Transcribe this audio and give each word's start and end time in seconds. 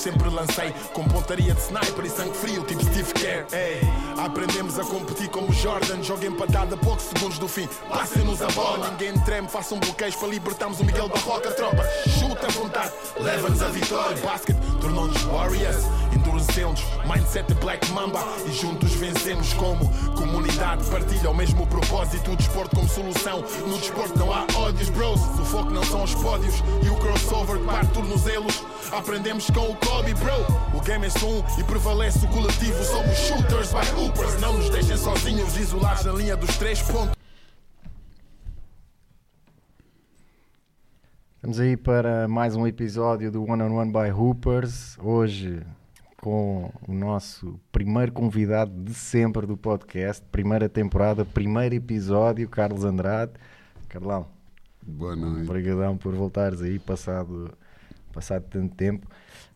Sempre 0.00 0.30
lancei 0.30 0.72
com 0.94 1.04
pontaria 1.04 1.52
de 1.52 1.60
sniper 1.60 2.06
e 2.06 2.08
sangue 2.08 2.34
frio, 2.34 2.64
tipo 2.64 2.82
Steve 2.82 3.12
Kerr. 3.12 3.44
Ei, 3.52 3.82
aprendemos 4.16 4.78
a 4.78 4.84
competir 4.84 5.28
como 5.28 5.52
Jordan. 5.52 6.02
Joga 6.02 6.26
empatada 6.26 6.74
a 6.74 6.78
poucos 6.78 7.04
segundos 7.04 7.38
do 7.38 7.46
fim. 7.46 7.68
Passem-nos 7.86 8.40
a 8.40 8.46
bola, 8.52 8.88
ninguém 8.92 9.12
treme. 9.24 9.46
Façam 9.46 9.76
um 9.76 9.80
bloqueios 9.80 10.16
para 10.16 10.28
libertarmos 10.28 10.80
o 10.80 10.84
Miguel 10.86 11.06
Barroca. 11.10 11.50
Tropa, 11.50 11.86
chuta 12.18 12.46
à 12.46 12.50
vontade, 12.50 12.94
leva-nos 13.18 13.60
a 13.60 13.68
vitória. 13.68 14.16
Basket 14.22 14.56
tornou-nos 14.80 15.22
Warriors, 15.24 15.84
Mindset 17.06 17.52
Black 17.54 17.90
Mamba 17.90 18.20
e 18.46 18.52
juntos 18.52 18.94
vencemos 18.94 19.52
como 19.54 19.90
comunidade. 20.14 20.88
Partilha 20.90 21.30
o 21.30 21.34
mesmo 21.34 21.66
propósito. 21.66 22.32
O 22.32 22.36
desporto 22.36 22.76
como 22.76 22.88
solução. 22.88 23.42
No 23.66 23.78
desporto 23.78 24.18
não 24.18 24.32
há 24.32 24.46
ódios, 24.56 24.88
bros. 24.90 25.20
O 25.20 25.44
foco 25.44 25.70
não 25.70 25.82
são 25.84 26.04
os 26.04 26.14
pódios 26.14 26.54
e 26.84 26.88
o 26.88 26.96
crossover 26.96 27.58
que 27.58 27.66
parte 27.66 27.92
tornozelos. 27.92 28.64
Aprendemos 28.92 29.46
com 29.50 29.70
o 29.70 29.76
Kobe, 29.76 30.14
bro. 30.14 30.78
O 30.78 30.80
game 30.80 31.06
é 31.06 31.24
um 31.24 31.60
e 31.60 31.64
prevalece 31.64 32.24
o 32.24 32.28
coletivo. 32.28 32.82
Somos 32.84 33.16
shooters 33.16 33.72
by 33.72 34.00
hoopers. 34.00 34.40
Não 34.40 34.56
nos 34.56 34.70
deixem 34.70 34.96
sozinhos, 34.96 35.56
isolados 35.56 36.04
na 36.04 36.12
linha 36.12 36.36
dos 36.36 36.56
três 36.56 36.80
pontos. 36.82 37.16
Estamos 41.36 41.58
aí 41.58 41.76
para 41.76 42.28
mais 42.28 42.54
um 42.54 42.66
episódio 42.66 43.32
do 43.32 43.42
One 43.42 43.62
on 43.62 43.74
One 43.74 43.90
by 43.90 44.10
Hoopers. 44.12 44.98
Hoje 44.98 45.62
com 46.20 46.70
o 46.86 46.92
nosso 46.92 47.58
primeiro 47.72 48.12
convidado 48.12 48.70
de 48.82 48.92
sempre 48.92 49.46
do 49.46 49.56
podcast, 49.56 50.22
primeira 50.30 50.68
temporada, 50.68 51.24
primeiro 51.24 51.74
episódio, 51.74 52.46
Carlos 52.46 52.84
Andrade. 52.84 53.32
Carlão, 53.88 54.26
Boa 54.82 55.16
noite. 55.16 55.48
obrigadão 55.48 55.96
por 55.96 56.14
voltares 56.14 56.60
aí, 56.60 56.78
passado, 56.78 57.50
passado 58.12 58.44
tanto 58.50 58.74
tempo. 58.76 59.08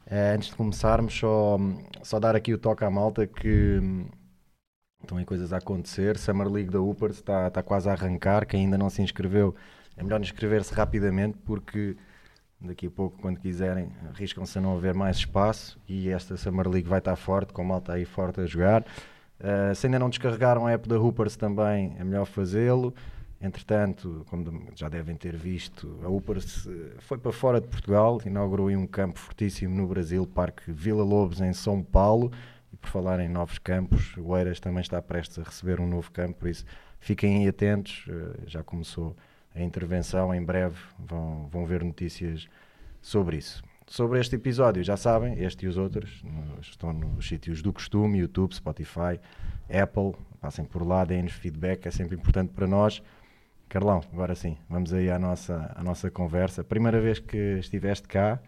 Eh, 0.07 0.35
antes 0.35 0.49
de 0.49 0.57
começarmos, 0.57 1.13
só, 1.15 1.59
só 2.03 2.19
dar 2.19 2.35
aqui 2.35 2.55
o 2.55 2.59
toque 2.59 2.83
à 2.83 2.91
malta 2.91 3.27
que 3.27 3.79
hum, 3.83 4.07
estão 5.03 5.19
aí 5.19 5.25
coisas 5.27 5.53
a 5.53 5.59
acontecer. 5.59 6.17
Summer 6.17 6.49
League 6.49 6.71
da 6.71 6.81
Hoopers 6.81 7.17
está, 7.17 7.47
está 7.47 7.63
quase 7.63 7.91
a 7.91 7.93
arrancar. 7.93 8.47
Quem 8.47 8.63
ainda 8.65 8.79
não 8.79 8.89
se 8.89 9.03
inscreveu, 9.03 9.55
é 9.99 10.03
melhor 10.03 10.21
inscrever-se 10.21 10.73
rapidamente 10.73 11.37
porque 11.45 11.95
daqui 12.61 12.87
a 12.87 12.91
pouco, 12.91 13.19
quando 13.21 13.39
quiserem, 13.39 13.89
arriscam-se 14.09 14.59
a 14.59 14.61
não 14.61 14.77
haver 14.77 14.95
mais 14.95 15.19
espaço 15.19 15.79
e 15.89 16.09
esta 16.09 16.37
Summer 16.37 16.69
League 16.69 16.89
vai 16.89 16.99
estar 16.99 17.17
forte, 17.17 17.53
com 17.53 17.65
malta 17.65 17.93
aí 17.93 18.05
forte 18.05 18.41
a 18.41 18.47
jogar. 18.47 18.85
Uh, 19.41 19.75
se 19.75 19.87
ainda 19.87 19.99
não 19.99 20.09
descarregaram 20.09 20.67
a 20.67 20.73
app 20.73 20.89
da 20.89 20.99
Hoopers 20.99 21.37
também, 21.37 21.95
é 21.99 22.05
melhor 22.05 22.25
fazê-lo. 22.25 22.95
Entretanto, 23.41 24.25
como 24.31 24.69
já 24.75 24.89
devem 24.89 25.17
ter 25.17 25.37
visto, 25.37 26.01
a 26.03 26.09
Hoopers 26.09 26.67
eh, 26.67 26.95
foi 27.01 27.19
para 27.19 27.31
fora 27.31 27.61
de 27.61 27.69
Portugal, 27.69 28.19
inaugurou 28.25 28.71
um 28.71 28.87
campo 28.87 29.19
fortíssimo 29.19 29.77
no 29.77 29.87
Brasil, 29.87 30.27
Parque 30.27 30.73
Vila 30.73 31.05
Lobos, 31.05 31.43
em 31.43 31.53
São 31.53 31.83
Paulo. 31.83 32.33
E 32.73 32.77
por 32.77 32.89
falar 32.89 33.21
em 33.21 33.29
novos 33.29 33.59
campos, 33.59 34.17
o 34.17 34.35
Eiras 34.35 34.61
também 34.61 34.81
está 34.81 35.03
prestes 35.03 35.39
a 35.39 35.43
receber 35.43 35.79
um 35.79 35.87
novo 35.87 36.11
campo, 36.11 36.39
por 36.39 36.49
isso 36.49 36.65
fiquem 36.99 37.47
atentos, 37.47 38.07
uh, 38.09 38.35
já 38.47 38.63
começou 38.63 39.15
a 39.55 39.63
intervenção, 39.63 40.35
em 40.35 40.43
breve 40.43 40.77
vão, 40.99 41.49
vão 41.49 41.65
ver 41.65 41.85
notícias 41.85 42.49
sobre 43.01 43.37
isso. 43.37 43.63
Sobre 43.87 44.19
este 44.19 44.37
episódio, 44.37 44.83
já 44.83 44.97
sabem, 44.97 45.39
este 45.43 45.67
e 45.67 45.69
os 45.69 45.77
outros 45.77 46.23
estão 46.61 46.93
nos 46.93 47.29
sítios 47.29 47.61
do 47.61 47.73
costume, 47.73 48.19
YouTube, 48.19 48.55
Spotify, 48.55 49.21
Apple, 49.69 50.15
passem 50.41 50.65
por 50.65 50.87
lá, 50.87 51.05
deem-nos 51.05 51.33
feedback, 51.33 51.87
é 51.87 51.91
sempre 51.91 52.17
importante 52.17 52.53
para 52.53 52.67
nós. 52.67 53.03
Carlão, 53.69 54.03
agora 54.13 54.35
sim, 54.35 54.57
vamos 54.69 54.93
aí 54.93 55.11
à 55.11 55.19
nossa, 55.19 55.73
à 55.75 55.83
nossa 55.83 56.11
conversa. 56.11 56.65
Primeira 56.65 57.01
vez 57.01 57.19
que 57.19 57.59
estiveste 57.59 58.09
cá, 58.09 58.41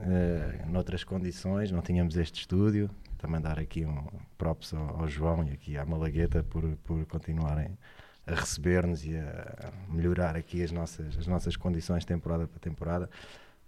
eh, 0.00 0.64
noutras 0.66 1.04
condições, 1.04 1.70
não 1.70 1.80
tínhamos 1.80 2.16
este 2.16 2.40
estúdio. 2.40 2.90
Também 3.18 3.40
dar 3.40 3.58
aqui 3.58 3.84
um 3.86 4.04
props 4.36 4.74
ao, 4.74 5.02
ao 5.02 5.08
João 5.08 5.44
e 5.44 5.52
aqui 5.52 5.78
à 5.78 5.84
Malagueta 5.84 6.42
por, 6.42 6.64
por 6.84 7.06
continuarem 7.06 7.78
a 8.26 8.34
receber-nos 8.34 9.04
e 9.04 9.16
a 9.16 9.72
melhorar 9.88 10.36
aqui 10.36 10.62
as 10.62 10.70
nossas, 10.70 11.18
as 11.18 11.26
nossas 11.26 11.56
condições 11.56 12.04
temporada 12.04 12.46
para 12.46 12.58
temporada. 12.60 13.10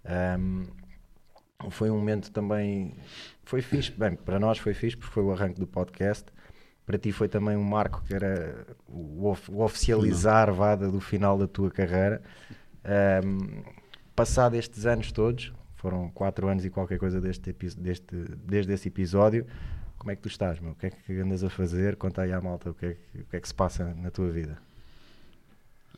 Ahm, 0.05 0.63
foi 1.69 1.89
um 1.89 1.95
momento 1.97 2.31
também, 2.31 2.95
foi 3.43 3.61
fixe, 3.61 3.91
bem, 3.91 4.15
para 4.15 4.39
nós 4.39 4.57
foi 4.57 4.73
fixe 4.73 4.95
porque 4.97 5.13
foi 5.13 5.23
o 5.23 5.31
arranque 5.31 5.59
do 5.59 5.67
podcast. 5.67 6.25
Para 6.85 6.97
ti 6.99 7.11
foi 7.11 7.27
também 7.27 7.57
um 7.57 7.63
marco 7.63 8.03
que 8.05 8.13
era 8.13 8.65
o, 8.87 9.27
of- 9.27 9.51
o 9.51 9.61
oficializar 9.63 10.53
vá, 10.53 10.75
da- 10.75 10.87
do 10.87 10.99
final 11.01 11.37
da 11.37 11.47
tua 11.47 11.71
carreira. 11.71 12.21
Ahm, 12.83 13.63
passado 14.15 14.55
estes 14.55 14.85
anos 14.85 15.11
todos, 15.11 15.51
foram 15.85 16.09
quatro 16.09 16.47
anos 16.47 16.65
e 16.65 16.69
qualquer 16.71 16.97
coisa 16.97 17.21
deste, 17.21 17.53
deste, 17.77 18.15
desde 18.43 18.73
esse 18.73 18.87
episódio, 18.87 19.45
como 19.99 20.09
é 20.09 20.15
que 20.15 20.21
tu 20.23 20.27
estás, 20.27 20.59
meu? 20.59 20.71
O 20.71 20.75
que 20.75 20.87
é 20.87 20.89
que 20.89 21.13
andas 21.19 21.43
a 21.43 21.49
fazer? 21.49 21.95
Conta 21.95 22.23
aí 22.23 22.33
à 22.33 22.41
malta 22.41 22.71
o 22.71 22.73
que 22.73 22.87
é 22.87 22.93
que, 22.95 23.19
o 23.21 23.25
que, 23.25 23.35
é 23.35 23.39
que 23.39 23.47
se 23.47 23.53
passa 23.53 23.93
na 23.93 24.09
tua 24.09 24.31
vida. 24.31 24.57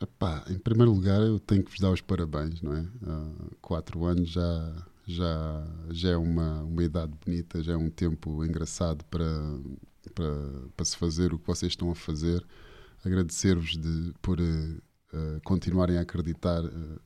Epá, 0.00 0.44
em 0.50 0.58
primeiro 0.58 0.92
lugar, 0.92 1.22
eu 1.22 1.40
tenho 1.40 1.64
que 1.64 1.70
vos 1.70 1.80
dar 1.80 1.90
os 1.90 2.02
parabéns, 2.02 2.60
não 2.60 2.76
é? 2.76 2.86
Ah, 3.06 3.32
quatro 3.62 4.04
anos 4.04 4.28
já, 4.28 4.86
já, 5.06 5.66
já 5.90 6.10
é 6.10 6.16
uma, 6.18 6.62
uma 6.64 6.84
idade 6.84 7.12
bonita, 7.24 7.62
já 7.62 7.72
é 7.72 7.76
um 7.76 7.88
tempo 7.88 8.44
engraçado 8.44 9.02
para, 9.06 9.24
para, 10.14 10.68
para 10.76 10.84
se 10.84 10.98
fazer 10.98 11.32
o 11.32 11.38
que 11.38 11.46
vocês 11.46 11.72
estão 11.72 11.90
a 11.90 11.94
fazer. 11.94 12.44
Agradecer-vos 13.04 13.76
de- 13.78 14.12
por 14.20 14.38
eh, 14.38 15.40
continuarem 15.44 15.96
a 15.96 16.02
acreditar 16.02 16.62
eh, 16.62 16.98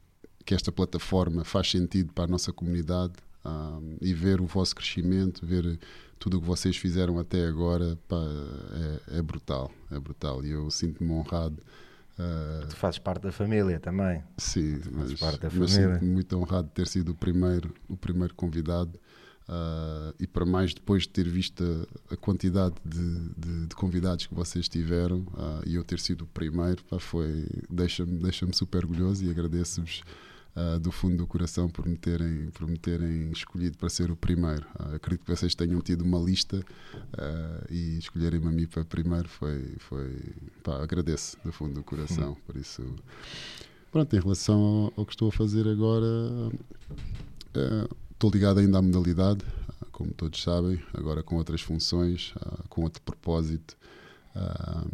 que 0.44 0.54
esta 0.54 0.70
plataforma 0.72 1.44
faz 1.44 1.70
sentido 1.70 2.12
para 2.12 2.24
a 2.24 2.28
nossa 2.28 2.52
comunidade 2.52 3.14
ah, 3.44 3.78
e 4.00 4.12
ver 4.14 4.40
o 4.40 4.46
vosso 4.46 4.74
crescimento, 4.74 5.44
ver 5.46 5.78
tudo 6.18 6.38
o 6.38 6.40
que 6.40 6.46
vocês 6.46 6.76
fizeram 6.76 7.18
até 7.18 7.46
agora, 7.46 7.98
pá, 8.08 8.16
é, 9.10 9.18
é 9.18 9.22
brutal, 9.22 9.70
é 9.90 9.98
brutal. 9.98 10.44
E 10.44 10.50
eu 10.50 10.70
sinto-me 10.70 11.10
honrado. 11.10 11.56
ah, 12.18 12.66
Tu 12.68 12.76
fazes 12.76 12.98
parte 12.98 13.22
da 13.22 13.32
família 13.32 13.80
também. 13.80 14.22
Sim, 14.36 14.80
mas, 14.92 15.14
parte 15.14 15.40
da 15.40 15.50
mas 15.52 15.72
família. 15.74 15.94
sinto-me 15.94 16.10
muito 16.12 16.36
honrado 16.38 16.68
de 16.68 16.74
ter 16.74 16.86
sido 16.86 17.10
o 17.10 17.14
primeiro, 17.14 17.74
o 17.88 17.96
primeiro 17.96 18.34
convidado 18.34 18.98
ah, 19.48 20.14
e 20.20 20.26
para 20.26 20.46
mais 20.46 20.72
depois 20.74 21.02
de 21.02 21.08
ter 21.08 21.28
visto 21.28 21.64
a, 22.10 22.14
a 22.14 22.16
quantidade 22.16 22.76
de, 22.84 23.28
de- 23.36 23.66
de 23.66 23.74
convidados 23.74 24.26
que 24.26 24.34
vocês 24.34 24.68
tiveram 24.68 25.26
ah, 25.36 25.60
e 25.66 25.74
eu 25.74 25.82
ter 25.82 25.98
sido 25.98 26.22
o 26.22 26.26
primeiro, 26.28 26.84
pá, 26.84 26.98
foi 27.00 27.46
deixa-me 27.68 28.18
deixa 28.22 28.46
super 28.52 28.84
orgulhoso 28.84 29.24
e 29.24 29.30
agradeço-vos 29.30 30.02
ah, 30.54 30.78
do 30.78 30.92
fundo 30.92 31.16
do 31.16 31.26
coração 31.26 31.66
por 31.70 31.86
me 31.86 31.96
terem, 31.96 32.50
por 32.50 32.68
me 32.68 32.76
terem 32.76 33.30
escolhido 33.32 33.78
para 33.78 33.88
ser 33.88 34.10
o 34.10 34.16
primeiro. 34.16 34.66
Ah, 34.78 34.96
acredito 34.96 35.24
que 35.24 35.34
vocês 35.34 35.54
tenham 35.54 35.80
tido 35.80 36.02
uma 36.02 36.18
lista 36.18 36.62
ah, 37.16 37.64
e 37.70 37.96
escolherem-me 37.98 38.48
a 38.48 38.50
mim 38.50 38.66
para 38.66 38.84
primeiro 38.84 39.28
foi, 39.30 39.76
foi 39.78 40.14
pá, 40.62 40.82
agradeço 40.82 41.38
do 41.42 41.50
fundo 41.52 41.74
do 41.74 41.82
coração. 41.82 42.36
Por 42.46 42.56
isso, 42.56 42.82
pronto, 43.90 44.14
em 44.14 44.20
relação 44.20 44.60
ao, 44.60 44.92
ao 44.98 45.06
que 45.06 45.12
estou 45.12 45.28
a 45.28 45.32
fazer 45.32 45.66
agora, 45.66 46.06
estou 48.10 48.30
ligado 48.30 48.60
ainda 48.60 48.76
à 48.76 48.82
modalidade, 48.82 49.42
como 49.90 50.12
todos 50.12 50.42
sabem, 50.42 50.78
agora 50.92 51.22
com 51.22 51.36
outras 51.36 51.62
funções, 51.62 52.34
com 52.68 52.82
outro 52.82 53.00
propósito, 53.00 53.74
ah, 54.34 54.84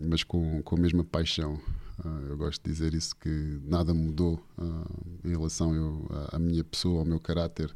mas 0.00 0.24
com, 0.24 0.62
com 0.62 0.74
a 0.74 0.80
mesma 0.80 1.04
paixão. 1.04 1.60
Ah, 2.04 2.20
eu 2.28 2.36
gosto 2.36 2.62
de 2.64 2.70
dizer 2.70 2.94
isso 2.94 3.14
que 3.16 3.60
nada 3.64 3.94
mudou 3.94 4.44
ah, 4.58 4.84
em 5.24 5.30
relação 5.30 5.74
eu, 5.74 6.06
à- 6.32 6.38
minha 6.38 6.64
pessoa, 6.64 7.00
ao 7.00 7.04
meu 7.04 7.20
caráter 7.20 7.74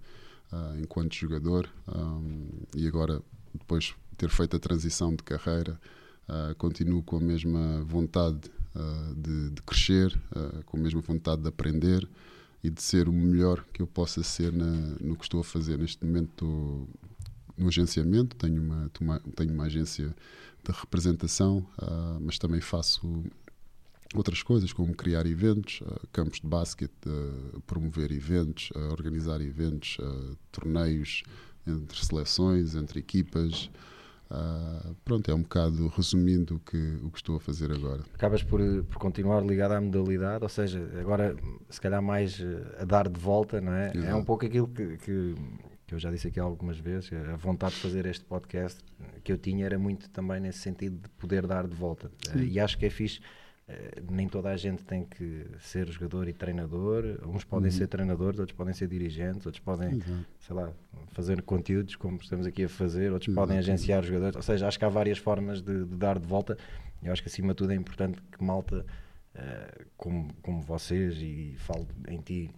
ah, 0.53 0.75
enquanto 0.81 1.14
jogador 1.14 1.69
e 2.75 2.86
agora 2.86 3.22
depois 3.54 3.84
de 3.84 3.94
ter 4.16 4.28
feito 4.31 4.56
a 4.56 4.59
transição 4.60 5.15
de 5.15 5.22
carreira 5.22 5.78
continuo 6.59 7.03
com 7.03 7.16
a 7.16 7.20
mesma 7.20 7.82
vontade 7.84 8.41
de, 9.16 9.50
de 9.50 9.62
crescer, 9.62 10.18
com 10.66 10.77
a 10.77 10.80
mesma 10.80 11.01
vontade 11.01 11.42
de 11.42 11.48
aprender 11.48 12.09
e 12.62 12.71
de 12.71 12.83
ser 12.83 13.09
o 13.09 13.12
melhor 13.12 13.65
que 13.72 13.80
eu 13.83 13.86
possa 13.86 14.22
ser 14.22 14.53
na- 14.53 14.97
no 15.01 15.16
que 15.16 15.24
estou 15.24 15.41
a 15.41 15.45
fazer. 15.45 15.78
Neste 15.78 16.04
momento 16.04 16.30
estou 16.30 16.89
no 17.56 17.68
agenciamento, 17.68 18.36
tenho 18.36 18.60
uma, 18.60 18.91
tenho 19.36 19.53
uma 19.53 19.65
agência 19.65 20.09
de 20.65 20.72
representação, 20.72 21.65
mas 22.21 22.39
também 22.39 22.60
faço 22.60 23.24
outras 24.18 24.42
coisas, 24.42 24.72
como 24.72 24.95
criar 24.95 25.27
eventos, 25.27 25.83
ah, 25.86 26.01
campos 26.13 26.41
de 26.41 26.47
basquete, 26.47 26.92
ah, 27.07 27.59
promover 27.66 28.10
eventos, 28.13 28.71
ah, 28.74 28.89
organizar 28.92 29.41
eventos, 29.41 29.98
torneios 30.53 31.22
entre 31.66 32.04
seleções, 32.04 32.74
entre 32.74 33.01
equipas. 33.01 33.71
Ah, 34.28 34.91
pronto, 35.04 35.30
é 35.30 35.34
um 35.34 35.42
bocado 35.42 35.86
resumindo 35.89 36.57
o 36.57 36.59
que, 36.59 36.77
o 37.04 37.10
que 37.10 37.18
estou 37.18 37.36
a 37.36 37.41
fazer 37.41 37.71
agora. 37.71 38.03
Acabas 38.15 38.42
por, 38.42 38.60
por 38.84 38.98
continuar 38.98 39.41
ligado 39.47 39.72
à 39.72 39.80
modalidade, 39.80 40.42
ou 40.42 40.48
seja, 40.48 40.80
agora 41.01 41.36
se 41.71 41.80
calhar 41.80 42.03
mais 42.03 42.41
eh, 42.41 42.83
a 42.83 42.84
dar 42.84 43.09
de 43.09 43.21
volta, 43.21 43.60
não 43.60 43.72
é? 43.72 43.92
É 43.95 43.98
um 43.98 44.03
Exato. 44.03 44.24
pouco 44.24 44.45
aquilo 44.45 44.66
que, 44.66 44.97
que, 44.98 45.34
que 45.86 45.95
eu 45.95 45.98
já 46.01 46.10
disse 46.10 46.27
aqui 46.27 46.41
algumas 46.41 46.77
vezes, 46.77 47.10
a 47.13 47.36
vontade 47.36 47.74
de 47.77 47.80
fazer 47.80 48.04
este 48.07 48.24
podcast 48.24 48.80
que 49.22 49.30
eu 49.30 49.39
tinha 49.39 49.65
era 49.65 49.78
muito 49.78 50.10
também 50.10 50.41
nesse 50.41 50.59
sentido 50.59 50.98
de 51.03 51.09
poder 51.10 51.47
dar 51.47 51.68
de 51.68 51.77
volta. 51.77 52.10
Eh, 52.34 52.47
E 52.47 52.59
acho 52.60 52.77
que 52.77 52.86
é 52.86 52.91
fixe 52.91 53.21
eh, 53.21 53.22
nem 54.10 54.28
toda 54.28 54.51
a 54.51 54.57
gente 54.57 54.84
tem 54.84 55.04
que 55.04 55.45
ser 55.59 55.89
jogador 55.91 56.28
e 56.28 56.33
treinador. 56.33 57.18
Uns 57.27 57.42
podem 57.45 57.71
Uhum. 57.71 57.77
ser 57.77 57.89
treinadores, 57.89 58.39
outros 58.39 58.57
podem 58.57 58.72
ser 58.72 58.86
dirigentes, 58.86 59.45
outros 59.45 59.63
podem, 59.63 60.01
sei 60.39 60.54
lá, 60.54 60.72
fazer 61.09 61.42
conteúdos 61.42 61.97
como 61.97 62.16
estamos 62.18 62.47
aqui 62.47 62.65
a 62.65 62.68
fazer, 62.68 63.13
outros 63.13 63.34
podem 63.34 63.59
agenciar 63.59 64.01
os 64.03 64.07
jogadores. 64.07 64.36
Ou 64.36 64.42
seja, 64.42 64.68
acho 64.68 64.78
que 64.78 64.84
há 64.84 64.89
várias 64.89 65.18
formas 65.18 65.60
de, 65.60 65.84
de 65.84 65.97
dar 65.97 66.18
de 66.18 66.27
volta. 66.27 66.57
Eu 67.03 67.13
acho 67.13 67.22
que 67.22 67.28
acima 67.28 67.48
de 67.48 67.57
tudo 67.57 67.72
é 67.72 67.74
importante 67.74 68.21
que 68.22 68.42
malta 68.42 68.86
eh, 69.34 69.84
como, 69.97 70.33
como 70.42 70.60
vocês, 70.63 71.16
e 71.21 71.54
falo 71.59 71.86
em 72.09 72.18
ti, 72.21 72.51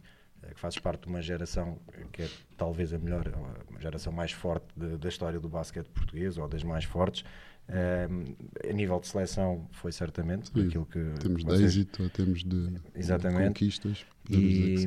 eh, 0.43 0.53
que 0.55 0.61
fazes 0.61 0.79
parte 0.79 1.03
de 1.05 1.09
uma 1.09 1.23
geração 1.23 1.79
que 2.13 2.23
é 2.23 2.29
talvez 2.57 2.93
a 2.93 2.99
melhor, 2.99 3.27
a 3.75 3.81
geração 3.81 4.13
mais 4.13 4.31
forte 4.33 4.67
de- 4.77 4.97
da 4.99 5.09
história 5.09 5.41
do 5.41 5.49
basquete 5.49 5.89
português, 5.89 6.37
ou 6.39 6.47
das 6.47 6.63
mais 6.63 6.85
fortes. 6.85 7.25
Eh, 7.71 8.09
a 8.71 8.73
nível 8.73 8.99
de 8.99 9.07
seleção 9.09 9.69
foi 9.73 9.93
certamente 9.93 10.49
Sim. 10.51 10.67
aquilo 10.69 10.87
que 10.87 10.99
Temos 11.21 11.45
de 11.45 11.51
vocês- 11.51 11.61
êxito, 11.77 12.03
ou 12.03 12.09
temos 12.09 12.43
de, 12.43 12.67
de 12.71 12.81
Exatamente. 12.95 13.49
conquistas. 13.49 14.07
dizer 14.25 14.87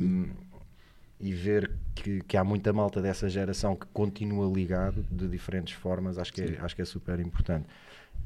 e, 1.20 1.28
e 1.28 1.32
ver 1.32 1.70
que, 1.94 2.20
que 2.22 2.36
há 2.36 2.42
muita 2.42 2.72
malta 2.72 3.00
dessa 3.00 3.28
geração 3.28 3.76
que 3.76 3.86
continua 3.92 4.52
ligado 4.52 5.04
de 5.10 5.28
diferentes 5.28 5.74
formas, 5.74 6.18
acho 6.18 6.32
que 6.32 6.42
é, 6.42 6.58
acho 6.60 6.74
que 6.74 6.82
é 6.82 6.84
super 6.84 7.20
importante. 7.20 7.66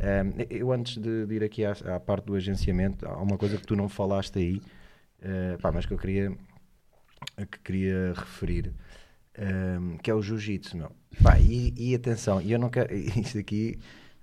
Um, 0.00 0.44
eu 0.48 0.72
antes 0.72 0.96
de, 0.96 1.26
de 1.26 1.34
ir 1.34 1.44
aqui 1.44 1.62
à, 1.64 1.72
à 1.94 2.00
parte 2.00 2.24
do 2.24 2.34
agenciamento, 2.34 3.06
há 3.06 3.20
uma 3.22 3.36
coisa 3.36 3.58
que 3.58 3.66
tu 3.66 3.76
não 3.76 3.88
falaste 3.90 4.38
aí, 4.38 4.62
uh, 5.20 5.58
pá, 5.60 5.70
mas 5.70 5.84
que 5.84 5.92
eu 5.92 5.98
queria, 5.98 6.30
que 7.50 7.58
queria 7.62 8.14
referir, 8.14 8.72
um, 9.38 9.98
que 9.98 10.10
é 10.10 10.14
o 10.14 10.22
jiu-jitsu, 10.22 10.78
e, 11.46 11.74
e 11.90 11.94
atenção, 11.94 12.40
eu 12.40 12.58
não 12.58 12.70
quero, 12.70 12.92
isto 12.94 13.38
aqui, 13.38 13.78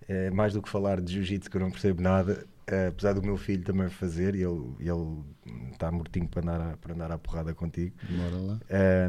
é 0.08 0.30
mais 0.30 0.54
do 0.54 0.62
que 0.62 0.70
falar 0.70 1.02
de 1.02 1.14
jiu-jitsu 1.14 1.50
que 1.50 1.58
eu 1.58 1.62
não 1.62 1.72
percebo 1.72 2.02
nada, 2.02 2.46
eh, 2.68 2.88
apesar 2.88 3.14
do 3.14 3.22
meu 3.22 3.36
filho 3.38 3.64
também 3.64 3.90
fazer, 3.90 4.36
e 4.36 4.44
ele, 4.44 4.76
ele 4.80 5.24
está 5.72 5.92
mortinho 5.92 6.28
para 6.28 6.42
andar, 6.42 6.62
a, 6.62 6.78
para 6.78 6.94
andar 6.94 7.12
à 7.12 7.18
porrada 7.18 7.54
contigo. 7.54 7.96
Bora 8.10 8.38
lá. 8.38 8.60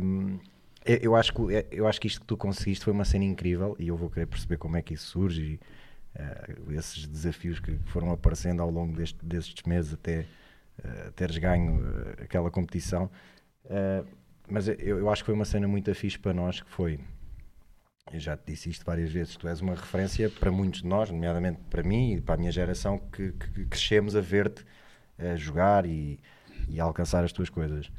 Um, 0.03 0.39
eu, 0.85 1.15
acho 1.15 1.33
que, 1.33 1.55
é, 1.55 1.67
eu 1.71 1.87
acho 1.87 2.01
que 2.01 2.07
isto 2.09 2.21
que 2.21 2.27
tu 2.27 2.37
conseguiste 2.37 2.85
foi 2.85 2.93
uma 2.93 3.05
cena 3.05 3.25
incrível 3.25 3.77
e 3.79 3.89
eu 3.89 3.97
vou 3.97 4.11
querer 4.11 4.27
perceber 4.27 4.57
como 4.59 4.77
é 4.77 4.83
que 4.83 4.95
isso 4.95 5.07
surge 5.07 5.43
e 5.43 5.61
uh, 6.21 6.73
esses 6.73 7.07
desafios 7.07 7.61
que 7.61 7.79
foram 7.87 8.11
aparecendo 8.11 8.61
ao 8.61 8.71
longo 8.71 8.97
deste, 8.97 9.25
destes 9.25 9.63
meses 9.65 9.95
até 9.95 10.27
uh, 10.81 11.13
teres 11.13 11.39
ganho 11.39 11.81
uh, 11.81 12.23
aquela 12.23 12.51
competição. 12.51 13.11
mas 14.49 14.69
eu, 14.69 14.99
eu 14.99 15.11
acho 15.11 15.23
que 15.23 15.27
foi 15.27 15.35
uma 15.35 15.45
cena 15.45 15.69
muito 15.69 15.95
fixe 15.95 16.19
para 16.19 16.35
nós 16.35 16.61
que 16.61 16.71
foi. 16.71 16.99
Eu 18.13 18.21
já 18.21 18.37
te 18.37 18.53
disse 18.53 18.71
isto 18.71 18.85
várias 18.85 19.11
vezes. 19.11 19.37
Tu 19.37 19.49
és 19.49 19.61
uma 19.61 19.75
referência 19.75 20.31
para 20.31 20.51
muitos 20.51 20.83
de 20.83 20.87
nós, 20.87 21.11
nomeadamente 21.11 21.61
para 21.71 21.83
mim 21.83 22.15
e 22.15 22.21
para 22.21 22.35
a 22.35 22.39
minha 22.39 22.53
geração, 22.53 22.99
que, 22.99 23.33
que, 23.33 23.67
crescemos 23.67 24.15
a 24.15 24.21
ver-te 24.21 24.65
a 25.19 25.37
jogar 25.37 25.87
e, 25.87 26.21
e 26.69 26.81
a 26.81 26.85
alcançar 26.85 27.25
as 27.25 27.33
tuas 27.33 27.49
coisas 27.49 27.91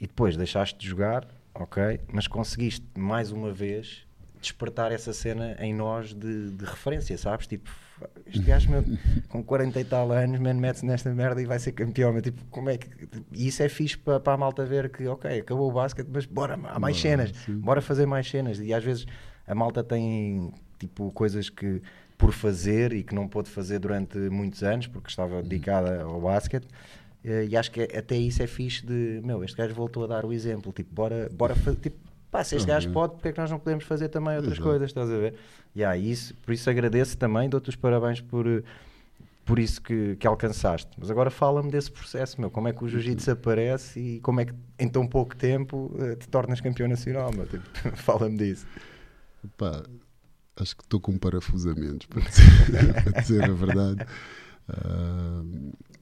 e 0.00 0.06
depois 0.06 0.36
deixaste 0.36 0.78
de 0.78 0.86
jogar, 0.86 1.26
ok, 1.54 2.00
mas 2.12 2.26
conseguiste 2.26 2.86
mais 2.96 3.32
uma 3.32 3.52
vez 3.52 4.06
despertar 4.40 4.92
essa 4.92 5.12
cena 5.12 5.56
em 5.58 5.74
nós 5.74 6.12
de, 6.12 6.50
de 6.50 6.64
referência, 6.64 7.16
sabes? 7.16 7.46
Tipo, 7.46 7.70
este 8.26 8.42
gajo 8.42 8.70
meu, 8.70 8.84
com 9.28 9.42
40 9.42 9.80
e 9.80 9.84
tal 9.84 10.10
anos, 10.12 10.38
man, 10.40 10.54
mete-se 10.54 10.84
nesta 10.86 11.12
merda 11.14 11.40
e 11.40 11.46
vai 11.46 11.58
ser 11.58 11.72
campeão. 11.72 12.12
Mas, 12.12 12.22
tipo, 12.22 12.44
como 12.50 12.68
é 12.70 12.76
que. 12.78 12.88
E 13.32 13.46
isso 13.48 13.62
é 13.62 13.68
fixe 13.68 13.96
para, 13.96 14.20
para 14.20 14.34
a 14.34 14.36
malta 14.36 14.64
ver 14.64 14.90
que, 14.90 15.06
ok, 15.06 15.40
acabou 15.40 15.70
o 15.70 15.72
basquete, 15.72 16.08
mas 16.12 16.26
bora, 16.26 16.54
há 16.64 16.78
mais 16.78 17.00
cenas, 17.00 17.32
sim. 17.44 17.58
bora 17.58 17.80
fazer 17.80 18.06
mais 18.06 18.28
cenas. 18.28 18.58
E 18.60 18.72
às 18.74 18.82
vezes 18.84 19.06
a 19.46 19.54
malta 19.54 19.82
tem 19.84 20.52
tipo 20.78 21.10
coisas 21.12 21.48
que 21.48 21.80
por 22.18 22.32
fazer 22.32 22.92
e 22.92 23.02
que 23.02 23.14
não 23.14 23.28
pôde 23.28 23.50
fazer 23.50 23.78
durante 23.78 24.16
muitos 24.18 24.62
anos 24.62 24.86
porque 24.86 25.08
estava 25.08 25.42
dedicada 25.42 26.02
ao 26.02 26.20
basquete. 26.20 26.66
Eh, 27.24 27.46
E 27.50 27.56
acho 27.56 27.70
que 27.70 27.80
é- 27.82 27.98
até 27.98 28.16
isso 28.16 28.42
é 28.42 28.46
fixe 28.46 28.86
de 28.86 29.20
meu, 29.24 29.42
este 29.44 29.56
gajo 29.56 29.74
voltou 29.74 30.04
a 30.04 30.06
dar 30.06 30.24
o 30.24 30.32
exemplo, 30.32 30.72
tipo, 30.72 30.94
bora, 30.94 31.28
bora 31.32 31.54
fazer, 31.54 31.76
tipo, 31.78 31.96
pá, 32.30 32.42
se 32.44 32.56
este 32.56 32.70
Ah, 32.70 32.74
gajo 32.74 32.90
pode, 32.92 33.14
porque 33.14 33.28
é 33.28 33.32
que 33.32 33.38
nós 33.40 33.50
não 33.50 33.58
podemos 33.58 33.84
fazer 33.84 34.08
também 34.08 34.34
outras 34.36 34.54
Exato. 34.54 34.68
coisas, 34.68 34.88
estás 34.90 35.10
a 35.10 35.16
ver? 35.16 35.34
Há 35.84 35.96
isso, 35.96 36.34
por 36.36 36.52
isso 36.52 36.68
agradeço 36.70 37.16
também, 37.16 37.48
dou-te 37.48 37.68
os 37.68 37.76
parabéns 37.76 38.20
por, 38.20 38.46
eh, 38.46 38.62
por 39.44 39.58
isso 39.58 39.80
que, 39.82 40.16
que 40.16 40.26
alcançaste. 40.26 40.90
Mas 40.98 41.10
agora 41.10 41.30
fala-me 41.30 41.70
desse 41.70 41.90
processo, 41.90 42.40
meu, 42.40 42.50
como 42.50 42.68
é 42.68 42.72
que 42.72 42.84
o 42.84 42.88
jiu-jitsu 42.88 43.30
aparece 43.30 44.00
e 44.00 44.20
como 44.20 44.40
é 44.40 44.46
que 44.46 44.54
em 44.78 44.88
tão 44.88 45.06
pouco 45.06 45.36
tempo 45.36 45.94
eh, 45.98 46.16
te 46.16 46.28
tornas 46.28 46.60
campeão 46.60 46.88
nacional, 46.88 47.30
meu, 47.32 47.46
tipo, 47.46 47.64
fala-me 47.96 48.38
disso. 48.38 48.66
Acho 50.58 50.76
que 50.76 50.82
estou 50.82 51.00
com 51.00 51.18
parafusamentos, 51.18 52.06
para 52.08 52.22
dizer, 52.22 53.02
para 53.04 53.20
dizer 53.20 53.44
a 53.44 53.52
verdade. 53.52 54.06
Ah, 54.68 55.42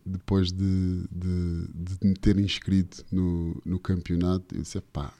depois 0.06 0.52
de, 0.52 1.06
de, 1.10 1.68
de 1.74 2.06
me 2.06 2.14
ter 2.14 2.38
inscrito 2.38 3.04
no, 3.10 3.60
no 3.64 3.78
campeonato, 3.78 4.54
eu 4.54 4.62
disse: 4.62 4.80
pá, 4.80 5.12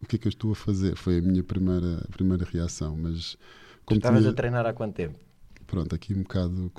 o 0.00 0.06
que 0.06 0.16
é 0.16 0.18
que 0.18 0.26
eu 0.26 0.30
estou 0.30 0.52
a 0.52 0.54
fazer? 0.54 0.96
Foi 0.96 1.18
a 1.18 1.22
minha 1.22 1.42
primeira, 1.42 2.06
primeira 2.10 2.44
reação. 2.44 2.96
Mas, 2.96 3.36
como 3.86 3.98
estavas 3.98 4.20
tinha- 4.20 4.32
a 4.32 4.34
treinar 4.34 4.66
há 4.66 4.72
quanto 4.74 4.94
tempo? 4.94 5.18
pronto, 5.66 5.94
aqui 5.94 6.12
um 6.14 6.22
bocado 6.22 6.70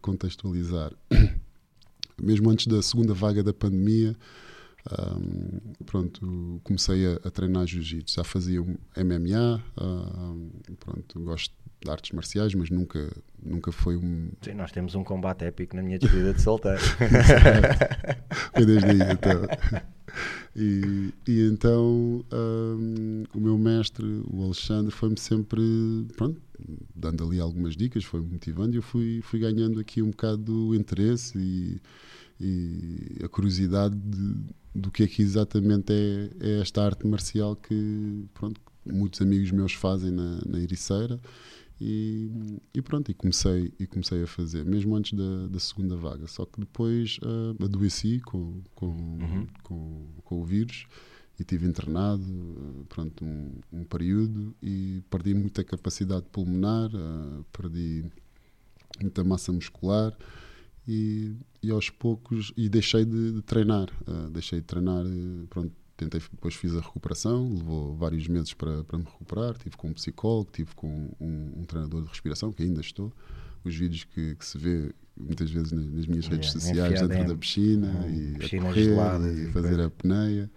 contextualizar. 0.00 0.92
Mesmo 2.22 2.50
antes 2.50 2.66
da 2.66 2.80
segunda 2.82 3.12
vaga 3.14 3.42
da 3.42 3.52
pandemia, 3.52 4.14
ahm, 4.88 5.74
pronto, 5.84 6.60
comecei 6.64 7.06
a, 7.06 7.14
a 7.24 7.30
treinar 7.30 7.66
jiu-jitsu. 7.66 8.16
Já 8.16 8.24
fazia 8.24 8.62
um 8.62 8.76
MMA, 8.96 9.62
ahm, 9.76 10.48
pronto, 10.78 11.20
gosto 11.20 11.54
de 11.82 11.90
artes 11.90 12.12
marciais, 12.12 12.54
mas 12.54 12.70
nunca, 12.70 13.10
nunca 13.42 13.72
foi 13.72 13.96
um. 13.96 14.30
Sim, 14.42 14.54
nós 14.54 14.70
temos 14.70 14.94
um 14.94 15.02
combate 15.02 15.44
épico 15.44 15.76
na 15.76 15.82
minha 15.82 15.98
despedida 15.98 16.34
de 16.34 16.42
solteiro. 16.42 16.80
Foi 18.54 18.66
desde 18.66 18.90
aí 18.90 19.12
então. 19.12 19.42
E, 20.54 21.14
e 21.26 21.48
então 21.48 22.24
ahm, 22.32 23.24
o 23.32 23.40
meu 23.40 23.56
mestre, 23.56 24.04
o 24.30 24.44
Alexandre, 24.44 24.90
foi-me 24.90 25.18
sempre 25.18 25.62
pronto, 26.16 26.40
dando 26.94 27.24
ali 27.24 27.38
algumas 27.38 27.76
dicas, 27.76 28.04
foi-me 28.04 28.28
motivando 28.28 28.74
e 28.74 28.78
eu 28.78 28.82
fui, 28.82 29.20
fui 29.22 29.38
ganhando 29.38 29.78
aqui 29.78 30.02
um 30.02 30.10
bocado 30.10 30.38
do 30.38 30.74
interesse 30.74 31.38
e, 31.38 31.80
e 32.40 33.24
a 33.24 33.28
curiosidade 33.28 33.94
de, 33.94 34.34
do 34.74 34.90
que 34.90 35.02
é 35.02 35.06
que 35.06 35.22
exatamente 35.22 35.92
é, 35.92 36.30
é 36.40 36.60
esta 36.60 36.82
arte 36.84 37.06
marcial 37.06 37.56
que 37.56 38.24
pronto, 38.34 38.60
muitos 38.84 39.20
amigos 39.20 39.50
meus 39.50 39.72
fazem 39.72 40.10
na, 40.10 40.40
na 40.46 40.60
Ericeira. 40.60 41.20
E, 41.82 42.30
e 42.74 42.82
pronto, 42.82 43.10
e 43.10 43.14
comecei, 43.14 43.72
e 43.78 43.86
comecei 43.86 44.22
a 44.22 44.26
fazer, 44.26 44.66
mesmo 44.66 44.94
antes 44.94 45.14
da, 45.14 45.46
da 45.46 45.58
segunda 45.58 45.96
vaga. 45.96 46.26
Só 46.26 46.44
que 46.44 46.60
depois 46.60 47.18
ah, 47.22 47.64
adoeci 47.64 48.20
com, 48.20 48.60
com, 48.74 49.46
com, 49.62 50.06
com 50.22 50.42
o 50.42 50.44
vírus 50.44 50.86
e 51.38 51.44
tive 51.44 51.66
internado 51.66 52.22
ah, 52.22 52.84
pronto, 52.86 53.24
um, 53.24 53.52
um 53.72 53.84
período 53.84 54.54
e 54.62 55.02
perdi 55.08 55.32
muita 55.32 55.64
capacidade 55.64 56.26
pulmonar, 56.30 56.90
ah, 56.94 57.42
perdi 57.50 58.04
muita 59.00 59.24
massa 59.24 59.50
muscular 59.50 60.14
e, 60.86 61.36
e 61.62 61.70
aos 61.70 61.90
poucos 61.90 62.52
e 62.56 62.68
deixei 62.68 63.04
de, 63.04 63.32
de 63.32 63.42
treinar. 63.42 63.88
Ah, 64.06 64.28
deixei 64.30 64.60
de 64.60 64.66
treinar 64.66 65.04
pronto 65.48 65.72
tentei 65.96 66.18
depois 66.18 66.54
fiz 66.54 66.74
a 66.74 66.80
recuperação 66.80 67.52
levou 67.54 67.94
vários 67.94 68.26
meses 68.26 68.54
para, 68.54 68.82
para 68.84 68.98
me 68.98 69.04
recuperar. 69.04 69.56
Tive 69.58 69.76
com 69.76 69.88
um 69.88 69.92
psicólogo 69.92 70.50
tive 70.52 70.74
com 70.74 71.10
um, 71.20 71.60
um 71.60 71.64
treinador 71.64 72.02
de 72.02 72.08
respiração 72.08 72.52
que 72.52 72.62
ainda 72.62 72.80
estou. 72.80 73.12
Os 73.62 73.74
vídeos 73.76 74.04
que, 74.04 74.34
que 74.36 74.44
se 74.46 74.56
vê 74.56 74.94
muitas 75.16 75.50
vezes 75.50 75.72
nas, 75.72 75.86
nas 75.86 76.06
minhas 76.06 76.26
redes 76.26 76.54
Yeah, 76.54 76.96
sociais 76.96 77.02
dentro 77.02 77.28
da 77.28 77.36
piscina 77.36 78.06
e 78.08 78.38
piscinas 78.38 78.70
a 78.70 78.72
correr 78.72 78.84
e 79.28 79.46
e 79.48 79.52
fazer 79.52 79.68
coisa. 79.68 79.82
a 79.82 79.86
apneia. 79.86 80.50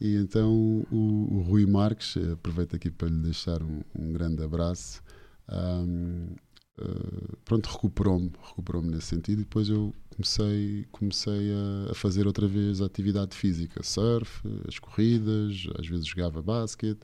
E 0.00 0.16
então 0.16 0.50
o, 0.90 1.28
o 1.30 1.42
Rui 1.42 1.66
Marques, 1.66 2.16
aproveito 2.32 2.74
aqui 2.74 2.90
para 2.90 3.08
lhe 3.08 3.18
deixar 3.22 3.62
um, 3.62 3.82
um 3.94 4.12
grande 4.12 4.42
abraço, 4.42 5.02
ahm, 5.46 6.34
eh, 6.80 7.36
pronto, 7.44 7.66
recuperou-me, 7.68 8.32
recuperou-me 8.48 8.90
nesse 8.90 9.08
sentido 9.08 9.40
e 9.40 9.44
depois 9.44 9.68
eu 9.68 9.94
comecei, 10.14 10.86
comecei 10.90 11.52
a, 11.52 11.92
a 11.92 11.94
fazer 11.94 12.26
outra 12.26 12.46
vez 12.46 12.80
a 12.80 12.86
atividade 12.86 13.36
física, 13.36 13.82
surf, 13.82 14.42
as 14.66 14.78
corridas, 14.78 15.66
às 15.78 15.86
vezes 15.86 16.06
jogava 16.06 16.42
basquete, 16.42 17.00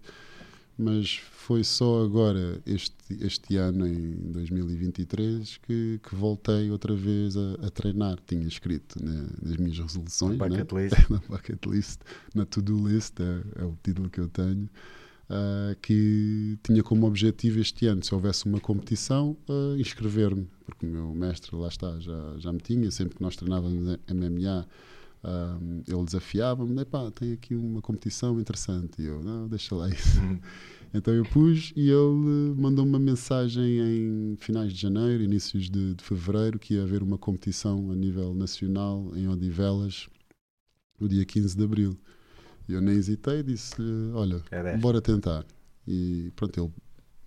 mas 0.78 1.14
foi 1.14 1.64
só 1.64 2.04
agora, 2.04 2.60
este, 2.66 2.94
este 3.20 3.56
ano, 3.56 3.86
em 3.86 4.32
2023, 4.32 5.58
que, 5.58 5.98
que 6.02 6.14
voltei 6.14 6.70
outra 6.70 6.94
vez 6.94 7.34
a, 7.36 7.54
a 7.66 7.70
treinar. 7.70 8.18
Tinha 8.26 8.46
escrito 8.46 9.02
né, 9.02 9.26
nas 9.42 9.56
minhas 9.56 9.78
resoluções, 9.78 10.38
né? 10.38 10.48
Bucket 10.48 10.72
list. 10.72 10.96
na 11.10 11.18
bucket 11.28 11.66
list, 11.66 12.00
na 12.34 12.44
to-do 12.44 12.88
list, 12.88 13.18
é, 13.20 13.62
é 13.62 13.64
o 13.64 13.74
título 13.82 14.10
que 14.10 14.20
eu 14.20 14.28
tenho, 14.28 14.68
ah, 15.28 15.76
que 15.82 16.58
tinha 16.62 16.82
como 16.82 17.06
objetivo 17.06 17.60
este 17.60 17.86
ano, 17.86 18.04
se 18.04 18.14
houvesse 18.14 18.46
uma 18.46 18.60
competição, 18.60 19.36
ah, 19.48 19.76
inscrever-me, 19.78 20.48
porque 20.64 20.86
o 20.86 20.88
meu 20.88 21.14
mestre 21.14 21.54
lá 21.56 21.68
está, 21.68 21.98
já, 21.98 22.34
já 22.38 22.52
me 22.52 22.60
tinha, 22.60 22.90
sempre 22.90 23.16
que 23.16 23.22
nós 23.22 23.36
treinávamos 23.36 23.98
MMA, 24.08 24.66
Um, 25.26 25.82
ele 25.88 26.04
desafiava-me, 26.04 26.84
pá, 26.84 27.10
tem 27.10 27.32
aqui 27.32 27.56
uma 27.56 27.82
competição 27.82 28.38
interessante. 28.40 29.02
E 29.02 29.06
eu, 29.06 29.22
não, 29.22 29.48
deixa 29.48 29.74
lá 29.74 29.88
isso. 29.88 30.20
então 30.94 31.12
eu 31.12 31.24
pus 31.24 31.72
e 31.74 31.90
ele 31.90 32.54
mandou-me 32.56 32.92
uma 32.92 32.98
mensagem 32.98 33.78
em 33.80 34.36
finais 34.38 34.72
de 34.72 34.80
janeiro, 34.80 35.24
inícios 35.24 35.68
de, 35.68 35.94
de, 35.94 36.04
fevereiro, 36.04 36.60
que 36.60 36.74
ia 36.74 36.84
haver 36.84 37.02
uma 37.02 37.18
competição 37.18 37.90
a 37.90 37.94
nível 37.96 38.34
nacional 38.34 39.10
em 39.16 39.26
Odivelas 39.26 40.08
no 41.00 41.08
dia 41.08 41.24
15 41.24 41.56
de 41.56 41.64
abril. 41.64 41.98
E 42.68 42.72
eu 42.72 42.80
nem 42.80 42.94
hesitei, 42.94 43.42
disse-lhe: 43.42 44.12
Olha, 44.12 44.42
é 44.50 44.76
bora 44.76 45.00
tentar. 45.00 45.44
E 45.86 46.32
pronto, 46.34 46.60
ele 46.60 46.72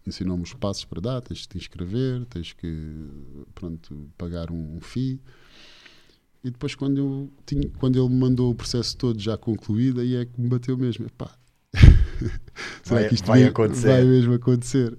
ensinou-me 0.05 0.43
os 0.43 0.53
passos 0.53 0.85
para 0.85 0.99
dar: 0.99 1.21
tens 1.21 1.41
que 1.41 1.47
te 1.49 1.57
inscrever, 1.57 2.25
tens 2.25 2.53
que 2.53 3.07
pronto, 3.55 4.09
pagar 4.17 4.51
um, 4.51 4.77
um 4.77 4.81
FII. 4.81 5.21
E 6.43 6.51
depois, 6.51 6.73
quando, 6.73 6.97
eu 6.97 7.31
tinha, 7.45 7.69
quando 7.79 7.99
ele 7.99 8.07
me 8.09 8.19
mandou 8.19 8.51
o 8.51 8.55
processo 8.55 8.95
todo 8.95 9.19
já 9.19 9.37
concluído, 9.37 9.99
aí 9.99 10.15
é 10.15 10.25
que 10.25 10.39
me 10.39 10.47
bateu 10.47 10.77
mesmo. 10.77 11.09
Pá, 11.17 11.31
será 12.83 13.01
vai, 13.01 13.09
que 13.09 13.15
isto 13.15 13.25
vai, 13.25 13.43
acontecer. 13.43 13.87
vai 13.87 14.05
mesmo 14.05 14.33
acontecer? 14.33 14.97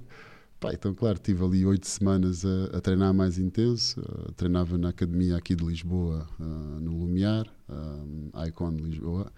Pá, 0.58 0.74
então, 0.74 0.94
claro, 0.94 1.18
tive 1.18 1.42
ali 1.42 1.64
oito 1.64 1.86
semanas 1.86 2.44
a, 2.44 2.76
a, 2.76 2.80
treinar 2.82 3.14
mais 3.14 3.38
intenso. 3.38 3.98
Uh, 4.00 4.32
treinava 4.32 4.76
na 4.76 4.90
academia 4.90 5.36
aqui 5.36 5.56
de 5.56 5.64
Lisboa, 5.64 6.28
uh, 6.38 6.44
no 6.44 6.98
Lumiar, 6.98 7.46
uh, 7.70 8.46
Icon 8.46 8.74
de 8.76 8.82
Lisboa, 8.82 9.32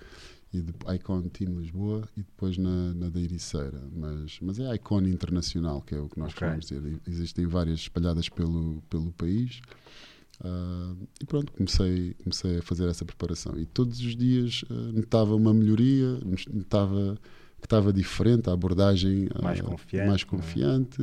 e 0.53 0.61
de, 0.61 0.73
Icon 0.95 1.23
Team 1.29 1.59
Lisboa, 1.59 2.03
e 2.17 2.23
depois 2.23 2.59
na, 2.59 2.93
na 2.95 3.09
da 3.09 3.21
Ericeira. 3.21 3.83
Mas, 3.95 4.39
mas 4.41 4.59
é 4.59 4.75
Icon 4.75 5.03
internacional, 5.03 5.81
que 5.83 5.95
é 5.95 5.99
o 5.99 6.09
que 6.09 6.19
nós 6.19 6.33
okay. 6.33 6.47
queremos 6.47 6.67
dizer. 6.67 7.01
Existem 7.07 7.47
várias 7.47 7.81
espalhadas 7.81 8.29
pelo, 8.29 8.83
pelo 8.91 9.13
país. 9.13 9.61
Uh, 10.41 10.97
e 11.21 11.25
pronto, 11.25 11.53
comecei, 11.53 12.15
comecei 12.23 12.59
a 12.59 12.63
fazer 12.63 12.89
essa 12.89 13.05
preparação. 13.05 13.59
E 13.59 13.65
todos 13.65 14.01
os 14.01 14.17
dias 14.17 14.63
uh, 14.65 14.75
notava 14.93 15.35
uma 15.35 15.55
melhoria, 15.55 16.19
notava 16.53 17.19
que 17.61 17.67
estava 17.67 17.93
diferente, 17.93 18.51
a 18.51 18.53
abordagem 18.53 19.27
uh, 19.27 19.43
mais 19.43 19.61
confiante. 19.61 20.09
Mais 20.09 20.23
é? 20.23 20.25
confiante 20.25 21.03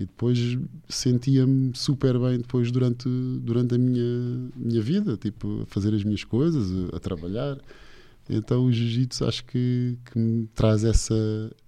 e 0.00 0.06
depois 0.06 0.38
sentia-me 0.88 1.72
super 1.74 2.18
bem 2.18 2.38
depois 2.38 2.72
durante, 2.72 3.06
durante 3.42 3.74
a 3.74 3.78
minha, 3.78 4.50
minha 4.56 4.80
vida, 4.80 5.14
tipo, 5.18 5.60
a 5.60 5.66
fazer 5.66 5.94
as 5.94 6.02
minhas 6.02 6.24
coisas, 6.24 6.70
a, 6.90 6.96
a 6.96 7.00
trabalhar. 7.00 7.58
Então 8.32 8.66
o 8.66 8.72
jiu-jitsu 8.72 9.26
acho 9.26 9.44
que, 9.44 9.98
que, 10.04 10.18
me 10.18 10.46
traz 10.54 10.84
essa, 10.84 11.14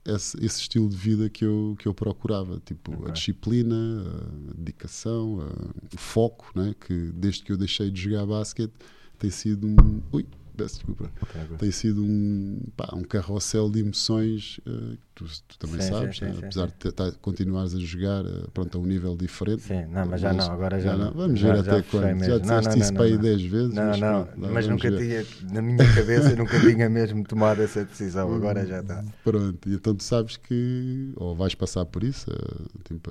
esse, 0.04 0.37
esse, 0.45 0.61
estilo 0.61 0.88
de 0.88 0.97
vida 0.97 1.28
que 1.28 1.45
eu, 1.45 1.75
que 1.76 1.88
eu 1.88 1.92
procurava, 1.92 2.62
tipo 2.64 2.95
okay. 2.95 3.09
a 3.09 3.11
disciplina, 3.11 3.75
a 3.75 4.54
dedicação, 4.54 5.40
a, 5.40 5.95
o 5.95 5.99
foco, 5.99 6.52
né? 6.54 6.73
que 6.78 7.11
desde 7.12 7.42
que 7.42 7.50
eu 7.50 7.57
deixei 7.57 7.90
de 7.90 8.02
jogar 8.02 8.26
basquete 8.26 8.73
tem 9.19 9.31
sido 9.31 9.66
um. 9.66 10.00
Ui, 10.12 10.25
peço 10.57 10.76
desculpa. 10.76 11.11
Okay, 11.23 11.57
tem 11.59 11.71
sido 11.73 12.04
um, 12.04 12.61
pá, 12.76 12.92
um 12.95 13.02
carrossel 13.02 13.69
de 13.69 13.81
emoções 13.81 14.59
uh, 14.66 14.97
tu, 15.14 15.25
tu, 15.49 15.59
também 15.59 15.81
sim, 15.81 15.90
sabes, 15.90 16.16
sim, 16.19 16.26
sim, 16.26 16.33
né? 16.33 16.47
apesar 16.47 16.66
de 16.66 16.92
tá, 16.92 17.12
continuares 17.21 17.75
a 17.75 17.78
jogar 17.78 18.25
uh, 18.25 18.50
pronto, 18.52 18.76
a 18.76 18.81
um 18.81 18.87
nível 18.87 19.16
diferente. 19.16 19.62
Sim, 19.62 19.87
não, 19.87 20.07
mas 20.07 20.21
já 20.21 20.33
não, 20.33 20.50
agora 20.50 20.81
já, 20.81 20.92
já 20.92 20.97
não. 20.97 21.12
Vamos 21.12 21.40
já, 21.40 21.54
ver 21.54 21.64
já 21.64 21.73
até 21.73 21.83
quando. 21.83 22.25
Já 22.25 22.38
disseste 22.38 22.49
não, 22.49 22.61
não, 22.62 22.83
isso 22.83 22.95
para 22.95 23.04
aí 23.04 23.19
10 23.19 23.42
vezes. 23.42 23.75
Não, 23.75 23.85
mas, 23.85 24.00
não, 24.00 24.25
pronto, 24.25 24.52
mas 24.52 24.69
nunca 24.69 24.90
ver. 24.90 25.26
tinha, 25.26 25.52
na 25.52 25.62
minha 25.62 25.95
cabeça, 25.95 26.37
nunca 26.37 26.61
tinha 26.61 26.88
mesmo 26.88 27.25
tomado 27.25 27.62
essa 27.62 27.85
decisão, 27.85 28.35
agora 28.35 28.66
já 28.66 28.81
está. 28.81 29.04
Pronto, 29.25 29.69
e 29.69 29.75
então 29.75 29.95
tu 29.95 30.02
sabes 30.02 30.37
que, 30.37 31.12
ou 31.16 31.35
vais 31.35 31.54
passar 31.54 31.85
por 31.85 32.02
isso, 32.02 32.31
uh, 32.31 32.78
tipo, 32.85 33.11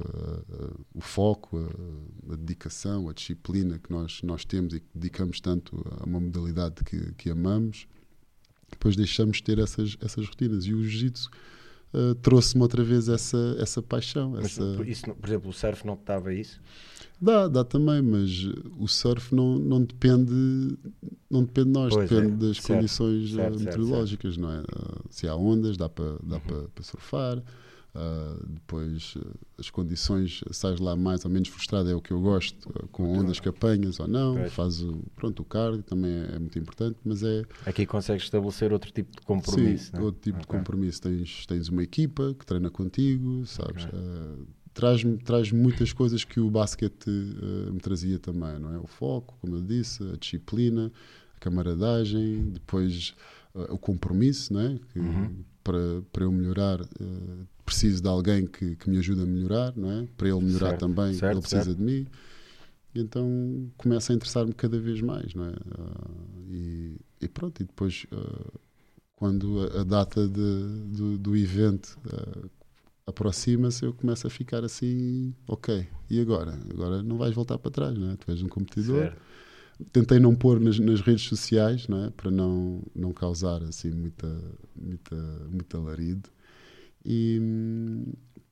o 0.93 1.01
foco, 1.01 1.69
a, 2.31 2.35
dedicação, 2.35 3.09
a 3.09 3.13
disciplina 3.13 3.77
que 3.79 3.91
nós, 3.91 4.21
nós 4.23 4.45
temos 4.45 4.73
e 4.73 4.79
que 4.79 4.87
dedicamos 4.93 5.39
tanto 5.39 5.85
a 5.99 6.05
uma 6.05 6.19
modalidade 6.19 6.83
que, 6.83 7.13
que 7.13 7.29
amamos, 7.29 7.87
depois 8.71 8.95
deixamos 8.95 9.37
de 9.37 9.43
ter 9.43 9.59
essas, 9.59 9.97
essas 10.01 10.25
rotinas. 10.25 10.65
E 10.65 10.73
o 10.73 10.81
jiu-jitsu 10.83 11.29
uh, 11.93 12.15
trouxe-me 12.15 12.61
outra 12.61 12.83
vez 12.83 13.09
essa, 13.09 13.55
essa 13.59 13.81
paixão. 13.81 14.31
Mas, 14.31 14.45
essa... 14.45 14.83
Isso, 14.85 15.05
por 15.15 15.27
exemplo, 15.27 15.49
o 15.49 15.53
surf 15.53 15.85
não 15.85 15.95
te 15.95 16.05
dava 16.05 16.33
isso? 16.33 16.61
Dá, 17.21 17.47
dá 17.47 17.63
também, 17.63 18.01
mas 18.01 18.45
o 18.79 18.87
surf 18.87 19.33
não, 19.35 19.59
não 19.59 19.83
depende 19.83 20.75
não 21.29 21.43
depende 21.43 21.67
de 21.67 21.73
nós, 21.73 21.93
pois 21.93 22.09
depende 22.09 22.33
é, 22.33 22.47
das 22.47 22.57
certo, 22.57 22.67
condições 22.67 23.33
certo, 23.33 23.59
meteorológicas, 23.59 24.35
certo, 24.35 24.41
não 24.41 24.51
é? 24.51 24.61
Uh, 24.61 25.03
se 25.09 25.27
há 25.27 25.35
ondas, 25.35 25.77
dá 25.77 25.87
para 25.87 26.15
dá 26.23 26.37
uhum. 26.37 26.67
para 26.73 26.83
surfar. 26.83 27.43
Uh, 27.93 28.47
depois 28.47 29.15
uh, 29.17 29.37
as 29.57 29.69
condições, 29.69 30.41
sais 30.51 30.79
lá 30.79 30.95
mais 30.95 31.25
ou 31.25 31.31
menos 31.31 31.49
frustrado, 31.49 31.89
é 31.89 31.93
o 31.93 32.01
que 32.01 32.11
eu 32.11 32.21
gosto, 32.21 32.69
uh, 32.69 32.87
com 32.87 33.03
ondas 33.17 33.37
que 33.37 33.49
apanhas 33.49 33.99
ou 33.99 34.07
não, 34.07 34.35
pois. 34.35 34.53
faz 34.53 34.81
o, 34.81 35.03
pronto, 35.13 35.41
o 35.41 35.45
cardio 35.45 35.83
também 35.83 36.09
é, 36.09 36.35
é, 36.35 36.39
muito 36.39 36.57
importante, 36.57 36.97
mas 37.03 37.21
é... 37.21 37.43
Aqui 37.65 37.85
consegues 37.85 38.23
estabelecer 38.23 38.71
outro 38.71 38.93
tipo 38.93 39.11
de 39.11 39.21
compromisso, 39.25 39.91
Sim, 39.91 39.97
é? 39.97 40.01
outro 40.01 40.21
tipo 40.21 40.37
okay. 40.37 40.41
de 40.41 40.47
compromisso, 40.47 41.01
tens, 41.01 41.45
tens 41.45 41.67
uma 41.67 41.83
equipa 41.83 42.33
que 42.33 42.45
treina 42.45 42.69
contigo, 42.69 43.45
sabes, 43.45 43.83
okay. 43.83 43.99
traz-me 44.73 45.17
traz 45.17 45.51
muitas 45.51 45.91
coisas 45.91 46.23
que 46.23 46.39
o 46.39 46.49
basquete 46.49 47.09
me 47.09 47.79
trazia 47.81 48.17
também, 48.17 48.57
não 48.57 48.73
é? 48.73 48.77
O 48.77 48.87
foco, 48.87 49.37
como 49.41 49.57
eu 49.57 49.61
disse, 49.61 50.01
a 50.01 50.15
disciplina, 50.15 50.89
a 51.35 51.39
camaradagem, 51.41 52.51
depois 52.51 53.13
o 53.53 53.77
compromisso, 53.77 54.53
não 54.53 54.61
é? 54.61 54.79
Que, 54.93 54.99
uhum. 54.99 55.43
para, 55.61 56.01
para 56.13 56.23
eu 56.23 56.31
melhorar 56.31 56.79
preciso 57.71 58.03
de 58.03 58.09
alguém 58.09 58.45
que, 58.45 58.75
que 58.75 58.89
me 58.89 58.97
ajude 58.97 59.21
a 59.21 59.25
melhorar, 59.25 59.73
não 59.77 59.89
é? 59.89 60.07
Para 60.17 60.27
ele 60.27 60.41
melhorar 60.41 60.69
certo, 60.71 60.79
também, 60.81 61.13
certo, 61.13 61.33
ele 61.33 61.41
precisa 61.41 61.63
certo. 61.63 61.77
de 61.77 61.83
mim. 61.83 62.07
E 62.93 62.99
então 62.99 63.71
começa 63.77 64.11
a 64.11 64.15
interessar-me 64.15 64.53
cada 64.53 64.77
vez 64.77 65.01
mais, 65.01 65.33
não 65.33 65.45
é? 65.45 65.51
Uh, 65.51 66.51
e, 66.51 66.97
e, 67.21 67.27
pronto, 67.29 67.61
e 67.61 67.65
depois 67.65 68.05
uh, 68.11 68.59
quando 69.15 69.61
a, 69.61 69.81
a 69.81 69.83
data 69.85 70.27
de, 70.27 70.87
do, 70.87 71.17
do, 71.17 71.37
evento 71.37 71.97
uh, 72.05 72.49
aproxima-se, 73.07 73.85
eu 73.85 73.93
começo 73.93 74.27
a 74.27 74.29
ficar 74.29 74.65
assim, 74.65 75.33
ok, 75.47 75.87
e 76.09 76.19
agora? 76.19 76.59
Agora 76.69 77.01
não 77.01 77.17
vais 77.17 77.33
voltar 77.33 77.57
para 77.57 77.71
trás, 77.71 77.97
não 77.97 78.11
é? 78.11 78.17
Tu 78.17 78.29
és 78.31 78.41
um 78.41 78.49
competidor. 78.49 79.03
Certo. 79.03 79.21
Tentei 79.93 80.19
não 80.19 80.35
pôr 80.35 80.59
nas, 80.59 80.77
nas, 80.77 81.01
redes 81.01 81.23
sociais, 81.23 81.87
não 81.87 82.05
é? 82.05 82.09
Para 82.11 82.29
não, 82.29 82.83
não 82.93 83.13
causar 83.13 83.63
assim 83.63 83.89
muita, 83.89 84.27
muita, 84.75 85.15
muito 85.49 85.77
alarido. 85.77 86.29
E 87.05 87.39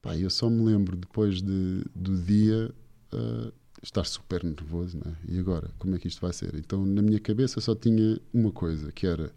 pá, 0.02 0.18
eu 0.18 0.30
só 0.30 0.50
me 0.50 0.64
lembro 0.64 0.98
depois 0.98 1.42
de, 1.42 1.84
do 1.96 2.18
dia 2.22 2.74
uh, 3.14 3.54
estar 3.82 4.04
super 4.06 4.44
nervoso, 4.44 4.98
né? 4.98 5.16
E 5.28 5.40
agora, 5.40 5.70
como 5.78 5.96
é 5.96 6.00
que 6.00 6.08
isto 6.08 6.22
vai 6.22 6.34
ser? 6.34 6.56
Então, 6.56 6.86
na 6.86 7.02
minha 7.02 7.20
cabeça 7.20 7.62
só 7.62 7.76
tinha 7.76 8.20
uma 8.34 8.52
coisa, 8.52 8.92
que 8.92 9.06
era 9.06 9.32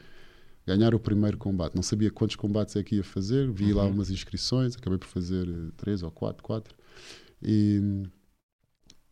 ganhar 0.67 0.95
o 0.95 1.01
primeiro 1.01 1.37
combate. 1.37 1.75
Não 1.75 1.83
sabia 1.83 2.11
quantos 2.11 2.37
combates 2.37 2.77
é 2.77 2.83
que 2.83 2.97
ia 2.97 3.05
fazer, 3.05 3.51
vi 3.51 3.73
uhum. 3.73 3.79
lá 3.79 3.85
umas 3.87 4.11
inscrições, 4.11 4.77
acabei 4.77 4.99
por 4.99 5.09
fazer 5.09 5.47
três 5.77 6.03
ou 6.03 6.11
quatro, 6.11 6.43
quatro. 6.43 6.75
E, 7.43 8.05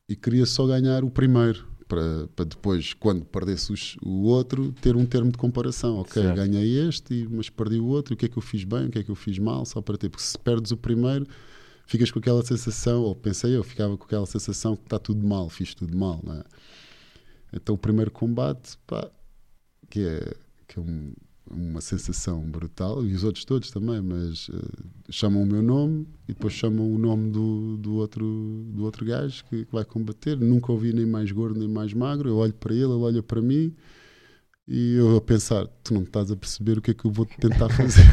e 0.09 0.17
queria 0.17 0.47
só 0.47 0.67
ganhar 0.67 1.05
o 1.05 1.11
primeiro 1.11 1.67
para, 1.91 2.29
para 2.37 2.45
depois, 2.45 2.95
quando 2.95 3.25
perdesse 3.25 3.73
os, 3.73 3.97
o 4.01 4.23
outro, 4.23 4.73
ter 4.81 4.95
um 4.95 5.05
termo 5.05 5.33
de 5.33 5.37
comparação. 5.37 5.99
Ok, 5.99 6.23
certo. 6.23 6.37
ganhei 6.37 6.87
este, 6.87 7.27
mas 7.29 7.51
perdi 7.51 7.81
o 7.81 7.87
outro, 7.87 8.15
o 8.15 8.17
que 8.17 8.27
é 8.27 8.29
que 8.29 8.39
eu 8.39 8.43
fiz 8.43 8.63
bem, 8.63 8.87
o 8.87 8.91
que 8.91 9.01
é 9.01 9.03
que 9.03 9.11
eu 9.11 9.17
fiz 9.17 9.41
mal, 9.41 9.67
só 9.67 9.83
para 9.83 9.99
ter. 9.99 10.09
Porque 10.09 10.23
se 10.23 10.39
perdes 10.39 10.71
o 10.71 10.77
primeiro, 10.77 11.27
ficas 11.85 12.13
com 12.13 12.21
aquela 12.21 12.45
sensação, 12.45 13.03
ou 13.03 13.13
pensei 13.17 13.57
eu, 13.57 13.65
ficava 13.65 13.99
com 13.99 14.05
aquela 14.05 14.25
sensação 14.25 14.77
que 14.77 14.85
está 14.85 15.01
tudo 15.01 15.27
mal, 15.27 15.49
fiz 15.49 15.75
tudo 15.75 15.97
mal. 15.99 16.21
Não 16.23 16.35
é? 16.35 16.45
Então 17.53 17.75
o 17.75 17.79
primeiro 17.79 18.13
combate, 18.13 18.79
pá, 18.87 19.11
que 19.91 20.01
é, 20.01 20.35
que 20.69 20.79
é 20.79 20.83
um, 20.83 21.13
uma 21.51 21.81
sensação 21.81 22.43
brutal, 22.43 23.05
e 23.05 23.13
os 23.13 23.25
outros 23.25 23.45
todos 23.45 23.71
também, 23.71 24.01
mas 24.01 24.49
uh, 24.49 24.63
chamam 25.11 25.43
o 25.43 25.47
meu 25.47 25.63
nome 25.63 26.07
e 26.29 26.33
depois 26.33 26.53
chamam 26.53 26.93
o 26.93 26.99
nome 26.99 27.31
do, 27.31 27.77
do, 27.77 27.97
outro, 27.97 28.25
do 28.69 28.85
outro 28.85 29.05
gajo 29.05 29.45
que, 29.47 29.65
que 29.65 29.73
vai 29.73 29.85
combater. 29.85 30.37
Nunca 30.37 30.71
ouvi 30.71 30.93
nem 30.93 31.07
mais 31.07 31.31
gordo 31.33 31.59
nem 31.59 31.69
mais 31.69 31.93
magro. 31.93 32.29
Eu 32.29 32.37
olho 32.37 32.55
para 32.55 32.73
ele, 32.73 32.85
ele 32.85 32.93
olha 32.93 33.23
para 33.23 33.43
mim 33.43 33.75
e 34.73 34.95
eu 34.95 35.17
a 35.17 35.21
pensar: 35.21 35.67
tu 35.83 35.93
não 35.93 36.03
estás 36.03 36.31
a 36.31 36.37
perceber 36.37 36.79
o 36.79 36.81
que 36.81 36.93
é 36.93 36.95
que 36.95 37.05
eu 37.05 37.11
vou 37.11 37.27
tentar 37.27 37.69
fazer. 37.69 38.05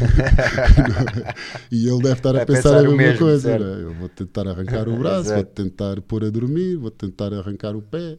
e 1.70 1.88
ele 1.88 2.02
deve 2.02 2.14
estar 2.14 2.34
a 2.34 2.44
pensar, 2.44 2.70
pensar, 2.70 2.78
a 2.78 2.82
mesma 2.82 2.96
mesmo, 2.96 3.18
coisa. 3.20 3.58
Né? 3.58 3.82
Eu 3.84 3.94
vou 3.94 4.08
tentar 4.08 4.48
arrancar 4.48 4.88
o 4.88 4.98
braço, 4.98 5.32
vou 5.32 5.44
tentar 5.44 6.02
pôr 6.02 6.24
a 6.24 6.30
dormir, 6.30 6.74
vou 6.74 6.90
tentar 6.90 7.32
arrancar 7.32 7.76
o 7.76 7.82
pé. 7.82 8.18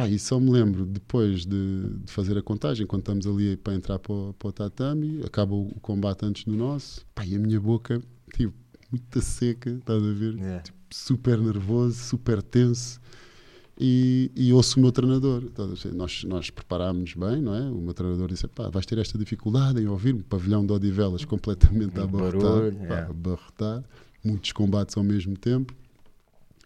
Pá, 0.00 0.08
e 0.08 0.18
só 0.18 0.40
me 0.40 0.50
lembro, 0.50 0.86
depois 0.86 1.44
de, 1.44 1.90
de, 2.04 2.10
fazer 2.10 2.38
a 2.38 2.42
contagem, 2.42 2.86
quando 2.86 3.02
estamos 3.02 3.26
ali 3.26 3.54
para 3.58 3.74
entrar 3.74 3.98
para 3.98 4.12
o, 4.14 4.32
para 4.38 4.48
o 4.48 4.52
tatame, 4.52 5.20
acaba 5.26 5.54
o, 5.54 5.68
combate 5.82 6.24
antes 6.24 6.44
do 6.44 6.56
nosso, 6.56 7.04
pá, 7.14 7.26
e 7.26 7.36
a 7.36 7.38
minha 7.38 7.60
boca, 7.60 8.00
tipo, 8.34 8.54
muito 8.90 9.20
seca, 9.20 9.68
estás 9.68 10.02
a 10.02 10.12
ver? 10.12 10.36
Yeah. 10.36 10.62
Tipo, 10.62 10.78
super 10.90 11.38
nervoso, 11.38 11.98
super 11.98 12.40
tenso. 12.40 12.98
E, 13.78 14.30
e 14.34 14.52
ouço 14.54 14.78
o 14.78 14.82
meu 14.82 14.90
treinador. 14.90 15.42
Nós, 15.94 16.24
nós 16.24 16.50
preparámos 16.50 17.14
bem, 17.14 17.42
não 17.42 17.54
é? 17.54 17.62
O 17.70 17.80
meu 17.80 17.94
treinador 17.94 18.28
disse: 18.28 18.46
pá, 18.48 18.68
vais 18.68 18.84
ter 18.84 18.98
esta 18.98 19.16
dificuldade 19.16 19.80
em 19.80 19.86
ouvir-me. 19.86 20.22
Pavilhão 20.22 20.66
de 20.66 20.72
Odivelas 20.72 21.24
completamente 21.24 21.98
a 21.98 22.04
abarrotar, 22.04 22.40
barulho, 22.40 22.78
yeah. 22.82 23.08
abarrotar, 23.08 23.84
muitos 24.22 24.52
combates 24.52 24.96
ao 24.98 25.04
mesmo 25.04 25.34
tempo. 25.34 25.74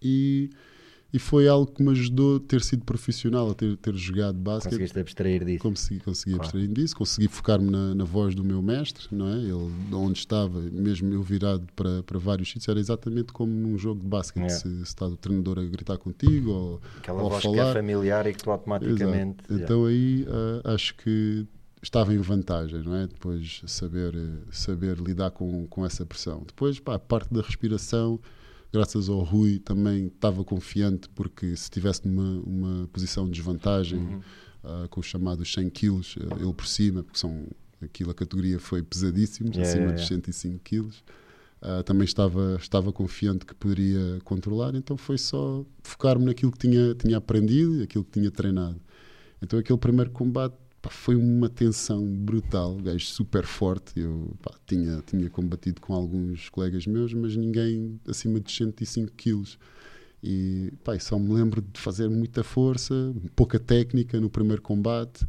E 0.02 0.50
e 1.14 1.18
foi 1.20 1.46
algo 1.46 1.70
que 1.70 1.80
me 1.80 1.92
ajudou 1.92 2.38
a 2.38 2.40
ter 2.40 2.60
sido 2.60 2.84
profissional, 2.84 3.48
a 3.48 3.54
ter, 3.54 3.76
ter 3.76 3.94
jogado 3.94 4.36
basquete. 4.36 4.72
Conseguiste 4.72 4.98
abstrair 4.98 5.44
disso. 5.44 5.62
Consegui, 5.62 6.00
consegui 6.00 6.30
Claro. 6.32 6.42
abstrair 6.42 6.66
disso, 6.66 6.96
consegui 6.96 7.28
focar-me 7.28 7.70
na, 7.70 7.94
na 7.94 8.02
voz 8.04 8.34
do 8.34 8.42
meu 8.42 8.60
mestre, 8.60 9.06
não 9.12 9.28
é? 9.28 9.36
Ele, 9.38 9.72
onde 9.92 10.18
estava, 10.18 10.60
mesmo 10.60 11.14
eu 11.14 11.22
virado 11.22 11.68
para, 11.76 12.02
para 12.02 12.18
vários 12.18 12.48
sítios, 12.48 12.68
era 12.68 12.80
exatamente 12.80 13.32
como 13.32 13.52
num 13.52 13.78
jogo 13.78 14.00
de 14.00 14.08
basquete. 14.08 14.46
É. 14.46 14.48
Se, 14.48 14.62
se 14.62 14.82
está 14.82 15.06
o 15.06 15.16
treinador 15.16 15.60
a 15.60 15.62
gritar 15.64 15.98
contigo 15.98 16.50
ou, 16.50 16.80
Aquela 16.98 17.22
ou 17.22 17.30
voz 17.30 17.42
que 17.42 17.48
é 17.48 17.56
falar. 17.58 17.74
familiar 17.74 18.26
e 18.26 18.32
que 18.32 18.42
tu 18.42 18.50
automaticamente. 18.50 19.44
Exato. 19.48 19.62
Então 19.62 19.86
aí 19.86 20.26
ah, 20.28 20.74
acho 20.74 20.96
que 20.96 21.46
estava 21.80 22.12
em 22.12 22.18
vantagem, 22.18 22.82
não 22.82 22.96
é? 22.96 23.06
Depois 23.06 23.62
saber, 23.68 24.14
saber 24.50 24.96
lidar 24.98 25.30
com, 25.30 25.64
com 25.68 25.86
essa 25.86 26.04
pressão. 26.04 26.42
Depois, 26.44 26.80
pá, 26.80 26.94
a 26.96 26.98
parte 26.98 27.32
da 27.32 27.40
respiração, 27.40 28.18
graças 28.74 29.08
ao 29.08 29.20
Rui, 29.20 29.58
também 29.58 30.06
estava 30.08 30.44
confiante, 30.44 31.08
porque 31.10 31.46
se 31.56 31.64
estivesse 31.64 32.06
numa 32.06 32.40
uma 32.42 32.88
posição 32.88 33.24
de 33.24 33.32
desvantagem, 33.32 33.98
Uhum. 34.00 34.20
ah, 34.64 34.86
com 34.90 35.00
os 35.00 35.06
chamados 35.06 35.52
100 35.52 35.70
quilos, 35.70 36.16
eh, 36.20 36.42
ele 36.42 36.52
por 36.52 36.66
cima, 36.66 37.02
porque 37.02 37.18
são, 37.18 37.46
aquilo, 37.80 38.10
a 38.10 38.14
categoria 38.14 38.58
foi 38.58 38.82
pesadíssimo, 38.82 39.48
Yeah, 39.50 39.62
acima 39.68 39.84
yeah, 39.84 40.00
dos 40.00 40.08
yeah. 40.10 40.24
105 40.26 40.58
quilos. 40.64 41.04
Ah, 41.62 41.82
também 41.82 42.04
estava, 42.04 42.56
estava 42.60 42.92
confiante 42.92 43.46
que 43.46 43.54
poderia 43.54 44.18
controlar, 44.24 44.74
então 44.74 44.96
foi 44.98 45.16
só 45.16 45.64
focar-me 45.82 46.24
naquilo 46.26 46.52
que 46.52 46.58
tinha, 46.58 46.94
tinha 46.94 47.16
aprendido 47.16 47.76
e 47.80 47.82
aquilo 47.84 48.04
que 48.04 48.10
tinha 48.20 48.30
treinado. 48.30 48.78
Então 49.40 49.58
aquele 49.58 49.78
primeiro 49.78 50.10
combate 50.10 50.54
pá, 50.84 50.90
foi 50.90 51.16
uma 51.16 51.48
tensão 51.48 52.04
brutal, 52.06 52.76
gajo 52.76 53.06
super 53.06 53.46
forte. 53.46 53.98
Eu 53.98 54.36
pá, 54.42 54.52
tinha, 54.66 55.02
tinha 55.06 55.30
combatido 55.30 55.80
com 55.80 55.94
alguns 55.94 56.50
colegas 56.50 56.86
meus, 56.86 57.14
mas 57.14 57.34
ninguém 57.34 57.98
acima 58.06 58.38
de 58.38 58.52
105 58.52 59.12
quilos. 59.12 59.58
E 60.22 60.72
pá, 60.84 60.98
só 60.98 61.18
me 61.18 61.32
lembro 61.32 61.62
de 61.62 61.80
fazer 61.80 62.08
muita 62.08 62.44
força, 62.44 62.94
pouca 63.34 63.58
técnica 63.58 64.20
no 64.20 64.28
primeiro 64.28 64.60
combate. 64.62 65.26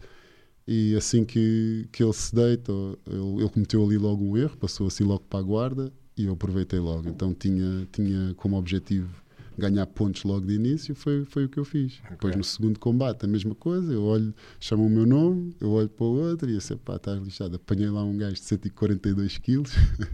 E 0.67 0.95
assim 0.95 1.24
que, 1.24 1.88
que 1.91 2.03
ele 2.03 2.13
se 2.13 2.33
deita, 2.33 2.71
ele, 3.07 3.41
ele 3.41 3.50
cometeu 3.50 3.83
ali 3.83 3.97
logo 3.97 4.24
um 4.25 4.35
erro, 4.38 4.57
passou 4.57 4.88
assim 4.88 5.03
logo 5.03 5.24
para 5.29 5.39
a 5.39 5.43
guarda 5.43 5.93
e 6.17 6.25
eu 6.25 6.33
aproveitei 6.33 6.79
logo. 6.79 7.07
Então 7.07 7.33
tinha, 7.33 7.88
tinha 7.91 8.33
como 8.35 8.57
objetivo 8.57 9.25
ganhar 9.57 9.85
pontos 9.88 10.24
logo 10.24 10.45
de 10.45 10.53
início, 10.53 10.93
foi, 10.95 11.25
foi 11.25 11.45
o 11.45 11.50
que 11.50 11.57
eu 11.59 11.65
fiz. 11.65 12.00
Depois 12.09 12.35
no 12.35 12.43
segundo 12.43 12.79
combate, 12.79 13.25
a 13.25 13.27
mesma 13.27 13.55
coisa, 13.55 13.91
eu 13.91 14.03
olho, 14.03 14.33
chamam 14.59 14.88
o 14.88 14.89
meu 14.89 15.05
nome, 15.05 15.55
eu 15.59 15.71
olho 15.71 15.89
para 15.89 16.05
o 16.05 16.29
outro 16.29 16.50
e 16.50 16.55
eu 16.55 16.62
sei, 16.62 16.77
pá, 16.77 16.95
estás 16.95 17.21
lixado. 17.21 17.55
Apanhei 17.55 17.89
lá 17.89 18.03
um 18.03 18.17
gajo 18.17 18.35
de 18.35 18.41
142 18.41 19.38
quilos, 19.38 19.71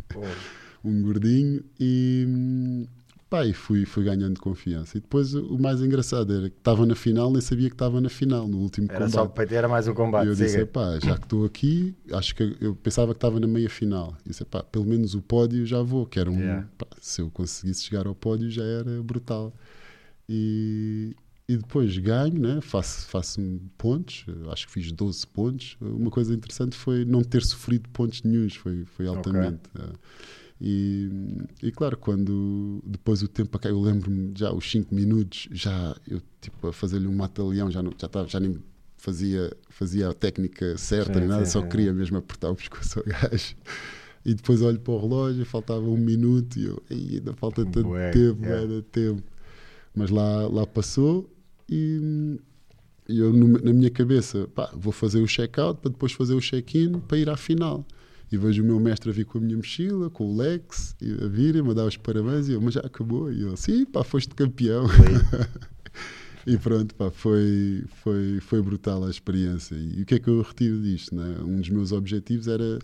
Pô, 0.09 0.21
um 0.83 1.01
gordinho, 1.01 1.63
e, 1.79 2.25
hum, 2.27 2.85
pá, 3.31 3.45
e 3.45 3.53
fui, 3.53 3.85
fui 3.85 4.03
ganhando 4.03 4.39
confiança. 4.39 4.97
E 4.97 5.01
depois 5.01 5.33
o 5.33 5.57
mais 5.57 5.81
engraçado 5.81 6.31
era 6.35 6.49
que 6.49 6.57
estava 6.57 6.85
na 6.85 6.93
final, 6.95 7.31
nem 7.31 7.41
sabia 7.41 7.69
que 7.69 7.73
estava 7.75 7.99
na 8.01 8.09
final, 8.09 8.47
no 8.47 8.57
último 8.57 8.87
Era 8.89 8.97
combate. 9.05 9.11
só 9.13 9.25
para 9.25 9.55
era 9.55 9.67
mais 9.67 9.87
um 9.87 9.91
E 9.91 9.95
combate. 9.95 10.27
eu 10.27 10.35
disse, 10.35 10.65
pá, 10.65 10.99
já 10.99 11.17
que 11.17 11.23
estou 11.23 11.45
aqui, 11.45 11.95
acho 12.11 12.35
que 12.35 12.57
eu 12.61 12.75
pensava 12.75 13.13
que 13.13 13.17
estava 13.17 13.39
na 13.39 13.47
meia 13.47 13.69
final. 13.69 14.15
E 14.25 14.29
disse, 14.29 14.43
pá, 14.45 14.61
pelo 14.61 14.85
menos 14.85 15.15
o 15.15 15.21
pódio 15.21 15.65
já 15.65 15.81
vou, 15.81 16.05
que 16.05 16.19
era 16.19 16.29
um, 16.29 16.37
Yeah. 16.39 16.67
pá, 16.77 16.85
se 16.99 17.21
eu 17.21 17.31
conseguisse 17.31 17.83
chegar 17.85 18.05
ao 18.05 18.13
pódio 18.13 18.49
já 18.51 18.63
era 18.63 19.01
brutal. 19.01 19.53
E, 20.29 21.15
e 21.47 21.57
depois 21.57 21.97
ganho, 21.97 22.39
né? 22.39 22.59
faço, 22.61 23.07
faço 23.07 23.41
pontos, 23.77 24.25
acho 24.51 24.67
que 24.67 24.73
fiz 24.73 24.91
12 24.91 25.25
pontos. 25.27 25.77
Uma 25.81 26.11
coisa 26.11 26.33
interessante 26.33 26.75
foi 26.75 27.05
não 27.05 27.23
ter 27.23 27.43
sofrido 27.43 27.89
pontos 27.89 28.21
nenhuns, 28.23 28.55
foi, 28.55 28.85
foi 28.85 29.07
altamente. 29.07 29.61
é. 29.79 30.40
E, 30.63 31.09
e 31.63 31.71
claro, 31.71 31.97
quando 31.97 32.83
depois 32.85 33.23
o 33.23 33.27
tempo 33.27 33.57
acaba, 33.57 33.73
eu 33.73 33.81
lembro-me 33.81 34.31
já 34.37 34.53
os 34.53 34.69
5 34.69 34.93
minutos, 34.93 35.49
já 35.51 35.95
eu 36.07 36.21
tipo 36.39 36.67
a 36.67 36.73
fazer-lhe 36.73 37.07
um 37.07 37.15
mata-leão, 37.15 37.71
já, 37.71 37.81
não, 37.81 37.91
já, 37.99 38.07
tava, 38.07 38.27
já 38.27 38.39
nem 38.39 38.57
fazia, 38.95 39.51
fazia 39.69 40.09
a 40.09 40.13
técnica 40.13 40.77
certa, 40.77 41.13
Sim, 41.13 41.19
nem 41.21 41.27
nada, 41.27 41.45
sim, 41.45 41.51
só 41.51 41.61
sim. 41.63 41.67
queria 41.67 41.91
mesmo 41.91 42.17
apertar 42.17 42.51
o 42.51 42.55
pescoço 42.55 42.99
ao 42.99 43.05
gajo. 43.05 43.55
E 44.23 44.35
depois 44.35 44.61
olho 44.61 44.79
para 44.79 44.93
o 44.93 45.01
relógio, 45.01 45.43
faltava 45.47 45.81
um 45.81 45.97
minuto 45.97 46.55
e 46.59 46.65
eu, 46.65 46.83
"Ei, 46.91 47.15
ainda 47.15 47.33
falta 47.33 47.65
tanto 47.65 47.87
Bué, 47.87 48.11
tempo, 48.11 48.45
yeah. 48.45 48.61
ainda 48.61 48.83
tempo. 48.83 49.23
Mas 49.95 50.11
lá, 50.11 50.47
lá 50.47 50.67
passou 50.67 51.27
e, 51.67 52.39
e 53.09 53.17
eu 53.17 53.33
na 53.33 53.73
minha 53.73 53.89
cabeça, 53.89 54.47
pá, 54.53 54.69
vou 54.75 54.93
fazer 54.93 55.21
o 55.21 55.25
check-out 55.25 55.81
para 55.81 55.89
depois 55.89 56.11
fazer 56.11 56.35
o 56.35 56.39
check-in 56.39 56.99
para 56.99 57.17
ir 57.17 57.31
à 57.31 57.35
final. 57.35 57.83
E 58.31 58.37
vejo 58.37 58.63
o 58.63 58.65
meu 58.65 58.79
mestre 58.79 59.09
a 59.09 59.13
vir 59.13 59.25
com 59.25 59.37
a 59.37 59.41
minha 59.41 59.57
mochila, 59.57 60.09
com 60.09 60.31
o 60.31 60.37
Lex, 60.37 60.95
e 61.01 61.11
a 61.23 61.27
vir 61.27 61.55
e 61.55 61.61
me 61.61 61.73
dar 61.73 61.85
os 61.85 61.97
parabéns. 61.97 62.47
E 62.47 62.53
eu, 62.53 62.61
mas 62.61 62.75
já 62.75 62.81
acabou? 62.81 63.31
E 63.31 63.41
eu, 63.41 63.57
sim, 63.57 63.85
pá, 63.85 64.03
foste 64.03 64.33
campeão. 64.33 64.85
E 66.45 66.57
pronto, 66.57 66.95
pá, 66.95 67.11
foi, 67.11 67.83
foi, 68.01 68.39
foi 68.39 68.61
brutal 68.61 69.03
a 69.05 69.09
experiência. 69.09 69.75
E 69.75 70.01
o 70.01 70.05
que 70.05 70.15
é 70.15 70.19
que 70.19 70.27
eu 70.27 70.41
retiro 70.41 70.81
disto? 70.81 71.15
Né? 71.15 71.37
Um 71.41 71.59
dos 71.59 71.69
meus 71.69 71.91
objetivos 71.91 72.47
era, 72.47 72.79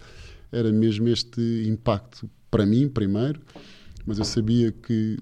era 0.51 0.71
mesmo 0.71 1.07
este 1.07 1.63
impacto 1.67 2.29
para 2.51 2.65
mim, 2.65 2.87
primeiro, 2.87 3.41
mas 4.05 4.19
eu 4.19 4.25
sabia 4.25 4.71
que, 4.71 5.17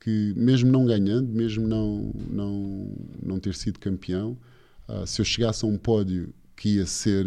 que 0.00 0.32
mesmo 0.36 0.70
não 0.70 0.86
ganhando, 0.86 1.32
mesmo 1.32 1.66
não, 1.66 2.12
não, 2.30 2.96
não 3.22 3.40
ter 3.40 3.54
sido 3.54 3.78
campeão, 3.78 4.38
ah, 4.86 5.04
se 5.04 5.20
eu 5.20 5.24
chegasse 5.24 5.64
a 5.64 5.68
um 5.68 5.76
pódio 5.76 6.32
que 6.56 6.76
ia 6.76 6.86
ser. 6.86 7.26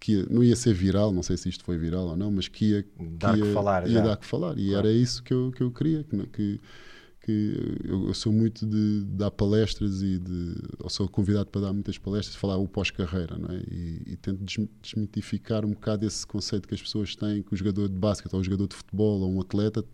Que 0.00 0.24
não 0.32 0.44
ia 0.44 0.54
ser 0.54 0.72
viral, 0.74 1.12
não 1.12 1.22
sei 1.22 1.36
se 1.36 1.48
isto 1.48 1.64
foi 1.64 1.76
viral 1.76 2.06
ou 2.06 2.16
não, 2.16 2.30
mas 2.30 2.46
que 2.48 2.66
ia, 2.66 2.86
Dar 3.18 3.34
que 3.34 3.44
ia, 3.44 3.52
falar 3.52 3.88
ia 3.88 4.00
dar 4.02 4.16
que 4.16 4.24
falar. 4.26 4.56
E 4.58 4.68
Claro. 4.68 4.86
era 4.88 4.92
isso 4.96 5.22
que 5.22 5.32
eu, 5.34 5.50
que 5.50 5.60
eu 5.62 5.70
queria, 5.72 6.04
que, 6.04 6.26
que, 6.28 6.60
que 7.20 7.80
eu, 7.84 8.06
eu 8.06 8.14
sou 8.14 8.32
muito 8.32 8.64
de, 8.64 9.02
dar 9.04 9.30
palestras 9.32 10.00
e 10.02 10.18
de, 10.18 10.54
ou 10.78 10.88
sou 10.88 11.08
convidado 11.08 11.50
para 11.50 11.62
dar 11.62 11.72
muitas 11.72 11.98
palestras, 11.98 12.36
falar 12.36 12.56
o 12.58 12.68
pós-carreira, 12.68 13.36
não 13.36 13.50
é? 13.54 13.58
E, 13.70 14.02
e 14.12 14.16
tento 14.16 14.44
des- 14.44 14.68
desmitificar 14.80 15.64
um 15.64 15.70
bocado 15.70 16.06
esse 16.06 16.24
conceito 16.26 16.68
que 16.68 16.74
as 16.74 16.80
pessoas 16.82 17.16
têm 17.16 17.42
que 17.42 17.52
o 17.52 17.56
jogador 17.56 17.88
de 17.88 17.94
basquete 17.96 18.32
ou 18.34 18.40
o 18.40 18.44
jogador 18.44 18.68
de 18.68 18.76
futebol 18.76 19.20
ou 19.22 19.30
um 19.32 19.40
atleta 19.40 19.84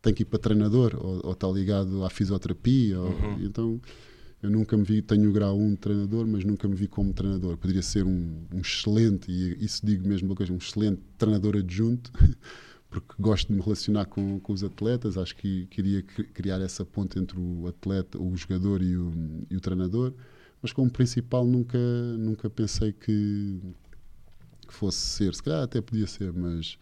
tem 0.00 0.14
que 0.14 0.22
ir 0.22 0.26
para 0.26 0.38
treinador 0.38 0.96
ou, 0.98 1.20
ou 1.26 1.32
está 1.32 1.48
ligado 1.48 2.04
à 2.04 2.08
fisioterapia. 2.08 3.00
ou- 3.00 3.08
Uhum. 3.08 3.38
então 3.42 3.80
eu 4.42 4.50
nunca 4.50 4.76
me 4.76 4.84
vi, 4.84 5.02
tenho 5.02 5.28
o 5.28 5.32
grau 5.32 5.58
1 5.58 5.70
de 5.72 5.76
treinador, 5.76 6.26
mas 6.26 6.44
nunca 6.44 6.66
me 6.68 6.74
vi 6.74 6.88
como 6.88 7.12
treinador. 7.12 7.56
Poderia 7.58 7.82
ser 7.82 8.04
um, 8.04 8.46
um 8.54 8.60
excelente, 8.60 9.30
e 9.30 9.62
isso 9.64 9.84
digo 9.84 10.06
mesmo 10.08 10.28
uma 10.28 10.34
coisa, 10.36 10.52
um 10.52 10.56
excelente 10.56 11.00
treinador 11.18 11.56
adjunto, 11.56 12.10
porque 12.90 13.14
gosto 13.18 13.48
de 13.48 13.54
me 13.54 13.60
relacionar 13.62 14.06
com, 14.06 14.40
com 14.40 14.52
os 14.52 14.64
atletas. 14.64 15.18
Acho 15.18 15.36
que 15.36 15.66
queria 15.66 16.02
cri- 16.02 16.24
criar 16.24 16.60
essa 16.60 16.84
ponte 16.84 17.18
entre 17.18 17.38
o 17.38 17.66
atleta, 17.68 18.18
o 18.18 18.34
jogador 18.36 18.82
e 18.82 18.96
o, 18.96 19.12
e 19.50 19.56
o 19.56 19.60
treinador. 19.60 20.14
Mas 20.62 20.72
como 20.72 20.90
principal 20.90 21.46
nunca, 21.46 21.78
nunca 22.18 22.48
pensei 22.50 22.92
que, 22.92 23.60
que 24.66 24.74
fosse 24.74 24.98
ser. 24.98 25.34
Se 25.34 25.42
calhar 25.42 25.62
até 25.62 25.80
podia 25.80 26.06
ser, 26.06 26.32
mas 26.32 26.78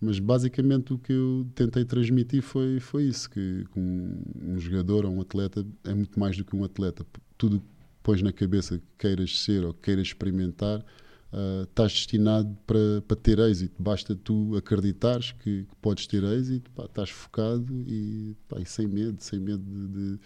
mas 0.00 0.18
basicamente 0.18 0.92
o 0.92 0.98
que 0.98 1.12
eu 1.12 1.46
tentei 1.54 1.84
transmitir 1.84 2.42
foi, 2.42 2.80
foi 2.80 3.04
isso: 3.04 3.28
que 3.30 3.64
um, 3.76 4.58
jogador 4.58 5.04
ou 5.06 5.12
um 5.14 5.20
atleta 5.20 5.64
é 5.84 5.94
muito 5.94 6.18
mais 6.18 6.36
do 6.36 6.44
que 6.44 6.54
um 6.56 6.64
atleta. 6.64 7.04
Tudo 7.38 7.60
que 7.60 7.66
pões 8.02 8.20
na 8.22 8.32
cabeça 8.32 8.78
que 8.78 8.84
queiras 8.98 9.38
ser 9.40 9.64
ou 9.64 9.72
que 9.74 9.80
queiras 9.82 10.08
experimentar, 10.08 10.84
ah, 11.32 11.62
estás 11.68 11.92
destinado 11.92 12.56
para, 12.66 13.02
para 13.06 13.16
ter 13.16 13.38
êxito. 13.38 13.74
Basta 13.82 14.14
tu 14.14 14.54
acreditares 14.56 15.32
que, 15.32 15.64
que 15.64 15.76
podes 15.80 16.06
ter 16.06 16.22
êxito, 16.24 16.70
pá, 16.72 16.84
estás 16.84 17.10
focado 17.10 17.72
e, 17.86 18.36
pá, 18.48 18.60
e 18.60 18.66
sem 18.66 18.86
medo, 18.86 19.16
sem 19.22 19.38
medo 19.40 19.62
de, 19.64 19.88
de- 19.88 20.20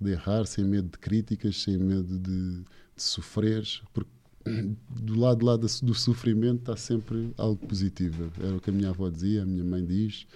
de 0.00 0.10
errar, 0.12 0.46
sem 0.46 0.64
medo 0.64 0.88
de 0.90 0.98
críticas, 0.98 1.62
sem 1.62 1.76
medo 1.76 2.18
de, 2.18 2.60
de 2.62 3.02
sofreres, 3.02 3.82
porque 3.92 4.10
do 4.88 5.18
lado 5.18 5.44
lá 5.44 5.56
do, 5.56 5.68
sofrimento 5.94 6.60
está 6.60 6.76
sempre 6.76 7.32
algo 7.36 7.66
positivo. 7.66 8.30
Era 8.42 8.56
o 8.56 8.60
que 8.60 8.70
a 8.70 8.72
minha 8.72 8.90
avó 8.90 9.08
dizia, 9.08 9.42
a 9.42 9.46
minha 9.46 9.64
mãe 9.64 9.84
diz, 9.84 10.26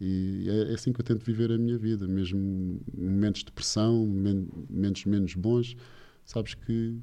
e 0.00 0.46
é, 0.48 0.72
é 0.72 0.74
assim 0.74 0.92
que 0.92 1.00
eu 1.00 1.04
tento 1.04 1.24
viver 1.24 1.50
a 1.50 1.58
minha 1.58 1.78
vida, 1.78 2.06
mesmo 2.06 2.80
momentos 2.94 3.44
de 3.44 3.52
pressão, 3.52 4.06
men- 4.06 4.48
momentos 4.68 5.04
menos 5.06 5.34
bons, 5.34 5.76
sabes 6.24 6.54
que, 6.54 6.98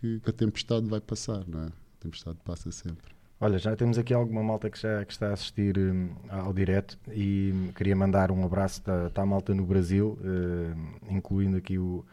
que, 0.00 0.20
que 0.20 0.30
a 0.30 0.32
tempestade 0.32 0.86
vai 0.88 1.00
passar, 1.00 1.46
não 1.46 1.60
é? 1.62 1.66
A 1.66 2.00
tempestade 2.00 2.38
passa 2.44 2.70
sempre. 2.70 3.12
Olha, 3.40 3.58
já 3.58 3.76
temos 3.76 3.98
aqui 3.98 4.12
alguma 4.12 4.42
malta 4.42 4.68
que, 4.68 4.80
já, 4.80 5.04
que 5.04 5.12
está 5.12 5.28
a 5.30 5.32
assistir 5.32 5.78
hum, 5.78 6.10
ao 6.28 6.52
direto 6.52 6.98
e 7.12 7.52
hum, 7.54 7.72
queria 7.72 7.94
mandar 7.94 8.30
um 8.32 8.44
abraço 8.44 8.82
para 8.82 9.10
a 9.14 9.26
malta 9.26 9.54
no 9.54 9.64
Brasil, 9.64 10.18
hum, 10.22 11.16
incluindo 11.16 11.56
aqui 11.56 11.78
o, 11.78 12.04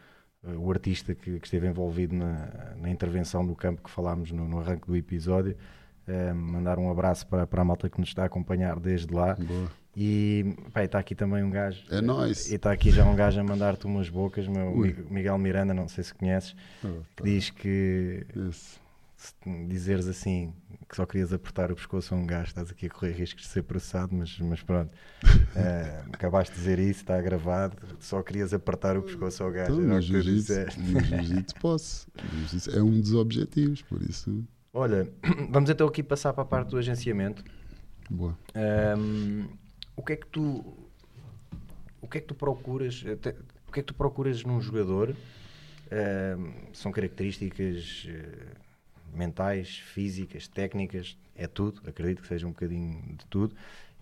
o 0.58 0.70
artista 0.70 1.14
que, 1.14 1.38
que 1.40 1.46
esteve 1.46 1.66
envolvido 1.66 2.14
na, 2.14 2.48
na 2.76 2.90
intervenção 2.90 3.44
do 3.46 3.54
campo 3.54 3.82
que 3.82 3.90
falámos 3.90 4.30
no, 4.30 4.46
no 4.48 4.60
arranque 4.60 4.86
do 4.86 4.96
episódio. 4.96 5.56
Hum, 6.08 6.34
mandar 6.34 6.78
um 6.78 6.88
abraço 6.90 7.26
para, 7.26 7.46
para 7.46 7.62
a 7.62 7.64
malta 7.64 7.88
que 7.90 7.98
nos 7.98 8.08
está 8.10 8.22
a 8.22 8.26
acompanhar 8.26 8.78
desde 8.78 9.12
lá. 9.12 9.34
Boa. 9.34 9.68
E 9.96 10.54
está 10.76 10.98
aqui 10.98 11.14
também 11.14 11.42
um 11.42 11.50
gajo. 11.50 11.82
É 11.90 12.00
nóis. 12.00 12.50
E 12.50 12.54
está 12.56 12.70
aqui 12.70 12.90
já 12.90 13.04
um 13.04 13.16
gajo 13.16 13.40
a 13.40 13.42
mandar-te 13.42 13.86
umas 13.86 14.08
bocas, 14.08 14.46
meu 14.46 14.68
Ui. 14.72 14.92
Mi- 14.92 15.06
Miguel 15.14 15.38
Miranda, 15.38 15.72
não 15.74 15.88
sei 15.88 16.04
se 16.04 16.14
conheces, 16.14 16.54
Oh, 16.84 17.00
que 17.16 17.22
diz 17.24 17.50
que 17.50 18.24
Esse. 18.48 18.78
Se 19.26 19.66
dizeres 19.66 20.06
assim 20.06 20.52
que 20.88 20.94
só 20.94 21.04
querias 21.04 21.32
apertar 21.32 21.72
o 21.72 21.74
pescoço 21.74 22.14
a 22.14 22.16
um 22.16 22.24
gajo, 22.26 22.48
estás 22.48 22.70
aqui 22.70 22.86
a 22.86 22.90
correr 22.90 23.12
riscos 23.12 23.42
de 23.44 23.48
ser 23.48 23.62
processado, 23.62 24.14
mas, 24.14 24.38
mas 24.38 24.62
pronto, 24.62 24.90
uh, 25.24 26.10
acabaste 26.14 26.52
de 26.54 26.58
dizer 26.60 26.78
isso, 26.78 27.00
está 27.00 27.20
gravado, 27.20 27.76
só 27.98 28.22
querias 28.22 28.54
apertar 28.54 28.96
o 28.96 29.02
pescoço 29.02 29.42
ao 29.42 29.50
gajo. 29.50 29.72
Então, 29.82 29.94
no 29.96 30.00
jiu-jitsu 30.00 30.52
jiu-jitsu 30.80 31.54
posso. 31.56 32.06
No 32.22 32.38
jiu-jitsu 32.40 32.70
é 32.78 32.82
um 32.82 33.00
dos 33.00 33.14
objetivos, 33.14 33.82
por 33.82 34.00
isso, 34.02 34.44
Olha, 34.72 35.08
vamos 35.50 35.70
então 35.70 35.88
aqui 35.88 36.02
passar 36.02 36.32
para 36.32 36.42
a 36.42 36.46
parte 36.46 36.70
do 36.70 36.76
agenciamento. 36.78 37.42
boa. 38.10 38.38
Ahm, 38.54 39.46
o 39.96 40.02
que 40.02 40.12
é 40.12 40.16
que 40.16 40.26
tu 40.26 40.64
o 42.00 42.06
que 42.06 42.18
é 42.18 42.20
que 42.20 42.26
tu 42.28 42.34
procuras 42.34 43.02
até- 43.10 43.34
o 43.66 43.72
que 43.72 43.80
é 43.80 43.82
que 43.82 43.86
tu 43.88 43.94
procuras 43.94 44.44
num 44.44 44.60
jogador 44.60 45.16
Ahm, 45.90 46.50
são 46.72 46.90
características 46.90 48.06
eh, 48.08 48.56
mentais 49.16 49.78
físicas 49.78 50.46
técnicas 50.48 51.16
é 51.34 51.46
tudo 51.46 51.80
acredito 51.86 52.22
que 52.22 52.28
seja 52.28 52.46
um 52.46 52.50
bocadinho 52.50 53.00
de 53.16 53.26
tudo 53.26 53.54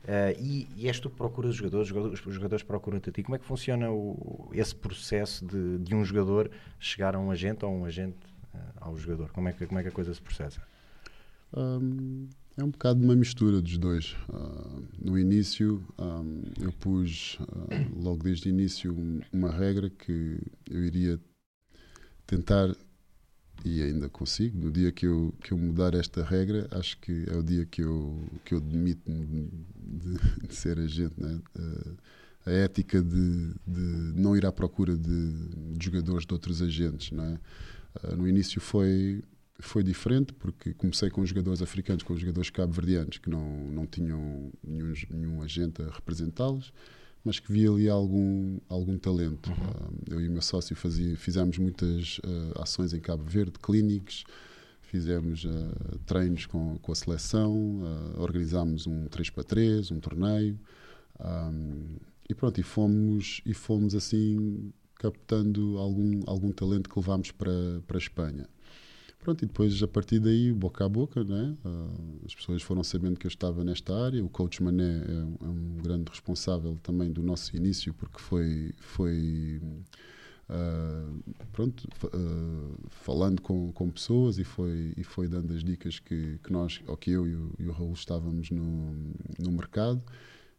Ah, 0.07 0.33
e, 0.39 0.69
e 0.77 0.87
és 0.87 1.01
tu 1.01 1.09
que 1.09 1.17
procuras 1.17 1.53
os 1.53 1.57
jogadores, 1.57 1.91
os 2.27 2.35
jogadores, 2.35 2.63
procuram-te 2.63 3.09
a 3.09 3.13
ti. 3.13 3.23
Como 3.23 3.37
é 3.37 3.39
que 3.39 3.45
funciona 3.47 3.91
o- 3.91 4.51
esse 4.53 4.75
processo 4.75 5.47
de, 5.47 5.79
de 5.79 5.95
um 5.95 6.05
jogador 6.05 6.51
chegar 6.79 7.15
a 7.15 7.19
um 7.19 7.31
agente 7.31 7.65
ou 7.65 7.73
um 7.73 7.87
agente 7.87 8.19
ah, 8.55 8.59
ao 8.83 8.99
jogador? 8.99 9.31
Como 9.33 9.49
é, 9.49 9.53
que, 9.55 9.67
como 9.67 9.79
é 9.81 9.83
que 9.83 9.89
a 9.89 9.93
coisa 9.93 10.13
se 10.13 10.21
processa? 10.21 10.61
Hum, 11.57 12.29
é 12.59 12.63
um 12.63 12.69
bocado 12.71 13.03
uma 13.03 13.17
mistura 13.17 13.63
dos 13.63 13.79
dois. 13.79 14.15
Ah, 14.31 14.79
no 15.01 15.19
início, 15.19 15.83
hum, 15.99 16.43
eu 16.61 16.71
pus 16.73 17.39
logo 17.97 18.25
desde 18.25 18.49
o 18.49 18.51
início 18.51 18.93
um- 18.93 19.21
uma 19.33 19.51
regra 19.51 19.89
que 19.89 20.39
eu 20.71 20.85
iria 20.85 21.19
tentar, 22.27 22.75
e 23.65 23.83
ainda 23.83 24.09
consigo, 24.11 24.59
no 24.59 24.71
dia 24.71 24.93
que 24.93 25.07
eu, 25.07 25.35
que 25.43 25.53
eu 25.53 25.59
mudar 25.59 25.95
esta 25.95 26.23
regra, 26.23 26.69
acho 26.71 26.99
que 26.99 27.25
é 27.29 27.35
o 27.35 27.43
dia 27.43 27.65
que 27.65 27.83
eu, 27.83 28.23
que 28.45 28.55
eu 28.55 28.61
demito-me 28.61 29.49
de, 29.77 30.19
de 30.47 30.55
ser 30.55 30.79
agente. 30.79 31.15
Né? 31.19 31.41
Ah, 31.59 31.93
a 32.47 32.51
ética 32.51 33.03
de, 33.03 33.55
de 33.67 33.81
não 34.21 34.37
ir 34.37 34.45
à 34.45 34.53
procura 34.53 34.95
de, 34.95 35.33
de 35.77 35.85
jogadores 35.85 36.27
de 36.27 36.35
outros 36.35 36.61
agentes. 36.61 37.11
Não? 37.11 37.39
Ah, 38.03 38.15
no 38.15 38.29
início 38.29 38.61
foi 38.61 39.23
foi 39.61 39.85
diferente 39.85 40.33
porque 40.33 40.75
comecei 40.75 41.09
com 41.09 41.21
os 41.21 41.29
jogadores 41.29 41.63
africanos, 41.63 42.03
com 42.03 42.13
os 42.13 42.21
jogadores 42.21 42.51
cabo-verdianos 42.51 43.19
que 43.19 43.31
não, 43.31 43.71
não 43.71 43.87
tinham 43.87 44.53
nenhum, 44.63 44.93
nenhum 45.11 45.43
agente 45.43 45.81
a 45.81 45.87
representá-los, 45.87 46.73
mas 47.25 47.41
que 47.41 47.51
via 47.51 47.71
ali 47.71 47.89
algum, 47.89 48.59
algum 48.69 48.99
talento. 48.99 49.51
Ah, 49.51 49.91
eu 50.11 50.21
e 50.21 50.29
o 50.29 50.31
meu 50.31 50.43
sócio 50.43 50.77
fazia, 50.77 51.17
fizemos 51.17 51.57
muitas 51.59 52.21
ah, 52.23 52.63
ações 52.63 52.93
em 52.93 53.01
Cabo 53.01 53.25
Verde, 53.25 53.59
clínicos, 53.59 54.25
fizemos 54.83 55.47
ah, 55.47 55.99
treinos 56.05 56.47
com, 56.47 56.79
com 56.79 56.93
a 56.93 56.95
seleção, 56.95 57.81
ah, 57.83 58.23
organizámos 58.23 58.87
um 58.87 59.07
3 59.07 59.31
para 59.31 59.43
3, 59.43 59.91
um 59.91 60.01
torneio, 60.01 60.59
ah, 61.19 61.51
e 62.29 62.35
pronto, 62.35 62.61
e 62.61 62.63
fomos, 62.63 63.41
e 63.45 63.55
fomos 63.55 63.95
assim 63.95 64.73
captando 64.97 65.79
algum, 65.79 66.23
algum 66.27 66.53
talento 66.53 66.89
que 66.89 66.99
levámos 66.99 67.31
para, 67.31 67.81
para 67.87 67.97
a 67.97 67.99
Espanha. 67.99 68.49
Pronto, 69.25 69.43
e 69.43 69.47
depois 69.47 69.83
a 69.83 69.89
partir 69.89 70.19
daí, 70.21 70.53
boca 70.53 70.85
a 70.85 70.89
boca, 70.89 71.25
né? 71.25 71.57
Ah, 71.65 71.89
as 72.27 72.35
pessoas 72.35 72.63
foram 72.63 72.85
sabendo 72.85 73.19
que 73.19 73.27
eu 73.27 73.31
estava 73.31 73.65
nesta 73.65 73.95
área. 73.97 74.23
O 74.23 74.29
coach 74.29 74.63
Mané 74.63 74.85
é, 75.09 75.13
um- 75.13 75.37
é 75.41 75.49
um 75.49 75.77
grande 75.83 76.11
responsável 76.11 76.79
também 76.83 77.11
do 77.11 77.23
nosso 77.23 77.57
início, 77.57 77.95
porque 77.95 78.19
foi, 78.21 78.73
foi 78.79 79.63
ah, 80.51 81.09
pronto, 81.53 81.89
ah, 82.13 82.77
falando 82.91 83.41
com, 83.41 83.73
com 83.73 83.89
pessoas 83.91 84.39
e 84.39 84.45
foi, 84.45 84.93
e 84.95 85.03
foi 85.03 85.27
dando 85.27 85.55
as 85.55 85.65
dicas 85.65 85.99
que, 85.99 86.39
que 86.45 86.53
nós, 86.53 86.83
ou 86.87 86.95
que 86.97 87.11
eu 87.11 87.27
e 87.27 87.35
o, 87.35 87.51
e 87.59 87.67
o 87.67 87.73
Raul 87.73 87.95
estávamos 87.95 88.51
no, 88.51 88.93
no 89.39 89.53
mercado 89.53 90.03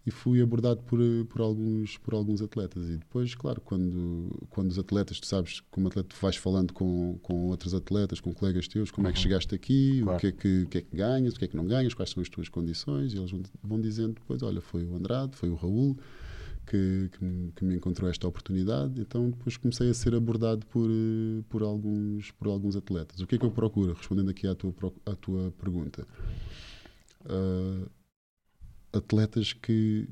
e 0.05 0.11
fui 0.11 0.39
abordado 0.41 0.81
por, 0.83 0.99
por, 1.29 1.41
alguns, 1.41 1.97
por 1.97 2.13
alguns 2.13 2.41
atletas. 2.41 2.87
E 2.89 2.97
depois, 2.97 3.33
claro, 3.33 3.59
quando, 3.61 4.29
quando 4.51 4.69
os 4.69 4.77
atletas, 4.77 5.19
tu 5.19 5.25
sabes, 5.25 5.61
como 5.71 5.87
atleta, 5.87 6.09
tu 6.09 6.15
vais 6.21 6.35
falando 6.35 6.71
com, 6.73 7.17
com 7.23 7.47
outros 7.47 7.73
atletas, 7.73 8.19
com 8.19 8.31
colegas 8.31 8.67
teus, 8.67 8.91
como 8.91 9.07
é 9.07 9.11
que 9.13 9.17
chegaste 9.19 9.55
aqui, 9.55 10.01
Claro. 10.03 10.17
o, 10.17 10.19
que 10.21 10.27
é 10.27 10.31
que, 10.31 10.61
o 10.63 10.67
que 10.67 10.77
é 10.77 10.81
que 10.81 10.95
ganhas, 10.95 11.33
o 11.33 11.39
que 11.39 11.45
é 11.45 11.47
que 11.47 11.57
não 11.57 11.65
ganhas, 11.65 11.93
quais 11.95 12.11
são 12.11 12.21
as 12.21 12.29
tuas 12.29 12.47
condições, 12.49 13.13
e 13.13 13.17
eles 13.17 13.31
vão, 13.31 13.41
vão 13.63 13.81
dizendo 13.81 14.13
depois: 14.13 14.43
olha, 14.43 14.61
foi 14.61 14.85
o 14.85 14.95
Andrade, 14.95 15.35
foi 15.35 15.49
o 15.49 15.55
Raul. 15.55 15.97
Que, 16.67 17.11
que, 17.15 17.23
me- 17.23 17.51
que 17.51 17.63
me 17.63 17.75
encontrou 17.75 18.09
esta 18.09 18.27
oportunidade, 18.27 18.99
então 18.99 19.29
depois 19.29 19.55
comecei 19.55 19.87
a 19.87 19.93
ser 19.93 20.15
abordado 20.15 20.65
por, 20.65 20.89
por, 21.47 21.61
alguns, 21.61 22.31
por 22.31 22.47
alguns 22.47 22.75
atletas. 22.75 23.19
O 23.19 23.27
que 23.27 23.35
é 23.35 23.37
que 23.37 23.45
eu 23.45 23.51
procuro? 23.51 23.93
Respondendo 23.93 24.31
aqui 24.31 24.47
à 24.47 24.55
tua, 24.55 24.73
à 25.05 25.15
tua 25.15 25.51
pergunta. 25.61 26.07
Ah, 27.25 27.87
atletas 28.95 29.53
que, 29.53 30.07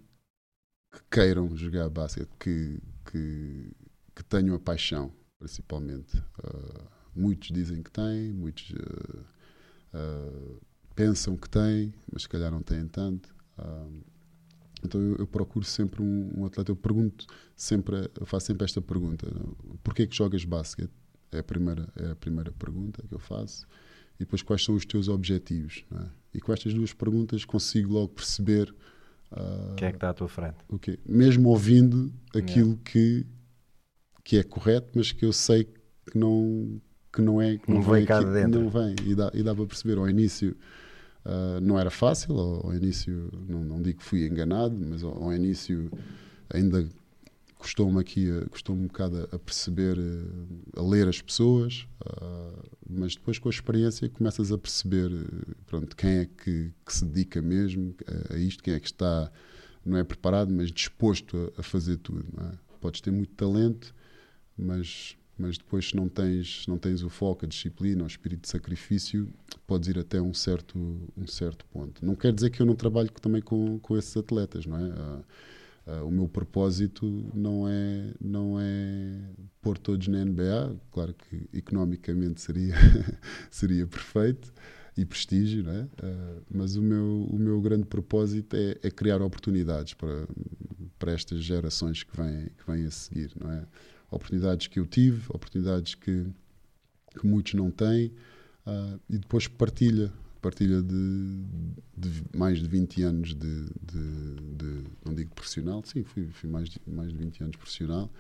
que 0.91 1.01
queiram 1.11 1.55
jogar 1.55 1.89
basquete, 1.89 2.29
que, 2.39 2.79
que, 3.09 3.71
que 4.15 4.23
tenham 4.25 4.55
a 4.55 4.59
paixão, 4.59 5.11
principalmente. 5.39 6.21
Ah, 6.43 6.85
muitos 7.15 7.49
dizem 7.49 7.81
que 7.81 7.91
têm, 7.91 8.33
muitos 8.33 8.73
ah, 8.75 9.23
ah, 9.93 10.59
pensam 10.95 11.35
que 11.37 11.49
têm, 11.49 11.93
mas 12.11 12.23
se 12.23 12.29
calhar 12.29 12.51
não 12.51 12.61
têm 12.61 12.87
tanto. 12.87 13.33
Então 14.83 15.01
eu, 15.01 15.15
eu 15.17 15.27
procuro 15.27 15.65
sempre 15.65 16.01
um, 16.01 16.41
um 16.41 16.45
atleta, 16.45 16.71
eu 16.71 16.75
pergunto 16.75 17.25
sempre, 17.55 18.09
eu 18.19 18.25
faço 18.25 18.47
sempre 18.47 18.65
esta 18.65 18.81
pergunta: 18.81 19.27
porquê 19.83 20.05
que 20.05 20.15
jogas 20.15 20.43
basquete? 20.43 20.91
É 21.31 21.39
a 21.39 21.43
primeira, 21.43 21.89
é 21.95 22.11
a 22.11 22.15
primeira 22.15 22.51
pergunta 22.51 23.03
que 23.07 23.13
eu 23.13 23.19
faço. 23.19 23.65
E 24.15 24.19
depois, 24.19 24.41
quais 24.41 24.63
são 24.63 24.75
os 24.75 24.85
teus 24.85 25.07
objetivos? 25.07 25.83
não 25.91 26.01
é? 26.01 26.09
E 26.33 26.39
com 26.41 26.51
estas 26.53 26.73
duas 26.73 26.93
perguntas 26.93 27.45
consigo 27.45 27.93
logo 27.93 28.09
perceber 28.09 28.73
ah, 29.31 29.73
Quem 29.77 29.87
é 29.87 29.91
que 29.91 29.97
está 29.97 30.09
à 30.09 30.13
tua 30.13 30.27
frente? 30.27 30.57
o 30.69 30.77
quê? 30.79 30.99
Mesmo 31.05 31.49
ouvindo 31.49 32.11
aquilo 32.35 32.77
que, 32.77 33.25
que 34.23 34.37
é 34.37 34.43
correto, 34.43 34.89
mas 34.95 35.11
que 35.11 35.25
eu 35.25 35.33
sei 35.33 35.65
que 35.65 36.17
não, 36.17 36.81
que 37.11 37.21
não 37.21 37.41
é. 37.41 37.57
Que 37.57 37.71
Não 37.71 37.81
vem 37.81 38.05
cá 38.05 38.17
aqui- 38.19 38.27
de 38.27 38.33
dentro. 38.33 38.61
Não 38.61 38.69
vem. 38.69 38.95
E 39.05 39.15
dá, 39.15 39.31
e 39.33 39.43
dá 39.43 39.53
para 39.55 39.65
perceber. 39.65 39.97
Ao 39.97 40.09
início 40.09 40.55
ah, 41.25 41.59
não 41.61 41.79
era 41.79 41.89
fácil, 41.91 42.37
ao, 42.37 42.67
ao 42.67 42.75
início, 42.75 43.29
não, 43.47 43.63
não 43.63 43.81
digo 43.81 43.99
que 43.99 44.05
fui 44.05 44.25
enganado, 44.27 44.75
mas 44.79 45.03
ao, 45.03 45.23
ao 45.23 45.33
início 45.33 45.91
ainda 46.53 46.87
custou-me 47.63 47.97
aqui, 47.97 48.27
custou-me 48.51 48.83
um 48.83 48.87
bocado 48.87 49.29
a, 49.31 49.39
perceber, 49.39 49.97
eh, 49.97 50.79
a 50.79 50.83
ler 50.83 51.07
as 51.07 51.21
pessoas, 51.21 51.87
ah, 52.05 52.61
mas 52.89 53.15
depois 53.15 53.39
com 53.39 53.47
a 53.47 53.51
experiência 53.51 54.09
começas 54.09 54.51
a 54.51 54.57
perceber 54.57 55.09
eh, 55.09 55.53
pronto, 55.65 55.95
quem 55.95 56.09
é 56.17 56.25
que, 56.25 56.71
que 56.85 56.93
se 56.93 57.05
dedica 57.05 57.41
mesmo 57.41 57.95
a, 58.29 58.37
isto, 58.37 58.61
quem 58.61 58.73
é 58.73 58.79
que 58.81 58.87
está, 58.87 59.31
não 59.85 59.97
é 59.97 60.03
preparado, 60.03 60.51
mas 60.51 60.71
disposto 60.71 61.53
a, 61.57 61.61
a 61.61 61.63
fazer 61.63 61.97
tudo. 61.97 62.25
é? 62.37 62.51
Podes 62.81 62.99
ter 62.99 63.11
muito 63.11 63.33
talento, 63.33 63.95
mas, 64.57 65.15
mas 65.37 65.57
depois 65.57 65.87
se 65.87 65.95
não 65.95 66.09
tens, 66.09 66.67
não 66.67 66.77
tens 66.77 67.01
o 67.01 67.09
foco, 67.09 67.45
a 67.45 67.47
disciplina, 67.47 68.03
o 68.03 68.07
espírito 68.07 68.41
de 68.41 68.49
sacrifício, 68.49 69.31
podes 69.65 69.87
ir 69.87 69.97
até 69.97 70.21
um 70.21 70.33
certo, 70.33 70.77
um 71.15 71.27
certo 71.27 71.65
ponto. 71.67 72.05
Não 72.05 72.13
quer 72.13 72.33
dizer 72.33 72.49
que 72.49 72.61
eu 72.61 72.65
não 72.65 72.75
trabalho 72.75 73.09
também 73.21 73.41
com, 73.41 73.79
com 73.79 73.97
esses 73.97 74.17
atletas, 74.17 74.65
não 74.65 74.77
é? 74.77 75.23
Ah, 75.85 76.03
o 76.03 76.11
meu 76.11 76.27
propósito 76.29 77.05
não 77.33 77.67
é, 77.67 78.13
não 78.21 78.57
é 78.59 79.19
pôr 79.61 79.77
todos 79.77 80.07
na 80.07 80.23
NBA, 80.23 80.77
claro 80.91 81.13
que 81.13 81.49
economicamente 81.53 82.39
seria, 82.39 82.75
seria 83.51 83.85
perfeito 83.85 84.53
e 84.95 85.05
prestígio, 85.05 85.63
não 85.63 85.73
é? 85.73 85.87
Ah, 86.01 86.41
mas 86.49 86.75
o 86.77 86.81
meu, 86.81 87.27
o 87.29 87.37
meu 87.37 87.59
grande 87.61 87.85
propósito 87.85 88.55
é, 88.55 88.77
é 88.81 88.89
criar 88.89 89.21
oportunidades 89.21 89.93
para, 89.93 90.27
para 90.97 91.11
estas 91.11 91.43
gerações 91.43 92.03
que 92.03 92.15
vêm, 92.15 92.45
que 92.57 92.71
vêm 92.71 92.85
a 92.85 92.91
seguir, 92.91 93.31
não 93.39 93.51
é? 93.51 93.65
Oportunidades 94.09 94.67
que 94.67 94.79
eu 94.79 94.85
tive, 94.85 95.25
oportunidades 95.29 95.95
que, 95.95 96.25
que 97.19 97.27
muitos 97.27 97.55
não 97.55 97.69
têm, 97.69 98.13
ah, 98.65 98.97
e 99.09 99.17
depois 99.17 99.49
partilha, 99.49 100.13
partilha 100.43 100.81
de, 100.81 101.41
de 101.97 102.09
mais 102.35 102.59
de 102.59 102.67
20 102.67 103.01
anos 103.01 103.29
de, 103.33 103.65
de, 103.81 104.35
de- 104.57 104.83
não 105.05 105.15
digo 105.15 105.33
profissional, 105.33 105.81
sim, 105.85 106.03
fui, 106.03 106.27
fui 106.27 106.49
mais, 106.49 106.69
de, 106.69 106.79
mais 106.85 107.11
de 107.11 107.17
20 107.17 107.41
anos 107.43 107.55
profissional, 107.55 108.11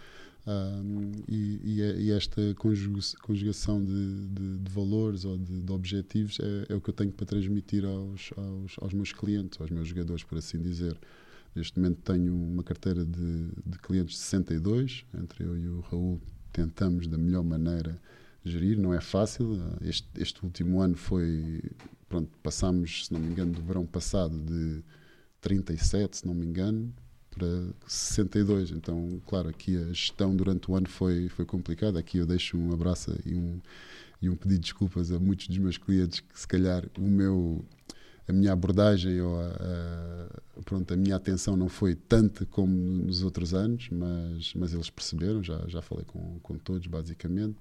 ah, 0.47 0.81
e, 1.27 1.59
e 1.63 1.81
é- 1.81 2.15
esta 2.15 2.41
conjuga- 2.55 2.99
conjugação 3.21 3.83
de, 3.83 4.27
de- 4.29 4.71
valores 4.71 5.25
ou 5.25 5.37
de, 5.37 5.71
objetivos 5.71 6.39
é, 6.39 6.73
é 6.73 6.75
o 6.75 6.81
que 6.81 6.89
eu 6.89 6.93
tenho 6.93 7.11
para 7.11 7.25
transmitir 7.25 7.85
aos, 7.85 8.31
aos, 8.37 8.75
aos 8.81 8.93
meus 8.93 9.11
clientes, 9.13 9.59
aos 9.61 9.69
meus 9.69 9.87
jogadores, 9.87 10.23
por 10.23 10.37
assim 10.37 10.59
dizer. 10.59 10.97
Neste 11.55 11.77
momento 11.79 12.01
tenho 12.01 12.33
uma 12.33 12.63
carteira 12.63 13.05
de, 13.05 13.49
de 13.65 13.77
clientes 13.79 14.15
de 14.15 14.21
62, 14.21 15.05
entre 15.21 15.43
eu 15.43 15.55
e 15.55 15.67
o 15.67 15.81
Raul 15.81 16.19
tentamos 16.51 17.05
da 17.07 17.17
melhor 17.17 17.43
maneira 17.43 17.99
gerir, 18.43 18.77
não 18.77 18.93
é 18.93 18.99
fácil. 18.99 19.59
Este, 19.81 20.07
este 20.17 20.43
último 20.43 20.81
ano 20.81 20.95
foi, 20.95 21.61
pronto, 22.13 22.29
passámos, 22.43 23.07
se 23.07 23.13
não 23.13 23.19
me 23.19 23.27
engano, 23.27 23.53
do 23.53 23.61
verão 23.63 23.87
passado 23.87 24.37
de 24.37 24.83
37, 25.41 26.17
se 26.17 26.27
não 26.27 26.35
me 26.35 26.45
engano, 26.45 26.93
para 27.31 27.47
62. 27.87 28.69
Então, 28.69 29.19
claro, 29.25 29.49
aqui 29.49 29.75
a 29.75 29.87
gestão 29.87 30.35
durante 30.35 30.69
o 30.69 30.75
ano 30.75 30.87
foi, 30.87 31.27
foi 31.29 31.43
complicada. 31.43 31.97
Aqui 31.97 32.19
eu 32.19 32.27
deixo 32.27 32.55
um 32.55 32.71
abraço 32.71 33.17
e 33.25 33.33
um, 33.33 33.59
um 34.21 34.35
pedir 34.35 34.59
desculpas 34.59 35.11
a 35.11 35.19
muitos 35.19 35.47
dos 35.47 35.57
meus 35.57 35.75
clientes 35.75 36.19
que 36.19 36.39
se 36.39 36.47
calhar 36.47 36.85
o 36.99 37.01
meu 37.01 37.65
a 38.27 38.31
minha 38.31 38.53
abordagem 38.53 39.19
ou 39.19 39.37
a, 39.37 39.47
a, 39.47 40.61
pronto, 40.63 40.93
a 40.93 40.95
minha 40.95 41.15
atenção 41.15 41.57
não 41.57 41.67
foi 41.67 41.95
tanta 41.95 42.45
como 42.45 42.73
nos 42.73 43.23
outros 43.23 43.55
anos, 43.55 43.89
mas, 43.91 44.53
mas 44.53 44.73
eles 44.73 44.89
perceberam, 44.89 45.43
já, 45.43 45.61
já 45.67 45.81
falei 45.81 46.05
com, 46.05 46.39
com 46.43 46.57
todos 46.59 46.85
basicamente. 46.85 47.57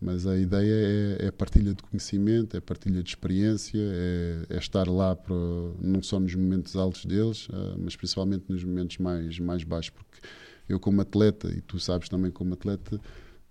Mas 0.00 0.26
a 0.26 0.36
ideia 0.36 1.18
é, 1.20 1.26
é 1.26 1.30
partilha 1.30 1.74
de 1.74 1.82
conhecimento, 1.82 2.56
é 2.56 2.60
partilha 2.60 3.02
de 3.02 3.10
experiência, 3.10 3.78
é, 3.78 4.46
é 4.48 4.56
estar 4.56 4.88
lá 4.88 5.14
para, 5.14 5.34
não 5.78 6.02
só 6.02 6.18
nos 6.18 6.34
momentos 6.34 6.74
altos 6.74 7.04
deles, 7.04 7.48
uh, 7.50 7.76
mas 7.78 7.96
principalmente 7.96 8.44
nos 8.48 8.64
momentos 8.64 8.96
mais, 8.96 9.38
mais 9.38 9.62
baixos, 9.62 9.90
porque 9.90 10.18
eu 10.66 10.80
como 10.80 11.02
atleta, 11.02 11.48
e 11.48 11.60
tu 11.60 11.78
sabes 11.78 12.08
também 12.08 12.30
como 12.30 12.54
atleta, 12.54 12.98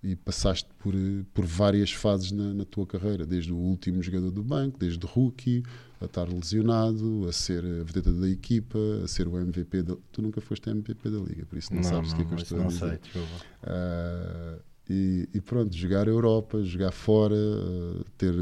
e 0.01 0.15
passaste 0.15 0.67
por, 0.79 0.93
por 1.33 1.45
várias 1.45 1.91
fases 1.91 2.31
na, 2.31 2.53
na, 2.53 2.65
tua 2.65 2.87
carreira, 2.87 3.25
desde 3.25 3.51
o 3.51 3.57
último 3.57 4.01
jogador 4.01 4.31
do 4.31 4.41
banco, 4.41 4.79
desde 4.79 5.05
rookie, 5.05 5.61
a 5.99 6.05
estar 6.05 6.27
lesionado, 6.29 7.27
a 7.27 7.33
ser 7.33 7.63
a 7.63 7.83
vedeta 7.83 8.11
da 8.11 8.29
equipa, 8.29 8.79
a 9.03 9.07
ser 9.07 9.27
o 9.27 9.37
MVP 9.37 9.83
da... 9.83 9.97
Tu 10.11 10.21
nunca 10.21 10.39
foste 10.39 10.69
MVP 10.69 11.09
da 11.09 11.19
liga, 11.19 11.45
por 11.45 11.57
isso 11.57 11.73
não, 11.73 11.81
não 11.81 11.89
sabes 11.89 12.13
o 12.13 12.15
que 12.15 12.21
é 12.21 12.25
que 12.25 12.33
eu 12.33 12.37
estou 12.37 12.61
a 12.61 12.67
dizer. 12.67 12.99
Sei, 13.11 13.21
uh, 13.21 14.68
e, 14.89 15.29
e, 15.33 15.39
pronto, 15.39 15.75
jogar 15.75 16.07
a 16.07 16.11
Europa, 16.11 16.63
jogar 16.63 16.91
fora, 16.91 17.35
uh, 17.35 18.03
ter, 18.17 18.33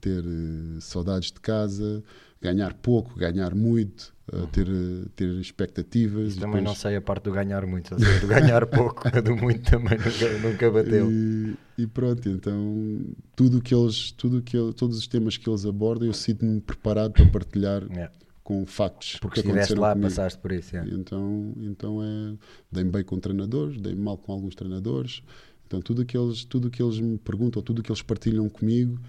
ter 0.00 0.22
saudades 0.80 1.32
de 1.32 1.40
casa, 1.40 2.02
ganhar 2.40 2.74
pouco, 2.74 3.18
ganhar 3.18 3.54
muito, 3.56 4.14
uh, 4.32 4.46
ter, 4.46 4.68
ter 5.16 5.28
expectativas. 5.40 6.28
Isso 6.28 6.40
também 6.40 6.60
depois... 6.60 6.64
não 6.64 6.74
sei 6.74 6.96
a 6.96 7.00
parte 7.00 7.24
do 7.24 7.32
ganhar 7.32 7.66
muito, 7.66 7.98
seja, 7.98 8.20
do 8.20 8.28
ganhar 8.28 8.66
pouco, 8.70 9.10
do 9.20 9.36
muito 9.36 9.68
também 9.68 9.98
nunca, 9.98 10.38
nunca 10.48 10.70
bateu. 10.70 11.10
E, 11.10 11.56
e, 11.76 11.86
pronto, 11.88 12.28
então 12.28 13.00
tudo 13.34 13.60
que 13.60 13.74
eles, 13.74 14.12
tudo 14.12 14.40
que 14.42 14.56
ele, 14.56 14.72
todos 14.72 14.96
os 14.96 15.08
temas 15.08 15.36
que 15.36 15.50
eles 15.50 15.66
abordam, 15.66 16.06
eu 16.06 16.14
sinto-me 16.14 16.60
preparado 16.60 17.12
para 17.12 17.26
partilhar. 17.26 17.82
Yeah. 17.90 18.12
Com 18.44 18.64
factos 18.64 19.18
Porque 19.18 19.40
que 19.42 19.48
estiveste 19.48 19.74
lá, 19.74 19.90
comigo. 19.90 20.08
passaste 20.08 20.38
por 20.38 20.52
isso. 20.52 20.76
Yeah. 20.76 20.94
Então, 20.94 21.52
então 21.56 22.00
é. 22.00 22.36
Dei-me 22.70 22.92
bem 22.92 23.02
com 23.02 23.18
treinadores, 23.18 23.80
dei-me 23.80 24.00
mal 24.00 24.16
com 24.16 24.30
alguns 24.30 24.54
treinadores. 24.54 25.20
Então, 25.66 25.80
tudo 25.80 26.04
que 26.04 26.16
eles, 26.16 26.44
tudo 26.44 26.70
que 26.70 26.82
eles 26.82 27.00
me 27.00 27.18
perguntam, 27.18 27.62
tudo 27.62 27.82
que 27.82 27.90
eles 27.90 28.02
partilham 28.02 28.48
comigo, 28.48 29.00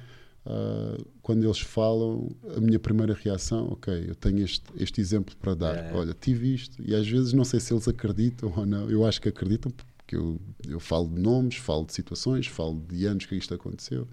Uh, 0.48 1.06
quando 1.22 1.44
eles 1.44 1.60
falam, 1.60 2.30
a 2.56 2.62
minha 2.62 2.80
primeira 2.80 3.14
reação, 3.14 3.68
ok, 3.70 4.06
eu 4.08 4.16
tenho 4.16 4.46
este, 4.46 4.64
este 4.78 5.02
exemplo 5.02 5.36
para 5.36 5.54
dar. 5.54 5.76
É. 5.76 5.94
Olha, 5.94 6.14
tive 6.14 6.54
isto. 6.54 6.82
E 6.82 6.96
às 6.96 7.06
vezes 7.06 7.34
não 7.34 7.44
sei 7.44 7.60
se 7.60 7.74
eles 7.74 7.86
acreditam 7.86 8.54
ou 8.56 8.66
não. 8.66 8.90
Eu 8.90 9.06
acho 9.06 9.22
que 9.22 9.28
acreditam, 9.28 9.70
porque 9.98 10.16
eu, 10.16 10.40
eu 10.66 10.80
falo 10.80 11.10
de 11.10 11.20
nomes, 11.20 11.58
falo 11.58 11.86
de 11.86 11.92
situações, 11.94 12.48
falo 12.48 12.82
de 12.88 13.06
anos 13.06 13.26
que 13.26 13.36
isto 13.36 13.54
aconteceu. 13.54 14.08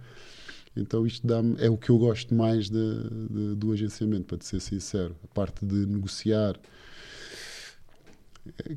Então 0.76 1.06
isto 1.06 1.24
dá 1.24 1.40
é 1.58 1.70
o 1.70 1.76
que 1.76 1.90
eu 1.90 1.98
gosto 1.98 2.34
mais 2.34 2.68
de, 2.68 3.08
de, 3.30 3.54
do 3.54 3.70
agenciamento, 3.70 4.24
para 4.24 4.38
te 4.38 4.44
ser 4.44 4.60
sincero. 4.60 5.14
A 5.22 5.28
parte 5.28 5.64
de 5.64 5.86
negociar, 5.86 6.58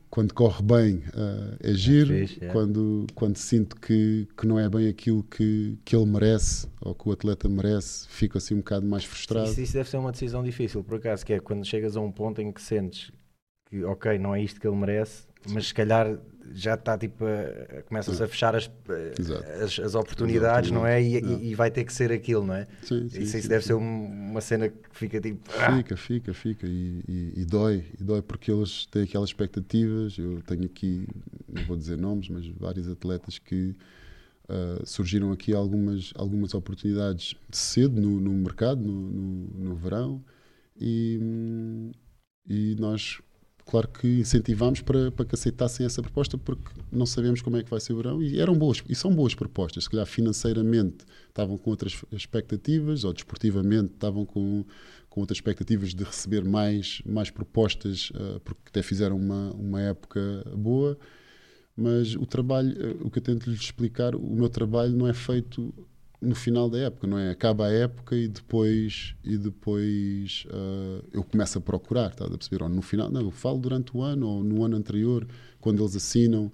quando 0.10 0.34
corre 0.34 0.63
bem 0.63 0.95
uh, 1.10 1.58
é 1.60 1.73
giro, 1.73 2.13
é 2.13 2.25
fixe, 2.25 2.45
é. 2.45 2.47
Quando, 2.51 3.06
quando 3.13 3.38
sinto 3.38 3.75
que, 3.75 4.27
que 4.38 4.47
não 4.47 4.58
é 4.58 4.69
bem 4.69 4.88
aquilo 4.88 5.23
que, 5.23 5.77
que 5.84 5.95
ele 5.95 6.06
merece 6.06 6.67
ou 6.82 6.95
que 6.95 7.10
o 7.10 7.12
atleta 7.12 7.49
merece, 7.49 8.08
fico 8.08 8.38
assim 8.38 8.56
um 8.56 8.60
bocado 8.60 8.86
mais 8.86 9.03
frustrado. 9.03 9.49
Isso, 9.49 9.62
isso 9.62 9.73
deve 9.73 9.89
ser 9.89 9.97
uma 9.97 10.12
decisão 10.12 10.43
difícil, 10.43 10.84
por 10.84 10.97
acaso, 10.97 11.25
que 11.25 11.34
é 11.34 11.39
quando 11.39 11.65
chegas 11.65 11.97
a 11.97 12.01
um 12.01 12.12
ponto 12.12 12.41
em 12.41 12.51
que 12.51 12.62
sentes 12.62 13.12
que, 13.65 13.84
ok, 13.84 14.17
não 14.17 14.34
é 14.34 14.41
isto 14.41 14.60
que 14.60 14.67
ele 14.67 14.77
merece, 14.77 15.27
mas 15.50 15.68
se 15.68 15.74
calhar 15.74 16.18
já 16.54 16.76
está 16.76 16.98
tipo 16.98 17.26
começam-se 17.88 18.24
a 18.24 18.28
fechar 18.28 18.56
as, 18.56 18.70
as, 19.64 19.80
as, 19.80 19.96
oportunidades, 19.96 20.72
não 20.72 20.86
é? 20.86 21.02
E, 21.02 21.50
e, 21.50 21.56
vai 21.56 21.70
ter 21.70 21.84
que 21.84 21.94
ser 21.94 22.12
aquilo, 22.12 22.46
não 22.46 22.54
é? 22.54 22.68
Sim, 22.84 23.10
sim, 23.10 23.22
isso, 23.22 23.40
sim, 23.40 23.48
deve 23.48 23.66
ser 23.66 23.74
uma 23.74 24.42
cena 24.42 24.70
que 24.70 24.78
fica 24.92 25.20
tipo. 25.20 25.40
Ah! 25.60 25.78
Fica, 25.78 25.98
fica, 25.98 26.34
fica. 26.34 26.68
E, 26.68 27.04
e, 27.08 27.34
e, 27.42 27.46
dói, 27.46 27.86
e 28.00 28.04
dói 28.04 28.22
porque 28.22 28.52
eles 28.52 28.86
têm 28.88 29.04
aquelas 29.04 29.30
expectativas. 29.30 30.18
Eu 30.18 30.42
tenho 30.44 30.66
aqui, 30.66 31.08
não 31.48 31.64
vou 31.66 31.78
dizer 31.78 31.98
nomes, 31.98 32.30
mas 32.30 32.48
vários 32.48 32.90
atletas 32.90 33.38
que 33.38 33.76
uh, 34.50 34.86
surgiram 34.86 35.32
aqui 35.32 35.54
algumas, 35.54 36.14
algumas 36.16 36.54
oportunidades 36.54 37.36
cedo 37.52 38.00
no, 38.00 38.20
no 38.20 38.32
mercado, 38.32 38.82
no, 38.82 39.12
no, 39.12 39.70
no 39.70 39.76
verão, 39.76 40.24
e, 40.80 41.20
e 42.48 42.76
nós 42.80 43.20
claro 43.67 43.88
que 43.89 44.08
incentivamos 44.19 44.82
para, 44.82 45.12
para 45.12 45.25
que 45.25 45.36
aceitassem 45.36 45.86
essa 45.86 46.01
proposta 46.01 46.38
porque 46.38 46.71
não 46.91 47.06
sabemos 47.06 47.41
como 47.41 47.58
é 47.58 47.63
que 47.63 47.69
vai 47.69 47.80
ser 47.80 47.93
o 47.93 47.97
verão 47.97 48.23
e 48.23 48.39
eram 48.39 48.58
boas 48.58 48.82
e 48.88 48.95
são 48.95 49.13
boas 49.13 49.36
propostas. 49.36 49.84
Se 49.84 49.89
calhar 49.89 50.06
financeiramente 50.06 51.06
estavam 51.27 51.58
com 51.58 51.69
outras 51.69 52.01
expectativas 52.12 53.03
ou 53.03 53.13
desportivamente 53.13 53.93
estavam 53.93 54.25
com, 54.25 54.65
com 55.10 55.19
outras 55.19 55.38
expectativas 55.38 55.93
de 55.93 56.03
receber 56.03 56.43
mais 56.45 57.01
mais 57.06 57.30
propostas 57.30 58.10
uh, 58.12 58.39
porque 58.39 58.62
até 58.67 58.82
fizeram 58.82 59.17
uma 59.17 59.51
uma 59.51 59.82
época 59.82 60.19
boa. 60.56 60.97
Mas 61.75 62.15
o 62.15 62.25
trabalho 62.25 62.71
uh, 62.71 63.08
o 63.08 63.12
que 63.12 63.19
eu 63.19 63.23
tento 63.23 63.49
lhes 63.49 63.60
explicar 63.60 64.15
o 64.15 64.36
meu 64.36 64.49
trabalho 64.49 64.93
não 64.93 65.08
é 65.08 65.13
feito 65.13 65.73
no 66.19 66.36
final 66.36 66.69
da 66.69 66.80
época, 66.80 67.06
não 67.06 67.17
é? 67.17 67.30
Acaba 67.30 67.67
a 67.67 67.71
época 67.71 68.15
e 68.15 68.27
depois 68.27 69.15
e 69.23 69.38
depois 69.38 70.45
uh, 70.47 71.06
eu 71.12 71.23
começo 71.23 71.58
a 71.58 71.62
procurar, 71.62 72.10
estás 72.10 72.32
a 72.32 72.38
perceber? 72.38 72.63
Ou 72.63 72.69
no 72.69 72.82
final, 72.82 73.12
não, 73.12 73.21
eu 73.21 73.32
falo 73.32 73.60
durante 73.60 73.95
o 73.95 74.01
ano 74.01 74.27
ou 74.27 74.43
no 74.43 74.63
ano 74.63 74.75
anterior, 74.75 75.27
quando 75.62 75.82
eles 75.82 75.95
assinam, 75.95 76.51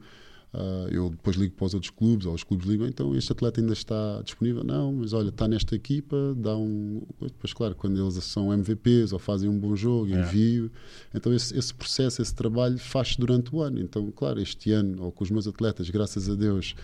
uh, 0.53 0.89
eu 0.91 1.09
depois 1.09 1.37
ligo 1.37 1.55
para 1.55 1.65
os 1.65 1.73
outros 1.73 1.91
clubes, 1.91 2.25
ou 2.25 2.33
os 2.33 2.43
clubes 2.43 2.67
ligam, 2.67 2.85
então 2.87 3.15
este 3.15 3.31
atleta 3.31 3.61
ainda 3.61 3.71
está 3.71 4.21
disponível? 4.21 4.65
Não, 4.65 4.91
mas 4.91 5.13
olha, 5.13 5.29
está 5.29 5.47
nesta 5.47 5.73
equipa, 5.75 6.35
dá 6.35 6.57
um. 6.57 7.01
Depois, 7.21 7.53
claro, 7.53 7.73
quando 7.73 7.97
eles 7.97 8.21
são 8.25 8.51
MVPs 8.51 9.13
ou 9.13 9.19
fazem 9.19 9.49
um 9.49 9.57
bom 9.57 9.77
jogo, 9.77 10.13
é. 10.13 10.19
envio. 10.19 10.69
Então 11.15 11.33
esse, 11.33 11.57
esse 11.57 11.73
processo, 11.73 12.21
esse 12.21 12.35
trabalho 12.35 12.77
faz-se 12.77 13.17
durante 13.17 13.55
o 13.55 13.61
ano. 13.61 13.79
Então, 13.79 14.11
claro, 14.11 14.41
este 14.41 14.73
ano, 14.73 15.03
ou 15.03 15.11
com 15.11 15.23
os 15.23 15.31
meus 15.31 15.47
atletas, 15.47 15.89
graças 15.89 16.29
a 16.29 16.35
Deus 16.35 16.75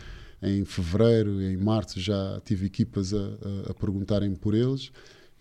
em 0.41 0.63
fevereiro, 0.63 1.41
em 1.41 1.57
março 1.57 1.99
já 1.99 2.41
tive 2.45 2.65
equipas 2.65 3.13
a, 3.13 3.37
a, 3.67 3.73
perguntarem 3.73 4.33
por 4.35 4.53
eles. 4.53 4.91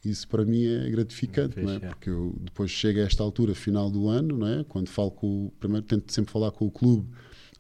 Isso 0.05 0.29
para 0.29 0.45
mim 0.45 0.65
é 0.65 0.89
gratificante, 0.91 1.61
não 1.61 1.73
é? 1.73 1.79
Porque 1.81 2.11
eu 2.11 2.37
depois 2.41 2.71
chego 2.71 3.01
a 3.01 3.03
esta 3.03 3.23
altura, 3.23 3.55
final 3.55 3.91
do 3.91 4.09
ano, 4.09 4.39
não 4.39 4.47
é? 4.47 4.65
Quando 4.65 4.89
falo 4.89 5.11
com 5.11 5.47
o 5.47 5.53
primeiro 5.59 5.85
tento 5.87 6.13
sempre 6.13 6.33
falar 6.33 6.51
com 6.53 6.67
o 6.67 6.71
clube 6.71 7.09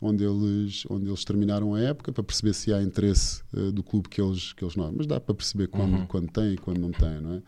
onde 0.01 0.25
eles 0.25 0.85
onde 0.89 1.09
eles 1.09 1.25
terminaram 1.25 1.75
a 1.75 1.81
época 1.81 2.13
para 2.13 2.23
perceber 2.23 2.55
se 2.55 2.73
há 2.73 2.81
interesse 2.81 3.43
uh, 3.53 3.73
do 3.73 3.83
clube 3.83 4.09
que 4.09 4.21
eles 4.21 4.53
que 4.53 4.65
eles 4.65 4.77
não, 4.77 4.93
mas 4.93 5.07
dá 5.07 5.21
para 5.21 5.35
perceber 5.35 5.69
quando 5.69 5.95
uhum. 5.95 6.07
quando 6.07 6.31
tem 6.31 6.55
e 6.55 6.57
quando 6.57 6.79
não 6.79 6.91
tem, 6.93 7.21
não 7.21 7.35
é? 7.35 7.43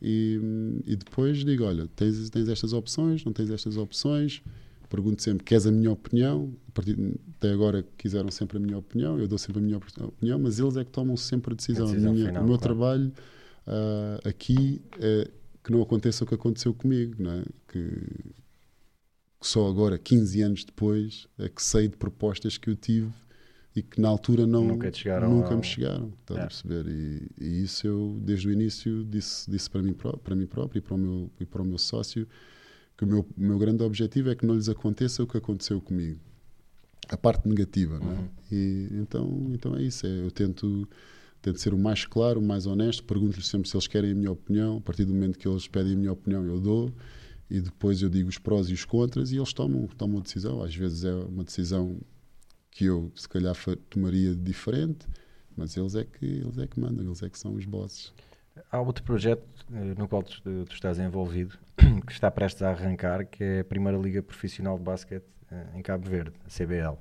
E, 0.00 0.40
e 0.86 0.96
depois 0.96 1.44
digo, 1.44 1.64
olha, 1.64 1.88
tens 1.94 2.30
tens 2.30 2.48
estas 2.48 2.72
opções, 2.72 3.24
não 3.24 3.32
tens 3.32 3.50
estas 3.50 3.76
opções, 3.76 4.42
pergunto 4.88 5.22
sempre: 5.22 5.44
queres 5.44 5.66
a 5.66 5.72
minha 5.72 5.90
opinião? 5.90 6.52
Até 7.36 7.50
agora 7.52 7.84
quiseram 7.96 8.30
sempre 8.30 8.58
a 8.58 8.60
minha 8.60 8.78
opinião, 8.78 9.18
eu 9.18 9.26
dou 9.26 9.38
sempre 9.38 9.60
a 9.60 9.62
minha 9.62 9.78
opinião, 9.78 10.38
mas 10.38 10.58
eles 10.58 10.76
é 10.76 10.84
que 10.84 10.90
tomam 10.90 11.16
sempre 11.16 11.52
a 11.52 11.56
decisão. 11.56 11.86
A 11.86 11.90
decisão 11.90 12.12
minha, 12.12 12.26
final, 12.26 12.42
o 12.42 12.46
meu 12.46 12.58
claro. 12.58 12.74
trabalho 12.74 13.12
uh, 13.66 14.28
aqui 14.28 14.82
é 15.00 15.30
que 15.64 15.72
não 15.72 15.82
aconteça 15.82 16.22
o 16.22 16.26
que 16.26 16.34
aconteceu 16.34 16.72
comigo, 16.72 17.16
não 17.18 17.32
é? 17.32 17.42
que, 17.66 17.80
que 19.40 19.46
só 19.46 19.68
agora, 19.68 19.98
15 19.98 20.42
anos 20.42 20.64
depois, 20.64 21.26
é 21.38 21.48
que 21.48 21.60
sei 21.62 21.88
de 21.88 21.96
propostas 21.96 22.56
que 22.56 22.70
eu 22.70 22.76
tive 22.76 23.10
e 23.74 23.82
que 23.82 24.00
na 24.00 24.08
altura 24.08 24.46
não 24.46 24.64
nunca, 24.64 24.90
chegaram 24.92 25.28
nunca 25.28 25.50
ao... 25.50 25.58
me 25.58 25.62
chegaram 25.62 26.12
estás 26.20 26.40
é. 26.40 26.42
a 26.42 26.46
perceber 26.46 26.86
e, 26.88 27.28
e, 27.38 27.62
isso 27.62 27.86
eu 27.86 28.18
desde 28.22 28.48
o 28.48 28.50
início 28.50 29.04
disse 29.04 29.50
disse 29.50 29.68
para 29.68 29.82
mim 29.82 29.92
para 29.92 30.34
mim 30.34 30.46
próprio 30.46 30.78
e 30.78 30.80
para 30.80 30.94
o 30.94 30.98
meu 30.98 31.30
e 31.38 31.44
para 31.44 31.60
o 31.60 31.64
meu 31.64 31.76
sócio 31.76 32.26
que 32.96 33.04
o 33.04 33.06
meu, 33.06 33.26
meu 33.36 33.58
grande 33.58 33.82
objetivo 33.82 34.30
é 34.30 34.34
que 34.34 34.46
não 34.46 34.54
lhes 34.54 34.68
aconteça 34.68 35.22
o 35.22 35.26
que 35.26 35.36
aconteceu 35.36 35.80
comigo. 35.80 36.18
A 37.08 37.16
parte 37.16 37.46
negativa, 37.48 37.98
não 37.98 38.10
é? 38.10 38.14
Uhum. 38.14 38.28
E, 38.50 38.88
então, 38.92 39.46
então 39.52 39.76
é 39.76 39.82
isso. 39.82 40.06
É, 40.06 40.20
eu 40.20 40.30
tento, 40.30 40.88
tento 41.42 41.60
ser 41.60 41.74
o 41.74 41.78
mais 41.78 42.04
claro, 42.04 42.40
o 42.40 42.42
mais 42.42 42.66
honesto. 42.66 43.04
Pergunto-lhes 43.04 43.46
sempre 43.46 43.68
se 43.68 43.76
eles 43.76 43.86
querem 43.86 44.12
a 44.12 44.14
minha 44.14 44.32
opinião. 44.32 44.78
A 44.78 44.80
partir 44.80 45.04
do 45.04 45.14
momento 45.14 45.38
que 45.38 45.46
eles 45.46 45.68
pedem 45.68 45.92
a 45.92 45.96
minha 45.96 46.12
opinião, 46.12 46.44
eu 46.44 46.58
dou. 46.58 46.92
E 47.48 47.60
depois 47.60 48.02
eu 48.02 48.08
digo 48.08 48.28
os 48.28 48.38
prós 48.38 48.68
e 48.68 48.72
os 48.72 48.84
contras 48.84 49.30
e 49.30 49.36
eles 49.36 49.52
tomam, 49.52 49.86
tomam 49.86 50.18
a 50.18 50.22
decisão. 50.22 50.62
Às 50.62 50.74
vezes 50.74 51.04
é 51.04 51.14
uma 51.14 51.44
decisão 51.44 52.00
que 52.70 52.86
eu, 52.86 53.12
se 53.14 53.28
calhar, 53.28 53.56
tomaria 53.88 54.34
diferente, 54.34 55.06
mas 55.56 55.76
eles 55.76 55.94
é 55.94 56.04
que, 56.04 56.26
eles 56.26 56.58
é 56.58 56.66
que 56.66 56.78
mandam, 56.80 57.06
eles 57.06 57.22
é 57.22 57.30
que 57.30 57.38
são 57.38 57.54
os 57.54 57.64
bosses. 57.64 58.12
Há 58.70 58.80
outro 58.80 59.04
projeto 59.04 59.46
eh, 59.72 59.94
no 59.96 60.08
qual 60.08 60.22
tu, 60.22 60.40
tu, 60.42 60.72
estás 60.72 60.98
envolvido, 60.98 61.58
que 61.76 62.12
está 62.12 62.30
prestes 62.30 62.62
a 62.62 62.70
arrancar, 62.70 63.26
que 63.26 63.42
é 63.42 63.60
a 63.60 63.64
Primeira 63.64 63.98
Liga 63.98 64.22
Profissional 64.22 64.76
de 64.78 64.84
Basquete 64.84 65.24
eh, 65.50 65.66
em 65.74 65.82
Cabo 65.82 66.08
Verde, 66.08 66.32
a 66.44 66.48
CBL. 66.48 66.98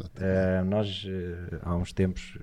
Uh, 0.00 0.64
nós, 0.64 1.04
uh, 1.04 1.60
há 1.62 1.76
uns 1.76 1.92
tempos, 1.92 2.38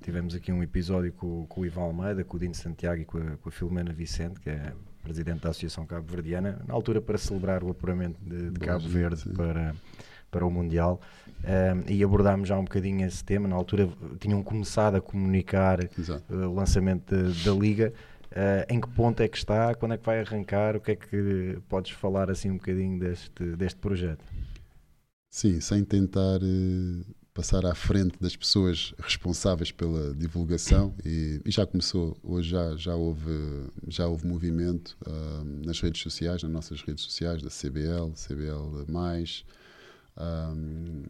tivemos 0.00 0.34
aqui 0.34 0.52
um 0.52 0.62
episódio 0.62 1.12
com, 1.12 1.46
com, 1.46 1.60
o 1.60 1.66
Ivan 1.66 1.82
Almeida, 1.82 2.24
com 2.24 2.36
o 2.36 2.40
Dino 2.40 2.54
Santiago 2.54 3.02
e 3.02 3.04
com 3.04 3.18
a, 3.18 3.36
com 3.36 3.48
a 3.48 3.52
Filomena 3.52 3.92
Vicente, 3.92 4.40
que 4.40 4.50
é 4.50 4.72
presidente 5.02 5.42
da 5.42 5.50
Associação 5.50 5.84
Cabo 5.84 6.06
Verdiana, 6.06 6.60
na 6.66 6.72
altura 6.72 7.00
para 7.00 7.18
celebrar 7.18 7.64
o 7.64 7.70
apuramento 7.70 8.18
de, 8.24 8.50
de 8.50 8.60
Cabo 8.60 8.88
Verde 8.88 9.28
para, 9.30 9.74
para 10.32 10.44
o 10.44 10.50
Mundial. 10.50 11.00
Um, 11.44 11.92
e 11.92 12.02
abordámos 12.02 12.48
já 12.48 12.58
um 12.58 12.64
bocadinho 12.64 13.06
esse 13.06 13.22
tema. 13.22 13.46
Na 13.46 13.54
altura 13.54 13.88
tinham 14.18 14.42
começado 14.42 14.96
a 14.96 15.00
comunicar 15.00 15.78
uh, 15.80 16.34
o 16.34 16.54
lançamento 16.54 17.14
de, 17.14 17.44
da 17.44 17.52
Liga. 17.52 17.92
Uh, 18.30 18.72
em 18.72 18.80
que 18.80 18.88
ponto 18.88 19.20
é 19.20 19.28
que 19.28 19.36
está? 19.36 19.74
Quando 19.74 19.92
é 19.94 19.98
que 19.98 20.06
vai 20.06 20.20
arrancar? 20.20 20.74
O 20.74 20.80
que 20.80 20.92
é 20.92 20.96
que 20.96 21.58
podes 21.68 21.92
falar 21.92 22.30
assim 22.30 22.50
um 22.50 22.56
bocadinho 22.56 22.98
deste, 22.98 23.44
deste 23.56 23.78
projeto? 23.78 24.24
Sim, 25.30 25.60
sem 25.60 25.84
tentar 25.84 26.38
uh, 26.42 27.14
passar 27.34 27.66
à 27.66 27.74
frente 27.74 28.16
das 28.20 28.36
pessoas 28.36 28.94
responsáveis 28.98 29.72
pela 29.72 30.14
divulgação 30.14 30.94
e, 31.04 31.40
e 31.44 31.50
já 31.50 31.66
começou, 31.66 32.16
hoje 32.22 32.50
já, 32.50 32.76
já, 32.76 32.94
houve, 32.94 33.66
já 33.88 34.06
houve 34.06 34.26
movimento 34.26 34.96
uh, 35.06 35.44
nas 35.66 35.80
redes 35.80 36.02
sociais, 36.02 36.42
nas 36.42 36.52
nossas 36.52 36.82
redes 36.82 37.02
sociais 37.02 37.42
da 37.42 37.48
CBL, 37.48 38.12
CBL+, 38.14 38.84
um, 40.16 41.02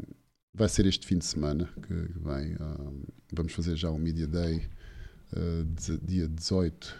vai 0.54 0.68
ser 0.68 0.86
este 0.86 1.06
fim 1.06 1.18
de 1.18 1.24
semana 1.24 1.68
que 1.82 1.94
vem. 1.94 2.56
Um, 2.60 3.02
vamos 3.32 3.52
fazer 3.52 3.76
já 3.76 3.90
um 3.90 3.98
Media 3.98 4.26
Day 4.26 4.68
uh, 5.32 5.64
dia 6.04 6.28
18, 6.28 6.94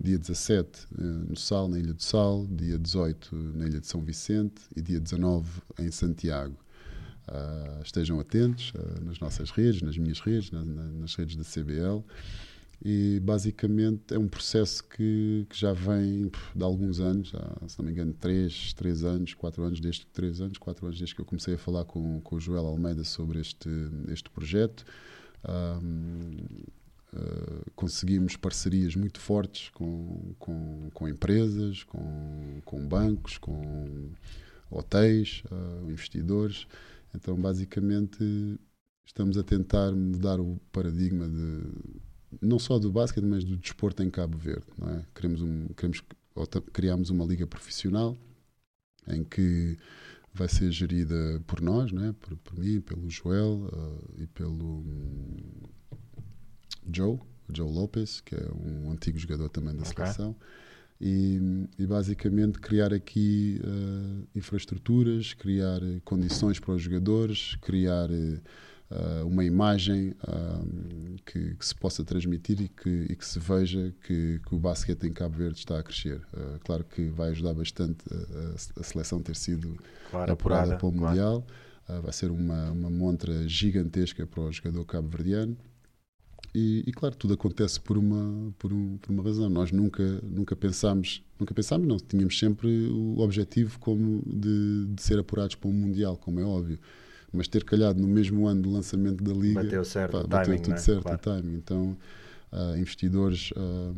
dia 0.00 0.18
17 0.18 0.86
uh, 0.92 1.02
no 1.02 1.36
Sal, 1.36 1.68
na 1.68 1.78
Ilha 1.78 1.94
do 1.94 2.02
Sal, 2.02 2.46
dia 2.50 2.78
18 2.78 3.34
na 3.34 3.66
Ilha 3.66 3.80
de 3.80 3.86
São 3.86 4.02
Vicente 4.02 4.62
e 4.76 4.80
dia 4.80 5.00
19 5.00 5.62
em 5.78 5.90
Santiago. 5.90 6.56
Uh, 7.28 7.82
estejam 7.84 8.18
atentos 8.18 8.72
nas 9.00 9.20
nossas 9.20 9.50
redes, 9.50 9.80
nas 9.80 9.96
minhas 9.96 10.18
redes, 10.18 10.50
na, 10.50 10.64
na, 10.64 10.84
nas 10.84 11.14
redes 11.14 11.36
da 11.36 11.44
CBL 11.44 12.04
e 12.84 13.20
basicamente 13.20 14.12
é 14.12 14.18
um 14.18 14.26
processo 14.26 14.82
que, 14.82 15.46
que 15.48 15.56
já 15.56 15.72
vem 15.72 16.30
de 16.54 16.64
alguns 16.64 16.98
anos, 16.98 17.28
já, 17.28 17.56
se 17.68 17.78
não 17.78 17.86
me 17.86 17.92
engano, 17.92 18.12
3, 18.14 18.74
3 18.74 19.04
anos, 19.04 19.34
4 19.34 19.62
anos, 19.62 19.80
desde 19.80 20.04
3 20.06 20.40
anos, 20.40 20.58
4 20.58 20.86
anos 20.86 20.98
desde 20.98 21.14
que 21.14 21.20
eu 21.20 21.24
comecei 21.24 21.54
a 21.54 21.58
falar 21.58 21.84
com, 21.84 22.20
com 22.22 22.36
o 22.36 22.40
Joel 22.40 22.66
Almeida 22.66 23.04
sobre 23.04 23.40
este, 23.40 23.68
este 24.08 24.28
projeto. 24.30 24.84
Um, 25.48 26.36
uh, 27.12 27.16
ah, 27.16 27.70
conseguimos 27.76 28.36
parcerias 28.36 28.96
muito 28.96 29.20
fortes 29.20 29.70
com, 29.70 30.34
com, 30.40 30.90
com 30.92 31.08
empresas, 31.08 31.84
com, 31.84 32.60
com 32.64 32.84
bancos, 32.84 33.38
com 33.38 34.10
hotéis, 34.68 35.44
uh, 35.52 35.88
investidores. 35.88 36.66
Então, 37.14 37.36
basicamente, 37.36 38.58
estamos 39.06 39.38
a 39.38 39.44
tentar 39.44 39.92
mudar 39.92 40.40
o 40.40 40.58
paradigma 40.72 41.28
de 41.28 41.62
não 42.40 42.58
só 42.58 42.78
do 42.78 42.90
basquete, 42.90 43.24
mas 43.24 43.44
do 43.44 43.56
desporto 43.56 44.02
em 44.02 44.10
Cabo 44.10 44.38
Verde. 44.38 44.66
Não 44.78 44.88
é? 44.88 45.04
Queremos, 45.14 45.42
um, 45.42 45.68
queremos 45.68 46.02
criamos 46.72 47.10
uma 47.10 47.24
liga 47.24 47.46
profissional 47.46 48.16
em 49.08 49.22
que 49.22 49.76
vai 50.32 50.48
ser 50.48 50.70
gerida 50.70 51.42
por 51.46 51.60
nós, 51.60 51.92
não 51.92 52.04
é? 52.04 52.12
por, 52.12 52.36
por 52.38 52.58
mim, 52.58 52.80
pelo 52.80 53.08
Joel 53.10 53.68
uh, 53.70 54.14
e 54.16 54.26
pelo 54.26 54.78
um, 54.78 55.36
Joe, 56.90 57.18
Joe 57.52 57.70
Lopes, 57.70 58.20
que 58.20 58.34
é 58.34 58.48
um 58.54 58.90
antigo 58.90 59.18
jogador 59.18 59.48
também 59.50 59.74
da 59.74 59.82
okay. 59.82 59.94
seleção. 59.94 60.34
E, 61.04 61.66
e, 61.80 61.84
basicamente 61.84 62.60
criar 62.60 62.94
aqui 62.94 63.60
uh, 63.64 64.28
infraestruturas, 64.36 65.34
criar 65.34 65.80
condições 66.04 66.60
para 66.60 66.74
os 66.74 66.82
jogadores, 66.82 67.56
criar 67.56 68.08
uh, 68.08 68.40
uh, 68.92 69.26
uma 69.26 69.44
imagem 69.44 70.10
uh, 70.10 71.16
que, 71.24 71.54
que, 71.54 71.66
se 71.66 71.74
possa 71.74 72.04
transmitir 72.04 72.60
e 72.60 72.68
que, 72.68 73.06
e 73.10 73.16
que 73.16 73.24
se 73.24 73.38
veja 73.38 73.92
que, 74.06 74.40
que, 74.46 74.54
o 74.54 74.58
basquete 74.58 75.04
em 75.04 75.12
Cabo 75.12 75.36
Verde 75.36 75.58
está 75.58 75.78
a 75.78 75.82
crescer. 75.82 76.20
Uh, 76.32 76.58
claro 76.64 76.84
que 76.84 77.08
vai 77.08 77.30
ajudar 77.30 77.54
bastante 77.54 78.04
a, 78.10 78.80
a 78.80 78.82
seleção 78.82 79.20
ter 79.20 79.36
sido 79.36 79.76
claro, 80.10 80.32
apurada, 80.32 80.74
apurada 80.74 80.76
para 80.76 80.86
o 80.86 80.92
claro. 80.92 81.06
Mundial. 81.08 81.46
vai 82.02 82.12
ser 82.12 82.30
uma, 82.30 82.70
uma 82.70 82.90
montra 82.90 83.46
gigantesca 83.48 84.26
para 84.26 84.40
o 84.42 84.52
jogador 84.52 84.84
cabo-verdiano. 84.84 85.56
E, 86.54 86.84
e, 86.86 86.92
claro, 86.92 87.16
tudo 87.16 87.32
acontece 87.32 87.80
por 87.80 87.96
uma, 87.96 88.52
por, 88.58 88.72
um, 88.74 88.98
por, 88.98 89.10
uma 89.10 89.22
razão. 89.22 89.48
Nós 89.48 89.72
nunca, 89.72 90.02
nunca 90.22 90.54
pensámos, 90.54 91.24
nunca 91.40 91.54
pensámos, 91.54 91.88
não, 91.88 91.96
tínhamos 91.96 92.38
sempre 92.38 92.68
o 92.88 93.20
objetivo 93.20 93.78
como 93.78 94.22
de, 94.26 94.86
de 94.86 95.02
ser 95.02 95.18
apurados 95.18 95.54
para 95.54 95.70
o 95.70 95.72
Mundial, 95.72 96.16
como 96.18 96.40
é 96.40 96.44
óbvio 96.44 96.78
mas 97.32 97.48
ter 97.48 97.64
calhado 97.64 98.00
no 98.00 98.08
mesmo 98.08 98.46
ano 98.46 98.62
do 98.62 98.70
lançamento 98.70 99.22
da 99.22 99.32
liga 99.32 99.62
bateu 99.62 99.84
certo 99.84 100.12
pá, 100.12 100.26
bateu 100.26 100.52
timing, 100.52 100.62
tudo 100.62 100.72
né? 100.72 100.78
certo 100.78 101.02
claro. 101.02 101.16
o 101.16 101.20
timing 101.20 101.54
então 101.56 101.96
uh, 102.52 102.76
investidores 102.76 103.50
uh, 103.52 103.94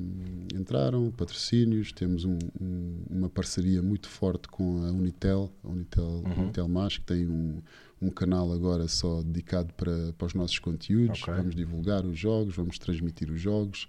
entraram 0.55 1.11
patrocínios 1.11 1.93
temos 1.93 2.25
um, 2.25 2.39
um, 2.61 3.03
uma 3.11 3.29
parceria 3.29 3.83
muito 3.83 4.09
forte 4.09 4.49
com 4.49 4.85
a 4.85 4.91
Unitel 4.91 5.53
a 5.63 5.69
Unitel, 5.69 6.05
uhum. 6.05 6.43
Unitel 6.45 6.69
Mas 6.69 6.99
que 6.99 7.05
tem 7.05 7.27
um, 7.27 7.61
um 8.01 8.11
canal 8.11 8.53
agora 8.53 8.87
só 8.87 9.23
dedicado 9.23 9.73
para, 9.75 10.13
para 10.17 10.27
os 10.27 10.35
nossos 10.35 10.59
conteúdos 10.59 11.23
okay. 11.23 11.35
vamos 11.35 11.55
divulgar 11.55 12.05
os 12.05 12.19
jogos 12.19 12.55
vamos 12.55 12.79
transmitir 12.79 13.31
os 13.31 13.41
jogos 13.41 13.89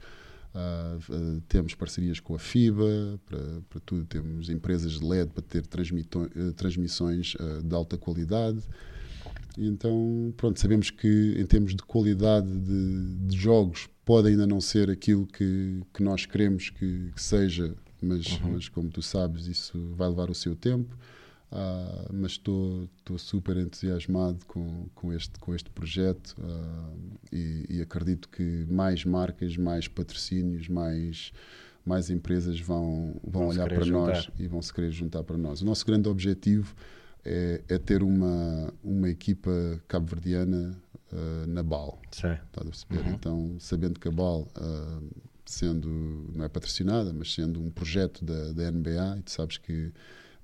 Uh, 0.56 1.14
uh, 1.14 1.42
temos 1.50 1.76
parcerias 1.76 2.22
com 2.22 2.34
a 2.34 2.40
FIBA, 2.40 3.20
para, 3.26 3.40
para 3.70 3.80
tudo, 3.82 4.06
temos 4.06 4.50
empresas 4.50 4.94
de 4.94 5.06
LED 5.06 5.32
para 5.32 5.42
ter 5.42 5.60
uh, 5.60 6.54
transmissões 6.54 7.36
de 7.62 7.76
alta 7.76 7.98
qualidade. 7.98 8.64
E 9.58 9.68
então, 9.68 10.34
pronto, 10.36 10.60
sabemos 10.60 10.90
que 10.90 11.36
em 11.38 11.46
termos 11.46 11.76
de 11.76 11.84
qualidade 11.84 12.48
de, 12.48 13.16
de 13.28 13.38
jogos 13.38 13.88
pode 14.04 14.28
ainda 14.30 14.46
não 14.46 14.62
ser 14.62 14.90
aquilo 14.90 15.26
que, 15.26 15.82
que 15.94 16.04
nós 16.04 16.26
queremos 16.26 16.70
que, 16.70 17.12
que 17.16 17.22
seja, 17.22 17.76
mas, 18.02 18.28
uhum. 18.40 18.54
mas 18.54 18.70
como 18.70 18.90
tu 18.90 19.02
sabes, 19.02 19.48
isso 19.48 19.94
vai 19.96 20.10
levar 20.10 20.30
o 20.30 20.36
seu 20.36 20.56
tempo. 20.56 20.96
Uh, 21.52 22.12
mas 22.12 22.32
estou 22.32 22.90
super 23.18 23.56
entusiasmado 23.56 24.46
com, 24.46 24.88
com, 24.94 25.14
este, 25.14 25.40
com 25.40 25.56
este 25.56 25.70
projeto 25.70 26.36
uh, 26.40 27.18
e, 27.32 27.66
e, 27.70 27.82
acredito 27.82 28.28
que 28.28 28.66
mais 28.68 29.06
marcas, 29.06 29.56
mais 29.56 29.88
patrocínios, 29.88 30.68
mais, 30.68 31.32
mais 31.86 32.10
empresas 32.10 32.60
vão, 32.60 33.16
vão, 33.24 33.44
vão 33.44 33.48
olhar 33.50 33.70
para 33.70 33.86
juntar. 33.86 34.08
nós 34.08 34.30
e 34.38 34.48
vão 34.48 34.62
se 34.62 34.74
querer 34.74 34.92
juntar 34.92 35.24
para 35.24 35.38
nós. 35.38 35.62
O 35.62 35.66
nosso 35.66 35.86
grande 35.86 36.10
objetivo 36.10 36.76
é, 37.26 37.62
é 37.68 37.78
ter 37.78 38.04
uma, 38.04 38.74
uma 38.84 39.10
equipa 39.10 39.52
cabo-verdiana 39.88 40.78
uh, 41.12 41.48
na 41.48 41.64
BAL. 41.64 42.00
Está 42.46 42.62
a 42.62 42.66
perceber? 42.66 43.00
Uhum. 43.00 43.14
Então, 43.14 43.56
sabendo 43.60 44.00
que 44.00 44.08
a 44.08 44.12
BAL, 44.12 44.42
uh, 44.42 45.10
sendo, 45.46 46.32
não 46.34 46.46
é 46.46 46.50
patrocinada, 46.50 47.12
mas 47.12 47.34
sendo 47.34 47.60
um 47.60 47.72
projeto 47.72 48.24
da, 48.24 48.52
da 48.52 48.72
NBA, 48.72 49.18
e 49.20 49.22
tu 49.24 49.32
sabes 49.32 49.58
que 49.58 49.92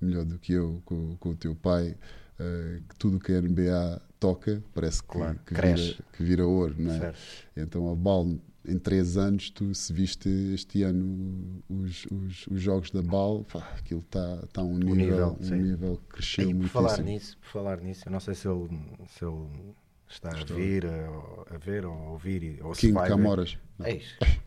melhor 0.00 0.24
do 0.24 0.38
que 0.38 0.52
eu, 0.52 0.82
com, 0.84 1.16
com 1.16 1.30
o 1.30 1.36
teu 1.36 1.54
pai, 1.54 1.96
uh, 2.40 2.82
que 2.88 2.96
tudo 2.96 3.20
que 3.20 3.32
a 3.32 3.40
NBA 3.40 4.02
toca 4.18 4.62
parece 4.74 5.02
que, 5.02 5.08
claro, 5.08 5.38
que, 5.46 5.54
vira, 5.54 5.96
que 6.12 6.22
vira 6.22 6.46
ouro, 6.46 6.74
não 6.76 6.92
é? 6.92 6.98
Certo. 6.98 7.18
Então 7.56 7.90
a 7.90 7.94
BAL 7.94 8.36
em 8.66 8.78
três 8.78 9.16
anos, 9.16 9.50
tu 9.50 9.74
se 9.74 9.92
viste 9.92 10.28
este 10.54 10.82
ano 10.82 11.62
os, 11.68 12.06
os, 12.06 12.46
os 12.46 12.60
jogos 12.60 12.90
da 12.90 13.02
BAL, 13.02 13.44
pá, 13.52 13.72
aquilo 13.78 14.00
está 14.00 14.38
tá 14.52 14.60
a 14.60 14.64
um 14.64 14.78
nível, 14.78 14.96
nível, 14.96 15.38
um 15.40 15.56
nível 15.56 15.96
que 15.96 16.16
cresceu 16.16 16.46
muito. 16.46 16.62
Por 16.62 16.68
falar 16.68 17.02
nisso, 17.02 17.36
por 17.38 17.48
falar 17.48 17.80
nisso, 17.80 18.02
eu 18.06 18.12
não 18.12 18.20
sei 18.20 18.34
se 18.34 18.48
ele, 18.48 18.68
se 19.08 19.24
ele 19.24 19.74
está 20.08 20.30
Estou. 20.30 20.56
a 20.56 20.60
vir, 20.60 20.86
a, 20.86 21.54
a, 21.54 21.58
ver 21.58 21.84
ou 21.84 21.92
a 21.92 22.10
ouvir, 22.10 22.60
ou 22.62 22.72
King 22.72 22.98
se 22.98 23.08
Camoras. 23.08 23.58
Eis, 23.84 24.04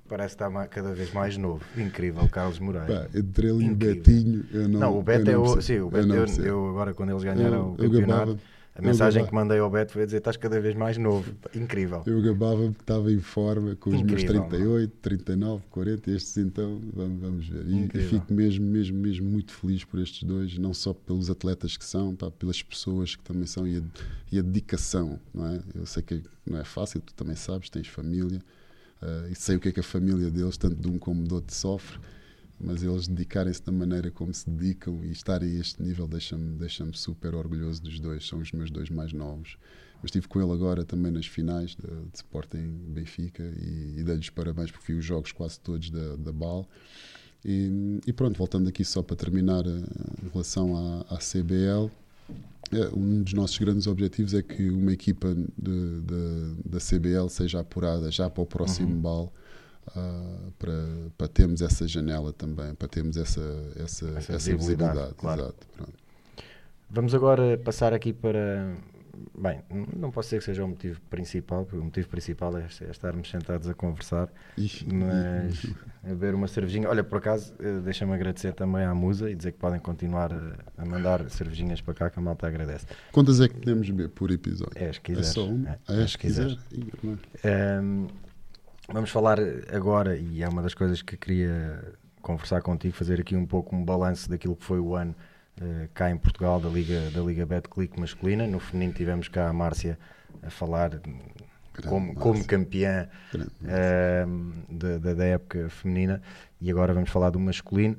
parece 0.08 0.38
que 0.38 0.43
está 0.43 0.67
cada 0.67 0.93
vez 0.93 1.12
mais 1.12 1.36
novo. 1.38 1.65
Incrível, 1.75 2.28
Carlos 2.30 2.60
Moreira. 2.60 3.10
Pá, 3.12 3.17
entre 3.17 3.49
ele 3.49 3.65
e 3.65 3.71
o 3.71 3.75
Betinho, 3.75 4.45
eu 4.51 4.69
não 4.69 4.80
Não, 4.80 4.97
o 4.99 5.04
Beto 5.04 5.30
é 5.30 5.38
o. 5.38 5.62
Sim, 5.62 5.80
o 5.80 5.89
Beto, 5.89 6.13
eu, 6.13 6.25
eu, 6.25 6.45
eu, 6.45 6.69
agora 6.69 6.93
quando 6.93 7.10
eles 7.10 7.23
ganharam 7.23 7.75
eu, 7.78 7.86
o 7.86 7.91
campeonato. 7.91 8.39
A 8.77 8.81
mensagem 8.81 9.25
que 9.25 9.33
mandei 9.33 9.57
ao 9.57 9.69
Beto 9.69 9.93
foi 9.93 10.03
a 10.03 10.05
dizer: 10.05 10.17
estás 10.17 10.35
cada 10.35 10.59
vez 10.59 10.75
mais 10.75 10.97
novo. 10.97 11.33
Incrível. 11.55 12.03
Eu 12.05 12.21
gabava-me 12.21 12.73
que 12.73 12.81
estava 12.81 13.09
em 13.09 13.21
forma 13.21 13.73
com 13.77 13.89
os 13.89 14.01
Incrível, 14.01 14.33
meus 14.33 14.49
38, 14.49 14.91
não? 14.91 15.01
39, 15.01 15.63
40. 15.69 16.11
Estes 16.11 16.38
então, 16.38 16.81
vamos, 16.93 17.21
vamos 17.21 17.47
ver. 17.47 17.65
E, 17.65 17.89
e, 17.93 18.01
fico 18.01 18.33
mesmo, 18.33 18.65
mesmo, 18.65 18.97
mesmo 18.97 19.29
muito 19.29 19.53
feliz 19.53 19.85
por 19.85 20.01
estes 20.01 20.23
dois, 20.23 20.57
não 20.57 20.73
só 20.73 20.93
pelos 20.93 21.29
atletas 21.29 21.77
que 21.77 21.85
são, 21.85 22.13
pá, 22.13 22.29
pelas 22.29 22.61
pessoas 22.61 23.15
que 23.15 23.23
também 23.23 23.45
são 23.45 23.65
e 23.65 23.77
a, 23.77 23.81
e 24.29 24.39
a, 24.39 24.41
dedicação. 24.41 25.21
Não 25.33 25.47
é? 25.47 25.61
Eu 25.73 25.85
sei 25.85 26.03
que 26.03 26.21
não 26.45 26.59
é 26.59 26.65
fácil, 26.65 26.99
tu 26.99 27.13
também 27.13 27.35
sabes, 27.38 27.69
tens 27.69 27.88
família. 27.88 28.41
Uh, 29.01 29.31
e 29.31 29.35
sei 29.35 29.55
o 29.55 29.59
que 29.59 29.69
é 29.69 29.71
que 29.71 29.79
a 29.79 29.83
família 29.83 30.29
deles, 30.29 30.57
tanto 30.57 30.75
de 30.75 30.88
um 30.89 30.97
como 30.97 31.23
do 31.23 31.35
outro, 31.35 31.55
sofre 31.55 31.97
mas 32.60 32.84
eles 32.84 33.08
dedicarem-se 33.08 33.63
da 33.63 33.72
maneira 33.72 34.10
como 34.10 34.34
se 34.34 34.50
dedicam 34.50 35.04
e 35.04 35.12
estarem 35.12 35.58
a 35.58 35.60
este 35.60 35.82
nível 35.84 36.08
deixa-me 36.08 36.58
deixa 36.58 36.86
super 36.94 37.36
orgulhoso 37.36 37.82
dos 37.82 38.00
dois. 38.00 38.28
São 38.28 38.39
os 38.39 38.52
meus 38.52 38.72
dois 38.72 38.89
mais 38.89 39.12
novos. 39.12 39.58
Mas 40.02 40.10
estive 40.10 40.28
com 40.28 40.41
ele 40.41 40.52
agora 40.52 40.84
também 40.86 41.12
nas 41.12 41.26
finais 41.26 41.72
de, 41.72 41.88
de 41.88 42.15
Sporting 42.15 42.68
Benfica 42.89 43.44
e, 43.44 44.00
e 44.00 44.04
dei-lhes 44.04 44.30
parabéns 44.30 44.72
porque 44.72 44.94
vi 44.94 45.00
os 45.00 45.06
jogos 45.06 45.32
quase 45.32 45.60
todos 45.60 45.89
da, 45.89 46.15
da 46.15 46.32
BAL. 46.32 46.68
E, 47.44 48.00
e, 48.08 48.13
pronto, 48.13 48.38
voltando 48.38 48.68
aqui 48.68 48.84
só 48.84 49.04
para 49.04 49.15
terminar 49.15 49.65
eh, 49.68 50.26
em 50.26 50.30
relação 50.30 50.76
à, 50.76 51.15
à 51.15 51.18
CBL, 51.18 51.91
eh, 52.72 52.89
um 52.96 53.22
dos 53.22 53.34
nossos 53.34 53.58
grandes 53.60 53.86
objetivos 53.86 54.34
é 54.34 54.41
que 54.41 54.68
uma 54.70 54.91
equipa 54.91 55.36
de, 55.36 56.01
de, 56.01 56.56
da 56.66 56.80
CBL 56.80 57.30
seja 57.30 57.60
apurada 57.60 58.10
já 58.10 58.30
para 58.30 58.41
o 58.41 58.45
próximo 58.47 58.95
uhum. 58.95 58.99
BAL 58.99 59.34
uh, 59.89 60.51
para, 60.57 60.73
para 61.17 61.27
termos 61.27 61.61
essa 61.61 61.88
janela 61.88 62.31
também, 62.33 62.73
para 62.75 62.88
termos 62.88 63.17
essa, 63.17 63.41
essa, 63.75 64.07
essa, 64.09 64.33
essa 64.33 64.38
visibilidade. 64.38 64.91
visibilidade. 64.93 65.13
Claro. 65.15 65.41
Exato, 65.41 65.93
Vamos 66.89 67.13
agora 67.15 67.57
passar 67.57 67.93
aqui 67.93 68.13
para. 68.13 68.73
Bem, 69.38 69.61
não 69.95 70.11
posso 70.11 70.27
dizer 70.27 70.39
que 70.39 70.43
seja 70.45 70.63
o 70.63 70.67
motivo 70.67 70.99
principal, 71.09 71.63
porque 71.63 71.77
o 71.79 71.83
motivo 71.83 72.07
principal 72.09 72.57
é, 72.57 72.67
é 72.81 72.91
estarmos 72.91 73.29
sentados 73.29 73.67
a 73.69 73.73
conversar, 73.73 74.29
Ixi. 74.57 74.86
mas 74.93 75.65
a 76.03 76.07
beber 76.09 76.36
uma 76.36 76.47
cervejinha. 76.49 76.89
Olha, 76.89 77.01
por 77.03 77.19
acaso, 77.19 77.53
eh, 77.59 77.79
deixa-me 77.79 78.13
agradecer 78.13 78.53
também 78.53 78.83
à 78.83 78.93
Musa 78.93 79.31
e 79.31 79.36
dizer 79.36 79.53
que 79.53 79.57
podem 79.57 79.79
continuar 79.79 80.33
a, 80.33 80.55
a 80.77 80.86
mandar 80.86 81.29
cervejinhas 81.29 81.79
para 81.79 81.93
cá, 81.93 82.09
que 82.09 82.19
a 82.19 82.21
malta 82.21 82.45
agradece. 82.45 82.86
Quantas 83.13 83.39
é 83.39 83.47
que 83.47 83.55
podemos 83.55 83.89
beber 83.89 84.09
por 84.09 84.31
episódio? 84.31 84.73
É, 84.75 84.89
as 84.89 84.97
que 84.99 85.13
É 85.13 85.23
só 85.23 85.45
uma? 85.47 85.69
É, 85.88 86.03
é 86.03 86.05
que 86.05 86.17
quiser? 86.17 86.47
quiseres. 86.49 86.57
Ih, 86.73 86.91
irmão. 87.01 87.19
Um, 87.83 88.07
vamos 88.91 89.09
falar 89.09 89.38
agora, 89.73 90.15
e 90.17 90.41
é 90.43 90.47
uma 90.49 90.61
das 90.61 90.73
coisas 90.73 91.01
que 91.01 91.17
queria 91.17 91.93
conversar 92.21 92.61
contigo, 92.61 92.95
fazer 92.95 93.19
aqui 93.19 93.36
um 93.36 93.45
pouco 93.45 93.75
um 93.75 93.83
balanço 93.83 94.29
daquilo 94.29 94.55
que 94.55 94.63
foi 94.65 94.79
o 94.79 94.95
ano 94.95 95.13
eh, 95.61 95.88
cá 95.93 96.09
em 96.09 96.17
Portugal 96.17 96.59
da 96.59 96.69
Liga, 96.69 97.09
da 97.11 97.21
Liga 97.21 97.45
Betclic 97.45 97.99
masculina. 97.99 98.47
No 98.47 98.59
feminino 98.59 98.93
tivemos 98.93 99.27
cá 99.27 99.47
a 99.47 99.53
Márcia 99.53 99.97
a 100.41 100.49
falar 100.49 100.99
como, 101.88 102.15
como 102.15 102.43
campeã 102.45 103.07
um, 104.27 104.51
da, 104.69 105.13
da- 105.13 105.25
época 105.25 105.69
feminina 105.69 106.21
e 106.59 106.71
agora 106.71 106.93
vamos 106.93 107.09
falar 107.09 107.29
do 107.29 107.39
masculino. 107.39 107.97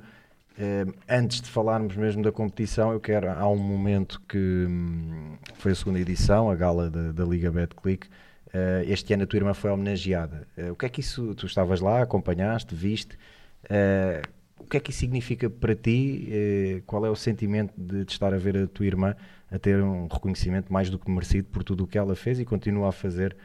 Um, 0.59 0.91
antes 1.07 1.39
de 1.39 1.49
falarmos 1.49 1.95
mesmo 1.95 2.23
da 2.23 2.31
competição, 2.31 2.91
eu 2.91 2.99
quero. 2.99 3.29
Há 3.29 3.47
um 3.47 3.57
momento 3.57 4.19
que 4.27 4.65
hum, 4.67 5.35
foi 5.55 5.71
a 5.71 5.75
segunda 5.75 5.99
edição, 5.99 6.49
a 6.49 6.55
gala 6.55 6.89
da, 6.89 7.11
da 7.11 7.23
Liga 7.23 7.51
Betclic. 7.51 8.07
Uh, 8.47 8.83
este 8.87 9.13
ano 9.13 9.23
a 9.23 9.27
tua 9.27 9.37
irmã 9.37 9.53
foi 9.53 9.69
homenageada. 9.69 10.47
Uh, 10.57 10.71
o 10.71 10.75
que 10.75 10.85
é 10.85 10.89
que 10.89 11.01
isso. 11.01 11.35
Tu 11.35 11.45
estavas 11.45 11.81
lá, 11.81 12.01
acompanhaste, 12.01 12.73
viste. 12.73 13.17
Uh, 13.65 14.27
o 14.59 14.63
que 14.65 14.77
é 14.77 14.79
que 14.79 14.89
isso 14.89 14.99
significa 14.99 15.49
para 15.49 15.75
ti? 15.75 16.83
Qual 16.87 17.05
é 17.05 17.09
o 17.09 17.15
sentimento 17.15 17.73
de, 17.77 18.03
de 18.03 18.11
estar 18.11 18.33
a 18.33 18.37
ver 18.37 18.57
a 18.57 18.67
tua 18.67 18.85
irmã 18.85 19.15
a 19.51 19.59
ter 19.59 19.81
um 19.81 20.07
reconhecimento 20.07 20.73
mais 20.73 20.89
do 20.89 20.97
que 20.97 21.09
merecido 21.11 21.47
por 21.49 21.63
tudo 21.63 21.83
o 21.83 21.87
que 21.87 21.97
ela 21.97 22.15
fez 22.15 22.39
e 22.39 22.43
continua 22.43 22.89
a 22.89 22.91
fazer 22.91 23.37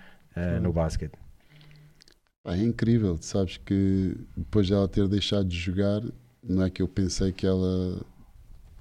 no 0.60 0.72
basquete? 0.72 1.12
É 2.46 2.56
incrível, 2.56 3.18
sabes 3.20 3.58
que 3.58 4.16
depois 4.34 4.66
de 4.66 4.72
ela 4.72 4.88
ter 4.88 5.06
deixado 5.06 5.46
de 5.46 5.56
jogar, 5.56 6.02
não 6.42 6.64
é 6.64 6.70
que 6.70 6.80
eu 6.80 6.88
pensei 6.88 7.30
que 7.30 7.46
ela 7.46 8.00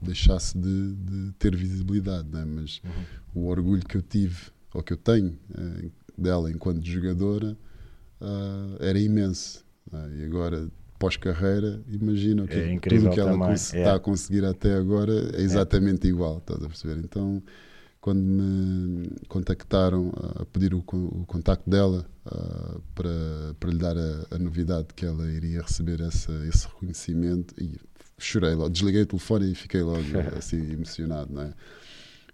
deixasse 0.02 0.58
de, 0.58 0.94
de 0.96 1.32
ter 1.34 1.56
visibilidade, 1.56 2.28
né? 2.30 2.44
mas 2.44 2.82
o 3.36 3.46
orgulho 3.46 3.86
que 3.86 3.98
eu 3.98 4.02
tive, 4.02 4.52
ou 4.74 4.82
que 4.82 4.94
eu 4.94 4.98
tenho 4.98 5.38
eh, 5.56 5.90
dela 6.22 6.50
enquanto 6.50 6.86
jogadora, 6.86 7.58
ah, 8.22 8.78
era 8.80 9.00
imenso. 9.00 9.66
né? 9.92 10.12
E 10.20 10.26
agora, 10.26 10.68
pós-carreira, 11.00 11.82
imagina 11.88 12.44
o 12.44 12.48
que, 12.48 12.54
É 12.54 12.72
incrível 12.72 13.10
tudo 13.10 13.14
que 13.16 13.20
ela 13.20 13.32
também, 13.32 13.50
é. 13.50 13.54
está 13.54 13.96
a 13.96 14.00
conseguir 14.00 14.46
até 14.46 14.76
agora 14.76 15.14
é 15.36 15.42
exatamente 15.42 16.08
igual, 16.08 16.38
estás 16.38 16.64
a 16.64 16.68
perceber? 16.68 17.00
Então, 17.04 17.42
quando 18.00 18.20
me 18.20 19.10
contactaram 19.28 20.12
a 20.40 20.46
pedir 20.46 20.74
o, 20.74 20.80
o 20.80 21.26
contacto 21.26 21.70
dela 21.70 22.06
ah, 22.26 22.80
para, 22.94 23.56
para 23.60 23.70
lhe 23.70 23.78
dar 23.78 23.98
a, 23.98 24.36
a 24.36 24.40
novidade 24.40 24.88
que 24.96 25.06
ela 25.06 25.32
iria 25.32 25.62
receber 25.62 26.02
essa, 26.02 26.32
esse 26.48 26.68
reconhecimento, 26.68 27.56
e 27.60 27.80
chorei 28.20 28.54
logo, 28.54 28.70
desliguei 28.70 29.02
o 29.02 29.06
telefone 29.06 29.52
e 29.52 29.56
fiquei 29.56 29.82
logo 29.82 30.00
assim 30.38 30.72
emocionado, 30.72 31.34
não 31.34 31.42
é? 31.42 31.54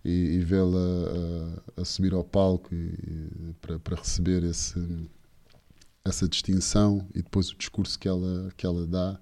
E, 0.06 0.10
e 0.36 0.40
vê-la 0.40 0.78
ah, 1.76 1.82
a 1.82 1.86
subir 1.86 2.14
ao 2.14 2.24
palco 2.24 2.74
e- 2.74 3.54
para, 3.62 3.78
para 3.80 3.96
receber 3.98 4.44
esse, 4.44 4.80
essa 6.06 6.28
distinção 6.28 7.06
e 7.14 7.22
depois 7.22 7.50
o 7.52 7.58
discurso 7.58 8.00
que 8.00 8.08
ela, 8.08 8.50
que 8.56 8.66
ela 8.66 8.86
dá, 8.88 9.20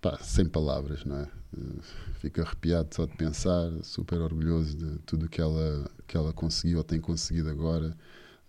pá, 0.00 0.18
sem 0.22 0.46
palavras, 0.46 1.04
não 1.04 1.16
é? 1.20 1.28
Eh, 1.56 1.80
Fico 2.20 2.40
arrepiado 2.40 2.88
só 2.94 3.04
de 3.06 3.14
pensar, 3.16 3.70
super 3.82 4.20
orgulhoso 4.20 4.76
de 4.76 4.98
tudo 5.00 5.28
que 5.28 5.40
ela, 5.40 5.88
que 6.06 6.16
ela 6.16 6.32
conseguiu 6.32 6.78
ou 6.78 6.84
tem 6.84 7.00
conseguido 7.00 7.48
agora. 7.50 7.96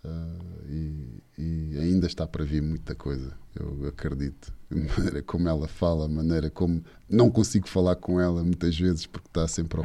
ah, 0.04 0.38
e, 0.68 1.22
e 1.38 1.78
ainda 1.78 2.06
está 2.06 2.26
para 2.26 2.44
vir 2.44 2.62
muita 2.62 2.94
coisa, 2.94 3.32
eu 3.54 3.86
acredito. 3.86 4.52
A 4.70 4.74
maneira 4.98 5.22
como 5.22 5.48
ela 5.48 5.68
fala, 5.68 6.06
a 6.06 6.08
maneira 6.08 6.50
como. 6.50 6.82
Não 7.08 7.30
consigo 7.30 7.68
falar 7.68 7.96
com 7.96 8.20
ela 8.20 8.42
muitas 8.42 8.76
vezes 8.78 9.06
porque 9.06 9.28
está 9.28 9.46
sempre 9.46 9.80
É. 9.80 9.84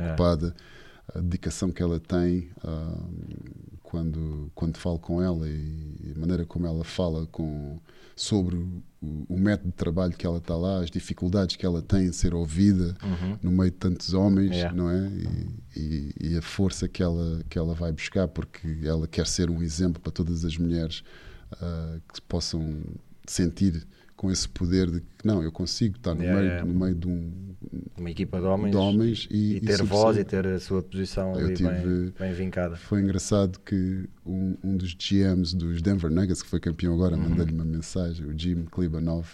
A 1.13 1.19
dedicação 1.19 1.71
que 1.71 1.81
ela 1.83 1.99
tem 1.99 2.49
ah, 2.63 2.97
quando, 3.81 4.51
quando 4.55 4.77
falo 4.77 4.97
com 4.99 5.21
ela 5.21 5.47
e 5.47 6.13
a 6.15 6.19
maneira 6.19 6.45
como 6.45 6.65
ela 6.65 6.83
fala 6.83 7.27
com, 7.27 7.79
sobre 8.15 8.55
o, 8.55 8.83
o 9.29 9.37
método 9.37 9.69
de 9.69 9.75
trabalho 9.75 10.13
que 10.13 10.25
ela 10.25 10.37
está 10.37 10.55
lá, 10.55 10.79
as 10.79 10.89
dificuldades 10.89 11.55
que 11.55 11.65
ela 11.65 11.81
tem 11.81 12.05
em 12.07 12.11
ser 12.11 12.33
ouvida 12.33 12.95
no 13.41 13.51
meio 13.51 13.69
de 13.71 13.77
tantos 13.77 14.13
homens, 14.13 14.51
Yeah. 14.51 14.75
não 14.75 14.89
é? 14.89 15.09
E, 15.75 15.79
e- 15.79 16.13
e 16.31 16.37
a 16.37 16.41
força 16.41 16.87
que 16.87 17.03
ela, 17.03 17.41
que 17.49 17.57
ela 17.57 17.73
vai 17.75 17.91
buscar, 17.91 18.27
porque 18.27 18.79
ela 18.83 19.07
quer 19.07 19.27
ser 19.27 19.49
um 19.49 19.61
exemplo 19.61 20.01
para 20.01 20.11
todas 20.11 20.43
as 20.45 20.57
mulheres 20.57 21.03
ah, 21.61 21.97
que 22.13 22.21
possam 22.21 22.81
sentir 23.27 23.85
com 24.23 24.31
esse 24.31 24.47
poder 24.47 24.89
de 24.89 25.01
que 25.01 25.27
não, 25.27 25.43
eu 25.43 25.51
consigo 25.51 25.97
estar 25.97 26.15
no, 26.15 26.23
Yeah, 26.23 26.63
meio, 26.63 26.73
no 26.73 26.79
meio 26.79 26.95
de 26.95 27.07
um 27.09 27.33
uma 27.97 28.09
equipa 28.09 28.39
de 28.39 28.45
homens, 28.45 28.71
de 28.71 28.77
homens 28.77 29.27
e, 29.29 29.55
e 29.55 29.59
ter 29.59 29.73
sobressair. 29.77 29.85
voz 29.89 30.17
e 30.17 30.23
ter 30.23 30.47
a 30.47 30.59
sua 30.61 30.81
posição 30.81 31.33
Eu 31.37 31.47
ali 31.47 31.55
tive- 31.55 31.69
bem, 31.69 32.13
bem 32.17 32.33
vincada. 32.33 32.77
Foi 32.77 33.01
engraçado 33.01 33.59
que 33.59 34.07
um, 34.25 34.55
um 34.63 34.77
dos 34.77 34.95
GMs 34.95 35.53
dos 35.53 35.81
Denver 35.81 36.09
Nuggets, 36.09 36.41
que 36.41 36.47
foi 36.47 36.61
campeão 36.61 36.93
agora, 36.93 37.17
Uhum. 37.17 37.29
mandei-lhe 37.31 37.51
uma 37.53 37.65
mensagem, 37.65 38.25
o 38.25 38.37
Jim 38.39 38.63
Klibanov, 38.63 39.27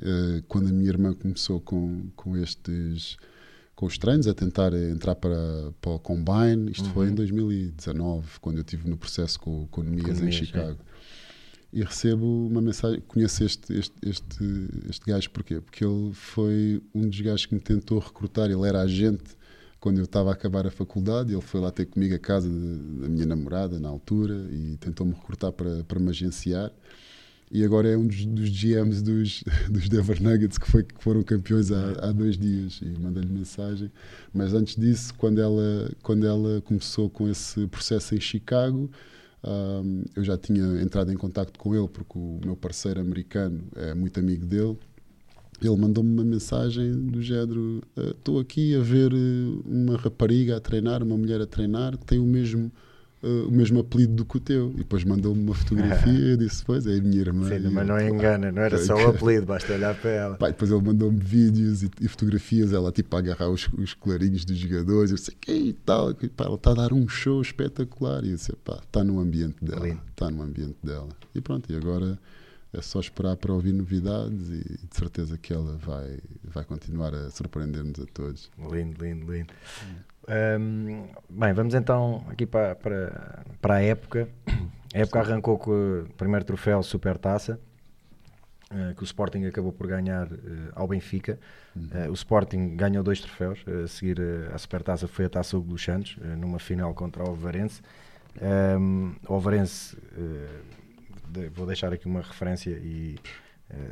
eh, 0.00 0.42
quando 0.46 0.68
a 0.68 0.72
minha 0.72 0.88
irmã 0.88 1.12
começou 1.12 1.60
com, 1.60 2.04
com 2.14 2.36
estes 2.36 3.16
com 3.74 3.86
os 3.86 3.96
treinos 3.98 4.28
a 4.28 4.34
tentar 4.34 4.72
entrar 4.74 5.14
para, 5.16 5.72
para 5.80 5.90
o 5.92 5.98
Combine, 5.98 6.70
isto 6.70 6.88
foi 6.90 7.06
Uhum. 7.06 7.12
em 7.12 7.14
2019, 7.16 8.38
quando 8.40 8.56
eu 8.58 8.60
estive 8.60 8.88
no 8.88 8.96
processo 8.96 9.40
com, 9.40 9.66
com 9.68 9.80
o 9.80 9.84
Nemias 9.84 10.20
em 10.20 10.30
Chicago. 10.30 10.78
E 11.72 11.82
recebo 11.82 12.48
uma 12.48 12.60
mensagem, 12.60 13.00
conheço 13.06 13.44
este, 13.44 13.72
este, 13.72 13.94
este, 14.02 14.68
este 14.88 15.06
gajo 15.06 15.30
porquê? 15.30 15.60
Porque 15.60 15.84
ele 15.84 16.12
foi 16.12 16.82
um 16.94 17.08
dos 17.08 17.20
gajos 17.20 17.46
que 17.46 17.54
me 17.54 17.60
tentou 17.60 17.98
recrutar, 18.00 18.50
ele 18.50 18.66
era 18.66 18.80
agente 18.80 19.38
quando 19.80 19.98
eu 19.98 20.04
estava 20.04 20.28
a 20.30 20.34
acabar 20.34 20.66
a 20.66 20.70
faculdade, 20.70 21.32
ele 21.32 21.40
foi 21.40 21.60
lá 21.60 21.70
ter 21.70 21.86
comigo 21.86 22.14
a 22.14 22.18
casa 22.18 22.48
da 22.48 23.08
minha 23.08 23.24
namorada 23.24 23.80
na 23.80 23.88
altura 23.88 24.34
e 24.52 24.76
tentou-me 24.76 25.14
recrutar 25.14 25.52
para, 25.52 25.82
para 25.84 25.98
me 25.98 26.10
agenciar. 26.10 26.70
E 27.50 27.64
agora 27.64 27.88
é 27.88 27.96
um 27.96 28.06
dos, 28.06 28.24
dos 28.26 28.50
GMs 28.50 29.02
dos, 29.02 29.42
dos 29.68 29.88
Denver 29.88 30.22
Nuggets 30.22 30.58
que, 30.58 30.70
foi, 30.70 30.84
que 30.84 31.02
foram 31.02 31.22
campeões 31.22 31.72
há, 31.72 31.92
há 32.08 32.12
dois 32.12 32.36
dias 32.36 32.78
e 32.82 32.88
mandei-lhe 33.00 33.32
mensagem. 33.32 33.90
Mas 34.32 34.52
antes 34.52 34.76
disso, 34.76 35.14
quando 35.14 35.40
ela, 35.40 35.90
quando 36.02 36.26
ela 36.26 36.60
começou 36.60 37.08
com 37.08 37.26
esse 37.28 37.66
processo 37.66 38.14
em 38.14 38.20
Chicago, 38.20 38.88
ahm, 39.42 40.02
eu 40.16 40.22
já 40.24 40.36
tinha 40.36 40.80
entrado 40.82 41.12
em 41.12 41.16
contato 41.16 41.58
com 41.58 41.74
ele 41.74 41.88
porque 41.88 42.18
o 42.18 42.40
meu 42.44 42.56
parceiro 42.56 43.00
americano 43.00 43.62
é 43.76 43.94
muito 43.94 44.18
amigo 44.20 44.44
dele. 44.46 44.76
Ele 45.62 45.76
mandou-me 45.76 46.10
uma 46.12 46.24
mensagem 46.24 46.92
do 46.92 47.20
género: 47.20 47.82
"Ah, 47.96 48.10
Estou 48.16 48.38
aqui 48.38 48.74
a 48.74 48.80
ver 48.80 49.12
eh, 49.12 49.60
uma 49.66 49.96
rapariga 49.96 50.56
a 50.56 50.60
treinar, 50.60 51.02
uma 51.02 51.16
mulher 51.16 51.40
a 51.40 51.46
treinar, 51.46 51.98
que 51.98 52.06
tem 52.06 52.18
o 52.18 52.24
mesmo, 52.24 52.72
eh, 53.22 53.26
o 53.46 53.50
mesmo 53.50 53.80
apelido 53.80 54.14
do 54.14 54.24
que 54.24 54.36
o 54.38 54.40
teu. 54.40 54.70
E 54.72 54.78
depois 54.78 55.04
mandou-me 55.04 55.42
uma 55.42 55.54
fotografia 55.54 56.12
e 56.12 56.30
eu 56.30 56.36
disse: 56.38 56.64
Pois 56.64 56.86
é, 56.86 56.96
a 56.96 57.02
minha 57.02 57.20
irmã. 57.20 57.48
Sim, 57.48 57.66
E 57.66 57.70
mas 57.70 57.86
não 57.86 58.00
engana, 58.00 58.50
não 58.50 58.62
era 58.62 58.78
só 58.78 58.94
o 58.96 59.08
apelido, 59.10 59.46
basta 59.46 59.72
olhar 59.72 59.94
para 59.94 60.10
ela. 60.10 60.36
Pá, 60.36 60.48
e 60.48 60.52
depois 60.52 60.70
ele 60.70 60.82
mandou-me 60.82 61.18
vídeos 61.18 61.82
e, 61.82 61.90
e 62.00 62.08
fotografias, 62.08 62.72
ela 62.72 62.90
tipo 62.90 63.14
a 63.14 63.18
agarrar 63.18 63.48
os, 63.50 63.68
os 63.74 63.94
colarinhos 63.94 64.44
dos 64.44 64.56
jogadores, 64.56 65.10
eu 65.10 65.18
sei 65.18 65.34
que 65.40 65.52
e 65.52 65.72
tal, 65.72 66.14
que, 66.14 66.28
pá, 66.28 66.44
ela 66.44 66.54
está 66.54 66.70
a 66.70 66.74
dar 66.74 66.92
um 66.92 67.08
show 67.08 67.40
espetacular. 67.42 68.24
E 68.24 68.30
eu 68.30 68.36
disse, 68.36 68.52
pá, 68.64 68.80
está 68.82 69.04
no 69.04 69.20
ambiente 69.20 69.62
dela, 69.62 69.86
está 70.10 70.30
no 70.30 70.42
ambiente 70.42 70.76
dela. 70.82 71.08
E 71.34 71.40
pronto, 71.40 71.70
e 71.70 71.76
agora 71.76 72.18
é 72.72 72.80
só 72.80 73.00
esperar 73.00 73.36
para 73.36 73.52
ouvir 73.52 73.72
novidades 73.72 74.48
e 74.48 74.62
de 74.62 74.96
certeza 74.96 75.36
que 75.36 75.52
ela 75.52 75.76
vai, 75.76 76.18
vai 76.44 76.64
continuar 76.64 77.14
a 77.14 77.28
surpreender-nos 77.30 77.98
a 77.98 78.06
todos. 78.06 78.50
Lindo, 78.58 79.04
lindo, 79.04 79.32
lindo. 79.32 79.52
Hum, 80.32 81.08
bem, 81.28 81.52
vamos 81.52 81.74
então 81.74 82.24
aqui 82.30 82.46
para, 82.46 82.74
para, 82.76 83.42
para 83.60 83.74
a 83.74 83.82
época. 83.82 84.28
A 84.94 84.98
época 84.98 85.20
arrancou 85.20 85.58
com 85.58 86.04
o 86.08 86.12
primeiro 86.16 86.44
troféu 86.44 86.82
Super 86.82 87.18
Taça, 87.18 87.60
eh, 88.70 88.94
que 88.96 89.02
o 89.02 89.04
Sporting 89.04 89.44
acabou 89.46 89.72
por 89.72 89.86
ganhar 89.88 90.26
eh, 90.32 90.36
ao 90.74 90.86
Benfica. 90.86 91.38
Eh, 91.92 92.08
o 92.08 92.12
Sporting 92.12 92.76
ganhou 92.76 93.02
dois 93.02 93.20
troféus, 93.20 93.64
a 93.66 93.86
seguir 93.88 94.20
eh, 94.20 94.50
a 94.54 94.58
Super 94.58 94.82
Taça 94.82 95.08
foi 95.08 95.24
a 95.24 95.28
Taça 95.28 95.56
Hugo 95.56 95.70
dos 95.70 95.82
Santos, 95.84 96.16
numa 96.38 96.58
final 96.58 96.94
contra 96.94 97.24
o 97.24 97.28
Alvarense. 97.28 97.82
Um, 98.40 99.12
o 99.28 99.34
Alvarense, 99.34 99.96
de- 101.28 101.48
vou 101.48 101.66
deixar 101.66 101.92
aqui 101.92 102.06
uma 102.06 102.20
referência 102.22 102.70
e 102.70 103.18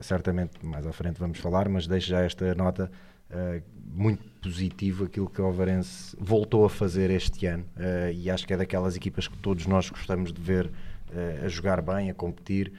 certamente 0.00 0.64
mais 0.64 0.86
à 0.86 0.92
frente 0.92 1.18
vamos 1.18 1.38
falar, 1.38 1.68
mas 1.68 1.86
deixo 1.86 2.08
já 2.08 2.20
esta 2.22 2.54
nota 2.54 2.90
eh, 3.30 3.62
muito 3.92 4.22
positivo 4.40 5.04
aquilo 5.04 5.28
que 5.28 5.40
o 5.40 5.44
Alvarense 5.44 6.16
voltou 6.18 6.64
a 6.64 6.70
fazer 6.70 7.10
este 7.10 7.46
ano 7.46 7.64
eh, 7.76 8.12
e 8.14 8.30
acho 8.30 8.46
que 8.46 8.52
é 8.52 8.56
daquelas 8.56 8.96
equipas 8.96 9.26
que 9.26 9.36
todos 9.38 9.66
nós 9.66 9.90
gostamos 9.90 10.32
de 10.32 10.40
ver 10.40 10.70
eh, 11.12 11.42
a 11.44 11.48
jogar 11.48 11.82
bem, 11.82 12.10
a 12.10 12.14
competir 12.14 12.72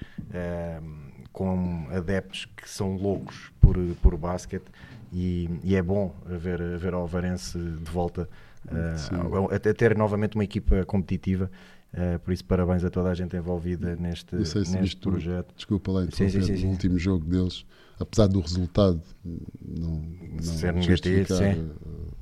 com 1.32 1.88
adeptos 1.92 2.46
que 2.58 2.70
são 2.70 2.96
loucos 2.96 3.52
por, 3.60 3.76
por 4.02 4.18
basquete 4.18 4.66
e, 5.12 5.50
e 5.64 5.76
é 5.76 5.82
bom 5.82 6.14
ver, 6.26 6.78
ver 6.78 6.94
o 6.94 6.98
Alvarense 6.98 7.58
de 7.58 7.92
volta 7.92 8.30
uh, 8.68 9.54
a, 9.54 9.74
ter 9.74 9.98
novamente 9.98 10.36
uma 10.36 10.44
equipa 10.44 10.84
competitiva. 10.86 11.50
Uh, 11.94 12.20
por 12.20 12.32
isso, 12.32 12.46
parabéns 12.46 12.84
a 12.84 12.90
toda 12.90 13.10
a 13.10 13.14
gente 13.14 13.36
envolvida 13.36 13.96
neste, 13.96 14.36
não 14.36 14.46
sei 14.46 14.64
se 14.64 14.78
neste 14.78 14.98
projeto. 14.98 15.54
desculpa 15.56 15.92
lá, 15.92 16.04
sim, 16.12 16.30
sim, 16.30 16.42
sim, 16.42 16.58
sim. 16.58 16.68
o 16.68 16.70
último 16.70 17.00
jogo 17.00 17.26
deles, 17.26 17.66
apesar 18.00 18.28
do 18.28 18.40
resultado 18.40 19.02
não, 19.24 20.02
não 20.32 20.42
ser 20.42 20.74
negativo, 20.74 21.36
sim. 21.36 21.72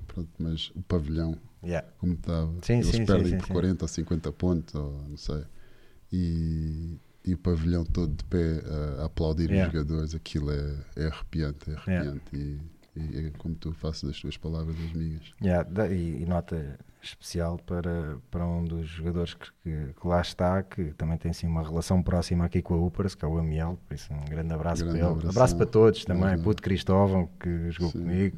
Pronto, 0.08 0.30
mas 0.40 0.72
o 0.76 0.82
pavilhão, 0.82 1.38
yeah. 1.64 1.88
como 2.00 2.14
estava, 2.14 2.52
sim, 2.64 2.74
eles 2.74 2.88
sim, 2.88 3.06
perdem 3.06 3.34
sim, 3.34 3.38
por 3.38 3.48
40 3.50 3.86
ou 3.86 3.88
50 3.88 4.32
pontos, 4.32 4.76
ou 4.76 4.92
não 5.08 5.18
sei, 5.18 5.44
e, 6.12 6.98
e 7.24 7.34
o 7.36 7.38
pavilhão 7.38 7.86
todo 7.86 8.16
de 8.16 8.24
pé 8.24 8.64
a, 8.66 9.04
a 9.04 9.06
aplaudir 9.06 9.52
yeah. 9.52 9.68
os 9.68 9.74
jogadores, 9.74 10.16
aquilo 10.16 10.52
é, 10.52 10.76
é 10.96 11.06
arrepiante, 11.06 11.70
é 11.70 11.74
arrepiante. 11.76 12.36
Yeah. 12.36 12.64
E, 12.96 13.00
e 13.00 13.28
é 13.28 13.32
como 13.38 13.54
tu 13.54 13.72
faço 13.74 14.08
das 14.08 14.20
tuas 14.20 14.38
palavras 14.38 14.76
as 14.76 14.94
minhas. 14.94 15.22
Yeah, 15.40 15.70
e, 15.94 16.24
e, 16.24 16.26
nota 16.26 16.80
especial 17.02 17.58
para, 17.66 18.18
para 18.30 18.46
um 18.46 18.64
dos 18.64 18.88
jogadores 18.88 19.34
que, 19.34 19.50
que, 19.64 19.94
que, 19.94 20.08
lá 20.08 20.22
está, 20.22 20.64
que 20.64 20.94
também 20.94 21.18
tem 21.18 21.32
assim, 21.32 21.48
uma 21.48 21.62
relação 21.62 22.02
próxima 22.02 22.46
aqui 22.46 22.62
com 22.62 22.74
a 22.74 22.78
Upers, 22.78 23.16
que 23.16 23.24
é 23.24 23.28
o 23.28 23.38
Amiel, 23.38 23.78
por 23.88 23.94
isso 23.94 24.14
um 24.14 24.26
grande 24.26 24.54
abraço 24.54 24.84
grande 24.84 25.00
para 25.00 25.08
ele. 25.08 25.18
Abração. 25.18 25.30
Abraço 25.30 25.58
para 25.58 25.66
todos 25.66 26.06
também, 26.06 26.40
Puto 26.40 26.62
Cristóvão, 26.62 27.30
que 27.40 27.72
jogou 27.72 27.92
Sim. 27.92 28.00
comigo. 28.00 28.38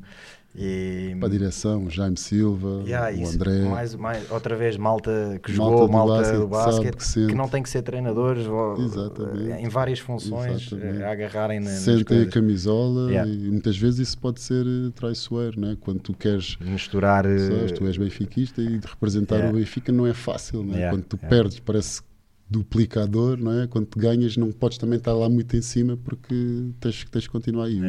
E, 0.62 1.16
para 1.18 1.30
a 1.30 1.32
direção, 1.32 1.90
Jaime 1.90 2.18
Silva, 2.18 2.84
yeah, 2.86 3.18
o 3.18 3.30
André. 3.30 3.62
Mais, 3.62 3.96
mais, 3.96 4.30
outra 4.30 4.58
vez, 4.58 4.76
malta 4.76 5.40
que 5.42 5.54
jogou, 5.54 5.88
malta 5.88 6.38
do 6.38 6.50
basquete, 6.50 6.98
que, 6.98 7.28
que, 7.28 7.34
não 7.34 7.48
tem 7.48 7.64
que 7.64 7.70
ser 7.70 7.82
treinadores 7.82 8.46
Exatamente. 8.78 9.64
em 9.64 9.70
várias 9.70 10.00
funções, 10.00 10.70
Exatamente. 10.70 11.02
a 11.02 11.12
agarrarem 11.14 11.62
na, 11.62 11.70
Sentem 11.70 12.24
a 12.24 12.26
camisola 12.26 13.10
yeah. 13.10 13.32
e 13.32 13.50
muitas 13.50 13.78
vezes 13.78 14.10
isso 14.10 14.18
pode 14.18 14.42
ser 14.42 14.66
eh, 14.66 14.92
traiçoeiro, 14.94 15.58
né? 15.62 15.78
quando 15.80 16.02
tu 16.02 16.14
queres 16.14 16.58
misturar. 16.60 17.24
Sabes, 17.24 17.72
tu 17.72 17.88
és 17.88 17.98
benfiquista 17.98 18.62
e 18.62 18.80
de 18.80 18.86
representar 18.86 19.36
yeah. 19.36 19.56
o 19.56 19.58
Benfica 19.58 19.94
não 19.94 20.06
é 20.06 20.14
fácil, 20.14 20.62
né? 20.62 20.90
quando 20.90 21.04
tu 21.04 21.18
perdes, 21.18 21.60
parece 21.62 22.02
duplicador, 22.50 23.38
não 23.38 23.62
é? 23.62 23.68
Quando 23.68 23.86
tu 23.86 24.00
ganhas, 24.00 24.36
não 24.36 24.52
podes 24.52 24.78
também 24.78 24.98
estar 24.98 25.14
lá 25.14 25.30
muito 25.30 25.56
em 25.56 25.62
cima 25.62 25.96
porque 25.96 26.36
tens, 26.82 27.06
tens 27.06 27.28
que 27.28 27.30
continuar 27.32 27.66
aí 27.66 27.80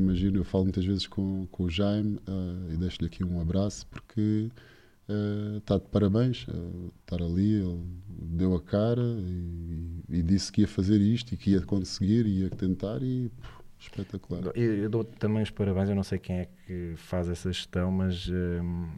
imagino, 0.00 0.38
eu 0.38 0.44
falo 0.44 0.64
muitas 0.64 0.84
vezes 0.84 1.06
com, 1.06 1.46
com 1.50 1.64
o 1.64 1.70
Jaime 1.70 2.16
uh, 2.28 2.72
e 2.72 2.76
deixo-lhe 2.76 3.06
aqui 3.06 3.24
um 3.24 3.40
abraço 3.40 3.86
porque 3.88 4.48
está 5.58 5.76
uh, 5.76 5.80
de 5.80 5.86
parabéns 5.88 6.46
uh, 6.48 6.92
estar 7.00 7.22
ali, 7.22 7.54
ele 7.54 7.82
deu 8.08 8.54
a 8.54 8.60
cara 8.60 9.02
e, 9.02 10.02
e, 10.08 10.22
disse 10.22 10.52
que 10.52 10.60
ia 10.60 10.68
fazer 10.68 11.00
isto 11.00 11.34
e 11.34 11.36
que 11.36 11.50
ia 11.50 11.60
conseguir 11.62 12.26
e 12.26 12.42
ia 12.42 12.50
tentar 12.50 13.02
e 13.02 13.30
espetacular. 13.78 14.52
Eu, 14.54 14.76
eu 14.76 14.90
dou 14.90 15.04
também 15.04 15.42
os 15.42 15.50
parabéns, 15.50 15.88
eu 15.88 15.96
não 15.96 16.04
sei 16.04 16.18
quem 16.18 16.36
é 16.36 16.48
que 16.66 16.94
faz 16.96 17.28
essa 17.28 17.50
gestão, 17.52 17.90
mas 17.90 18.28
um, 18.28 18.88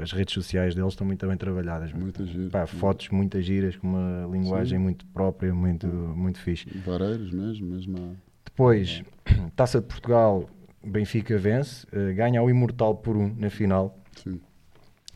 as 0.00 0.12
redes 0.12 0.34
sociais 0.34 0.74
deles 0.74 0.92
estão 0.92 1.06
muito 1.06 1.26
bem 1.26 1.36
trabalhadas. 1.36 1.92
Muitas 1.92 2.28
Pá, 2.50 2.66
fotos 2.66 3.08
muitas 3.08 3.44
giras, 3.44 3.76
com 3.76 3.86
uma 3.86 4.26
linguagem 4.30 4.78
Sim. 4.78 4.82
muito 4.82 5.06
própria, 5.06 5.54
muito, 5.54 5.86
muito 5.86 6.38
fixe. 6.38 6.68
Vareiros 6.78 7.30
mesmo, 7.30 7.66
mesmo. 7.68 8.16
Depois, 8.52 9.02
Taça 9.56 9.80
de 9.80 9.86
Portugal, 9.86 10.48
Benfica 10.84 11.38
vence, 11.38 11.86
uh, 11.86 12.14
ganha 12.14 12.42
o 12.42 12.50
Imortal 12.50 12.94
por 12.94 13.16
um 13.16 13.34
na 13.36 13.48
final. 13.50 13.98
Sim. 14.22 14.40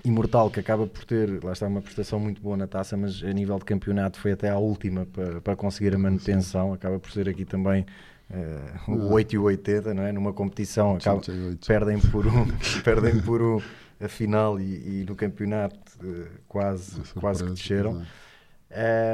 Imortal 0.05 0.51
que 0.51 0.61
acaba 0.61 0.87
por 0.87 1.05
ter, 1.05 1.43
lá 1.43 1.53
está 1.53 1.67
uma 1.67 1.83
prestação 1.83 2.21
muito 2.21 2.41
boa 2.41 2.57
na 2.57 2.67
taça, 2.67 2.97
mas 2.97 3.23
a 3.25 3.33
nível 3.33 3.59
de 3.59 3.65
campeonato 3.65 4.21
foi 4.21 4.33
até 4.33 4.49
à 4.49 4.57
última 4.57 5.05
para, 5.05 5.41
para 5.41 5.57
conseguir 5.57 5.95
a 5.95 5.99
manutenção. 5.99 6.73
Acaba 6.73 6.99
por 6.99 7.11
ser 7.11 7.29
aqui 7.29 7.45
também 7.45 7.85
uh, 8.31 8.93
o 8.93 9.13
8 9.13 9.35
e 9.35 9.39
o 9.39 9.43
80, 9.43 9.95
não 9.95 10.05
é? 10.05 10.13
Numa 10.13 10.33
competição, 10.33 10.95
acaba, 10.95 11.21
perdem 11.67 11.99
por 11.99 12.27
um, 12.27 12.47
perdem 12.85 13.21
por 13.21 13.43
um 13.43 13.61
a 14.01 14.09
final 14.09 14.61
e, 14.61 15.01
e 15.01 15.05
no 15.09 15.17
campeonato 15.17 15.77
uh, 16.03 16.27
quase, 16.47 17.01
quase 17.15 17.45
que 17.45 17.51
desceram. 17.51 18.03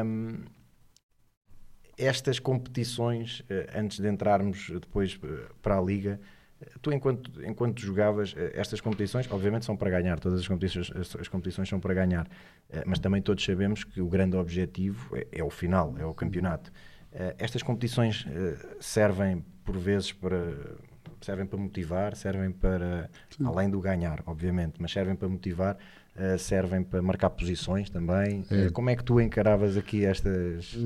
Um, 0.05 0.41
estas 2.05 2.39
competições, 2.39 3.43
eh, 3.49 3.71
antes 3.75 4.01
de 4.01 4.09
entrarmos 4.09 4.71
depois 4.71 5.19
eh, 5.23 5.27
para 5.61 5.79
a 5.79 5.81
Liga, 5.81 6.21
eh, 6.61 6.71
tu 6.81 6.93
enquanto, 6.93 7.31
enquanto 7.45 7.81
jogavas 7.81 8.35
estas 8.55 8.81
competições, 8.81 9.31
obviamente 9.31 9.65
são 9.65 9.77
para 9.77 9.91
ganhar, 9.91 10.19
todas 10.19 10.41
as 10.41 10.49
competições, 10.49 10.91
as, 11.17 11.29
competições 11.29 11.69
são 11.69 11.81
para 11.81 11.95
ganhar, 11.95 12.29
mas 12.87 12.99
também 12.99 13.21
todos 13.23 13.45
sabemos 13.45 13.85
que 13.85 14.01
o 14.01 14.09
grande 14.09 14.37
objetivo 14.37 15.17
é, 15.17 15.27
é 15.33 15.45
o 15.45 15.51
final, 15.51 15.95
é 15.99 16.05
o 16.05 16.15
campeonato. 16.15 16.73
Estas 17.37 17.63
competições 17.63 18.27
servem 18.81 19.45
por 19.65 19.77
vezes 19.77 20.13
para 20.13 20.55
servem 21.21 21.47
para 21.47 21.59
motivar, 21.59 22.17
servem 22.17 22.51
para 22.51 23.09
Sim. 23.31 23.47
além 23.47 23.71
do 23.71 23.81
ganhar, 23.81 24.23
obviamente, 24.27 24.75
mas 24.81 24.91
servem 24.91 25.15
para 25.15 25.29
motivar 25.29 25.77
Uh, 26.15 26.39
servem 26.39 26.83
para 26.85 27.01
marcar 27.01 27.31
posições 27.31 27.89
também. 27.89 28.45
É. 28.51 28.67
Uh, 28.67 28.73
como 28.73 28.91
é 28.91 28.97
que 28.97 29.03
tu 29.03 29.21
encaravas 29.21 29.77
aqui 29.77 30.05
estas. 30.05 30.77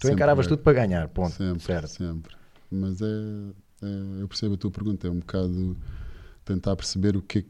Tu 0.00 0.10
encaravas 0.10 0.46
é. 0.46 0.48
tudo 0.48 0.62
para 0.62 0.72
ganhar, 0.72 1.08
ponto. 1.08 1.32
Sempre, 1.32 1.62
certo. 1.62 1.88
sempre. 1.88 2.34
Mas 2.70 3.00
é, 3.00 3.06
é, 3.06 4.22
Eu 4.22 4.28
percebo 4.28 4.54
a 4.54 4.56
tua 4.56 4.70
pergunta, 4.70 5.06
é 5.06 5.10
um 5.10 5.20
bocado 5.20 5.76
tentar 6.44 6.74
perceber 6.74 7.16
o 7.16 7.22
que 7.22 7.38
é 7.38 7.42
que 7.42 7.48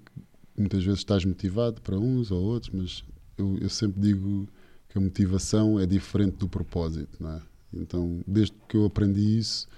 muitas 0.56 0.84
vezes 0.84 1.00
estás 1.00 1.24
motivado 1.24 1.80
para 1.80 1.98
uns 1.98 2.30
ou 2.30 2.42
outros, 2.42 2.70
mas 2.72 3.04
eu, 3.36 3.58
eu 3.60 3.68
sempre 3.68 4.00
digo 4.00 4.48
que 4.88 4.98
a 4.98 5.00
motivação 5.00 5.78
é 5.78 5.86
diferente 5.86 6.36
do 6.36 6.48
propósito, 6.48 7.16
não 7.20 7.32
é? 7.32 7.40
Então, 7.72 8.20
desde 8.26 8.54
que 8.68 8.76
eu 8.76 8.86
aprendi 8.86 9.38
isso, 9.38 9.68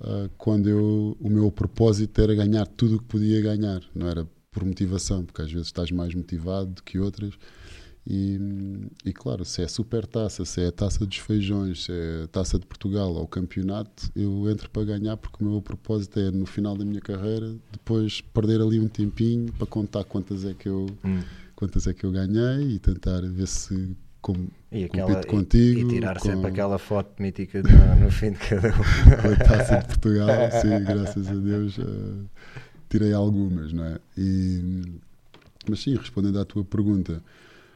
uh, 0.00 0.28
quando 0.36 0.68
eu, 0.68 1.16
o 1.20 1.30
meu 1.30 1.50
propósito 1.52 2.20
era 2.20 2.34
ganhar 2.34 2.66
tudo 2.66 2.96
o 2.96 2.98
que 2.98 3.04
podia 3.04 3.40
ganhar, 3.40 3.82
não 3.94 4.08
era 4.08 4.26
por 4.54 4.64
motivação, 4.64 5.24
porque 5.24 5.42
às 5.42 5.52
vezes 5.52 5.66
estás 5.66 5.90
mais 5.90 6.14
motivado 6.14 6.70
do 6.70 6.82
que 6.82 6.98
outras. 6.98 7.34
E, 8.06 8.38
e, 9.04 9.12
claro, 9.14 9.46
se 9.46 9.62
é 9.62 9.68
super 9.68 10.06
taça, 10.06 10.44
se 10.44 10.60
é 10.60 10.66
a 10.66 10.72
taça 10.72 11.06
dos 11.06 11.16
feijões, 11.16 11.84
se 11.84 11.92
é 11.92 12.24
a 12.24 12.28
taça 12.28 12.58
de 12.58 12.66
Portugal 12.66 13.14
ou 13.14 13.22
o 13.22 13.26
campeonato, 13.26 14.10
eu 14.14 14.48
entro 14.50 14.68
para 14.70 14.84
ganhar 14.84 15.16
porque 15.16 15.42
o 15.42 15.48
meu 15.48 15.62
propósito 15.62 16.20
é 16.20 16.30
no 16.30 16.44
final 16.44 16.76
da 16.76 16.84
minha 16.84 17.00
carreira 17.00 17.54
depois 17.72 18.20
perder 18.20 18.60
ali 18.60 18.78
um 18.78 18.88
tempinho 18.88 19.50
para 19.54 19.66
contar 19.66 20.04
quantas 20.04 20.44
é 20.44 20.52
que 20.52 20.68
eu 20.68 20.86
hum. 21.02 21.22
quantas 21.56 21.86
é 21.86 21.94
que 21.94 22.04
eu 22.04 22.12
ganhei 22.12 22.74
e 22.74 22.78
tentar 22.78 23.22
ver 23.22 23.48
se 23.48 23.96
com, 24.20 24.48
e 24.72 24.84
aquela, 24.84 25.22
contigo. 25.24 25.80
E, 25.90 25.94
tirar 25.94 26.18
com, 26.18 26.28
sempre 26.28 26.48
aquela 26.48 26.78
foto 26.78 27.22
mítica 27.22 27.62
no, 27.62 28.04
no 28.04 28.10
fim 28.10 28.32
de 28.32 28.38
cada 28.38 28.68
um. 28.68 28.72
Com 29.20 29.28
a 29.28 29.36
taça 29.36 29.78
de 29.80 29.86
Portugal, 29.86 30.50
sim, 30.62 30.80
graças 30.84 31.28
a 31.28 31.34
Deus. 31.34 31.76
Uh, 31.76 32.24
tirei 32.94 33.12
algumas, 33.12 33.72
não 33.72 33.84
é? 33.84 33.98
E, 34.16 34.82
mas 35.68 35.82
sim, 35.82 35.96
respondendo 35.96 36.38
à 36.38 36.44
tua 36.44 36.64
pergunta, 36.64 37.20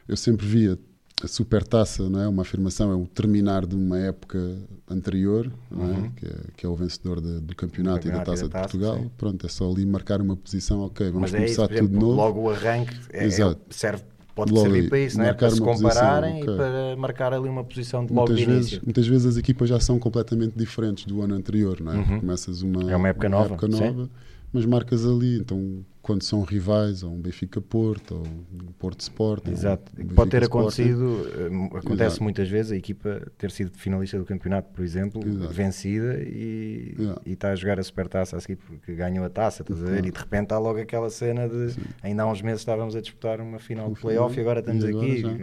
eu 0.07 0.15
sempre 0.15 0.45
via 0.45 0.79
a 1.21 1.27
supertaça, 1.27 2.09
não 2.09 2.21
é? 2.21 2.27
Uma 2.29 2.43
afirmação 2.43 2.89
é 2.89 2.95
o 2.95 3.05
terminar 3.05 3.65
de 3.65 3.75
uma 3.75 3.99
época 3.99 4.57
anterior, 4.89 5.51
é? 5.71 5.75
Uhum. 5.75 6.11
Que, 6.11 6.25
é 6.25 6.35
que 6.55 6.65
é 6.65 6.69
o 6.69 6.75
vencedor 6.75 7.19
de, 7.19 7.41
do 7.41 7.53
campeonato, 7.53 8.07
e 8.07 8.11
da 8.11 8.21
Taça, 8.21 8.45
de 8.45 8.49
Portugal. 8.49 8.97
Sim. 8.97 9.11
Pronto, 9.17 9.45
é 9.45 9.49
só 9.49 9.69
ali 9.69 9.85
marcar 9.85 10.21
uma 10.21 10.37
posição, 10.37 10.79
ok, 10.85 11.07
vamos 11.07 11.31
Mas 11.31 11.33
é 11.33 11.37
começar 11.37 11.71
isso, 11.71 11.81
tudo 11.81 11.91
de 11.91 11.99
novo. 11.99 12.15
Logo 12.15 12.41
o 12.41 12.49
arranque 12.49 12.95
é, 13.11 13.27
é, 13.27 13.55
serve 13.69 14.03
pode 14.33 14.53
logo 14.53 14.69
servir 14.69 14.87
para 14.87 14.99
isso, 14.99 15.17
não 15.17 15.25
é? 15.25 15.33
para 15.33 15.49
se 15.49 15.59
compararem 15.59 16.35
posição, 16.35 16.53
okay. 16.53 16.53
e 16.53 16.57
para 16.57 16.95
marcar 16.95 17.33
ali 17.33 17.49
uma 17.49 17.65
posição 17.65 18.05
de 18.05 18.13
logo 18.13 18.29
muitas 18.29 18.37
de 18.37 18.45
vezes, 18.45 18.79
Muitas 18.79 19.05
vezes 19.05 19.25
as 19.25 19.35
equipas 19.35 19.67
já 19.67 19.81
são 19.81 19.99
completamente 19.99 20.57
diferentes 20.57 21.03
do 21.03 21.21
ano 21.21 21.35
anterior, 21.35 21.81
não 21.81 21.91
é? 21.91 21.97
Uhum. 21.97 22.19
Começas 22.21 22.61
uma, 22.61 22.89
é 22.89 22.95
uma 22.95 23.09
época 23.09 23.27
uma 23.27 23.37
nova, 23.37 23.53
época 23.55 23.67
nova 23.67 24.09
mas 24.51 24.65
marcas 24.65 25.05
ali. 25.05 25.37
Então, 25.39 25.85
quando 26.01 26.23
são 26.23 26.41
rivais, 26.41 27.03
ou 27.03 27.11
um 27.11 27.21
Benfica-Porto, 27.21 28.15
ou 28.15 28.25
um 28.25 28.71
Porto-Sport. 28.79 29.47
Exato. 29.47 29.91
Um 29.97 30.07
Pode 30.07 30.31
ter 30.31 30.43
acontecido, 30.43 31.27
eh, 31.35 31.77
acontece 31.77 32.03
Exato. 32.03 32.23
muitas 32.23 32.49
vezes, 32.49 32.71
a 32.71 32.75
equipa 32.75 33.21
ter 33.37 33.51
sido 33.51 33.71
finalista 33.77 34.17
do 34.17 34.25
campeonato, 34.25 34.69
por 34.73 34.83
exemplo, 34.83 35.21
Exato. 35.23 35.53
vencida 35.53 36.19
e, 36.21 36.95
e 37.25 37.33
está 37.33 37.51
a 37.51 37.55
jogar 37.55 37.79
a 37.79 37.83
supertaça 37.83 38.37
a 38.37 38.39
seguir 38.39 38.55
porque 38.55 38.95
ganhou 38.95 39.23
a 39.23 39.29
taça, 39.29 39.61
estás 39.61 39.79
claro. 39.79 39.93
a 39.93 40.01
ver? 40.01 40.07
E 40.07 40.11
de 40.11 40.17
repente 40.17 40.51
há 40.53 40.57
logo 40.57 40.79
aquela 40.79 41.09
cena 41.09 41.47
de 41.47 41.73
Sim. 41.73 41.81
ainda 42.01 42.23
há 42.23 42.31
uns 42.31 42.41
meses 42.41 42.61
estávamos 42.61 42.95
a 42.95 43.01
disputar 43.01 43.39
uma 43.39 43.59
final 43.59 43.93
de 43.93 43.99
playoff 43.99 44.35
e 44.35 44.41
agora 44.41 44.61
estamos 44.61 44.83
agora 44.83 45.05
aqui. 45.05 45.21
Já. 45.21 45.37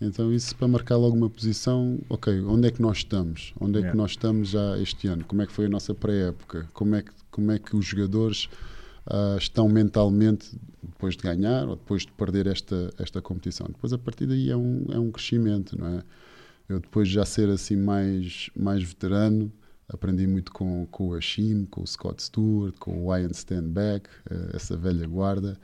Então, 0.00 0.32
isso 0.32 0.54
para 0.54 0.68
marcar 0.68 0.96
logo 0.96 1.16
uma 1.16 1.28
posição, 1.28 1.98
ok, 2.08 2.40
onde 2.42 2.68
é 2.68 2.70
que 2.70 2.80
nós 2.80 2.98
estamos? 2.98 3.52
Onde 3.60 3.78
é 3.78 3.80
yeah. 3.80 3.90
que 3.90 3.96
nós 3.96 4.12
estamos 4.12 4.48
já 4.48 4.78
este 4.78 5.08
ano? 5.08 5.24
Como 5.24 5.42
é 5.42 5.46
que 5.46 5.52
foi 5.52 5.66
a 5.66 5.68
nossa 5.68 5.92
pré-época? 5.92 6.68
Como, 6.72 6.94
é 6.94 7.02
que, 7.02 7.10
como 7.38 7.52
é 7.52 7.58
que 7.60 7.76
os 7.76 7.86
jogadores 7.86 8.48
uh, 9.06 9.38
estão 9.38 9.68
mentalmente 9.68 10.58
depois 10.82 11.16
de 11.16 11.22
ganhar 11.22 11.68
ou 11.68 11.76
depois 11.76 12.02
de 12.02 12.10
perder 12.10 12.48
esta, 12.48 12.92
esta 12.98 13.22
competição? 13.22 13.68
Depois, 13.68 13.92
a 13.92 13.98
partir 13.98 14.26
daí, 14.26 14.50
é 14.50 14.56
um, 14.56 14.86
é 14.90 14.98
um 14.98 15.12
crescimento, 15.12 15.78
não 15.78 15.86
é? 15.86 16.02
Eu, 16.68 16.80
depois 16.80 17.06
de 17.06 17.14
já 17.14 17.24
ser 17.24 17.48
assim 17.48 17.76
mais, 17.76 18.50
mais 18.56 18.82
veterano, 18.82 19.52
aprendi 19.88 20.26
muito 20.26 20.50
com, 20.52 20.84
com 20.90 21.10
o 21.10 21.14
Ashim, 21.14 21.64
com 21.70 21.82
o 21.82 21.86
Scott 21.86 22.20
Stewart, 22.24 22.74
com 22.80 23.06
o 23.06 23.16
Ian 23.16 23.30
Stanback, 23.30 24.08
uh, 24.28 24.56
essa 24.56 24.76
velha 24.76 25.06
guarda. 25.06 25.56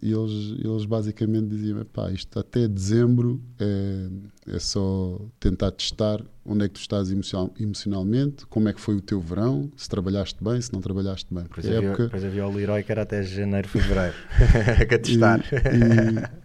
E 0.00 0.12
eles, 0.12 0.58
eles 0.64 0.84
basicamente 0.84 1.46
diziam: 1.46 1.84
pá, 1.84 2.10
isto 2.10 2.38
até 2.38 2.66
dezembro 2.66 3.40
é, 3.58 4.08
é 4.56 4.58
só 4.58 5.20
tentar 5.38 5.70
testar 5.70 6.20
onde 6.44 6.64
é 6.64 6.68
que 6.68 6.74
tu 6.74 6.80
estás 6.80 7.12
emocional, 7.12 7.54
emocionalmente, 7.58 8.44
como 8.46 8.68
é 8.68 8.72
que 8.72 8.80
foi 8.80 8.96
o 8.96 9.00
teu 9.00 9.20
verão, 9.20 9.70
se 9.76 9.88
trabalhaste 9.88 10.42
bem, 10.42 10.60
se 10.60 10.72
não 10.72 10.80
trabalhaste 10.80 11.32
bem. 11.32 11.44
Depois, 11.44 11.66
havia, 11.66 11.88
época... 11.88 12.04
depois 12.04 12.24
havia 12.24 12.46
o 12.46 12.52
Leroy 12.52 12.82
que 12.82 12.90
era 12.90 13.02
até 13.02 13.22
janeiro, 13.22 13.68
fevereiro, 13.68 14.14
a 14.82 14.98
testar. 14.98 15.40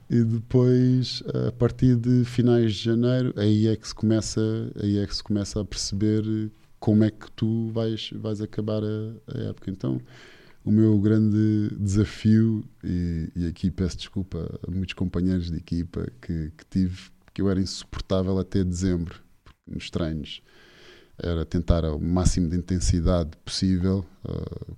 E, 0.09 0.15
e, 0.15 0.19
e, 0.19 0.23
depois, 0.23 1.23
a 1.47 1.51
partir 1.51 1.95
de 1.95 2.23
finais 2.25 2.75
de 2.75 2.83
janeiro, 2.83 3.33
aí 3.37 3.67
é 3.67 3.75
que 3.75 3.87
se 3.87 3.95
começa, 3.95 4.41
aí 4.79 4.99
é 4.99 5.07
que 5.07 5.15
se 5.15 5.23
começa 5.23 5.59
a 5.59 5.65
perceber 5.65 6.51
como 6.79 7.03
é 7.03 7.09
que 7.09 7.31
tu 7.31 7.71
vais, 7.71 8.11
vais 8.13 8.39
acabar 8.39 8.83
a, 8.83 9.35
a 9.35 9.49
época. 9.49 9.71
Então 9.71 9.99
o 10.67 10.71
meu 10.71 10.99
grande 10.99 11.69
desafio, 11.79 12.61
e, 12.83 13.29
e, 13.33 13.47
aqui 13.47 13.71
peço 13.71 13.95
desculpa 13.95 14.59
a 14.67 14.69
muitos 14.69 14.93
companheiros 14.95 15.49
de 15.49 15.55
equipa 15.55 16.05
que, 16.21 16.51
que 16.57 16.65
tive, 16.69 17.09
que 17.33 17.41
eu 17.41 17.49
era 17.49 17.61
insuportável 17.61 18.37
até 18.37 18.65
dezembro 18.65 19.15
nos 19.65 19.89
treinos, 19.89 20.41
era 21.17 21.45
tentar 21.45 21.85
ao 21.85 21.97
máximo 21.97 22.49
de 22.49 22.57
intensidade 22.57 23.31
possível. 23.45 24.05
Uh, 24.27 24.75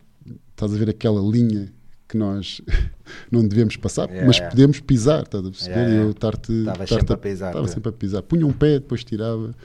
estás 0.52 0.76
a 0.76 0.78
ver 0.78 0.92
aquela 0.92 1.22
linha 1.22 1.74
que 2.08 2.16
nós 2.16 2.62
não 3.32 3.48
devemos 3.48 3.76
passar, 3.76 4.10
yeah, 4.10 4.28
mas 4.28 4.36
yeah. 4.38 4.56
podemos 4.56 4.80
pisar, 4.80 5.24
estás 5.24 5.44
a 5.44 5.50
perceber? 5.50 5.76
Yeah, 5.76 6.04
eu 6.04 6.12
estar-te. 6.12 6.54
Estava 6.54 6.86
sempre 6.86 7.14
a 7.14 7.18
pisar. 7.18 7.50
Estava 7.50 7.68
sempre 7.68 7.90
a 7.90 7.94
pisar. 7.94 8.22
Punha 8.22 8.46
um 8.46 8.54
pé, 8.54 8.74
depois 8.74 9.04
tirava, 9.04 9.56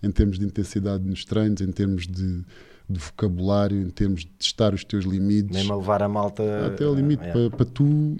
em 0.00 0.12
termos 0.12 0.38
de 0.38 0.44
intensidade 0.44 1.02
nos 1.04 1.24
treinos, 1.24 1.60
em 1.60 1.72
termos 1.72 2.06
de 2.06 2.44
de 2.92 2.98
vocabulário, 2.98 3.80
em 3.80 3.90
termos 3.90 4.20
de 4.20 4.30
testar 4.38 4.74
os 4.74 4.84
teus 4.84 5.04
limites. 5.04 5.56
Mesmo 5.56 5.72
a 5.72 5.76
levar 5.76 6.02
a 6.02 6.08
malta. 6.08 6.66
Até 6.66 6.84
ao 6.84 6.94
limite, 6.94 7.24
é. 7.24 7.32
para, 7.32 7.50
para 7.50 7.64
tu, 7.66 8.16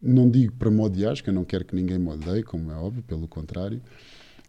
não 0.00 0.30
digo 0.30 0.52
para 0.52 0.70
me 0.70 0.80
odiares, 0.80 1.20
que 1.20 1.30
eu 1.30 1.34
não 1.34 1.44
quero 1.44 1.64
que 1.64 1.74
ninguém 1.74 1.98
me 1.98 2.08
odeie, 2.10 2.42
como 2.42 2.70
é 2.70 2.76
óbvio, 2.76 3.02
pelo 3.02 3.26
contrário, 3.26 3.80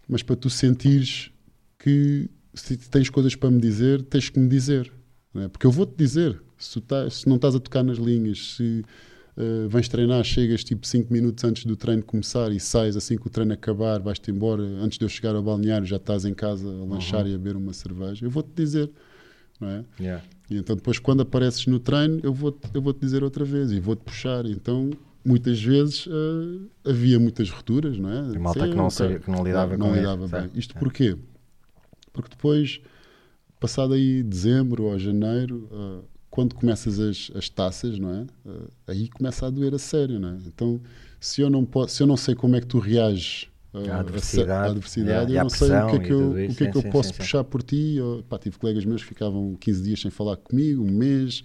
mas 0.07 0.21
para 0.21 0.35
tu 0.35 0.49
sentires 0.49 1.31
que 1.79 2.29
se 2.53 2.77
tens 2.77 3.09
coisas 3.09 3.35
para 3.35 3.51
me 3.51 3.59
dizer, 3.59 4.01
tens 4.03 4.29
que 4.29 4.39
me 4.39 4.47
dizer. 4.47 4.91
É? 5.35 5.47
Porque 5.47 5.65
eu 5.65 5.71
vou-te 5.71 5.95
dizer, 5.95 6.41
se, 6.57 6.81
tá, 6.81 7.09
se, 7.09 7.27
não 7.27 7.35
estás 7.35 7.55
a 7.55 7.59
tocar 7.59 7.83
nas 7.83 7.97
linhas, 7.97 8.55
se 8.55 8.83
uh, 9.37 9.69
vens 9.69 9.87
treinar, 9.87 10.23
chegas 10.23 10.63
tipo 10.63 10.85
5 10.85 11.11
minutos 11.13 11.43
antes 11.43 11.65
do 11.65 11.75
treino 11.75 12.03
começar 12.03 12.51
e 12.51 12.59
sais 12.59 12.97
assim 12.97 13.17
que 13.17 13.27
o 13.27 13.29
treino 13.29 13.53
acabar, 13.53 13.99
vais-te 13.99 14.31
embora, 14.31 14.63
antes 14.63 14.97
de 14.97 15.05
eu 15.05 15.09
chegar 15.09 15.35
ao 15.35 15.43
balneário 15.43 15.85
já 15.85 15.97
estás 15.97 16.25
em 16.25 16.33
casa 16.33 16.67
a 16.67 16.85
lanchar 16.85 17.25
uhum. 17.25 17.31
e 17.31 17.35
a 17.35 17.37
beber 17.37 17.55
uma 17.55 17.73
cerveja, 17.73 18.25
eu 18.25 18.29
vou-te 18.29 18.51
dizer 18.55 18.89
não 19.59 19.69
é? 19.69 19.85
Yeah. 19.99 20.23
E 20.49 20.57
então 20.57 20.75
depois 20.75 20.99
quando 20.99 21.21
apareces 21.21 21.65
no 21.65 21.79
treino 21.79 22.19
eu 22.23 22.33
vou 22.33 22.57
eu 22.73 22.81
vou 22.81 22.93
te 22.93 23.01
dizer 23.01 23.23
outra 23.23 23.43
vez 23.43 23.71
e 23.71 23.79
vou 23.79 23.95
te 23.95 24.03
puxar. 24.03 24.45
Então 24.45 24.91
muitas 25.23 25.61
vezes 25.61 26.05
uh, 26.07 26.69
havia 26.85 27.19
muitas 27.19 27.49
rupturas, 27.49 27.97
não 27.97 28.09
é? 28.09 28.33
E 28.33 28.39
malta 28.39 28.63
Sim, 28.63 28.69
que, 28.71 28.75
não 28.75 28.89
sabia, 28.89 29.19
que 29.19 29.29
não 29.29 29.43
lidava 29.43 29.77
não 29.77 29.89
com 29.89 29.95
lidava 29.95 30.25
isso, 30.25 30.35
bem. 30.35 30.49
Isto 30.55 30.75
porquê? 30.75 31.17
Porque 32.13 32.29
depois 32.29 32.79
passado 33.59 33.93
aí 33.93 34.23
dezembro 34.23 34.83
ou 34.83 34.97
janeiro 34.97 35.67
uh, 35.71 36.03
quando 36.29 36.53
começas 36.53 36.99
as, 36.99 37.31
as 37.35 37.49
taças, 37.49 37.97
não 37.97 38.11
é? 38.11 38.21
Uh, 38.45 38.71
aí 38.87 39.09
começa 39.09 39.47
a 39.47 39.49
doer 39.49 39.73
a 39.73 39.79
sério, 39.79 40.19
não 40.19 40.29
é? 40.29 40.37
Então 40.45 40.79
se 41.19 41.41
eu 41.41 41.49
não 41.49 41.65
posso, 41.65 41.95
se 41.95 42.03
eu 42.03 42.07
não 42.07 42.17
sei 42.17 42.35
como 42.35 42.55
é 42.55 42.61
que 42.61 42.67
tu 42.67 42.79
reages 42.79 43.49
a 43.91 43.99
adversidade, 43.99 44.51
a, 44.51 44.71
adversidade. 44.71 45.33
eu 45.33 45.43
não 45.43 45.49
sei 45.49 45.71
o 45.71 45.89
que 45.89 45.95
é 45.95 45.99
que 45.99 46.11
eu, 46.11 46.31
o 46.31 46.55
que 46.55 46.63
é 46.63 46.71
que 46.71 46.77
eu 46.77 46.81
sim, 46.81 46.89
posso 46.89 47.09
sim, 47.09 47.15
puxar 47.15 47.43
por 47.43 47.61
ti. 47.63 47.95
Eu, 47.97 48.23
pá, 48.27 48.37
tive 48.37 48.57
colegas 48.57 48.85
meus 48.85 49.01
que 49.01 49.07
ficavam 49.09 49.55
15 49.59 49.83
dias 49.83 50.01
sem 50.01 50.11
falar 50.11 50.37
comigo, 50.37 50.83
um 50.83 50.91
mês, 50.91 51.43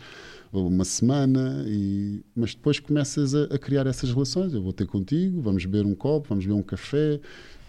ou 0.52 0.68
uma 0.68 0.84
semana, 0.84 1.64
e, 1.66 2.22
mas 2.34 2.54
depois 2.54 2.78
começas 2.78 3.34
a, 3.34 3.44
a, 3.44 3.58
criar 3.58 3.86
essas 3.86 4.10
relações. 4.10 4.52
Eu 4.52 4.62
vou 4.62 4.72
ter 4.72 4.86
contigo, 4.86 5.40
vamos 5.40 5.64
beber 5.64 5.86
um 5.86 5.94
copo, 5.94 6.28
vamos 6.28 6.44
beber 6.44 6.58
um 6.58 6.62
café. 6.62 7.20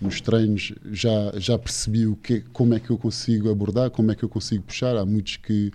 Nos 0.01 0.19
treinos 0.19 0.73
já, 0.91 1.31
já 1.37 1.57
percebi 1.57 2.05
o 2.07 2.15
que, 2.17 2.41
como 2.51 2.73
é 2.73 2.79
que 2.79 2.89
eu 2.89 2.97
consigo 2.97 3.49
abordar, 3.49 3.89
como 3.89 4.11
é 4.11 4.15
que 4.15 4.23
eu 4.23 4.29
consigo 4.29 4.63
puxar. 4.63 4.97
Há 4.97 5.05
muitos 5.05 5.37
que 5.37 5.71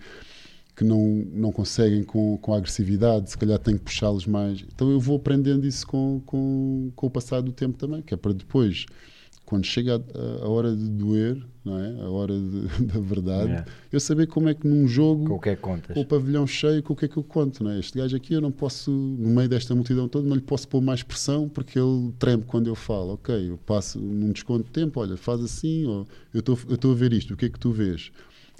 que 0.78 0.84
não, 0.84 1.26
não 1.32 1.50
conseguem 1.50 2.04
com, 2.04 2.38
com 2.38 2.54
agressividade, 2.54 3.30
se 3.30 3.36
calhar 3.36 3.58
tenho 3.58 3.76
que 3.78 3.86
puxá-los 3.86 4.26
mais. 4.26 4.64
Então 4.72 4.88
eu 4.92 5.00
vou 5.00 5.16
aprendendo 5.16 5.66
isso 5.66 5.84
com, 5.84 6.22
com, 6.24 6.92
com 6.94 7.06
o 7.08 7.10
passar 7.10 7.40
do 7.40 7.50
tempo 7.50 7.76
também, 7.76 8.00
que 8.00 8.14
é 8.14 8.16
para 8.16 8.32
depois, 8.32 8.86
quando 9.44 9.64
chega 9.66 9.96
a, 9.96 10.44
a 10.44 10.48
hora 10.48 10.76
de 10.76 10.88
doer, 10.88 11.36
não 11.64 11.76
é? 11.80 12.00
a 12.00 12.08
hora 12.08 12.32
de, 12.32 12.68
da 12.86 13.00
verdade, 13.00 13.50
yeah. 13.50 13.66
eu 13.90 13.98
saber 13.98 14.28
como 14.28 14.48
é 14.48 14.54
que 14.54 14.68
num 14.68 14.86
jogo, 14.86 15.24
com 15.24 15.34
o, 15.34 15.40
que 15.40 15.48
é 15.48 15.56
que 15.56 15.62
contas? 15.62 15.94
com 15.94 16.00
o 16.00 16.06
pavilhão 16.06 16.46
cheio, 16.46 16.80
com 16.80 16.92
o 16.92 16.96
que 16.96 17.06
é 17.06 17.08
que 17.08 17.16
eu 17.16 17.24
conto. 17.24 17.64
Não 17.64 17.72
é? 17.72 17.80
Este 17.80 17.98
gajo 17.98 18.16
aqui 18.16 18.34
eu 18.34 18.40
não 18.40 18.52
posso, 18.52 18.92
no 18.92 19.30
meio 19.30 19.48
desta 19.48 19.74
multidão 19.74 20.06
toda, 20.06 20.28
não 20.28 20.36
lhe 20.36 20.42
posso 20.42 20.68
pôr 20.68 20.80
mais 20.80 21.02
pressão 21.02 21.48
porque 21.48 21.76
ele 21.76 22.12
treme 22.20 22.44
quando 22.44 22.68
eu 22.68 22.76
falo. 22.76 23.14
Ok, 23.14 23.50
eu 23.50 23.58
passo 23.58 23.98
num 23.98 24.30
desconto 24.30 24.62
de 24.62 24.70
tempo, 24.70 25.00
olha, 25.00 25.16
faz 25.16 25.40
assim, 25.40 25.86
ou 25.86 26.06
eu 26.32 26.38
estou 26.38 26.92
a 26.92 26.94
ver 26.94 27.12
isto, 27.12 27.34
o 27.34 27.36
que 27.36 27.46
é 27.46 27.48
que 27.48 27.58
tu 27.58 27.72
vês? 27.72 28.12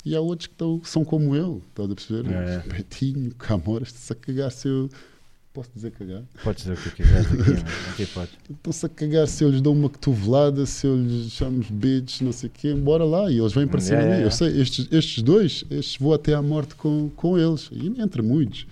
E 0.04 0.14
há 0.14 0.20
outros 0.20 0.46
que 0.46 0.54
tão, 0.54 0.80
são 0.84 1.04
como 1.04 1.34
eu, 1.34 1.62
estás 1.68 1.90
a 1.90 1.94
perceber? 1.94 2.30
É. 2.30 2.58
Betinho, 2.68 3.34
Camoras, 3.34 3.88
estão-se 3.88 4.12
a 4.12 4.16
cagar 4.16 4.50
se 4.50 4.68
eu. 4.68 4.88
Posso 5.52 5.70
dizer 5.74 5.90
cagar? 5.90 6.22
Podes 6.44 6.62
dizer 6.62 6.74
o 6.74 6.76
que 6.76 6.90
quiseres 6.90 7.26
aqui, 7.90 8.06
pode. 8.06 8.30
Estão-se 8.48 8.86
a 8.86 8.88
cagar 8.88 9.26
se 9.26 9.42
eu 9.42 9.50
lhes 9.50 9.60
dou 9.60 9.74
uma 9.74 9.88
cotovelada, 9.88 10.64
se 10.66 10.86
eu 10.86 10.96
lhes 10.96 11.32
chamo 11.32 11.64
bitch, 11.68 12.20
não 12.20 12.30
sei 12.32 12.48
o 12.48 12.52
quê, 12.52 12.74
bora 12.74 13.04
lá. 13.04 13.30
E 13.30 13.38
eles 13.38 13.52
vêm 13.52 13.66
para 13.66 13.80
cima 13.80 14.02
de 14.02 14.08
mim. 14.08 14.22
Eu 14.22 14.30
sei, 14.30 14.60
estes, 14.60 14.86
estes 14.92 15.22
dois, 15.22 15.64
estes 15.70 15.96
vou 15.96 16.14
até 16.14 16.34
à 16.34 16.42
morte 16.42 16.76
com, 16.76 17.10
com 17.16 17.36
eles. 17.36 17.70
E 17.72 18.00
entre 18.00 18.22
muitos. 18.22 18.66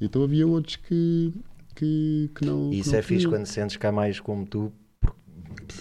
Então 0.00 0.24
havia 0.24 0.46
outros 0.46 0.76
que, 0.76 1.32
que, 1.76 2.28
que 2.34 2.44
não. 2.44 2.72
E 2.72 2.80
isso 2.80 2.90
não 2.90 2.98
é 2.98 3.02
fixe 3.02 3.28
quando 3.28 3.46
sentes 3.46 3.76
que 3.76 3.86
há 3.86 3.92
mais 3.92 4.18
como 4.18 4.44
tu 4.44 4.72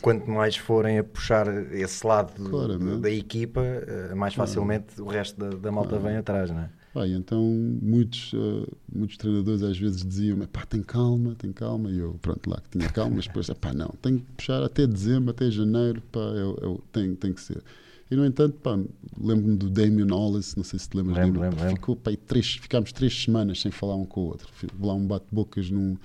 quanto 0.02 0.30
mais 0.30 0.56
forem 0.56 1.00
a 1.00 1.04
puxar 1.04 1.48
esse 1.74 2.06
lado 2.06 2.34
claro, 2.50 2.78
do, 2.78 3.00
da 3.00 3.10
equipa, 3.10 3.62
eh, 3.62 4.16
mais 4.16 4.34
facilmente 4.34 5.02
o 5.02 5.06
resto 5.06 5.40
da, 5.40 5.50
da 5.56 5.72
malta 5.72 5.98
vem 5.98 6.18
atrás, 6.18 6.50
não 6.52 6.62
é? 6.62 6.70
Ah, 6.94 7.08
então 7.08 7.42
muitos, 7.82 8.34
uh, 8.34 8.68
muitos 8.94 9.16
treinadores 9.16 9.64
às 9.64 9.78
vezes 9.78 10.06
diziam 10.06 10.40
pá, 10.40 10.66
tem 10.66 10.82
calma, 10.82 11.36
tem 11.36 11.52
calma, 11.54 11.90
e 11.90 12.00
eu, 12.00 12.18
pronto, 12.22 12.50
lá 12.50 12.60
que 12.60 12.78
tinha 12.78 12.90
calma, 12.90 13.16
mas 13.16 13.28
depois, 13.28 13.50
pá, 13.52 13.74
não, 13.74 13.94
tenho 14.02 14.20
que 14.20 14.26
puxar 14.34 14.62
até 14.62 14.86
dezembro, 14.86 15.32
até 15.32 15.50
janeiro, 15.50 16.02
pá, 16.12 16.20
eu, 16.20 16.58
eu, 16.62 16.84
tem, 16.92 17.16
tem 17.16 17.32
que 17.32 17.40
ser. 17.40 17.64
E 18.10 18.16
no 18.16 18.26
entanto, 18.26 18.58
pá, 18.62 18.78
lembro-me 19.18 19.56
do 19.56 19.70
Damien 19.70 20.12
Hollis, 20.12 20.54
não 20.58 20.66
sei 20.66 20.80
se 20.80 20.90
te 20.90 20.98
lembras 20.98 21.16
lembro, 21.16 21.40
dele, 21.40 21.56
lembro, 21.56 21.76
ficou, 21.76 21.96
pá, 21.96 22.12
três, 22.28 22.56
ficámos 22.56 22.92
três 22.92 23.24
semanas 23.24 23.62
sem 23.62 23.72
falar 23.72 23.96
um 23.96 24.06
com 24.06 24.20
o 24.20 24.26
outro, 24.26 24.50
lá 24.82 24.94
um 24.94 25.08
bate-bocas 25.08 25.72
num 25.72 25.96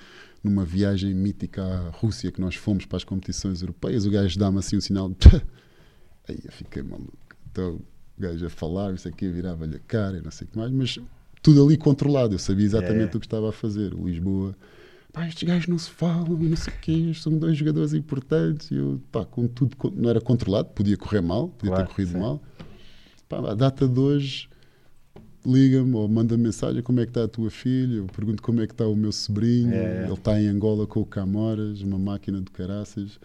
numa 0.47 0.65
viagem 0.65 1.13
mítica 1.15 1.63
à 1.63 1.91
Rússia 1.91 2.31
que 2.33 2.41
nós 2.41 2.55
fomos 2.55 2.87
para 2.87 2.97
as 2.97 3.05
competições 3.05 3.61
europeias, 3.61 4.07
o 4.07 4.11
gajo 4.11 4.39
dá-me 4.39 4.59
assim 4.59 4.77
um 4.77 4.81
sinal 4.81 5.09
de. 5.09 5.17
Aí 6.29 6.39
eu 6.45 6.53
fiquei 6.53 6.83
maluco. 6.83 7.17
Então 7.51 7.75
o 7.75 8.21
gajo 8.21 8.47
a 8.47 8.51
falar, 8.51 8.95
isso 8.95 9.07
aqui 9.07 9.29
virava-lhe 9.29 9.77
a 9.77 9.81
cara 9.81 10.21
não 10.23 10.31
sei 10.31 10.47
o 10.47 10.51
que 10.51 10.59
mais, 10.59 10.73
mas 10.73 10.99
tudo 11.43 11.65
ali 11.65 11.77
controlado. 11.77 12.35
Eu 12.35 12.39
sabia 12.39 12.65
exatamente 12.65 13.15
é. 13.15 13.17
o 13.17 13.21
que 13.21 13.27
estava 13.27 13.51
a 13.51 13.53
fazer. 13.53 13.95
O 13.95 14.07
Lisboa, 14.07 14.57
pá, 15.13 15.29
estes 15.29 15.47
gajos 15.47 15.69
não 15.69 15.79
se 15.79 15.91
falam 15.91 16.43
e 16.43 16.49
não 16.49 16.57
sei 16.57 16.73
o 16.73 16.79
quê, 16.79 17.13
são 17.15 17.39
dois 17.39 17.57
jogadores 17.57 17.93
importantes. 17.93 18.71
E 18.71 18.77
eu, 18.77 19.01
pá, 19.13 19.25
com 19.25 19.47
tudo, 19.47 19.77
não 19.95 20.11
era 20.11 20.21
controlado, 20.21 20.69
podia 20.71 20.97
correr 20.97 21.21
mal, 21.21 21.49
podia 21.49 21.73
claro, 21.73 21.87
ter 21.87 21.95
corrido 21.95 22.13
sim. 22.13 22.19
mal. 22.19 22.43
Pá, 23.29 23.39
a 23.51 23.55
data 23.55 23.87
de 23.87 24.01
hoje 24.01 24.49
liga-me 25.47 25.95
ou 25.95 26.09
manda 26.09 26.37
mensagem 26.37 26.83
como 26.83 27.01
é 27.01 27.05
que 27.05 27.11
está 27.11 27.25
a 27.25 27.29
tua 27.29 27.51
filha, 27.51 27.99
eu 27.99 28.07
pergunto 28.07 28.43
como 28.43 28.61
é 28.61 28.67
que 28.67 28.73
está 28.73 28.87
o 28.87 28.97
meu 28.97 29.13
sobrinho, 29.13 29.73
é, 29.73 30.03
é. 30.03 30.05
ele 30.05 30.13
está 30.13 30.41
em 30.41 30.49
Angola 30.49 30.87
com 30.87 31.01
o 31.01 31.07
Camoras, 31.07 31.81
uma 31.83 31.99
máquina 31.99 32.41
de 32.41 32.51
caraças. 32.51 33.21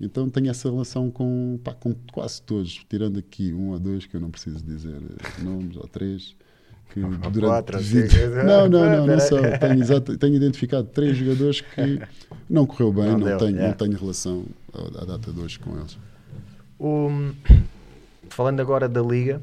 Então 0.00 0.28
tenho 0.28 0.50
essa 0.50 0.68
relação 0.68 1.10
com, 1.10 1.60
pá, 1.62 1.72
com 1.74 1.94
quase 2.12 2.42
todos, 2.42 2.84
tirando 2.88 3.18
aqui 3.18 3.52
um 3.52 3.70
ou 3.70 3.78
dois 3.78 4.04
que 4.04 4.16
eu 4.16 4.20
não 4.20 4.30
preciso 4.30 4.62
dizer 4.64 5.00
nomes, 5.42 5.76
ou 5.76 5.86
três. 5.86 6.34
Que 6.92 7.00
durante 7.00 7.40
Quatro, 7.40 7.78
não, 8.44 8.68
não, 8.68 8.90
não, 8.90 9.06
não 9.06 9.20
só. 9.20 9.36
Tenho, 9.58 9.80
exato, 9.80 10.18
tenho 10.18 10.34
identificado 10.34 10.88
três 10.88 11.16
jogadores 11.16 11.60
que 11.60 12.00
não 12.50 12.66
correu 12.66 12.92
bem, 12.92 13.12
não, 13.12 13.18
não 13.18 13.38
tenho, 13.38 13.58
é. 13.58 13.68
não 13.68 13.72
tenho 13.74 13.96
relação 13.96 14.44
à, 14.74 15.04
data 15.04 15.32
de 15.32 15.40
hoje 15.40 15.58
com 15.58 15.78
eles. 15.78 15.96
Um, 16.78 17.32
falando 18.28 18.60
agora 18.60 18.88
da 18.88 19.00
Liga, 19.00 19.40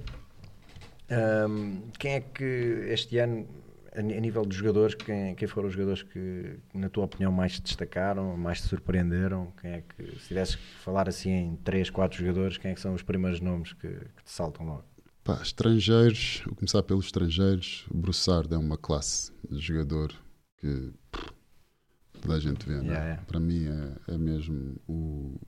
um, 1.11 1.81
quem 1.97 2.13
é 2.13 2.21
que 2.21 2.43
este 2.89 3.17
ano, 3.17 3.47
a 3.95 4.01
nível 4.01 4.45
de 4.45 4.55
jogadores, 4.55 4.95
quem, 4.95 5.35
quem 5.35 5.47
foram 5.47 5.67
os 5.67 5.73
jogadores 5.73 6.03
que, 6.03 6.57
na 6.73 6.89
tua 6.89 7.05
opinião, 7.05 7.31
mais 7.31 7.53
te 7.53 7.61
destacaram, 7.61 8.37
mais 8.37 8.61
te 8.61 8.67
surpreenderam? 8.67 9.51
Quem 9.59 9.71
é 9.71 9.81
que, 9.81 10.19
se 10.19 10.27
tivesse 10.27 10.57
que 10.57 10.63
falar 10.83 11.09
assim 11.09 11.31
em 11.31 11.55
3, 11.57 11.89
4 11.89 12.17
jogadores, 12.17 12.57
quem 12.57 12.71
é 12.71 12.73
que 12.73 12.81
são 12.81 12.93
os 12.93 13.01
primeiros 13.01 13.41
nomes 13.41 13.73
que, 13.73 13.87
que 13.87 14.23
te 14.23 14.31
saltam 14.31 14.65
logo? 14.65 14.85
Pá, 15.23 15.39
estrangeiros, 15.41 16.41
vou 16.45 16.55
começar 16.55 16.81
pelos 16.83 17.05
estrangeiros. 17.05 17.85
O 17.91 17.97
Broussard 17.97 18.53
é 18.53 18.57
uma 18.57 18.77
classe 18.77 19.31
de 19.49 19.59
jogador 19.59 20.13
que 20.57 20.91
pff, 21.11 21.31
toda 22.21 22.35
a 22.35 22.39
gente 22.39 22.65
vê. 22.67 22.75
É? 22.75 22.77
Yeah, 22.77 23.03
yeah. 23.03 23.21
Para 23.23 23.39
mim 23.39 23.65
é, 23.65 24.13
é 24.13 24.17
mesmo 24.17 24.75
o 24.87 25.39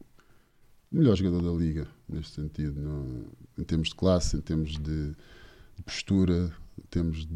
melhor 0.92 1.16
jogador 1.16 1.42
da 1.42 1.58
liga, 1.58 1.88
neste 2.08 2.36
sentido, 2.36 3.26
em 3.58 3.64
termos 3.64 3.90
de 3.90 3.96
classe, 3.96 4.36
em 4.36 4.42
termos 4.42 4.78
de 4.78 5.16
postura, 5.82 6.52
temos 6.90 7.28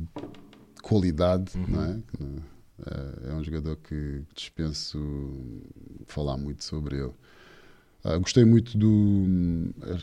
qualidade, 0.82 1.58
uhum. 1.58 1.68
não 1.68 1.84
é? 1.84 2.00
É, 2.86 3.32
é 3.32 3.34
um 3.34 3.43
jogador 3.43 3.78
que 3.78 4.24
dispenso 4.36 5.00
falar 6.06 6.38
muito 6.38 6.64
sobre 6.64 6.98
ele. 6.98 7.14
Uh, 8.04 8.20
gostei 8.20 8.46
muito 8.46 8.78
do. 8.78 9.26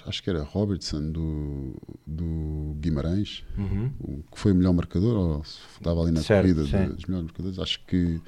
Acho 0.06 0.22
que 0.24 0.28
era 0.28 0.42
Robertson, 0.42 1.12
do, 1.12 1.76
do 2.04 2.76
Guimarães, 2.80 3.44
Uhum. 3.56 3.92
o 4.00 4.24
que 4.32 4.38
foi 4.40 4.50
o 4.50 4.54
melhor 4.56 4.72
marcador, 4.72 5.16
ou 5.16 5.42
estava 5.42 6.02
ali 6.02 6.10
na 6.10 6.20
Certo, 6.20 6.42
corrida 6.42 6.62
dos 6.62 7.04
melhores 7.04 7.04
marcadores. 7.06 7.58
Acho 7.60 7.84
que 7.86 8.20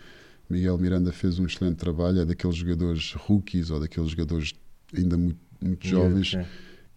Miguel 0.49 0.79
Miranda 0.79 1.11
fez 1.11 1.41
um 1.41 1.47
excelente 1.47 1.77
trabalho. 1.77 2.21
É 2.21 2.25
daqueles 2.25 2.55
jogadores 2.55 3.15
rookies 3.15 3.71
ou 3.71 3.81
daqueles 3.81 4.11
jogadores 4.11 4.55
ainda 4.97 5.17
muito, 5.17 5.41
muito 5.61 5.87
jovens. 5.89 6.37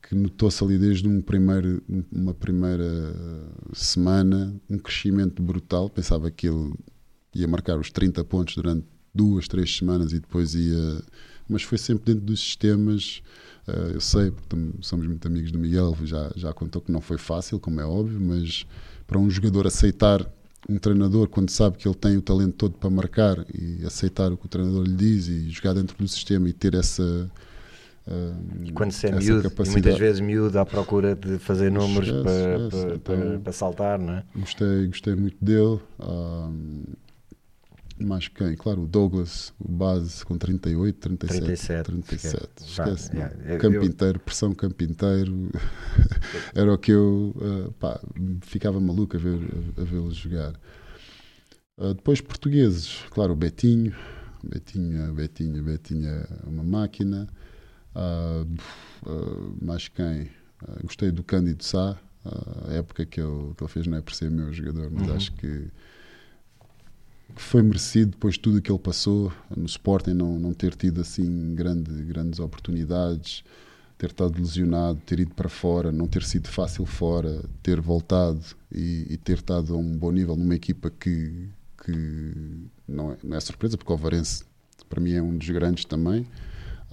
Que 0.08 0.16
notou-se 0.16 0.64
ali 0.64 0.78
desde 0.78 1.08
um 1.08 1.22
primeiro, 1.22 1.84
uma 2.12 2.34
primeira 2.34 3.14
semana 3.74 4.56
um 4.70 4.78
crescimento 4.78 5.44
brutal. 5.44 5.90
Pensava 5.90 6.32
que 6.32 6.48
ele 6.48 6.74
ia 7.36 7.48
marcar 7.48 7.78
os 7.78 7.92
30 7.92 8.24
pontos 8.24 8.56
durante 8.56 8.86
duas, 9.14 9.48
três 9.48 9.76
semanas 9.76 10.14
e 10.14 10.20
depois 10.20 10.56
ia. 10.56 11.04
Mas 11.50 11.64
foi 11.64 11.78
sempre 11.78 12.14
dentro 12.14 12.26
dos 12.26 12.40
sistemas. 12.40 13.22
eh, 13.68 13.92
eu 13.96 14.02
sei, 14.02 14.32
porque 14.32 14.56
somos 14.82 15.06
muito 15.08 15.28
amigos 15.28 15.52
do 15.52 15.60
Miguel, 15.60 15.96
já, 16.04 16.32
já 16.36 16.54
contou 16.54 16.82
que 16.82 16.92
não 16.92 17.02
foi 17.02 17.18
fácil, 17.18 17.60
como 17.60 17.82
é 17.82 17.86
óbvio, 17.86 18.20
mas 18.20 18.66
para 19.06 19.20
um 19.20 19.30
jogador 19.30 19.68
aceitar 19.68 20.26
um 20.70 20.78
treinador 20.78 21.28
quando 21.30 21.50
sabe 21.50 21.78
que 21.78 21.88
ele 21.88 21.96
tem 21.96 22.18
o 22.18 22.22
talento 22.22 22.54
todo 22.54 22.78
para 22.78 22.90
marcar 22.90 23.46
e 23.54 23.86
aceitar 23.86 24.32
o 24.32 24.38
que 24.38 24.46
o 24.46 24.50
treinador 24.50 24.86
lhe 24.86 24.96
diz 24.96 25.28
e 25.28 25.50
jogar 25.50 25.74
dentro 25.74 25.98
do 25.98 26.08
sistema 26.08 26.48
e 26.50 26.54
ter 26.54 26.74
essa. 26.76 27.30
Eh, 28.08 28.72
Quando 28.74 28.92
se 28.92 29.08
é 29.08 29.12
miúdo, 29.12 29.40
e 29.48 29.50
capacidade. 29.50 29.72
muitas 29.72 30.00
vezes 30.00 30.22
miúdo 30.22 30.58
à 30.60 30.66
procura 30.66 31.16
de 31.16 31.38
fazer 31.40 31.72
números 31.72 32.08
Esquece, 32.08 32.24
para, 32.24 32.66
esquece. 32.66 32.86
para, 32.86 32.96
Então- 32.96 33.30
para- 33.30 33.40
para 33.40 33.52
saltar, 33.54 34.00
não 34.00 34.14
é? 34.14 34.24
Gostei, 34.36 34.88
gostei 34.88 35.16
muito 35.16 35.38
dele. 35.44 35.80
Ahm, 36.00 36.84
mais 38.00 38.28
quem? 38.28 38.56
Claro, 38.56 38.84
o 38.84 38.88
Douglas, 38.88 39.52
o 39.60 39.72
base 39.72 40.24
com 40.24 40.38
38, 40.38 41.00
37. 41.00 41.44
37, 41.46 41.86
37. 41.86 42.36
esquece. 42.36 42.68
Esquece. 42.68 43.10
Pá, 43.12 43.18
yeah, 43.18 43.58
campo 43.60 43.76
eu- 43.78 43.84
inteiro, 43.84 44.20
pressão 44.20 44.54
campo 44.54 44.84
inteiro. 44.84 45.50
Era 46.54 46.74
o 46.74 46.78
que 46.78 46.92
eu 46.92 47.36
ah, 47.42 47.72
pá, 47.80 48.02
ficava 48.42 48.80
maluco 48.80 49.18
a 49.18 49.20
ver 49.20 49.40
a, 49.78 49.82
a 49.82 49.84
vê-lo 49.84 50.12
jogar. 50.12 50.54
Ah, 51.80 51.94
depois 51.94 52.22
portugueses, 52.22 53.00
claro, 53.10 53.34
o 53.34 53.36
Betinho. 53.36 53.94
Betinho, 54.44 55.12
Betinho, 55.14 55.64
Betinho 55.64 56.08
é 56.08 56.28
uma 56.46 56.64
máquina. 56.64 57.28
Ah, 57.98 58.46
mais 59.62 59.88
quem? 59.88 60.30
Ah, 60.68 60.80
gostei 60.84 61.12
do 61.12 61.24
Cândido 61.24 61.64
Sá. 61.64 61.98
A 62.68 62.74
época 62.74 63.06
que 63.06 63.22
ele, 63.22 63.54
que 63.56 63.64
ele 63.64 63.72
fez 63.72 63.88
não 63.88 63.98
é 63.98 64.02
por 64.02 64.14
ser 64.14 64.30
meu 64.30 64.52
jogador, 64.54 64.92
mas 64.92 65.08
Uhum. 65.08 65.16
acho 65.16 65.32
que 65.34 65.68
foi 67.36 67.62
merecido 67.62 68.12
depois 68.12 68.36
de 68.36 68.40
tudo 68.42 68.58
o 68.58 68.62
que 68.62 68.72
ele 68.72 68.80
passou 68.80 69.32
no 69.56 69.66
Sporting, 69.66 70.14
não, 70.14 70.40
não 70.40 70.54
ter 70.54 70.76
tido 70.76 71.02
assim 71.02 71.54
grande, 71.56 71.92
grandes 72.04 72.40
oportunidades, 72.40 73.44
ter 73.98 74.08
estado 74.12 74.40
lesionado, 74.40 75.00
ter 75.06 75.20
ido 75.20 75.34
para 75.36 75.50
fora, 75.50 75.92
não 75.92 76.08
ter 76.08 76.24
sido 76.24 76.48
fácil 76.48 76.86
fora, 76.86 77.44
ter 77.62 77.80
voltado 77.82 78.42
e, 78.72 79.08
e 79.10 79.18
ter 79.18 79.38
estado 79.38 79.74
a 79.74 79.78
um 79.78 79.98
bom 79.98 80.12
nível 80.12 80.36
numa 80.36 80.56
equipa 80.56 80.90
que, 80.90 81.50
que 81.84 82.68
não, 82.88 83.12
é, 83.12 83.18
não 83.24 83.38
é 83.38 83.40
surpresa, 83.40 83.78
porque 83.78 83.94
o 83.94 83.98
Varense 83.98 84.44
para 84.90 85.02
mim 85.02 85.14
é 85.14 85.22
um 85.22 85.38
dos 85.38 85.50
grandes 85.50 85.86
também. 85.86 86.26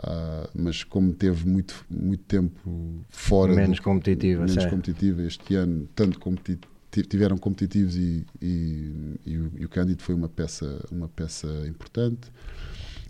Ah, 0.03 0.49
mas 0.55 0.85
como 0.85 1.13
teve 1.13 1.49
muito, 1.49 1.85
muito 1.91 2.25
tempo 2.25 3.05
fora 3.11 3.55
Menos 3.55 3.79
do- 3.79 3.81
competitiva, 3.81 4.43
menos 4.47 4.65
competitiva 4.67 5.23
este 5.23 5.55
ano, 5.55 5.89
tanto 5.95 6.19
competi 6.19 6.59
ti- 6.91 7.03
tiveram 7.03 7.37
competitivos 7.39 7.97
e, 7.97 8.25
e, 8.41 9.17
e 9.27 9.39
o, 9.39 9.53
e 9.59 9.65
o 9.65 9.69
Cândido 9.69 10.03
foi 10.03 10.15
uma 10.15 10.29
peça, 10.29 10.85
uma 10.91 11.09
peça 11.09 11.47
importante. 11.69 12.31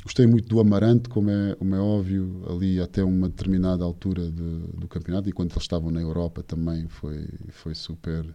Gostei 0.04 0.26
muito 0.26 0.48
do 0.48 0.60
Amarante, 0.60 1.08
como 1.08 1.30
é, 1.30 1.54
como 1.54 1.74
é 1.74 1.80
óbvio, 1.80 2.44
ali 2.50 2.80
até 2.80 3.02
uma 3.02 3.28
determinada 3.28 3.84
altura 3.84 4.30
de- 4.30 4.60
do 4.78 4.86
campeonato, 4.88 5.28
enquanto 5.28 5.52
eles 5.52 5.62
estavam 5.64 5.90
na 5.90 6.00
Europa 6.00 6.42
também 6.42 6.88
foi, 6.88 7.26
foi 7.50 7.74
super 7.74 8.26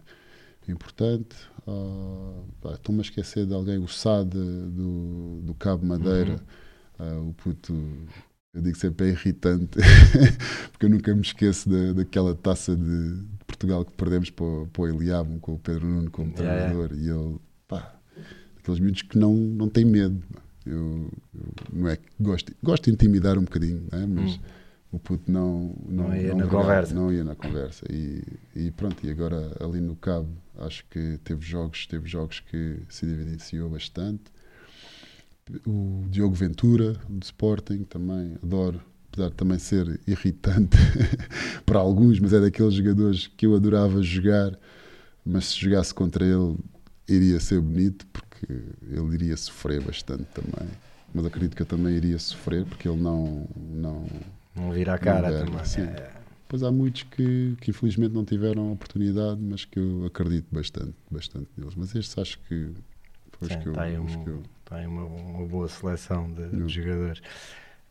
importante. 0.68 1.36
Pá, 2.60 2.74
Estou-me 2.74 3.00
a 3.00 3.02
esquecer 3.02 3.46
de 3.46 3.54
alguém, 3.54 3.78
o 3.78 3.88
Sade 3.88 4.30
do, 4.38 5.40
do 5.42 5.54
Cabo 5.54 5.84
Madeira, 5.86 6.42
Ah, 6.98 7.18
o 7.20 7.32
puto, 7.34 7.74
eu 8.52 8.62
digo 8.62 8.76
sempre 8.76 9.06
é 9.06 9.10
irritante, 9.10 9.78
porque 10.72 10.86
eu 10.86 10.90
nunca 10.90 11.14
me 11.14 11.20
esqueço 11.22 11.68
da, 11.68 11.92
daquela 11.92 12.34
taça 12.34 12.74
de, 12.76 13.22
de 13.22 13.44
Portugal 13.46 13.84
que 13.84 13.92
perdemos 13.92 14.30
para, 14.30 14.44
o- 14.44 14.66
para 14.72 14.82
o 14.82 14.88
Eliabum 14.88 15.38
com 15.38 15.54
o 15.54 15.58
Pedro 15.58 15.86
Nuno 15.86 16.10
como 16.10 16.32
yeah. 16.38 16.72
treinador 16.72 16.90
e 16.94 17.08
ele, 17.08 17.36
pá, 17.68 17.94
aqueles 18.58 18.80
miúdos 18.80 19.02
que 19.02 19.18
não, 19.18 19.34
não 19.34 19.68
têm 19.68 19.84
medo. 19.84 20.22
Eu, 20.66 21.10
eu 21.34 21.54
não 21.72 21.88
é 21.88 21.96
que 21.96 22.04
gosto, 22.20 22.52
gosto 22.62 22.84
de 22.84 22.90
intimidar 22.92 23.38
um 23.38 23.44
bocadinho, 23.44 23.86
né? 23.90 24.06
mas 24.06 24.36
Hum. 24.36 24.40
o 24.92 24.98
puto 24.98 25.30
não, 25.30 25.74
Não 25.88 26.14
ia 26.14 26.34
na 26.34 26.44
regala, 26.44 26.62
conversa. 26.62 26.94
Não 26.94 27.12
ia 27.12 27.24
na 27.24 27.34
conversa. 27.36 27.84
E, 27.90 28.22
e 28.54 28.70
pronto, 28.72 29.04
e 29.06 29.10
agora 29.10 29.56
ali 29.60 29.80
no 29.80 29.96
Cabo, 29.96 30.28
acho 30.58 30.84
que 30.90 31.18
teve 31.24 31.42
jogos, 31.44 31.86
teve 31.86 32.08
jogos 32.08 32.40
que 32.40 32.80
se 32.88 33.06
evidenciou 33.06 33.70
bastante. 33.70 34.24
O 35.66 36.04
Diogo 36.08 36.34
Ventura, 36.34 36.94
do 37.08 37.22
Sporting, 37.24 37.84
também 37.84 38.36
adoro, 38.42 38.80
apesar 39.12 39.30
de 39.30 39.36
também 39.36 39.58
ser 39.58 40.00
irritante 40.06 40.76
para 41.66 41.78
alguns, 41.78 42.18
mas 42.20 42.32
é 42.32 42.40
daqueles 42.40 42.74
jogadores 42.74 43.26
que 43.26 43.46
eu 43.46 43.54
adorava 43.54 44.02
jogar, 44.02 44.58
mas 45.24 45.46
se 45.46 45.60
jogasse 45.60 45.92
contra 45.94 46.24
ele 46.24 46.56
iria 47.08 47.40
ser 47.40 47.60
bonito, 47.60 48.06
porque 48.12 48.46
ele 48.88 49.14
iria 49.14 49.36
sofrer 49.36 49.80
bastante 49.82 50.24
também. 50.34 50.68
Mas 51.12 51.24
acredito 51.26 51.56
que 51.56 51.62
eu 51.62 51.66
também 51.66 51.94
iria 51.96 52.18
sofrer, 52.18 52.64
porque 52.64 52.88
ele 52.88 53.00
não, 53.00 53.48
não, 53.56 54.06
Não 54.54 54.70
vira 54.72 54.94
a 54.94 54.98
cara 54.98 55.32
Não 55.32 55.46
também. 55.46 55.64
sim. 55.64 55.80
É, 55.82 56.10
Pois 56.48 56.62
há 56.64 56.72
muitos 56.72 57.04
que, 57.04 57.56
que 57.60 57.70
infelizmente 57.70 58.12
não 58.12 58.24
tiveram 58.24 58.72
oportunidade, 58.72 59.40
mas 59.40 59.64
que 59.64 59.78
eu 59.78 60.04
acredito 60.06 60.46
bastante, 60.50 60.94
bastante 61.10 61.48
neles. 61.56 61.74
Mas 61.76 61.94
estes 61.94 62.18
acho 62.18 62.40
que 62.48 62.72
os 63.40 63.48
sim, 63.48 63.58
que 63.60 63.68
eu. 63.68 63.80
aí, 63.80 63.98
os 63.98 64.14
um- 64.14 64.24
que 64.24 64.30
eu- 64.30 64.42
aí 64.70 64.86
uma, 64.86 65.04
uma 65.04 65.46
boa 65.46 65.68
seleção 65.68 66.30
de, 66.32 66.48
de 66.48 66.68
jogadores. 66.68 67.20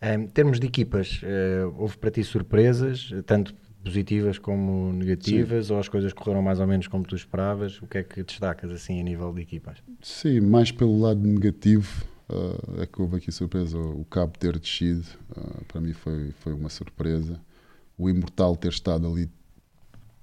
Em 0.01 0.27
termos 0.27 0.59
de 0.59 0.67
equipas, 0.67 1.19
eh, 1.23 1.63
houve 1.77 1.97
para 1.97 2.09
ti 2.09 2.23
surpresas, 2.23 3.09
eh, 3.13 3.21
tanto 3.21 3.53
positivas 3.83 4.37
como 4.37 4.93
negativas, 4.93 5.71
ou 5.71 5.79
as 5.79 5.89
coisas 5.89 6.13
correram 6.13 6.41
mais 6.41 6.59
ou 6.59 6.67
menos 6.67 6.87
como 6.87 7.03
tu 7.03 7.15
esperavas? 7.15 7.81
O 7.81 7.87
que 7.87 7.97
é 7.97 8.03
que 8.03 8.23
destacas 8.23 8.71
assim 8.71 8.99
a 8.99 9.03
nível 9.03 9.33
de 9.33 9.41
equipas? 9.41 9.77
Sim, 10.01 10.39
mais 10.41 10.71
pelo 10.71 10.99
lado 10.99 11.19
negativo 11.21 12.05
ah, 12.29 12.81
é 12.81 12.85
que 12.85 13.01
houve 13.01 13.17
aqui 13.17 13.31
surpresa. 13.31 13.77
O 13.77 14.05
Cabo 14.05 14.33
ter 14.37 14.57
descido, 14.57 15.05
para 15.67 15.81
mim 15.81 15.93
foi, 15.93 16.31
foi 16.39 16.53
uma 16.53 16.69
surpresa. 16.69 17.39
O 17.97 18.09
Imortal 18.09 18.55
ter 18.55 18.69
estado 18.69 19.05
ali 19.07 19.29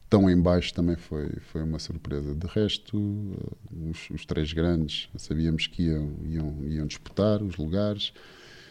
tão 0.08 0.30
em 0.30 0.40
baixo 0.40 0.72
também 0.72 0.96
foi, 0.96 1.28
foi 1.52 1.62
uma 1.62 1.78
surpresa. 1.78 2.34
De 2.34 2.46
resto, 2.46 2.96
ah, 2.98 3.90
os, 3.90 4.10
os 4.10 4.24
três 4.24 4.52
grandes 4.52 5.08
sabíamos 5.16 5.66
que 5.66 5.84
iam, 5.84 6.16
iam, 6.24 6.64
iam 6.64 6.86
disputar 6.86 7.42
os 7.42 7.56
lugares. 7.56 8.12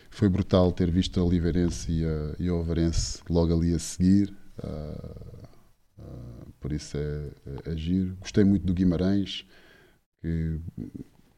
Foi 0.09 0.29
brutal 0.29 0.71
ter 0.71 0.89
visto 0.89 1.19
a 1.19 1.23
Oliveirense 1.23 1.91
e 1.91 2.05
a, 2.05 2.35
e 2.39 2.47
a 2.47 2.53
Ovarense 2.53 3.21
logo 3.29 3.53
ali 3.53 3.73
a 3.73 3.79
seguir. 3.79 4.33
ah, 4.63 5.15
ah, 5.99 6.45
por 6.59 6.71
isso 6.71 6.97
é, 6.97 7.29
é, 7.67 7.73
é 7.73 7.77
giro. 7.77 8.17
Gostei 8.19 8.43
muito 8.43 8.65
do 8.65 8.73
Guimarães, 8.73 9.45
que 10.21 10.59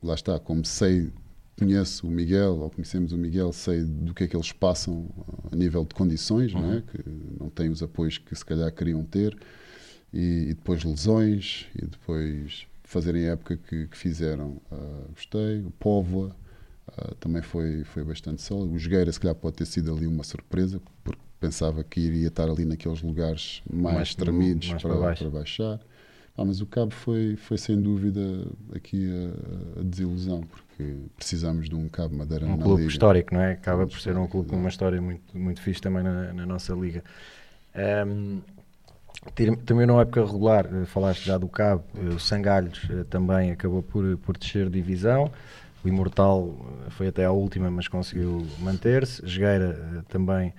lá 0.02 0.14
está, 0.14 0.40
como 0.40 0.64
sei, 0.64 1.12
conheço 1.58 2.08
o 2.08 2.12
Miguel, 2.12 2.60
ou 2.60 2.70
conhecemos 2.70 3.12
o 3.12 3.18
Miguel, 3.18 3.52
sei 3.52 3.84
do 3.84 4.14
que 4.14 4.24
é 4.24 4.28
que 4.28 4.36
eles 4.36 4.52
passam 4.52 5.10
a 5.52 5.56
nível 5.56 5.84
de 5.84 5.96
condições, 5.96 6.54
não 6.54 6.74
é? 6.74 6.82
que 6.82 7.04
não 7.40 7.50
têm 7.50 7.70
os 7.70 7.82
apoios 7.82 8.18
que 8.18 8.36
se 8.36 8.46
calhar 8.46 8.72
queriam 8.72 9.04
ter, 9.04 9.38
e, 10.14 10.48
e 10.50 10.54
depois 10.54 10.84
lesões, 10.84 11.68
e 11.76 11.86
depois 11.86 12.68
fazerem 12.84 13.28
a 13.28 13.34
época 13.34 13.58
que, 13.58 13.88
que 13.88 13.98
fizeram. 13.98 14.62
Ah, 14.72 15.04
gostei. 15.14 15.62
O 15.62 15.72
Póvoa 15.72 16.36
ah, 16.98 17.14
também 17.20 17.42
foi, 17.42 17.84
foi 17.84 18.04
bastante 18.04 18.42
sólido. 18.42 18.74
O 18.74 18.80
Jogueira, 18.80 19.12
se 19.12 19.20
calhar, 19.20 19.36
pode 19.36 19.58
ter 19.58 19.66
sido 19.66 19.94
ali 19.96 20.08
uma 20.08 20.24
surpresa, 20.24 20.82
porque 21.04 21.22
pensava 21.40 21.84
que 21.84 22.00
iria 22.00 22.28
estar 22.30 22.50
ali 22.50 22.66
naqueles 22.66 23.02
lugares 23.02 23.62
mais, 23.72 23.96
Mais- 23.96 24.16
tremidos 24.16 24.70
mais 24.70 24.82
para, 24.82 24.92
para 24.94 25.00
baixo. 25.02 25.24
para 25.24 25.30
baixar. 25.40 25.80
Ah, 26.38 26.46
mas 26.46 26.62
o 26.62 26.68
Cabo 26.68 26.92
foi, 26.92 27.36
foi 27.36 27.58
sem 27.58 27.82
dúvida 27.82 28.22
aqui 28.76 29.10
a, 29.76 29.80
a 29.80 29.84
desilusão, 29.84 30.42
porque 30.42 30.96
precisamos 31.16 31.68
de 31.68 31.76
um 31.76 31.90
Cabo 31.90 32.16
Madeira 32.16 32.46
Um 32.46 32.56
na 32.56 32.64
clube 32.64 32.84
Liga. 32.84 32.92
histórico, 32.94 33.34
não 33.34 33.42
é? 33.42 33.54
Acaba 33.54 33.80
Clube 33.80 33.92
por 33.94 34.00
ser 34.00 34.18
um 34.18 34.28
clube 34.28 34.50
com 34.50 34.56
uma 34.58 34.70
história 34.70 35.02
muito, 35.02 35.38
muito 35.38 35.62
fixe 35.62 35.82
também 35.82 36.04
na, 36.04 36.34
na 36.34 36.46
nossa 36.46 36.74
liga. 36.74 37.04
Ter- 37.74 38.44
também 39.66 39.86
na 39.86 40.02
época 40.02 40.26
regular, 40.26 40.66
eh, 40.66 40.86
falaste 40.86 41.26
já 41.26 41.38
do 41.38 41.48
Cabo, 41.48 41.84
eh, 41.96 42.10
o 42.10 42.20
Sangalhos 42.20 42.88
eh, 42.90 43.04
também 43.10 43.52
acabou 43.52 43.84
por, 43.84 44.18
por 44.18 44.38
descer 44.38 44.70
divisão. 44.70 45.32
O 45.84 45.88
Imortal 45.88 46.56
foi 46.90 47.08
até 47.08 47.26
à 47.26 47.32
última, 47.32 47.70
mas 47.70 47.88
conseguiu 47.88 48.46
manter-se. 48.60 49.26
Jogueira 49.26 50.04
também 50.10 50.54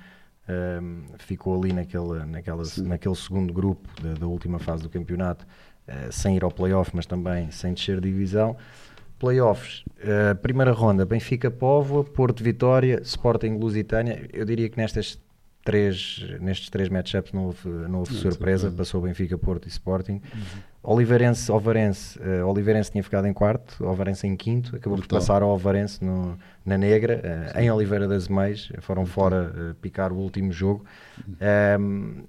ahm, 0.48 1.02
ficou 1.18 1.60
ali 1.60 1.72
naquele, 1.72 2.24
naquela, 2.24 2.64
Sim. 2.64 2.86
naquele 2.86 3.14
segundo 3.14 3.52
grupo 3.52 3.88
da, 4.02 4.14
da 4.14 4.26
última 4.26 4.58
fase 4.58 4.82
do 4.82 4.88
campeonato, 4.88 5.46
eh, 5.86 6.08
sem 6.10 6.36
ir 6.36 6.44
ao 6.44 6.50
playoff, 6.50 6.90
mas 6.94 7.06
também 7.06 7.50
sem 7.50 7.74
descer 7.74 8.00
divisão. 8.00 8.56
Playoffs, 9.18 9.82
uh, 9.98 10.36
primeira 10.40 10.70
ronda, 10.70 11.04
Benfica 11.04 11.50
Póvoa, 11.50 12.04
Porto 12.04 12.44
Vitória, 12.44 13.00
Sporting 13.02 13.58
Lusitânia. 13.58 14.28
Eu 14.32 14.44
diria 14.44 14.68
que 14.68 14.76
nestas 14.76 15.20
três, 15.68 16.24
nestes 16.40 16.70
três 16.70 16.88
matchups 16.88 17.30
não 17.30 17.44
houve, 17.44 17.68
não 17.68 17.98
houve 17.98 18.14
não, 18.14 18.20
surpresa, 18.22 18.70
passou 18.70 19.02
Benfica, 19.02 19.36
Porto 19.36 19.66
e 19.66 19.68
Sporting. 19.68 20.12
Uhum. 20.12 20.62
Oliverense, 20.82 21.52
Ovarense, 21.52 22.18
uh, 22.18 22.46
Oliverense 22.46 22.90
tinha 22.90 23.04
ficado 23.04 23.26
em 23.26 23.34
quarto, 23.34 23.84
Ovarense 23.84 24.26
em 24.26 24.34
quinto, 24.34 24.74
acabou 24.74 24.96
por 24.96 25.06
passar 25.06 25.42
ao 25.42 25.50
Ovarense 25.50 26.02
no, 26.02 26.38
na 26.64 26.78
Negra, 26.78 27.20
uh, 27.54 27.58
em 27.58 27.70
Oliveira 27.70 28.08
das 28.08 28.28
Meias, 28.28 28.72
foram 28.80 29.04
fora 29.04 29.52
uh, 29.54 29.74
picar 29.74 30.10
o 30.10 30.16
último 30.16 30.50
jogo. 30.52 30.86
Um, 31.18 31.34
ehm, 31.38 32.24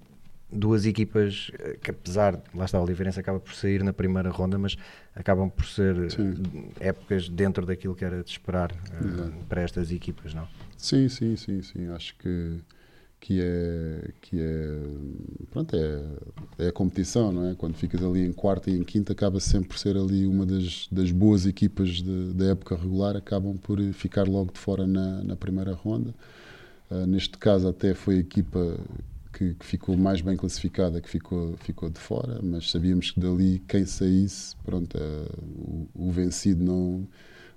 duas 0.52 0.86
equipas 0.86 1.50
que 1.82 1.92
apesar, 1.92 2.36
de, 2.36 2.42
lá 2.54 2.66
está, 2.66 2.78
o 2.78 2.84
Oliveirense 2.84 3.22
acaba 3.22 3.40
por 3.40 3.54
sair 3.54 3.84
na 3.84 3.94
primeira 3.94 4.32
ronda, 4.32 4.58
mas 4.58 4.76
acabam 5.16 5.50
por 5.50 5.66
ser 5.66 6.12
sim. 6.12 6.34
épocas 6.82 7.30
dentro 7.30 7.66
daquilo 7.66 7.96
que 7.96 8.04
era 8.04 8.22
de 8.22 8.32
esperar 8.32 8.74
para 9.48 9.62
estas 9.62 9.92
equipas, 9.92 10.34
não? 10.34 10.48
Sim, 10.76 11.08
sim, 11.08 11.36
sim, 11.38 11.62
sim, 11.62 11.88
acho 11.90 12.16
que 12.18 12.60
que 13.20 13.42
é 13.42 14.12
que 14.22 14.40
é 14.40 14.80
pronto 15.52 15.76
é, 15.76 16.04
é 16.58 16.68
a 16.70 16.72
competição 16.72 17.32
não 17.32 17.48
é? 17.48 17.56
Quando 17.56 17.76
ficas 17.76 18.02
ali 18.04 18.26
em 18.26 18.32
quarta 18.32 18.70
e 18.70 18.78
em 18.78 18.84
quinta 18.84 19.14
acaba 19.14 19.40
sempre 19.40 19.70
por 19.70 19.78
ser 19.78 19.98
ali 19.98 20.26
uma 20.26 20.46
das, 20.46 20.88
das 20.92 21.12
boas 21.12 21.46
equipas 21.46 22.02
da 22.02 22.46
época 22.46 22.76
regular 22.76 23.16
acabam 23.16 23.58
por 23.58 23.80
ficar 23.94 24.28
logo 24.28 24.54
de 24.54 24.60
fora 24.60 24.88
na, 24.88 25.24
na 25.24 25.36
primeira 25.36 25.74
ronda. 25.74 26.14
Uh, 26.90 27.06
neste 27.06 27.38
caso 27.38 27.68
até 27.68 27.94
foi 27.94 28.16
a 28.16 28.20
equipa 28.20 28.80
que, 29.32 29.54
que, 29.54 29.66
ficou 29.66 29.96
mais 29.96 30.22
bem 30.22 30.36
classificada 30.36 31.00
que 31.00 31.08
ficou 31.08 31.56
ficou 31.58 31.88
de 31.88 32.00
fora 32.00 32.40
mas 32.42 32.72
sabíamos 32.72 33.12
que 33.12 33.20
dali 33.20 33.62
quem 33.68 33.86
saísse 33.86 34.56
pronto 34.66 34.98
uh, 34.98 35.88
o, 35.94 36.08
o 36.08 36.12
vencido 36.12 36.64
não 36.64 37.08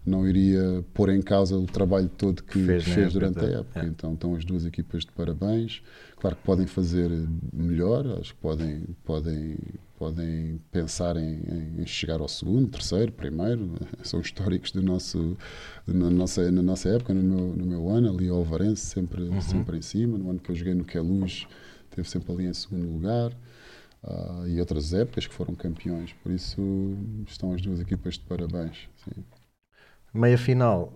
não 0.05 0.26
iria 0.26 0.84
pôr 0.92 1.11
em 1.11 1.22
causa 1.22 1.57
o 1.57 1.66
trabalho 1.66 2.09
todo 2.09 2.42
que 2.42 2.64
fez, 2.64 2.84
fez 2.84 3.12
durante 3.12 3.38
a 3.40 3.48
época. 3.61 3.80
É. 3.80 3.84
Então 3.84 4.14
estão 4.14 4.34
as 4.34 4.44
duas 4.44 4.66
equipas 4.66 5.05
de 5.05 5.12
parabéns. 5.12 5.82
Claro 6.16 6.36
que 6.36 6.42
podem 6.42 6.66
fazer 6.66 7.11
melhor, 7.53 8.07
acho 8.20 8.34
que 8.34 8.40
podem, 8.40 8.84
podem, 9.05 9.57
podem 9.98 10.61
pensar 10.70 11.16
em, 11.16 11.40
em 11.78 11.86
chegar 11.86 12.20
ao 12.20 12.28
segundo, 12.28 12.68
terceiro, 12.68 13.12
primeiro. 13.12 13.74
São 14.03 14.20
históricos 14.20 14.72
do 14.72 14.82
nosso, 14.82 15.36
na, 15.86 16.11
nossa, 16.11 16.50
na 16.50 16.62
nossa 16.62 16.88
época, 16.88 17.14
no 17.14 17.22
meu, 17.22 17.57
no 17.57 17.66
meu 17.66 17.88
ano, 17.88 18.11
ali 18.11 18.28
ao 18.28 18.38
Alvarense, 18.38 18.84
sempre, 18.84 19.22
uhum. 19.22 19.40
sempre 19.40 19.78
em 19.78 19.82
cima. 19.82 20.18
No 20.18 20.30
ano 20.30 20.40
que 20.40 20.50
eu 20.50 20.55
joguei 20.55 20.74
no 20.74 20.84
Queluz, 20.84 21.46
teve 21.90 22.09
sempre 22.09 22.32
ali 22.32 22.46
em 22.46 22.55
segundo 22.55 22.88
lugar. 22.88 23.32
Uh, 24.03 24.48
e 24.48 24.59
outras 24.59 24.92
épocas 24.92 25.28
que 25.28 25.34
foram 25.34 25.55
campeões. 25.55 26.12
Por 26.24 26.32
isso 26.32 26.61
estão 27.28 27.53
as 27.53 27.62
duas 27.62 27.78
equipas 27.78 28.14
de 28.14 28.20
parabéns. 28.20 28.88
Sim. 29.05 29.22
Meia 30.12 30.36
final, 30.36 30.92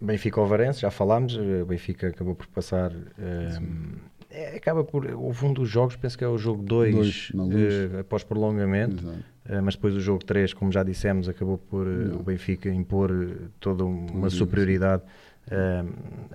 Benfica 0.00 0.40
Ovarense, 0.40 0.80
já 0.80 0.90
falámos, 0.90 1.36
o 1.36 1.42
eh, 1.42 1.64
Benfica 1.64 2.08
acabou 2.08 2.34
por 2.34 2.46
passar. 2.48 2.92
Um, 2.92 3.96
é, 4.30 4.56
acaba 4.56 4.84
por. 4.84 5.06
Houve 5.06 5.46
um 5.46 5.52
dos 5.52 5.68
jogos, 5.68 5.96
penso 5.96 6.16
que 6.18 6.24
é 6.24 6.28
o 6.28 6.36
jogo 6.36 6.62
2, 6.62 7.30
uh, 7.34 7.96
eh, 7.96 8.00
após 8.00 8.22
prolongamento, 8.22 9.04
uh, 9.06 9.62
mas 9.62 9.74
depois 9.74 9.94
o 9.94 10.00
jogo 10.00 10.24
3, 10.24 10.52
como 10.54 10.70
já 10.70 10.82
dissemos, 10.82 11.28
acabou 11.28 11.58
por 11.58 11.86
uh, 11.86 12.16
o 12.18 12.22
Benfica 12.22 12.68
impor 12.68 13.10
toda 13.58 13.84
uma 13.84 14.28
superioridade 14.30 15.02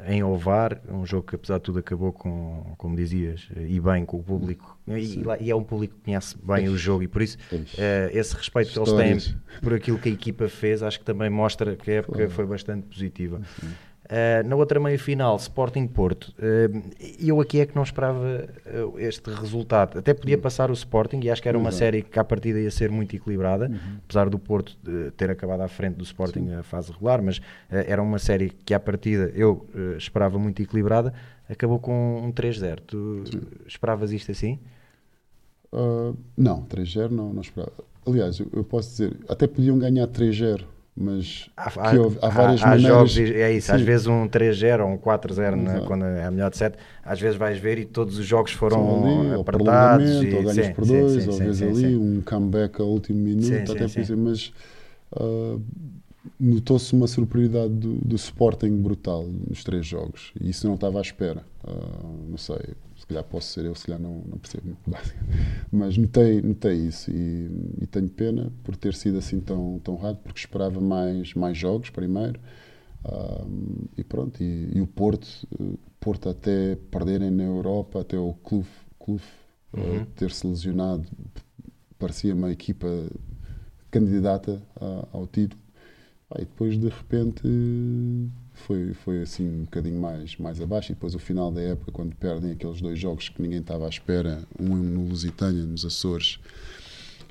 em 0.07 0.24
Ovar, 0.24 0.82
um 0.89 1.05
jogo 1.05 1.28
que 1.28 1.36
apesar 1.36 1.57
de 1.57 1.64
tudo 1.64 1.80
acabou 1.80 2.11
com, 2.11 2.74
como 2.78 2.95
dizias, 2.95 3.47
e 3.55 3.80
bem 3.80 4.05
com 4.05 4.18
o 4.18 4.24
público, 4.24 4.78
e, 4.88 5.24
e, 5.39 5.51
é 5.51 5.55
um 5.55 5.64
público 5.64 5.95
que 5.95 6.01
conhece 6.01 6.36
bem 6.43 6.68
o 6.68 6.78
jogo 6.78 7.03
e 7.03 7.07
por 7.07 7.22
isso 7.22 7.38
uh, 7.51 8.09
esse 8.11 8.36
respeito 8.36 8.72
que 8.72 8.80
eles 8.80 8.93
têm 8.93 9.36
por 9.61 9.74
aquilo 9.74 9.97
que 9.97 10.09
a 10.09 10.11
equipa 10.11 10.49
fez, 10.49 10.84
acho 10.84 10.99
que 10.99 11.05
também 11.05 11.30
mostra 11.30 11.76
que 11.76 11.91
a 11.91 11.95
época 11.95 12.30
foi 12.30 12.45
bastante 12.45 12.88
positiva. 12.88 13.41
Uh, 14.04 14.45
na 14.45 14.58
outra 14.58 14.82
meia-final, 14.82 15.38
Sporting 15.38 15.88
Porto, 15.88 16.34
uh, 16.38 16.91
eu 17.26 17.39
aqui 17.39 17.62
é 17.62 17.66
que 17.66 17.74
não 17.74 17.84
esperava 17.84 18.49
uh, 18.66 18.99
este 18.99 19.30
resultado. 19.32 19.97
Até 19.97 20.14
podia 20.14 20.38
passar 20.38 20.70
o 20.70 20.74
Sporting 20.74 21.22
e 21.24 21.32
acho 21.32 21.41
que 21.41 21.47
era 21.47 21.58
uma 21.58 21.70
Exato. 21.70 21.80
série 21.80 22.01
que 22.01 22.20
à 22.20 22.24
partida 22.24 22.60
ia 22.60 22.70
ser 22.70 22.91
muito 22.91 23.16
equilibrada, 23.16 23.70
uhum. 23.70 23.97
apesar 24.04 24.30
do 24.30 24.38
Porto 24.38 24.78
ter 25.16 25.32
acabado 25.32 25.62
à 25.62 25.70
frente 25.70 25.95
do 25.95 26.04
Sporting 26.04 26.47
Sim. 26.47 26.56
a 26.56 26.64
fase 26.64 26.91
regular, 26.91 27.22
mas 27.22 27.39
era 27.70 28.01
uma 28.01 28.20
série 28.20 28.49
que 28.49 28.74
à 28.74 28.80
partida 28.80 29.32
eu 29.34 29.66
esperava 29.97 30.38
muito 30.38 30.62
equilibrada. 30.62 31.14
Acabou 31.49 31.80
com 31.80 32.22
um 32.22 32.32
3-0. 32.32 32.80
Tu 32.86 33.24
Sim. 33.26 33.41
esperavas 33.66 34.12
isto 34.12 34.32
assim? 34.32 34.60
não, 36.38 36.64
3-0 36.66 37.10
não, 37.10 37.34
não 37.34 37.41
esperava. 37.41 37.72
Aliás, 38.06 38.39
eu, 38.39 38.47
eu 38.54 38.64
posso 38.64 38.89
dizer, 38.89 39.18
até 39.30 39.47
podiam 39.47 39.78
ganhar 39.80 40.08
3-0 40.08 40.72
mas 40.95 41.49
há, 41.57 41.69
há, 41.69 41.91
há 42.21 42.29
várias 42.29 42.61
há, 42.61 42.67
maneiras. 42.67 43.11
Jogos, 43.11 43.17
é 43.17 43.51
isso, 43.53 43.67
sim. 43.67 43.73
às 43.73 43.81
vezes 43.81 44.05
um 44.05 44.27
3-0 44.27 44.81
ou 44.81 44.91
um 44.91 44.97
4-0 44.97 45.55
né, 45.55 45.83
quando 45.87 46.05
é 46.05 46.25
a 46.25 46.31
melhor 46.31 46.51
de 46.51 46.57
7, 46.57 46.77
às 47.03 47.19
vezes 47.19 47.35
vais 47.35 47.57
ver 47.57 47.79
e 47.79 47.85
todos 47.85 48.19
os 48.19 48.25
jogos 48.25 48.51
foram 48.51 49.03
ali, 49.03 49.41
apertados. 49.41 50.17
Ou, 50.17 50.23
e, 50.23 50.35
ou 50.35 50.43
ganhas 50.43 50.65
sim, 50.67 50.73
por 50.73 50.85
dois, 50.85 51.23
sim, 51.23 51.29
ou 51.29 51.37
vezes 51.37 51.61
ali 51.63 51.95
um 51.95 52.21
comeback 52.21 52.79
ao 52.79 52.87
último 52.87 53.19
minuto, 53.19 53.71
até 53.71 53.87
por 53.87 53.99
isso, 53.99 54.17
mas 54.17 54.53
uh, 55.13 55.59
notou-se 56.39 56.93
uma 56.93 57.07
superioridade 57.07 57.73
do, 57.73 57.95
do 57.95 58.15
Sporting 58.15 58.81
brutal 58.81 59.25
nos 59.49 59.63
três 59.63 59.85
jogos 59.85 60.31
e 60.39 60.51
isso 60.51 60.67
não 60.67 60.75
estava 60.75 60.99
à 60.99 61.01
espera. 61.01 61.43
Uh, 61.63 62.29
não 62.29 62.37
sei, 62.37 62.59
se 63.04 63.08
calhar 63.08 63.24
posso 63.26 63.51
ser 63.51 63.66
eu, 63.66 63.76
se 63.76 63.86
calhar 63.86 64.01
não, 64.01 64.24
não 64.26 64.38
percebo 64.38 64.68
muito 64.68 64.80
básico. 64.89 65.20
Mas 65.70 65.97
notei, 65.97 66.41
notei 66.41 66.78
isso 66.88 67.12
e, 67.12 67.51
e, 67.82 67.86
tenho 67.88 68.08
pena 68.10 68.49
por 68.64 68.78
ter 68.78 68.93
sido 68.93 69.18
assim 69.18 69.41
tão, 69.41 69.78
tão 69.84 69.97
rápido, 69.97 70.24
porque 70.24 70.39
esperava 70.39 70.80
mais, 70.80 71.34
mais 71.34 71.58
jogos 71.58 71.89
primeiro. 71.89 72.39
Um, 73.06 73.88
e 73.97 74.04
pronto, 74.06 74.41
e, 74.41 74.78
e, 74.78 74.80
o 74.80 74.88
Porto, 74.88 75.28
Porto 75.99 76.30
até 76.30 76.78
perderem 76.89 77.30
na 77.30 77.43
Europa, 77.43 77.99
até 77.99 78.18
o 78.18 78.34
Clube, 78.36 78.70
clube 78.97 79.24
uhum. 79.74 80.04
uh, 80.04 80.06
ter 80.16 80.32
se 80.32 80.47
lesionado, 80.47 81.06
parecia 81.99 82.34
uma 82.34 82.51
equipa 82.54 82.88
candidata 83.91 84.64
a, 84.80 85.08
ao 85.12 85.28
título. 85.28 85.62
Ah, 86.30 86.38
e 86.41 86.45
depois 86.45 86.80
de 86.80 86.88
repente 86.88 87.41
foi, 88.66 88.93
foi 88.93 89.22
assim 89.22 89.47
um 89.47 89.64
bocadinho 89.64 89.99
mais, 89.99 90.36
mais 90.38 90.61
abaixo. 90.61 90.91
E 90.91 90.95
depois 90.95 91.14
o 91.16 91.20
final 91.20 91.51
da 91.51 91.61
época, 91.61 91.91
quando 91.91 92.16
perdem 92.16 92.51
aqueles 92.51 92.82
dois 92.82 92.99
jogos 92.99 93.30
que 93.30 93.41
ninguém 93.41 93.59
estava 93.59 93.86
à 93.86 93.89
espera, 93.89 94.43
um 94.59 94.76
no 94.76 95.07
Lusitânia, 95.07 95.64
nos 95.66 95.86
Açores, 95.86 96.39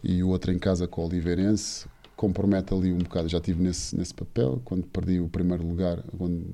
e 0.03 0.23
o 0.23 0.29
outro 0.29 0.53
em 0.53 0.59
casa 0.59 0.87
com 0.87 1.03
o 1.03 1.07
Oliveirense, 1.07 1.87
compromete 2.17 2.75
ali 2.75 2.93
um 2.93 2.99
bocado. 2.99 3.29
Já 3.29 3.39
estive 3.39 3.63
nesse, 3.63 3.97
nesse 3.97 4.15
papel, 4.15 4.61
quando 4.65 4.87
perdi 4.87 5.21
o 5.21 5.29
primeiro 5.29 5.67
lugar, 5.67 6.03
quando, 6.17 6.45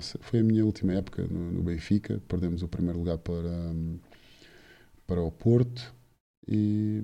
sei, 0.00 0.20
foi 0.20 0.40
a 0.40 0.42
minha 0.42 0.64
última 0.64 0.94
época 0.94 1.26
no, 1.30 1.52
no, 1.52 1.62
Benfica, 1.62 2.20
perdemos 2.26 2.62
o 2.62 2.68
primeiro 2.68 2.98
lugar 2.98 3.18
para, 3.18 3.74
para 5.06 5.22
o 5.22 5.30
Porto. 5.30 5.94
E, 6.48 7.00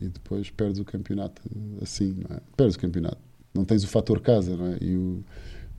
e 0.00 0.08
depois 0.08 0.50
perdes 0.50 0.80
o 0.80 0.84
campeonato 0.84 1.40
assim, 1.80 2.24
não 2.28 2.36
é? 2.36 2.40
Perdes 2.56 2.74
o 2.74 2.78
campeonato. 2.80 3.18
Não 3.54 3.64
tens 3.64 3.84
o 3.84 3.86
fator 3.86 4.20
casa, 4.20 4.56
não 4.56 4.66
é? 4.66 4.78
E 4.80 4.96
o, 4.96 5.24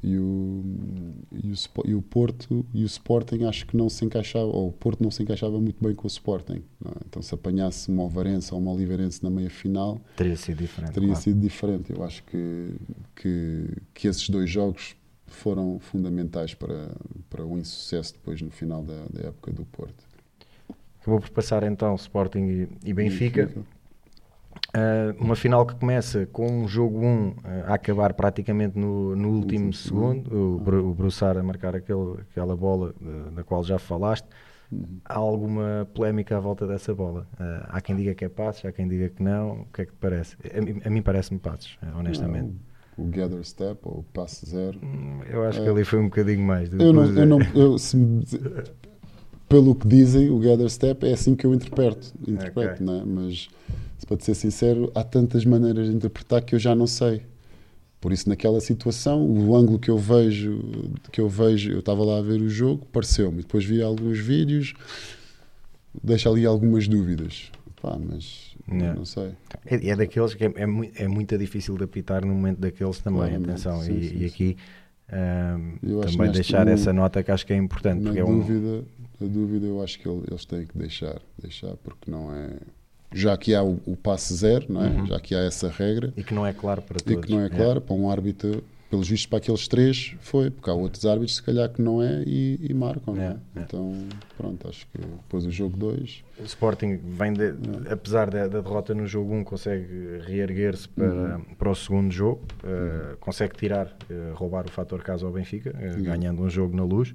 e 0.03 0.17
o, 0.17 0.63
e 1.31 1.51
o, 1.51 1.55
e 1.85 1.95
o 1.95 2.01
Porto 2.01 2.65
e 2.73 2.83
o 2.83 2.85
Sporting 2.85 3.43
acho 3.43 3.67
que 3.67 3.77
não 3.77 3.87
se 3.87 4.03
encaixava, 4.03 4.45
ou 4.45 4.69
o 4.69 4.71
Porto 4.71 5.03
não 5.03 5.11
se 5.11 5.21
encaixava 5.21 5.59
muito 5.59 5.83
bem 5.83 5.93
com 5.93 6.05
o 6.05 6.07
Sporting. 6.07 6.63
É? 6.85 6.89
Então, 7.07 7.21
se 7.21 7.33
apanhasse 7.33 7.89
uma 7.89 8.03
Alvarense 8.03 8.53
ou 8.53 8.59
uma 8.59 8.71
Oliveirense 8.71 9.23
na 9.23 9.29
meia 9.29 9.49
final, 9.49 10.01
teria 10.15 10.35
sido 10.35 10.57
diferente. 10.57 10.93
Teria 10.93 11.09
claro. 11.09 11.23
sido 11.23 11.39
diferente. 11.39 11.93
Eu 11.93 12.03
acho 12.03 12.23
que, 12.23 12.75
que, 13.15 13.67
que 13.93 14.07
esses 14.07 14.27
dois 14.29 14.49
jogos 14.49 14.95
foram 15.27 15.79
fundamentais 15.79 16.53
para, 16.53 16.91
para 17.29 17.45
o 17.45 17.57
insucesso 17.57 18.13
depois 18.13 18.41
no 18.41 18.49
final 18.49 18.83
da, 18.83 19.05
da 19.11 19.27
época 19.27 19.51
do 19.51 19.65
Porto. 19.65 20.03
Acabou 20.99 21.19
por 21.19 21.29
passar 21.29 21.63
então 21.63 21.95
Sporting 21.95 22.39
e, 22.83 22.89
e 22.89 22.93
Benfica. 22.93 23.45
Benfica. 23.45 23.80
Uh, 24.73 25.21
uma 25.21 25.35
final 25.35 25.65
que 25.65 25.75
começa 25.75 26.25
com 26.27 26.63
um 26.63 26.65
jogo 26.65 26.99
1 26.99 27.05
um, 27.05 27.27
uh, 27.29 27.35
a 27.67 27.73
acabar 27.73 28.13
praticamente 28.13 28.79
no, 28.79 29.13
no 29.17 29.29
último 29.31 29.73
segundo, 29.73 30.33
o, 30.33 30.89
o 30.89 30.93
Broussard 30.93 31.37
a 31.39 31.43
marcar 31.43 31.75
aquele, 31.75 32.21
aquela 32.21 32.55
bola 32.55 32.95
uh, 33.01 33.31
da 33.31 33.43
qual 33.43 33.63
já 33.63 33.77
falaste. 33.77 34.25
Uhum. 34.71 34.99
Há 35.03 35.17
alguma 35.17 35.89
polémica 35.93 36.37
à 36.37 36.39
volta 36.39 36.65
dessa 36.65 36.95
bola? 36.95 37.27
há 37.67 37.81
quem 37.81 37.93
diga 37.97 38.15
que 38.15 38.23
é 38.23 38.29
passos, 38.29 38.63
há 38.63 38.71
quem 38.71 38.87
diga 38.87 39.09
que 39.09 39.21
não. 39.21 39.63
O 39.63 39.65
que 39.73 39.81
é 39.81 39.85
que 39.85 39.91
te 39.91 39.97
parece? 39.97 40.37
A, 40.45 40.87
a 40.87 40.89
mim 40.89 41.01
parece-me 41.01 41.41
passos, 41.41 41.77
honestamente. 41.93 42.55
Não, 42.97 43.05
o 43.05 43.09
gather 43.09 43.43
step 43.43 43.79
ou 43.83 43.99
o 43.99 44.03
passe 44.13 44.49
zero. 44.49 44.79
Hum, 44.81 45.19
eu 45.29 45.43
acho 45.43 45.61
que 45.61 45.67
ali 45.67 45.83
foi 45.83 45.99
um 45.99 46.05
bocadinho 46.05 46.41
mais. 46.41 46.71
Eu 46.71 46.93
não, 46.93 47.03
eu 47.03 47.25
não 47.25 47.39
eu, 47.53 47.77
se 47.77 47.97
me, 47.97 48.23
pelo 49.49 49.75
que 49.75 49.85
dizem, 49.85 50.29
o 50.29 50.39
gather 50.39 50.69
step 50.69 51.05
é 51.05 51.11
assim 51.11 51.35
que 51.35 51.45
eu 51.45 51.53
interpreto, 51.53 52.13
interpreto 52.25 52.75
okay. 52.75 52.85
não 52.85 53.01
é? 53.01 53.03
mas 53.03 53.49
para 54.11 54.17
te 54.17 54.25
ser 54.25 54.35
sincero, 54.35 54.91
há 54.93 55.05
tantas 55.05 55.45
maneiras 55.45 55.87
de 55.89 55.95
interpretar 55.95 56.41
que 56.43 56.53
eu 56.53 56.59
já 56.59 56.75
não 56.75 56.85
sei. 56.85 57.21
Por 58.01 58.11
isso, 58.11 58.27
naquela 58.27 58.59
situação, 58.59 59.25
o 59.25 59.55
ângulo 59.55 59.79
que 59.79 59.89
eu 59.89 59.97
vejo, 59.97 60.59
que 61.13 61.21
eu 61.21 61.29
vejo, 61.29 61.71
eu 61.71 61.79
estava 61.79 62.03
lá 62.03 62.17
a 62.17 62.21
ver 62.21 62.41
o 62.41 62.49
jogo, 62.49 62.85
pareceu-me. 62.91 63.37
Depois 63.37 63.63
vi 63.63 63.81
alguns 63.81 64.19
vídeos, 64.19 64.73
deixa 66.03 66.29
ali 66.29 66.45
algumas 66.45 66.89
dúvidas. 66.89 67.51
Pá, 67.81 67.97
mas 67.97 68.51
Yeah. 68.71 68.93
não 68.97 69.05
sei. 69.05 69.31
É, 69.65 69.87
é 69.89 69.95
daqueles 69.95 70.33
que 70.33 70.43
é, 70.45 70.51
é, 70.55 70.65
mui- 70.65 70.91
é 70.95 71.07
muito 71.07 71.35
difícil 71.37 71.75
de 71.77 71.83
apitar 71.83 72.23
no 72.25 72.33
momento 72.33 72.59
daqueles 72.59 72.99
também, 72.99 73.19
Claramente, 73.21 73.49
atenção. 73.49 73.81
sim, 73.81 73.97
e, 73.97 74.09
sim, 74.09 74.17
e 74.19 74.25
aqui 74.25 74.57
acho 76.03 76.17
também 76.17 76.31
deixar 76.31 76.65
no- 76.65 76.71
essa 76.71 76.93
nota 76.93 77.23
que 77.23 77.31
acho 77.31 77.45
que 77.45 77.51
é 77.53 77.57
importante, 77.57 77.99
Na 78.01 78.03
porque 78.11 78.19
é 78.19 78.23
um, 78.25 78.39
dúvida, 78.39 78.85
na 79.19 79.27
dúvida, 79.27 79.65
eu 79.65 79.81
acho 79.81 79.99
que 79.99 80.07
ele- 80.07 80.23
eles 80.29 80.45
têm 80.45 80.65
que 80.65 80.77
deixar, 80.77 81.19
deixar, 81.41 81.75
porque 81.77 82.09
não 82.11 82.33
é. 82.33 82.51
Já 83.13 83.35
que 83.37 83.53
há 83.53 83.61
o, 83.63 83.79
o 83.85 83.95
passe 83.95 84.33
zero, 84.35 84.65
não 84.69 84.83
é? 84.83 84.89
Uhum. 84.89 85.05
Já 85.05 85.19
que 85.19 85.35
há 85.35 85.39
essa 85.39 85.69
regra, 85.69 86.13
e 86.15 86.23
que 86.23 86.33
não 86.33 86.45
é 86.45 86.53
claro 86.53 86.81
para 86.81 86.97
e 86.99 87.01
todos. 87.03 87.25
que 87.25 87.31
não 87.31 87.41
é 87.41 87.49
claro, 87.49 87.81
para 87.81 87.93
um 87.95 88.09
árbitro, 88.09 88.63
pelos 88.89 89.07
vistos 89.09 89.25
para 89.25 89.37
aqueles 89.37 89.67
três, 89.67 90.15
foi, 90.21 90.49
porque 90.49 90.69
há 90.69 90.73
outros 90.73 91.05
árbitros, 91.05 91.35
se 91.35 91.43
calhar, 91.43 91.69
que 91.69 91.81
não 91.81 92.01
é 92.01 92.23
e, 92.25 92.57
e 92.69 92.73
marcam, 92.73 93.15
não 93.15 93.23
é? 93.23 93.27
É, 93.27 93.59
é. 93.59 93.63
Então, 93.63 93.93
pronto, 94.37 94.67
acho 94.67 94.85
que 94.87 94.97
depois 94.97 95.45
o 95.45 95.51
jogo 95.51 95.77
2. 95.77 96.23
O 96.39 96.43
Sporting 96.43 96.97
vem 97.03 97.33
de- 97.33 97.53
apesar 97.89 98.29
da, 98.29 98.47
da 98.47 98.61
derrota 98.61 98.93
no 98.93 99.05
jogo 99.07 99.33
1, 99.33 99.43
consegue 99.43 100.19
reerguer-se 100.25 100.87
para, 100.89 101.05
Uhum. 101.37 101.41
para 101.57 101.69
o 101.69 101.75
segundo 101.75 102.11
jogo, 102.11 102.41
eh, 102.63 103.15
consegue 103.19 103.55
tirar, 103.55 103.95
eh, 104.09 104.31
roubar 104.33 104.65
o 104.65 104.69
fator 104.71 105.01
casa 105.03 105.25
ao 105.25 105.31
Benfica, 105.31 105.73
Uhum. 105.77 106.03
ganhando 106.03 106.41
um 106.41 106.49
jogo 106.49 106.75
na 106.75 106.83
luz. 106.83 107.13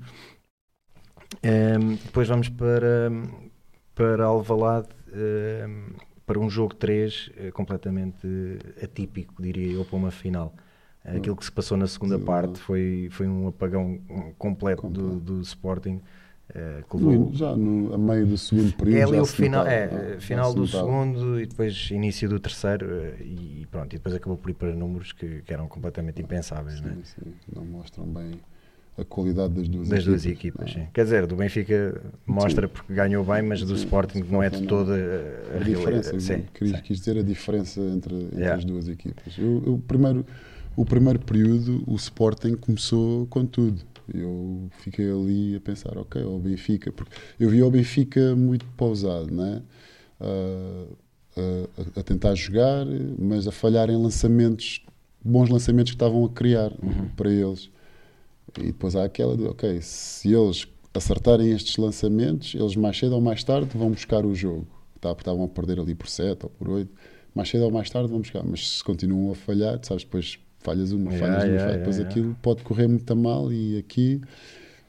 Ehm, 1.42 1.96
depois 2.04 2.28
vamos 2.28 2.48
para, 2.48 3.10
para 3.94 4.24
Alvalade, 4.24 4.88
para 6.26 6.38
um 6.40 6.50
jogo 6.50 6.74
3 6.74 7.30
eh, 7.36 7.50
completamente 7.52 8.26
atípico, 8.82 9.40
diria 9.40 9.72
eu, 9.74 9.84
para 9.84 9.96
uma 9.96 10.10
final. 10.10 10.54
Aquilo 11.04 11.36
que 11.36 11.44
se 11.44 11.52
passou 11.52 11.76
na 11.76 11.86
segunda 11.86 12.18
parte 12.18 12.58
foi, 12.58 13.06
foi 13.12 13.28
um 13.28 13.46
apagão 13.46 14.00
completo 14.36 14.88
do, 14.88 15.20
do 15.20 15.40
Sporting. 15.40 16.00
que 16.90 16.96
levou- 16.96 17.30
Já 17.32 17.54
no, 17.56 17.94
a 17.94 17.98
meio 17.98 18.26
do 18.26 18.36
segundo 18.36 18.72
período. 18.72 18.98
é 18.98 19.02
ali 19.04 19.20
o 19.20 19.26
final, 19.26 19.64
notava, 19.64 19.76
é, 20.02 20.18
final 20.20 20.52
do 20.52 20.66
segundo 20.66 21.40
e 21.40 21.46
depois 21.46 21.90
início 21.92 22.28
do 22.28 22.40
terceiro 22.40 22.86
eh, 22.90 23.22
e 23.22 23.66
pronto, 23.70 23.92
e 23.92 23.98
depois 23.98 24.16
acabou 24.16 24.36
por 24.36 24.50
ir 24.50 24.54
para 24.54 24.72
números 24.74 25.12
que, 25.12 25.42
que 25.42 25.52
eram 25.54 25.68
completamente 25.68 26.20
impensáveis, 26.20 26.80
né? 26.80 26.96
Sim, 27.04 27.22
sim, 27.24 27.34
não 27.54 27.64
mostram 27.64 28.04
bem 28.06 28.40
a 28.98 29.04
qualidade 29.04 29.54
das 29.54 29.68
duas 29.68 29.88
Das 29.88 29.98
equipas. 30.00 30.22
duas 30.22 30.26
equipas, 30.26 30.70
é? 30.70 30.72
sim. 30.72 30.86
Quer 30.92 31.04
dizer, 31.04 31.26
do 31.26 31.36
Benfica 31.36 32.00
mostra 32.26 32.66
porque 32.68 32.92
ganhou 32.94 33.24
bem, 33.24 33.42
mas 33.42 33.60
do 33.62 33.76
Sim, 33.76 33.84
Sporting 33.84 34.22
não 34.30 34.42
é 34.42 34.48
de 34.50 34.62
toda 34.66 34.94
a, 34.94 35.56
A 35.56 35.64
diferença. 35.64 36.18
Sim, 36.18 36.44
quis, 36.54 36.70
sim. 36.70 36.76
quis 36.82 36.98
dizer 36.98 37.18
a 37.18 37.22
diferença 37.22 37.80
entre, 37.80 38.14
entre 38.14 38.36
Yeah. 38.38 38.56
as 38.56 38.64
duas 38.64 38.88
equipas. 38.88 39.36
Eu, 39.38 39.62
eu, 39.66 39.82
primeiro, 39.86 40.24
o 40.74 40.84
primeiro 40.84 41.18
período, 41.18 41.82
o 41.86 41.94
Sporting 41.96 42.54
começou 42.56 43.26
com 43.26 43.44
tudo. 43.44 43.80
Eu 44.14 44.68
fiquei 44.80 45.10
ali 45.10 45.56
a 45.56 45.60
pensar, 45.60 45.98
ok, 45.98 46.22
o 46.22 46.38
Benfica, 46.38 46.92
porque 46.92 47.10
eu 47.40 47.50
vi 47.50 47.62
o 47.62 47.70
Benfica 47.70 48.34
muito 48.36 48.64
pausado, 48.76 49.30
né? 49.34 49.62
Ah, 50.20 50.84
a, 51.36 52.00
a 52.00 52.02
tentar 52.02 52.34
jogar, 52.34 52.86
mas 53.18 53.46
a 53.46 53.52
falhar 53.52 53.90
em 53.90 53.96
lançamentos, 54.00 54.82
bons 55.22 55.50
lançamentos 55.50 55.92
que 55.92 55.96
estavam 55.96 56.24
a 56.24 56.30
criar 56.30 56.72
Uhum. 56.82 57.08
para 57.16 57.30
eles. 57.30 57.68
E 58.58 58.66
depois 58.66 58.96
há 58.96 59.04
aquela 59.04 59.36
de, 59.36 59.44
ok, 59.44 59.80
se 59.82 60.32
eles 60.32 60.66
acertarem 60.94 61.52
estes 61.52 61.76
lançamentos, 61.76 62.54
eles 62.54 62.74
mais 62.76 62.98
cedo 62.98 63.14
ou 63.14 63.20
mais 63.20 63.44
tarde 63.44 63.68
vão 63.76 63.90
buscar 63.90 64.24
o 64.24 64.34
jogo. 64.34 64.66
Tá, 65.00 65.14
porque 65.14 65.28
estavam 65.28 65.44
a 65.44 65.48
perder 65.48 65.78
ali 65.78 65.94
por 65.94 66.08
7 66.08 66.44
ou 66.44 66.50
por 66.50 66.68
8. 66.68 66.90
Mais 67.34 67.48
cedo 67.48 67.64
ou 67.64 67.70
mais 67.70 67.90
tarde 67.90 68.08
vão 68.08 68.20
buscar. 68.20 68.42
Mas 68.44 68.78
se 68.78 68.84
continuam 68.84 69.32
a 69.32 69.34
falhar, 69.34 69.78
tu 69.78 69.88
sabes, 69.88 70.04
depois 70.04 70.38
falhas 70.60 70.90
uma, 70.92 71.12
Yeah, 71.12 71.26
falhas 71.26 71.44
uma, 71.44 71.54
yeah, 71.54 71.76
depois 71.76 71.96
yeah, 71.96 72.10
aquilo 72.10 72.36
pode 72.42 72.62
correr 72.62 72.88
muito 72.88 73.14
mal 73.14 73.52
e 73.52 73.78
aqui. 73.78 74.20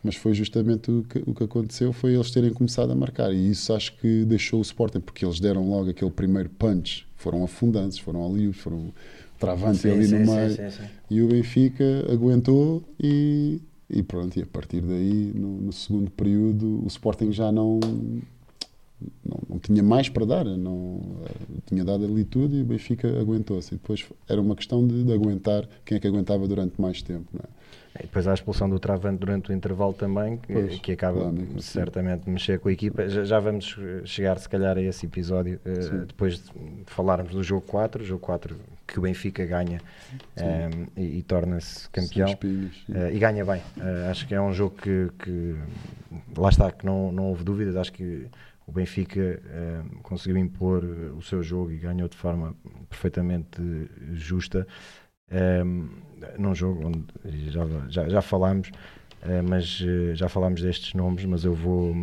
Mas 0.03 0.15
foi 0.15 0.33
justamente 0.33 0.89
o 0.89 1.03
que, 1.03 1.21
o 1.25 1.33
que 1.33 1.43
aconteceu, 1.43 1.91
foi 1.91 2.13
eles 2.13 2.31
terem 2.31 2.53
começado 2.53 2.91
a 2.91 2.95
marcar. 2.95 3.33
E 3.33 3.49
isso 3.49 3.73
acho 3.73 3.97
que 3.97 4.23
deixou 4.23 4.59
o 4.59 4.61
Sporting, 4.61 5.01
porque 5.01 5.25
eles 5.25 5.39
deram 5.39 5.69
logo 5.69 5.89
aquele 5.89 6.11
primeiro 6.11 6.49
punch. 6.49 7.05
Foram 7.15 7.43
afundantes, 7.43 7.97
foram 7.99 8.25
ali, 8.25 8.53
foram 8.53 8.93
travando 9.37 9.77
Sim, 9.77 9.91
ali 9.91 10.05
sim, 10.07 10.19
no 10.19 10.33
meio. 10.33 10.49
sim, 10.51 10.69
sim. 10.69 10.83
E 11.09 11.21
o 11.21 11.27
Benfica 11.27 11.83
aguentou 12.11 12.83
e, 13.01 13.61
e 13.89 14.03
pronto, 14.03 14.37
e 14.37 14.43
a 14.43 14.45
partir 14.45 14.81
daí, 14.81 15.31
no, 15.35 15.61
no 15.61 15.71
segundo 15.73 16.11
período, 16.11 16.83
o 16.83 16.87
Sporting 16.87 17.31
já 17.31 17.51
não, 17.51 17.79
não, 19.23 19.39
não 19.49 19.59
tinha 19.59 19.83
mais 19.83 20.09
para 20.09 20.25
dar, 20.25 20.45
não, 20.45 21.01
tinha 21.65 21.83
dado 21.85 22.05
ali 22.05 22.23
tudo 22.25 22.55
e 22.55 22.61
o 22.61 22.65
Benfica 22.65 23.07
aguentou-se. 23.19 23.73
E 23.73 23.77
depois 23.77 24.05
era 24.27 24.41
uma 24.41 24.55
questão 24.55 24.85
de, 24.85 25.03
de 25.03 25.13
aguentar 25.13 25.67
quem 25.85 25.97
é 25.97 25.99
que 25.99 26.07
aguentava 26.07 26.47
durante 26.47 26.79
mais 26.81 27.01
tempo. 27.01 27.25
Não 27.33 27.41
é? 27.43 27.57
E 27.99 28.03
depois 28.03 28.27
há 28.27 28.31
a 28.31 28.33
expulsão 28.35 28.69
do 28.69 28.79
Travante 28.79 29.17
durante 29.19 29.49
o 29.49 29.53
intervalo 29.53 29.91
também, 29.91 30.37
que, 30.37 30.53
Pois, 30.53 30.79
que 30.79 30.91
acaba 30.91 31.19
claro, 31.19 31.37
sim. 31.53 31.59
certamente 31.61 32.25
de 32.25 32.29
mexer 32.29 32.59
com 32.59 32.69
a 32.69 32.71
equipa. 32.71 33.07
Já, 33.09 33.23
já 33.23 33.39
vamos 33.39 33.75
chegar, 34.05 34.37
se 34.37 34.47
calhar, 34.47 34.77
a 34.77 34.81
esse 34.81 35.07
episódio, 35.07 35.59
Sim. 35.65 36.05
depois 36.05 36.35
de 36.37 36.43
falarmos 36.85 37.31
do 37.31 37.41
jogo 37.41 37.65
4, 37.65 38.03
jogo 38.03 38.21
4 38.21 38.55
que 38.87 38.97
o 38.97 39.01
Benfica 39.01 39.45
ganha 39.45 39.79
eh, 40.37 40.69
e, 40.95 41.17
e 41.19 41.23
torna-se 41.23 41.89
campeão. 41.89 42.29
Espinhos. 42.29 42.85
Eh, 42.93 43.13
e 43.15 43.19
ganha 43.19 43.43
bem. 43.43 43.61
Eh, 43.77 44.07
acho 44.09 44.25
que 44.27 44.33
é 44.33 44.41
um 44.41 44.53
jogo 44.53 44.75
que, 44.77 45.09
que- 45.19 45.55
lá 46.37 46.49
está, 46.49 46.71
que 46.71 46.85
não, 46.85 47.11
não 47.11 47.25
houve 47.25 47.43
dúvidas. 47.43 47.75
Acho 47.75 47.91
que 47.91 48.27
o 48.65 48.71
Benfica 48.71 49.19
eh, 49.21 49.81
conseguiu 50.03 50.37
impor 50.37 50.83
o 50.85 51.21
seu 51.21 51.43
jogo 51.43 51.71
e 51.71 51.77
ganhou 51.77 52.07
de 52.07 52.15
forma 52.17 52.55
perfeitamente 52.89 53.61
justa. 54.13 54.65
Eh, 55.29 55.63
num 56.39 56.55
jogo 56.55 56.87
onde 56.87 57.03
já, 57.51 57.65
já, 57.89 58.07
já 58.09 58.21
falámos, 58.21 58.71
eh, 59.21 59.41
mas 59.41 59.83
já 60.13 60.29
falámos 60.29 60.61
destes 60.61 60.93
nomes, 60.93 61.25
mas 61.25 61.43
eu 61.43 61.53
vou. 61.53 61.93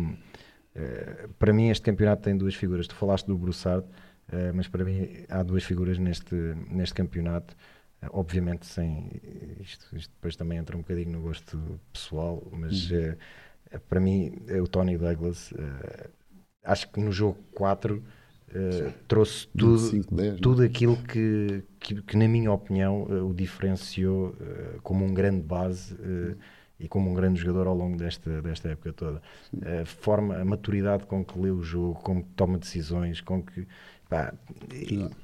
para 1.39 1.53
mim, 1.53 1.69
este 1.69 1.83
campeonato 1.83 2.21
tem 2.21 2.37
duas 2.37 2.53
figuras. 2.55 2.87
Tu 2.87 2.95
falaste 2.95 3.25
do 3.27 3.37
Broussard, 3.37 3.85
eh, 4.31 4.51
mas 4.53 4.67
para 4.67 4.83
mim 4.83 5.25
há 5.29 5.43
duas 5.43 5.63
figuras 5.63 5.97
neste, 5.97 6.35
neste 6.69 6.93
campeonato. 6.93 7.55
Eh, 8.01 8.07
obviamente, 8.11 8.65
sem 8.65 9.09
isto, 9.59 9.95
isto 9.95 10.11
depois 10.13 10.35
também 10.35 10.57
entra 10.57 10.75
um 10.75 10.81
bocadinho 10.81 11.11
no 11.11 11.21
gosto 11.21 11.79
pessoal, 11.91 12.43
mas 12.51 12.91
eh, 12.91 13.17
para 13.89 13.99
mim, 13.99 14.33
é 14.47 14.61
o 14.61 14.67
Tony 14.67 14.97
Douglas. 14.97 15.53
acho 16.63 16.89
que 16.91 16.99
no 16.99 17.11
jogo 17.11 17.37
4 17.53 18.01
eh, 18.53 18.93
trouxe 19.07 19.47
tudo, 19.47 19.77
25, 19.79 20.15
10, 20.15 20.29
não 20.29 20.37
é? 20.37 20.41
tudo 20.41 20.63
aquilo 20.63 20.97
que, 20.97 21.63
que, 21.79 22.01
que, 22.01 22.17
na 22.17 22.27
minha 22.27 22.51
opinião, 22.51 23.03
o 23.03 23.33
diferenciou 23.33 24.35
como 24.81 25.03
um 25.03 25.13
grande 25.13 25.41
base 25.41 25.97
e 26.79 26.87
como 26.87 27.09
um 27.09 27.13
grande 27.13 27.39
jogador 27.39 27.67
ao 27.67 27.75
longo 27.75 27.97
desta, 27.97 28.41
desta 28.41 28.69
época 28.69 28.93
toda. 28.93 29.21
A 29.81 29.85
forma, 29.85 30.37
a 30.37 30.45
maturidade 30.45 31.05
com 31.05 31.23
que 31.23 31.37
lê 31.39 31.49
o 31.49 31.61
jogo, 31.61 31.95
com 31.95 32.21
que 32.21 32.29
toma 32.35 32.57
decisões, 32.57 33.19
com 33.19 33.41
que 33.41 33.67
pá, 34.15 34.33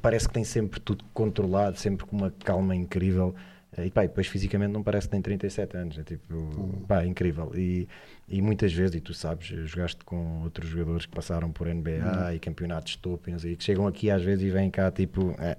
parece 0.02 0.28
que 0.28 0.34
tem 0.34 0.44
sempre 0.44 0.80
tudo 0.80 1.04
controlado, 1.14 1.78
sempre 1.78 2.06
com 2.06 2.18
uma 2.18 2.32
calma 2.44 2.76
incrível. 2.76 3.34
Eh, 3.78 3.86
E, 3.88 3.92
pá, 3.92 4.04
e 4.04 4.08
depois 4.08 4.28
fisicamente 4.28 4.72
não 4.72 4.84
parece 4.84 5.08
que 5.08 5.12
tem 5.12 5.22
37 5.22 5.78
anos, 5.78 5.98
é 5.98 6.04
tipo, 6.04 6.84
pá, 6.88 7.06
incrível. 7.06 7.52
E, 7.56 7.88
e 8.28 8.42
muitas 8.42 8.74
vezes, 8.74 8.96
e 8.96 9.00
tu 9.00 9.14
sabes, 9.14 9.48
jogaste 9.70 10.04
com 10.04 10.42
outros 10.44 10.70
jogadores 10.70 11.06
que 11.06 11.14
passaram 11.16 11.52
por 11.52 11.68
NBA 11.68 12.36
e 12.36 12.40
campeonatos 12.40 12.94
de 12.94 12.98
topo 13.00 13.30
e 13.30 13.32
não 13.32 13.40
sei, 13.40 13.56
que 13.56 13.64
chegam 13.64 13.88
aqui 13.88 14.10
às 14.12 14.22
vezes 14.24 14.44
e 14.44 14.50
vêm 14.50 14.70
cá 14.70 14.92
tipo, 14.92 15.34
é, 15.40 15.58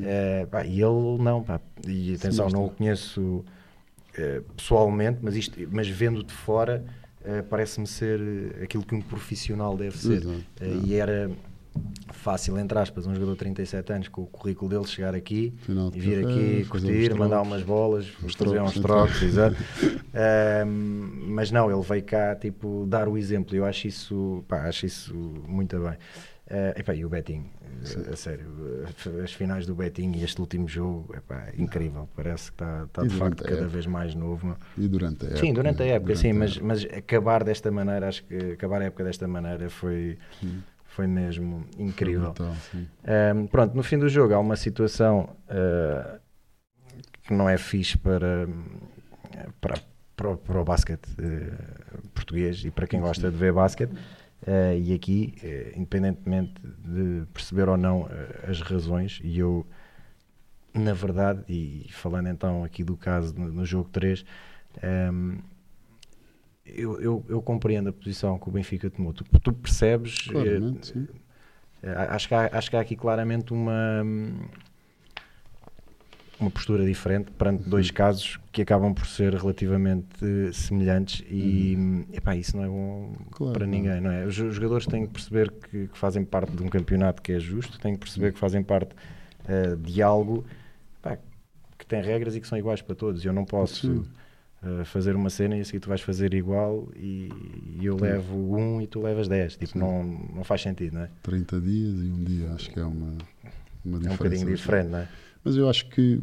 é, 0.00 0.46
pá, 0.46 0.64
e 0.64 0.80
ele 0.80 1.18
não, 1.22 1.42
pá, 1.42 1.60
e 1.86 2.14
atenção, 2.14 2.48
não 2.48 2.64
o 2.66 2.70
conheço 2.70 3.44
eh, 4.16 4.40
pessoalmente, 4.56 5.18
mas, 5.22 5.36
isto, 5.36 5.58
mas 5.70 5.88
vendo 5.88 6.22
de 6.24 6.32
fora, 6.32 6.82
eh, 7.24 7.42
parece-me 7.42 7.86
ser 7.86 8.20
aquilo 8.62 8.82
que 8.84 8.94
um 8.94 9.02
profissional 9.02 9.76
deve 9.76 9.96
ser. 9.98 10.22
E 10.86 10.94
era 10.94 11.30
fácil, 12.12 12.58
entre 12.58 12.78
aspas, 12.78 13.06
um 13.06 13.14
jogador 13.14 13.32
de 13.32 13.38
37 13.38 13.92
anos 13.92 14.08
com 14.08 14.22
o 14.22 14.26
currículo 14.26 14.70
dele 14.70 14.86
chegar 14.86 15.14
aqui 15.14 15.52
Final 15.58 15.90
e 15.94 16.00
vir 16.00 16.22
carreira, 16.22 16.60
aqui, 16.60 16.68
curtir, 16.68 17.12
uns 17.12 17.18
mandar 17.18 17.42
umas 17.42 17.62
bolas, 17.62 18.06
Uns 18.22 18.34
fazer 18.34 18.60
uns 18.60 18.74
trocos, 18.74 19.22
exato. 19.22 19.56
Ahm, 20.14 21.24
mas 21.28 21.50
não, 21.50 21.70
ele 21.70 21.82
veio 21.82 22.04
cá 22.04 22.36
tipo, 22.36 22.86
dar 22.86 23.08
o 23.08 23.16
exemplo. 23.16 23.56
Eu 23.56 23.64
acho 23.64 23.88
isso, 23.88 24.44
pá, 24.46 24.68
acho 24.68 24.86
isso 24.86 25.14
muito 25.48 25.78
bem. 25.80 25.96
Epá, 26.76 26.94
e 26.94 27.02
o 27.02 27.08
Betinho, 27.08 27.46
a 28.12 28.14
sério, 28.14 28.46
as 29.24 29.32
finais 29.32 29.64
do 29.64 29.74
Betinho 29.74 30.14
e 30.16 30.22
este 30.22 30.38
último 30.38 30.68
jogo, 30.68 31.14
epá, 31.16 31.48
incrível. 31.56 32.06
Parece 32.14 32.50
que 32.50 32.56
está, 32.56 32.84
está 32.84 33.04
E 33.04 33.08
de 33.08 33.14
facto 33.14 33.42
cada 33.42 33.66
vez 33.66 33.86
mais 33.86 34.14
novo. 34.14 34.54
E 34.76 34.86
durante 34.86 35.24
a 35.24 35.28
época. 35.28 35.40
Sim, 35.40 35.54
durante 35.54 35.82
a 35.82 35.86
época, 35.86 36.14
durante 36.14 36.20
sim, 36.20 36.30
a 36.30 36.34
mas, 36.34 36.50
época. 36.50 36.66
mas 36.66 36.84
acabar 36.84 37.42
desta 37.42 37.70
maneira, 37.70 38.06
acho 38.08 38.22
que 38.24 38.52
acabar 38.52 38.82
a 38.82 38.84
época 38.84 39.02
desta 39.02 39.26
maneira 39.26 39.70
foi, 39.70 40.18
foi 40.94 41.06
mesmo 41.06 41.64
incrível. 41.78 42.32
Brutal, 42.32 42.54
sim. 42.70 42.86
Um, 43.34 43.46
pronto, 43.46 43.74
no 43.74 43.82
fim 43.82 43.98
do 43.98 44.08
jogo 44.08 44.34
há 44.34 44.38
uma 44.38 44.56
situação 44.56 45.28
uh, 45.48 46.18
que 47.22 47.32
não 47.34 47.48
é 47.48 47.56
fixe 47.58 47.96
para, 47.98 48.46
para, 49.60 49.74
para, 50.16 50.30
o- 50.30 50.36
para 50.36 50.60
o 50.60 50.64
basquete 50.64 51.06
uh, 51.18 52.08
português 52.14 52.64
e 52.64 52.70
para 52.70 52.86
quem 52.86 53.00
gosta 53.00 53.30
de 53.30 53.36
ver 53.36 53.52
basquete. 53.52 53.92
Uh, 53.92 54.76
e 54.76 54.92
aqui, 54.92 55.34
independentemente 55.76 56.54
de 56.84 57.24
perceber 57.32 57.68
ou 57.68 57.76
não 57.76 58.08
as 58.48 58.60
razões, 58.60 59.20
e 59.22 59.38
eu, 59.38 59.64
na 60.74 60.92
verdade, 60.92 61.44
e 61.48 61.86
falando 61.92 62.28
então 62.28 62.64
aqui 62.64 62.82
do 62.82 62.96
caso 62.96 63.32
no, 63.38 63.52
no 63.52 63.64
jogo 63.64 63.88
3, 63.90 64.24
um, 65.12 65.38
eu, 66.74 67.00
eu, 67.00 67.24
eu 67.28 67.42
compreendo 67.42 67.88
a 67.88 67.92
posição 67.92 68.38
que 68.38 68.48
o 68.48 68.52
Benfica 68.52 68.90
tomou. 68.90 69.12
Tu, 69.12 69.24
tu 69.24 69.52
percebes 69.52 70.26
eh, 70.28 70.32
Claramente, 70.32 70.86
sim. 70.88 71.08
acho, 71.82 72.28
que 72.28 72.34
há, 72.34 72.50
acho 72.52 72.70
que 72.70 72.76
há 72.76 72.80
aqui 72.80 72.96
claramente 72.96 73.52
uma 73.52 74.04
uma 76.42 76.50
postura 76.50 76.84
diferente 76.84 77.30
perante 77.30 77.68
dois 77.68 77.88
uhum. 77.88 77.94
casos 77.94 78.40
que 78.50 78.62
acabam 78.62 78.92
por 78.92 79.06
ser 79.06 79.32
relativamente 79.34 80.52
semelhantes 80.52 81.24
e 81.30 81.74
uhum. 81.76 82.04
epá, 82.12 82.34
isso 82.34 82.56
não 82.56 82.64
é 82.64 82.68
bom 82.68 83.14
claro, 83.30 83.52
para 83.52 83.66
ninguém, 83.66 84.00
não 84.00 84.10
é? 84.10 84.26
Os 84.26 84.34
jogadores 84.34 84.86
têm 84.86 85.06
que 85.06 85.12
perceber 85.12 85.50
que, 85.50 85.88
que, 85.88 85.98
fazem 85.98 86.24
parte 86.24 86.50
de 86.52 86.62
um 86.62 86.68
campeonato 86.68 87.22
que 87.22 87.32
é 87.32 87.38
justo, 87.38 87.78
têm 87.78 87.94
que 87.94 88.00
perceber 88.00 88.26
uhum. 88.26 88.32
que 88.32 88.38
fazem 88.38 88.62
parte 88.62 88.94
uh, 89.44 89.76
de 89.76 90.02
algo 90.02 90.44
epá, 90.98 91.16
que 91.78 91.86
tem 91.86 92.02
regras 92.02 92.34
e 92.34 92.40
que 92.40 92.46
são 92.46 92.58
iguais 92.58 92.82
para 92.82 92.94
todos. 92.94 93.24
Eu 93.24 93.32
não 93.32 93.44
posso 93.44 94.04
uh, 94.62 94.84
fazer 94.84 95.16
uma 95.16 95.30
cena 95.30 95.56
e 95.56 95.60
a 95.60 95.64
seguir 95.64 95.80
tu 95.80 95.88
vais 95.88 96.00
fazer 96.00 96.34
igual 96.34 96.88
e, 96.96 97.28
e 97.80 97.84
eu 97.84 97.98
Sim. 97.98 98.04
levo 98.04 98.56
um 98.56 98.80
e 98.80 98.86
tu 98.86 99.00
levas 99.02 99.28
dez. 99.28 99.56
Tipo, 99.56 99.78
não, 99.78 100.02
não 100.04 100.44
faz 100.44 100.62
sentido, 100.62 100.94
não 100.94 101.02
é? 101.02 101.10
30 101.22 101.60
dias 101.60 101.94
e 101.94 102.10
um 102.10 102.24
dia, 102.24 102.52
acho 102.52 102.70
que 102.70 102.78
é 102.78 102.84
uma, 102.84 103.16
uma 103.84 103.98
diferença. 103.98 104.08
É 104.08 104.12
um 104.12 104.16
bocadinho 104.16 104.46
diferente, 104.46 104.88
não 104.88 104.98
é? 104.98 105.08
Mas 105.44 105.56
eu 105.56 105.68
acho 105.68 105.88
que 105.88 106.20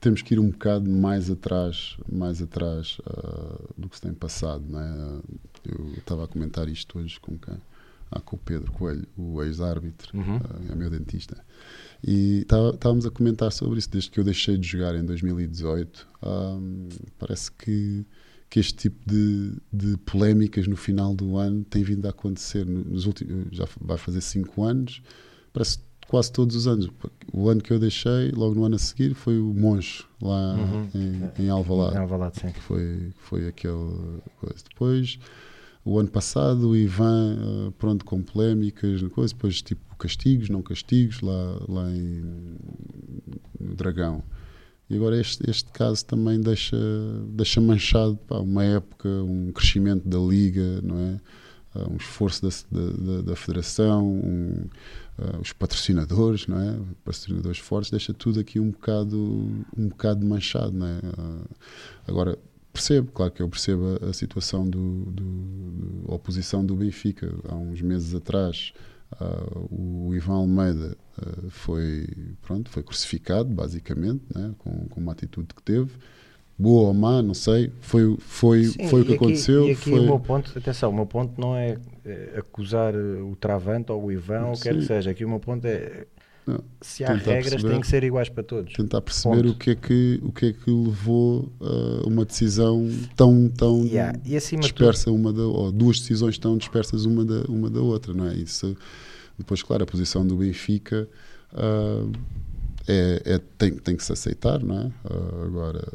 temos 0.00 0.20
que 0.20 0.34
ir 0.34 0.40
um 0.40 0.50
bocado 0.50 0.90
mais 0.90 1.30
atrás, 1.30 1.96
mais 2.10 2.42
atrás 2.42 2.98
uh, 3.00 3.72
do 3.78 3.88
que 3.88 3.96
se 3.96 4.02
tem 4.02 4.12
passado, 4.12 4.64
não 4.68 4.80
é? 4.80 5.20
Eu 5.64 5.92
estava 5.96 6.24
a 6.24 6.28
comentar 6.28 6.68
isto 6.68 6.98
hoje 6.98 7.20
com 7.20 7.38
quem? 7.38 7.56
Ah, 8.10 8.20
com 8.20 8.34
o 8.36 8.38
Pedro 8.38 8.72
Coelho, 8.72 9.06
o 9.16 9.42
ex-árbitro, 9.42 10.18
uhum. 10.18 10.36
uh, 10.36 10.72
é 10.72 10.74
meu 10.74 10.90
dentista. 10.90 11.42
E 12.04 12.40
estávamos 12.40 13.06
a 13.06 13.10
comentar 13.10 13.52
sobre 13.52 13.78
isso 13.78 13.90
desde 13.90 14.10
que 14.10 14.18
eu 14.18 14.24
deixei 14.24 14.58
de 14.58 14.66
jogar 14.66 14.94
em 14.96 15.04
2018. 15.04 16.08
Um, 16.24 16.88
parece 17.18 17.52
que, 17.52 18.04
que 18.50 18.58
este 18.58 18.74
tipo 18.74 18.98
de, 19.06 19.52
de 19.72 19.96
polémicas 19.98 20.66
no 20.66 20.76
final 20.76 21.14
do 21.14 21.36
ano 21.36 21.64
tem 21.64 21.84
vindo 21.84 22.06
a 22.06 22.10
acontecer 22.10 22.66
nos 22.66 23.06
últimos. 23.06 23.56
Já 23.56 23.68
vai 23.80 23.96
fazer 23.96 24.20
cinco 24.20 24.64
anos. 24.64 25.00
Parece 25.52 25.78
quase 26.08 26.32
todos 26.32 26.56
os 26.56 26.66
anos. 26.66 26.90
O 27.32 27.48
ano 27.48 27.62
que 27.62 27.72
eu 27.72 27.78
deixei, 27.78 28.30
logo 28.32 28.54
no 28.54 28.64
ano 28.64 28.74
a 28.76 28.78
seguir, 28.78 29.14
foi 29.14 29.38
o 29.38 29.54
Monge, 29.54 30.04
lá 30.20 30.54
uhum. 30.54 30.88
em, 30.94 31.44
em 31.44 31.48
Alvalade. 31.48 31.96
Em 31.96 32.00
Alvalade, 32.00 32.40
sim. 32.40 32.50
Que 32.50 32.60
foi, 32.60 33.12
foi 33.16 33.48
aquele 33.48 34.20
coisa. 34.40 34.62
Depois, 34.68 35.18
o 35.84 35.98
ano 35.98 36.08
passado, 36.08 36.70
o 36.70 36.76
Ivan, 36.76 37.36
eh, 37.38 37.72
pronto, 37.78 38.04
com 38.04 38.22
polémicas, 38.22 39.02
coisa. 39.10 39.34
depois 39.34 39.60
tipo 39.62 39.96
castigos, 39.96 40.48
não 40.48 40.62
castigos, 40.62 41.20
lá, 41.20 41.60
lá 41.68 41.90
em, 41.90 42.22
no 43.58 43.74
Dragão. 43.74 44.22
E 44.88 44.96
agora 44.96 45.18
este, 45.18 45.48
este 45.48 45.70
caso 45.72 46.04
também 46.04 46.40
deixa, 46.40 46.76
deixa 47.28 47.60
manchado 47.60 48.16
pá, 48.28 48.38
uma 48.38 48.62
época, 48.64 49.08
um 49.08 49.50
crescimento 49.52 50.08
da 50.08 50.18
liga, 50.18 50.80
não 50.82 50.98
é? 50.98 51.20
Uh, 51.74 51.90
um 51.90 51.96
esforço 51.96 52.42
da, 52.42 52.50
da, 52.80 53.22
da 53.22 53.36
federação, 53.36 54.06
um, 54.06 54.66
uh, 55.18 55.40
os 55.40 55.52
patrocinadores, 55.54 56.46
não 56.46 56.60
é? 56.60 56.78
Patrocinadores 57.02 57.58
fortes, 57.58 57.90
deixa 57.90 58.12
tudo 58.12 58.38
aqui 58.40 58.60
um 58.60 58.70
bocado, 58.70 59.16
um 59.74 59.88
bocado 59.88 60.26
manchado, 60.26 60.72
não 60.72 60.86
é? 60.86 60.98
Uh, 60.98 61.48
agora, 62.06 62.38
percebo, 62.72 63.10
claro 63.12 63.32
que 63.32 63.42
eu 63.42 63.48
percebo 63.48 63.98
a, 64.02 64.10
a 64.10 64.12
situação 64.12 64.68
do, 64.68 65.04
do, 65.06 65.24
do, 65.24 66.12
oposição 66.12 66.64
do 66.64 66.74
Benfica. 66.74 67.32
Há 67.48 67.54
uns 67.54 67.80
meses 67.82 68.14
atrás, 68.14 68.72
uh, 69.20 69.68
o 69.70 70.14
Ivan 70.14 70.34
Almeida 70.34 70.96
uh, 71.18 71.50
foi, 71.50 72.06
pronto, 72.42 72.70
foi 72.70 72.82
crucificado, 72.82 73.48
basicamente, 73.50 74.22
né? 74.34 74.54
com, 74.58 74.88
com 74.88 75.00
uma 75.00 75.12
atitude 75.12 75.54
que 75.54 75.62
teve 75.62 75.90
boa 76.58 76.88
ou 76.88 76.94
má, 76.94 77.22
não 77.22 77.34
sei, 77.34 77.72
foi, 77.80 78.16
foi, 78.20 78.64
Sim, 78.64 78.88
foi 78.88 79.00
o 79.00 79.04
que 79.04 79.14
aqui, 79.14 79.24
aconteceu. 79.24 79.66
E 79.66 79.72
aqui 79.72 79.90
foi... 79.90 80.00
o 80.00 80.04
meu 80.04 80.20
ponto, 80.20 80.56
atenção, 80.56 80.90
o 80.90 80.94
meu 80.94 81.06
ponto 81.06 81.40
não 81.40 81.56
é, 81.56 81.76
é 82.04 82.38
acusar 82.38 82.94
o 82.94 83.34
Travante 83.36 83.90
ou 83.90 84.04
o 84.04 84.12
Ivan, 84.12 84.46
ou 84.46 84.52
quer 84.52 84.74
que 84.74 84.82
seja, 84.82 85.10
aqui 85.10 85.24
o 85.24 85.28
meu 85.28 85.40
ponto 85.40 85.64
é 85.66 86.06
não, 86.46 86.62
se 86.80 87.04
há 87.04 87.14
regras 87.14 87.50
perceber, 87.50 87.72
têm 87.72 87.80
que 87.80 87.86
ser 87.86 88.02
iguais 88.02 88.28
para 88.28 88.42
todos. 88.42 88.72
Tentar 88.72 89.00
perceber 89.00 89.46
o 89.46 89.54
que, 89.54 89.70
é 89.70 89.74
que, 89.74 90.20
o 90.22 90.32
que 90.32 90.46
é 90.46 90.52
que 90.52 90.70
levou 90.70 91.52
a 91.60 91.64
uh, 91.64 92.08
uma 92.08 92.24
decisão 92.24 92.88
tão, 93.14 93.48
tão 93.48 93.84
yeah. 93.84 94.18
dispersa 94.60 95.04
tudo... 95.04 95.16
uma 95.16 95.32
da, 95.32 95.42
ou 95.42 95.70
duas 95.70 96.00
decisões 96.00 96.38
tão 96.38 96.56
dispersas 96.56 97.04
uma 97.04 97.24
da, 97.24 97.42
uma 97.48 97.70
da 97.70 97.80
outra, 97.80 98.12
não 98.12 98.26
é? 98.26 98.34
Isso, 98.34 98.76
depois, 99.38 99.62
claro, 99.62 99.84
a 99.84 99.86
posição 99.86 100.26
do 100.26 100.36
Benfica 100.36 101.08
uh, 101.52 102.10
é, 102.88 103.22
é, 103.24 103.40
tem, 103.56 103.72
tem 103.74 103.96
que 103.96 104.04
se 104.04 104.12
aceitar, 104.12 104.62
não 104.62 104.80
é? 104.80 104.86
Uh, 105.08 105.44
agora 105.46 105.88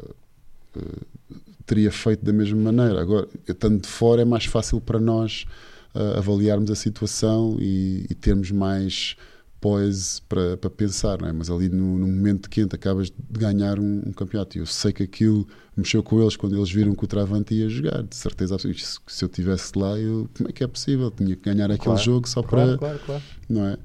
teria 1.66 1.92
feito 1.92 2.24
da 2.24 2.32
mesma 2.32 2.72
maneira. 2.72 3.02
Agora, 3.02 3.28
estando 3.48 3.82
de 3.82 3.88
fora, 3.88 4.22
é 4.22 4.26
mais 4.26 4.46
fácil 4.46 4.80
para 4.80 5.00
nós 5.00 5.46
uh, 5.94 6.18
avaliarmos 6.18 6.72
a 6.72 6.76
situação 6.76 7.58
e, 7.60 8.06
e 8.10 8.16
termos 8.16 8.50
mais 8.52 9.18
poise 9.60 10.22
para, 10.24 10.56
para 10.58 10.70
pensar, 10.70 11.22
é? 11.24 11.32
mas 11.32 11.50
ali 11.50 11.70
no, 11.70 11.98
no, 11.98 12.08
momento 12.08 12.50
quente 12.50 12.76
acabas 12.76 13.10
de 13.10 13.40
ganhar 13.40 13.80
um, 13.80 14.04
um, 14.06 14.14
campeonato. 14.14 14.58
E 14.58 14.62
eu 14.62 14.66
sei 14.66 14.94
que 14.94 15.04
aquilo 15.04 15.48
mexeu 15.76 16.04
com 16.04 16.22
eles 16.22 16.36
quando 16.36 16.56
eles 16.56 16.72
viram 16.72 16.94
que 16.94 17.04
o 17.04 17.08
Travante 17.08 17.54
ia 17.54 17.68
jogar, 17.68 18.04
de 18.04 18.16
certeza 18.16 18.58
Se, 18.58 18.72
se 19.08 19.26
eu 19.26 19.28
estivesse 19.28 19.78
lá, 19.78 19.98
eu, 19.98 20.30
como 20.38 20.50
é 20.50 20.52
que 20.52 20.64
é 20.64 20.68
possível? 20.68 21.10
Tinha 21.12 21.36
que 21.36 21.44
ganhar 21.44 21.66
aquele 21.66 21.80
claro, 21.84 22.02
jogo 22.02 22.30
só 22.30 22.44
claro, 22.44 22.78
para. 22.78 22.78
Claro, 22.78 23.00
claro. 23.06 23.24
Não 23.50 23.66
é? 23.66 23.78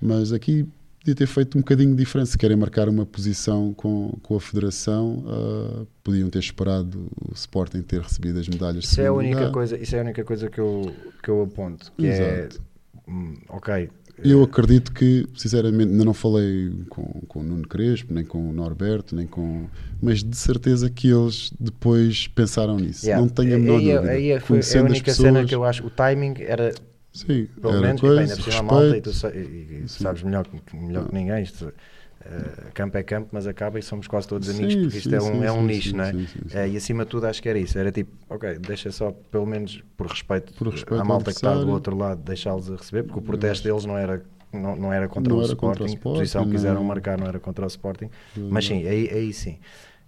Mas 0.00 0.32
aqui 0.32 0.66
podia 1.00 1.14
ter 1.14 1.26
feito 1.26 1.56
um 1.56 1.60
bocadinho 1.60 1.96
diferente. 1.96 2.30
Se 2.30 2.38
querem 2.38 2.56
marcar 2.56 2.88
uma 2.88 3.06
posição 3.06 3.72
com, 3.74 4.16
com 4.22 4.36
a 4.36 4.40
Federação, 4.40 5.24
uh, 5.26 5.86
podiam 6.02 6.28
ter 6.30 6.38
esperado 6.38 7.10
o 7.20 7.32
Sporting 7.34 7.82
ter 7.82 8.00
recebido 8.00 8.38
as 8.38 8.48
medalhas 8.48 8.84
isso 8.84 9.00
é 9.00 9.06
a 9.06 9.12
única 9.12 9.38
lugar. 9.38 9.52
coisa 9.52 9.76
Isso 9.76 9.96
é 9.96 9.98
a 9.98 10.02
única 10.02 10.24
coisa 10.24 10.48
que 10.48 10.60
eu, 10.60 10.94
que 11.22 11.28
eu 11.28 11.42
aponto. 11.42 11.92
Que 11.96 12.06
é, 12.06 12.40
Exato. 12.40 12.62
é, 13.08 13.12
ok. 13.48 13.90
Eu 14.24 14.42
acredito 14.42 14.92
que, 14.92 15.26
sinceramente, 15.36 15.90
ainda 15.92 16.04
não 16.04 16.14
falei 16.14 16.72
com, 16.88 17.04
com 17.28 17.40
o 17.40 17.42
Nuno 17.42 17.66
Crespo, 17.66 18.12
nem 18.12 18.24
com 18.24 18.50
o 18.50 18.52
Norberto, 18.52 19.14
nem 19.14 19.26
com. 19.26 19.66
Mas 20.00 20.22
de 20.22 20.36
certeza 20.36 20.90
que 20.90 21.08
eles 21.08 21.52
depois 21.58 22.26
pensaram 22.28 22.76
nisso. 22.76 23.06
Yeah. 23.06 23.24
Não 23.24 23.28
tenho 23.28 23.54
a 23.54 23.58
menor 23.58 23.80
dúvida. 23.80 24.10
Aí 24.10 24.40
foi 24.40 24.58
a 24.58 24.82
única 24.82 25.04
pessoas, 25.04 25.16
cena 25.16 25.44
que 25.44 25.54
eu 25.54 25.64
acho. 25.64 25.86
O 25.86 25.90
timing 25.90 26.34
era 26.38 26.72
Sim, 27.12 27.48
pelo 27.60 27.80
menos, 27.80 28.00
coisa, 28.00 28.20
ainda 28.20 28.36
por 28.36 28.52
cima 28.52 28.62
malta, 28.62 28.96
e 28.96 29.00
tu 29.00 29.10
e, 29.34 29.82
e 29.84 29.88
sabes 29.88 30.22
melhor, 30.22 30.46
melhor 30.72 31.08
que 31.08 31.14
ninguém. 31.14 31.42
Isto, 31.42 31.72
uh, 32.20 32.72
campo 32.74 32.96
é 32.96 33.02
campo, 33.02 33.28
mas 33.32 33.46
acaba 33.46 33.78
e 33.78 33.82
somos 33.82 34.06
quase 34.06 34.28
todos 34.28 34.48
amigos, 34.48 34.72
sim, 34.72 34.82
porque 34.82 34.98
isto 34.98 35.10
sim, 35.10 35.16
é 35.16 35.20
um, 35.20 35.44
é 35.44 35.52
um 35.52 35.62
nicho, 35.62 35.96
não 35.96 36.04
é? 36.04 36.12
Uh, 36.12 36.72
e 36.72 36.76
acima 36.76 37.04
de 37.04 37.10
tudo, 37.10 37.26
acho 37.26 37.42
que 37.42 37.48
era 37.48 37.58
isso. 37.58 37.78
Era 37.78 37.92
tipo, 37.92 38.12
ok, 38.28 38.58
deixa 38.58 38.90
só, 38.90 39.12
pelo 39.12 39.46
menos 39.46 39.82
por 39.96 40.06
respeito, 40.06 40.52
por 40.54 40.68
respeito 40.68 41.00
à 41.00 41.04
malta 41.04 41.30
que 41.30 41.36
está 41.36 41.54
do 41.54 41.70
outro 41.70 41.96
lado, 41.96 42.22
deixá-los 42.22 42.70
a 42.70 42.76
receber, 42.76 43.04
porque 43.04 43.18
o 43.18 43.22
protesto 43.22 43.66
deles 43.66 43.84
não 43.84 43.96
era 43.96 44.22
não, 44.52 44.74
não 44.74 44.92
era 44.92 45.08
contra, 45.08 45.30
não 45.30 45.40
o, 45.40 45.42
era 45.42 45.52
Sporting, 45.52 45.78
contra 45.78 45.84
o 45.84 45.86
Sporting, 45.86 46.16
a 46.16 46.20
posição 46.20 46.44
que 46.44 46.50
quiseram 46.52 46.82
marcar 46.82 47.18
não 47.18 47.26
era 47.26 47.38
contra 47.38 47.64
o 47.64 47.68
Sporting, 47.68 48.10
mas 48.36 48.66
sim, 48.66 48.86
aí, 48.86 49.10
aí 49.10 49.32
sim. 49.32 49.58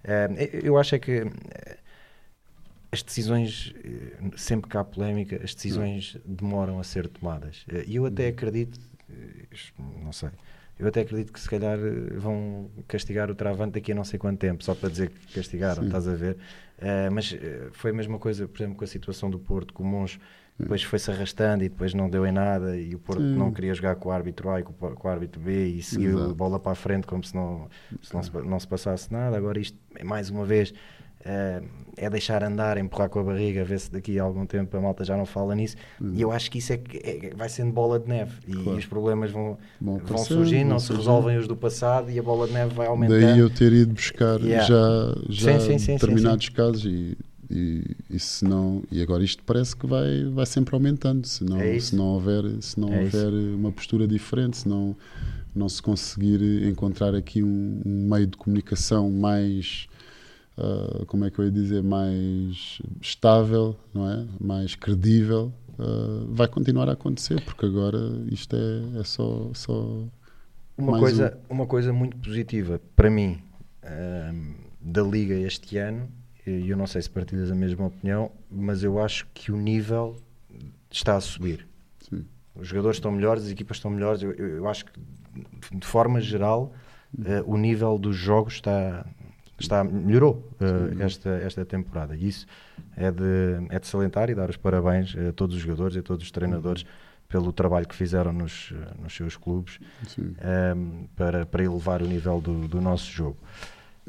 Uh, 0.03 0.65
eu 0.65 0.79
acho 0.79 0.95
é 0.95 0.99
que 0.99 1.27
as 2.93 3.03
decisões, 3.03 3.73
eh, 3.85 4.37
sempre 4.37 4.69
que 4.69 4.77
há 4.77 4.83
polémica, 4.83 5.37
as 5.43 5.55
decisões 5.55 6.17
demoram 6.25 6.81
a 6.81 6.85
ser 6.85 7.09
tomadas. 7.09 7.65
Eh, 7.69 7.85
e 7.87 7.97
eu 7.97 8.07
até 8.07 8.25
uhum. 8.25 8.31
acredito, 8.31 8.81
eh, 9.09 9.47
não 10.03 10.13
sei, 10.13 10.31
eu 10.81 10.89
até 10.89 11.01
acredito 11.03 11.33
que 11.33 11.41
se 11.41 11.49
calhar 11.49 11.79
vão 12.17 12.71
castigar 12.89 13.31
o 13.31 13.35
Travante 13.35 13.73
daqui 13.73 13.93
a 13.93 13.95
não 13.95 14.05
sei 14.05 14.19
quanto 14.19 14.39
tempo, 14.39 14.65
só 14.65 14.75
para 14.75 14.89
dizer 14.89 15.11
que 15.11 15.35
castigaram, 15.35 15.83
Sim. 15.83 15.87
estás 15.89 16.09
a 16.09 16.15
ver? 16.15 16.37
Uh, 16.79 17.13
mas 17.13 17.37
foi 17.73 17.91
a 17.91 17.95
mesma 17.95 18.19
coisa, 18.19 18.49
por 18.49 18.59
exemplo, 18.59 18.77
com 18.79 18.85
a 18.85 18.87
situação 18.87 19.31
do 19.31 19.39
Porto, 19.39 19.75
com 19.75 19.83
o 19.83 19.87
Monge, 19.87 20.19
depois 20.61 20.83
foi-se 20.83 21.11
arrastando 21.11 21.65
e 21.65 21.69
depois 21.69 21.95
não 21.95 22.09
deu 22.09 22.27
em 22.27 22.33
nada 22.33 22.77
e 22.77 22.95
o 22.95 22.99
Porto 22.99 23.23
Sim. 23.23 23.37
não 23.37 23.51
queria 23.53 23.73
jogar 23.73 23.97
com 23.97 24.11
o 24.11 24.13
árbitro 24.13 24.51
A 24.51 24.61
e 24.61 24.63
com, 24.63 24.73
com 24.73 25.09
o 25.09 25.11
árbitro 25.11 25.41
B 25.41 25.69
e 25.69 25.83
seguiu 25.83 26.11
Exato. 26.11 26.31
a 26.31 26.35
bola 26.35 26.61
para 26.61 26.73
a 26.73 26.75
frente 26.75 27.07
como 27.07 27.25
se 27.25 27.35
não, 27.35 27.69
se 28.03 28.13
não, 28.13 28.23
se, 28.23 28.31
não 28.31 28.61
se 28.61 28.69
passasse 28.69 29.11
nada. 29.11 29.37
Agora 29.37 29.59
isto, 29.59 29.79
mais 30.05 30.29
uma 30.29 30.45
vez 30.45 30.75
Uh, 31.21 31.81
é 31.97 32.09
deixar 32.09 32.43
andar, 32.43 32.79
empurrar 32.79 33.11
com 33.11 33.21
a 33.21 33.23
barriga, 33.23 33.63
ver 33.63 33.79
se 33.79 33.93
daqui 33.93 34.19
a 34.19 34.23
algum 34.23 34.47
tempo 34.47 34.75
a 34.75 34.81
malta 34.81 35.05
já 35.05 35.17
não 35.17 35.27
fala 35.27 35.55
nisso. 35.55 35.77
Uhum. 36.01 36.15
E 36.15 36.23
eu 36.23 36.33
acho 36.33 36.51
que 36.51 36.59
isso 36.59 36.73
é, 36.73 36.79
que 36.79 36.97
é, 36.97 37.35
vai 37.37 37.49
sendo 37.49 37.73
bola 37.73 37.99
de 37.99 38.09
neve 38.09 38.33
e, 38.49 38.53
claro. 38.53 38.79
os 38.79 38.87
problemas 38.87 39.31
vão, 39.31 39.59
vão, 39.79 39.99
vão 39.99 40.19
surgindo, 40.19 40.69
não 40.69 40.79
se 40.79 40.93
resolvem 40.93 41.37
os 41.37 41.47
do 41.47 41.55
passado 41.55 42.11
e 42.11 42.19
a 42.19 42.23
bola 42.23 42.47
de 42.47 42.55
neve 42.55 42.75
vai 42.75 42.87
aumentando. 42.87 43.21
Daí 43.21 43.39
eu 43.39 43.51
ter 43.51 43.73
ido 43.73 43.93
buscar 43.93 44.41
yeah. 44.41 44.67
já, 44.67 45.15
já 45.29 45.61
sim, 45.61 45.73
sim, 45.73 45.79
sim, 45.79 45.93
determinados 45.95 46.49
casos 46.49 46.87
e, 46.87 47.19
e, 47.51 47.85
e, 48.09 48.19
se 48.19 48.47
não, 48.47 48.83
e 48.91 49.03
agora 49.03 49.23
isto 49.23 49.43
parece 49.45 49.77
que 49.77 49.87
vai, 49.87 50.25
vai 50.33 50.47
sempre 50.47 50.75
aumentando. 50.75 51.27
Se 51.27 51.45
não, 51.45 51.61
é 51.61 51.79
se 51.79 51.95
não 51.95 52.07
houver, 52.15 52.45
se 52.63 52.81
não 52.81 52.95
é 52.95 53.03
houver 53.03 53.29
uma 53.29 53.71
postura 53.71 54.09
diferente, 54.09 54.57
se 54.57 54.69
não, 54.69 54.97
não 55.55 55.69
se 55.69 55.83
conseguir 55.83 56.67
encontrar 56.67 57.15
aqui 57.15 57.43
um, 57.43 57.83
um 57.85 58.09
meio 58.09 58.27
de 58.27 58.39
comunicação 58.39 59.11
mais 59.11 59.87
uh, 60.61 61.07
como 61.07 61.25
é 61.25 61.31
que 61.31 61.39
eu 61.39 61.45
ia 61.45 61.51
dizer, 61.51 61.83
mais 61.83 62.81
estável, 63.01 63.77
não 63.95 64.11
é? 64.11 64.27
mais 64.41 64.75
credível, 64.75 65.53
uh, 65.79 66.27
vai 66.33 66.49
continuar 66.49 66.89
a 66.89 66.93
acontecer, 66.93 67.41
porque 67.43 67.67
agora 67.67 67.99
isto 68.31 68.57
é, 68.57 69.01
é 69.01 69.05
só, 69.05 69.51
só 69.55 70.05
uma 70.77 70.99
coisa, 70.99 71.39
um. 71.49 71.55
uma 71.55 71.67
coisa 71.67 71.93
muito 71.93 72.17
positiva 72.17 72.81
para 72.97 73.11
mim 73.11 73.43
uh, 73.85 74.55
da 74.81 75.03
Liga 75.03 75.35
este 75.35 75.77
ano, 75.79 76.09
e 76.47 76.69
eu 76.69 76.77
não 76.77 76.87
sei 76.87 77.03
se 77.03 77.11
partilhas 77.11 77.51
a 77.51 77.55
mesma 77.55 77.87
opinião, 77.87 78.31
mas 78.51 78.83
eu 78.83 78.99
acho 78.99 79.27
que 79.35 79.53
o 79.53 79.57
nível 79.57 80.17
está 80.91 81.17
a 81.17 81.21
subir. 81.21 81.67
Sim. 82.09 82.25
os 82.57 82.67
jogadores 82.67 82.97
estão 82.97 83.13
melhores, 83.13 83.45
as 83.45 83.51
equipas 83.51 83.77
estão 83.77 83.91
melhores. 83.91 84.23
Eu, 84.23 84.33
eu, 84.33 84.49
eu 84.57 84.69
acho 84.69 84.87
que, 84.87 84.93
de 85.75 85.87
forma 85.87 86.21
geral, 86.21 86.73
uh, 87.15 87.45
o 87.47 87.57
nível 87.57 87.99
dos 87.99 88.17
jogos 88.17 88.55
está, 88.55 89.07
está 89.61 89.85
melhorou 89.85 90.49
uh, 90.61 91.03
esta, 91.03 91.31
esta 91.31 91.65
temporada. 91.65 92.17
E 92.17 92.29
isso 92.29 92.47
é 92.97 93.11
de, 93.11 93.67
é 93.69 93.79
de 93.79 93.87
salientar 93.87 94.31
e 94.31 94.35
dar 94.35 94.51
os 94.51 94.57
parabéns 94.57 95.15
a 95.17 95.33
todos 95.33 95.57
os 95.57 95.63
jogadores 95.63 95.97
e 95.97 95.99
a 96.01 96.03
todos 96.03 96.25
os 96.25 96.31
treinadores 96.31 96.85
pelo 97.31 97.53
trabalho 97.53 97.87
que 97.87 97.95
fizeram 97.95 98.33
nos, 98.33 98.75
nos 99.01 99.15
seus 99.15 99.37
clubes 99.37 99.79
um, 100.19 100.35
ehm, 100.41 101.05
para, 101.15 101.47
para 101.47 101.63
elevar 101.63 102.03
o 102.03 102.07
nível 102.07 102.41
do, 102.41 102.67
do 102.67 102.81
nosso 102.81 103.11
jogo. 103.11 103.37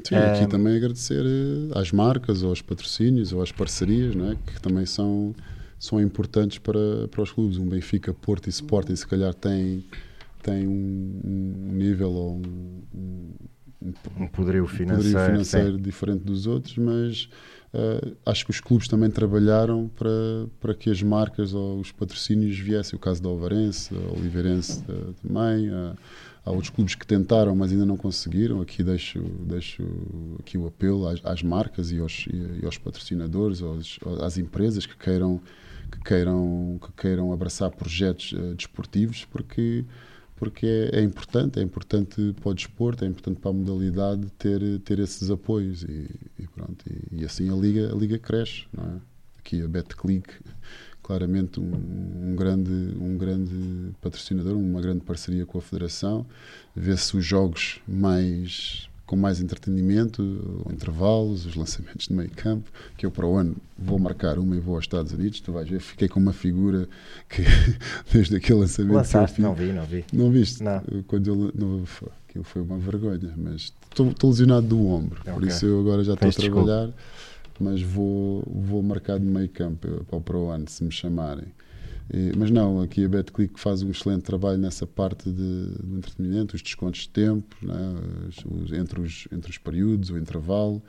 Sim, 0.02 0.16
um, 0.16 0.18
aqui 0.18 0.42
ehm, 0.42 0.48
também 0.48 0.76
agradecer 0.76 1.24
eh, 1.24 1.78
às 1.78 1.92
marcas, 1.92 2.42
aos 2.42 2.60
patrocínios, 2.60 3.32
ou 3.32 3.40
às 3.40 3.52
parcerias, 3.52 4.16
não 4.16 4.32
é? 4.32 4.36
que 4.44 4.60
também 4.60 4.84
são, 4.84 5.32
são 5.78 6.00
importantes 6.00 6.58
para, 6.58 7.06
para 7.08 7.22
os 7.22 7.30
clubes. 7.30 7.58
Um 7.58 7.68
Benfica, 7.68 8.12
Porto 8.12 8.48
e 8.48 8.50
Sporting, 8.50 8.96
se 8.96 9.06
calhar, 9.06 9.32
tem, 9.34 9.84
tem 10.42 10.66
um, 10.66 11.20
um 11.24 11.72
nível 11.74 12.10
ou 12.10 12.36
um, 12.38 13.30
um 14.18 14.26
poderio 14.26 14.66
financeiro, 14.66 15.12
poderio 15.12 15.30
financeiro 15.30 15.78
diferente 15.78 16.24
dos 16.24 16.46
outros, 16.46 16.76
mas 16.76 17.28
uh, 17.74 18.16
acho 18.24 18.44
que 18.44 18.50
os 18.50 18.60
clubes 18.60 18.88
também 18.88 19.10
trabalharam 19.10 19.90
para, 19.96 20.10
para 20.60 20.74
que 20.74 20.90
as 20.90 21.02
marcas 21.02 21.54
ou 21.54 21.80
os 21.80 21.90
patrocínios 21.92 22.58
viessem. 22.58 22.96
O 22.96 23.00
caso 23.00 23.22
da 23.22 23.28
Alvarense, 23.28 23.94
a 23.94 24.18
Oliveirense 24.18 24.82
uh, 24.88 25.14
também. 25.22 25.70
Uh, 25.70 25.96
há 26.44 26.50
outros 26.50 26.70
clubes 26.70 26.94
que 26.94 27.06
tentaram, 27.06 27.54
mas 27.54 27.70
ainda 27.70 27.86
não 27.86 27.96
conseguiram. 27.96 28.60
Aqui 28.60 28.82
deixo, 28.82 29.20
deixo 29.40 29.82
aqui 30.40 30.58
o 30.58 30.66
apelo 30.66 31.06
às, 31.06 31.24
às 31.24 31.42
marcas 31.42 31.92
e 31.92 31.98
aos, 31.98 32.26
e, 32.26 32.64
aos 32.64 32.78
patrocinadores, 32.78 33.62
aos, 33.62 33.98
às 34.20 34.38
empresas 34.38 34.84
que 34.84 34.96
queiram, 34.96 35.40
que 35.90 36.00
queiram, 36.00 36.80
que 36.84 36.92
queiram 37.00 37.32
abraçar 37.32 37.70
projetos 37.70 38.34
desportivos, 38.56 39.24
porque 39.24 39.84
porque 40.42 40.66
é, 40.66 40.98
é, 40.98 41.02
importante, 41.04 41.60
é 41.60 41.62
importante 41.62 42.34
para 42.40 42.50
o 42.50 42.52
desporto, 42.52 43.04
é 43.04 43.06
importante 43.06 43.38
para 43.38 43.52
a 43.52 43.54
modalidade 43.54 44.26
ter, 44.36 44.80
ter 44.80 44.98
esses 44.98 45.30
apoios 45.30 45.84
e, 45.84 46.10
e 46.36 46.48
pronto, 46.48 46.84
e, 46.90 47.20
e, 47.20 47.24
assim 47.24 47.48
a 47.48 47.54
liga, 47.54 47.92
a 47.92 47.94
liga 47.94 48.18
cresce, 48.18 48.64
não 48.76 48.82
é? 48.82 49.00
Aqui 49.38 49.62
a 49.62 49.68
BetClick, 49.68 50.28
claramente 51.00 51.60
um, 51.60 51.72
um, 51.72 52.34
grande, 52.34 52.72
um 52.72 53.16
grande 53.16 53.92
patrocinador, 54.00 54.56
uma 54.56 54.80
grande 54.80 55.04
parceria 55.04 55.46
com 55.46 55.58
a 55.58 55.62
Federação, 55.62 56.26
vê-se 56.74 57.16
os 57.16 57.24
jogos 57.24 57.80
mais 57.86 58.88
com 59.12 59.16
mais 59.16 59.42
entretenimento, 59.42 60.64
intervalos, 60.72 61.44
os 61.44 61.54
lançamentos 61.54 62.08
de 62.08 62.14
meio 62.14 62.30
campo, 62.30 62.70
que 62.96 63.04
eu 63.04 63.10
para 63.10 63.26
o 63.26 63.36
ano 63.36 63.54
vou 63.78 63.98
marcar 63.98 64.38
uma 64.38 64.56
e 64.56 64.58
vou 64.58 64.74
aos 64.74 64.84
Estados 64.84 65.12
Unidos, 65.12 65.38
tu 65.38 65.52
vais 65.52 65.68
ver, 65.68 65.80
fiquei 65.80 66.08
com 66.08 66.18
uma 66.18 66.32
figura 66.32 66.88
que 67.28 67.42
desde 68.10 68.36
aquele 68.36 68.60
lançamento 68.60 68.94
Lançaste, 68.94 69.38
não 69.42 69.54
vi, 69.54 69.70
não 69.70 69.84
vi. 69.84 70.02
Não 70.10 70.30
viste? 70.30 70.62
Não. 70.62 70.82
Quando 71.06 71.26
eu, 71.26 71.52
não, 71.54 71.84
aquilo 72.26 72.42
foi 72.42 72.62
uma 72.62 72.78
vergonha, 72.78 73.34
mas 73.36 73.74
estou 73.90 74.30
lesionado 74.30 74.66
do 74.68 74.86
ombro, 74.86 75.20
okay. 75.20 75.32
por 75.34 75.44
isso 75.44 75.66
eu 75.66 75.80
agora 75.80 76.02
já 76.02 76.14
estou 76.14 76.30
a 76.30 76.32
trabalhar, 76.32 76.86
desculpa. 76.86 76.94
mas 77.60 77.82
vou, 77.82 78.42
vou 78.46 78.82
marcar 78.82 79.20
de 79.20 79.26
meio 79.26 79.50
campo 79.50 80.06
para 80.24 80.38
o 80.38 80.48
ano, 80.48 80.64
se 80.70 80.82
me 80.82 80.90
chamarem. 80.90 81.48
Mas 82.36 82.50
não, 82.50 82.80
aqui 82.80 83.04
a 83.04 83.08
BetClick 83.08 83.58
faz 83.58 83.82
um 83.82 83.90
excelente 83.90 84.22
trabalho 84.22 84.58
nessa 84.58 84.86
parte 84.86 85.30
de, 85.30 85.66
do 85.82 85.96
entretenimento, 85.96 86.54
os 86.54 86.62
descontos 86.62 87.00
de 87.00 87.08
tempo, 87.08 87.56
né, 87.62 87.94
entre, 88.78 89.00
os, 89.00 89.26
entre 89.32 89.50
os 89.50 89.58
períodos, 89.58 90.10
o 90.10 90.18
intervalo. 90.18 90.82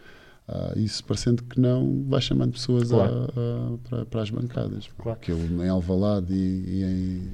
Uh, 0.45 0.77
isso 0.77 1.05
parecendo 1.05 1.41
que 1.41 1.57
não 1.57 2.03
vai 2.05 2.19
chamando 2.19 2.51
pessoas 2.51 2.89
claro. 2.89 3.13
a, 3.13 3.73
a, 3.73 3.77
para, 3.77 4.05
para, 4.05 4.21
as 4.21 4.29
bancadas. 4.29 4.89
Claro. 4.97 5.17
Aquilo 5.17 5.63
em 5.63 5.69
Alvalade 5.69 6.33
e, 6.33 6.83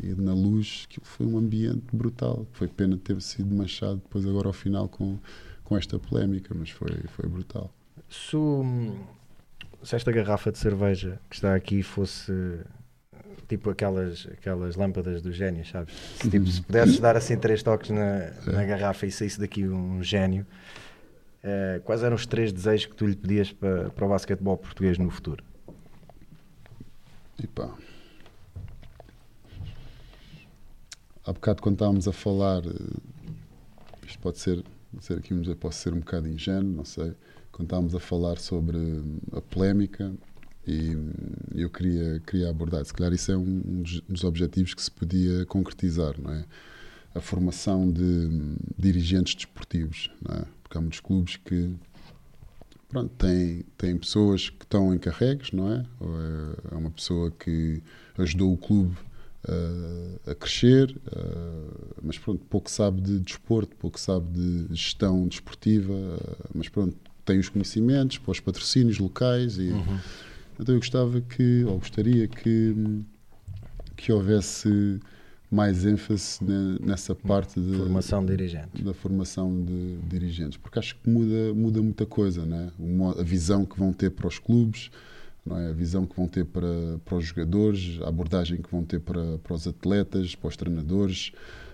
e, 0.03 0.09
e 0.09 0.15
na 0.15 0.33
luz, 0.33 0.85
que 0.87 0.99
foi 1.01 1.25
um 1.25 1.35
ambiente 1.37 1.87
brutal. 1.91 2.45
Foi 2.51 2.67
pena 2.67 2.97
ter 2.97 3.19
sido 3.19 3.53
manchado 3.53 3.95
depois 3.95 4.27
agora 4.27 4.47
ao 4.47 4.53
final 4.53 4.87
com, 4.87 5.17
com 5.63 5.75
esta 5.75 5.97
polémica, 5.97 6.53
mas 6.53 6.69
foi, 6.69 6.91
foi 7.07 7.27
brutal. 7.27 7.73
Se, 8.07 8.37
se 9.81 9.95
esta 9.95 10.11
garrafa 10.11 10.51
de 10.51 10.59
cerveja 10.59 11.19
que 11.27 11.35
está 11.35 11.55
aqui 11.55 11.81
fosse 11.81 12.31
tipo 13.49 13.71
aquelas, 13.71 14.27
aquelas 14.31 14.75
lâmpadas 14.75 15.23
do 15.23 15.33
gênio, 15.33 15.65
sabes? 15.65 15.93
Se, 16.21 16.29
tipo, 16.29 16.47
se 16.47 16.61
pudesses 16.61 16.99
dar 16.99 17.17
assim 17.17 17.35
três 17.35 17.63
toques 17.63 17.89
na, 17.89 18.31
na 18.45 18.63
garrafa 18.63 19.07
e 19.07 19.11
saísse 19.11 19.39
daqui 19.39 19.67
um 19.67 20.03
gênio, 20.03 20.45
uh, 21.43 21.81
quais 21.81 22.03
eram 22.03 22.15
os 22.15 22.27
três 22.27 22.53
desejos 22.53 22.85
que 22.85 22.95
tu 22.95 23.07
lhe 23.07 23.15
pedias 23.15 23.51
para, 23.51 23.89
para 23.89 24.05
o 24.05 24.09
basquetebol 24.09 24.55
português 24.55 24.99
no 24.99 25.09
futuro? 25.09 25.43
E 27.41 27.47
pá. 27.47 27.73
Há 31.25 31.33
bocado 31.33 31.61
quando 31.61 31.75
estávamos 31.75 32.07
a 32.07 32.11
falar, 32.13 32.63
eh, 32.65 34.07
isto 34.07 34.19
pode 34.19 34.39
ser, 34.39 34.63
pode 34.91 35.05
ser 35.05 35.17
aqui, 35.17 35.33
ser 35.71 35.93
um 35.93 35.99
bocado 35.99 36.27
ingênuo, 36.27 36.71
não 36.71 36.85
sei, 36.85 37.13
quando 37.51 37.67
estávamos 37.67 37.95
a 37.95 37.99
falar 37.99 38.37
sobre 38.39 38.77
a 39.31 39.41
polémica, 39.41 40.11
e 40.67 40.95
eu 41.55 41.69
queria, 41.69 42.21
queria 42.25 42.49
abordar, 42.49 42.83
se 42.85 42.93
calhar 42.93 43.13
isso 43.13 43.31
é 43.31 43.37
um 43.37 43.83
dos 44.07 44.23
objetivos 44.23 44.73
que 44.73 44.81
se 44.81 44.91
podia 44.91 45.45
concretizar, 45.45 46.15
não 46.21 46.31
é? 46.31 46.45
A 47.15 47.19
formação 47.19 47.91
de 47.91 48.29
dirigentes 48.77 49.33
desportivos, 49.33 50.11
não 50.21 50.35
é? 50.35 50.43
Porque 50.61 50.77
há 50.77 50.81
muitos 50.81 50.99
clubes 50.99 51.37
que 51.37 51.75
pronto, 52.87 53.11
têm, 53.17 53.65
têm 53.77 53.97
pessoas 53.97 54.49
que 54.49 54.63
estão 54.63 54.93
em 54.93 54.99
carregos, 54.99 55.51
não 55.51 55.71
é? 55.71 55.85
Ou 55.99 56.21
é, 56.21 56.75
é 56.75 56.75
uma 56.75 56.91
pessoa 56.91 57.31
que 57.31 57.81
ajudou 58.17 58.53
o 58.53 58.57
clube 58.57 58.95
uh, 59.47 60.29
a 60.29 60.35
crescer, 60.35 60.95
uh, 61.07 61.95
mas 62.03 62.19
pronto, 62.19 62.45
pouco 62.45 62.69
sabe 62.69 63.01
de 63.01 63.19
desporto, 63.19 63.75
pouco 63.75 63.99
sabe 63.99 64.27
de 64.31 64.75
gestão 64.75 65.27
desportiva, 65.27 65.93
uh, 65.93 66.49
mas 66.53 66.69
pronto, 66.69 66.95
tem 67.25 67.39
os 67.39 67.49
conhecimentos 67.49 68.19
para 68.19 68.31
os 68.31 68.39
patrocínios 68.39 68.99
locais 68.99 69.57
e. 69.57 69.69
Uhum 69.69 69.99
então 70.59 70.75
eu 70.75 70.79
gostava 70.79 71.21
que, 71.21 71.63
ou 71.63 71.79
gostaria 71.79 72.27
que, 72.27 72.75
que 73.95 74.11
houvesse 74.11 74.99
mais 75.49 75.85
ênfase 75.85 76.39
nessa 76.79 77.15
parte 77.15 77.59
de, 77.59 77.75
formação 77.77 78.23
de 78.23 78.35
dirigentes. 78.35 78.83
da 78.83 78.93
formação 78.93 79.63
de 79.63 79.97
dirigentes, 80.07 80.57
porque 80.57 80.77
acho 80.77 80.95
que 80.95 81.09
muda, 81.09 81.53
muda 81.55 81.81
muita 81.81 82.05
coisa, 82.05 82.45
né? 82.45 82.71
a 83.17 83.23
visão 83.23 83.65
que 83.65 83.79
vão 83.79 83.91
ter 83.91 84.11
para 84.11 84.27
os 84.27 84.37
clubes, 84.37 84.91
não 85.43 85.57
é? 85.57 85.69
a 85.69 85.73
visão 85.73 86.05
que 86.05 86.15
vão 86.15 86.27
ter 86.27 86.45
para, 86.45 86.67
para 87.03 87.15
os 87.15 87.25
jogadores, 87.25 87.99
a 88.03 88.09
abordagem 88.09 88.61
que 88.61 88.69
vão 88.69 88.83
ter 88.83 88.99
para, 88.99 89.39
para 89.39 89.53
os 89.53 89.65
atletas, 89.65 90.35
para 90.35 90.49
os 90.49 90.55
treinadores, 90.55 91.31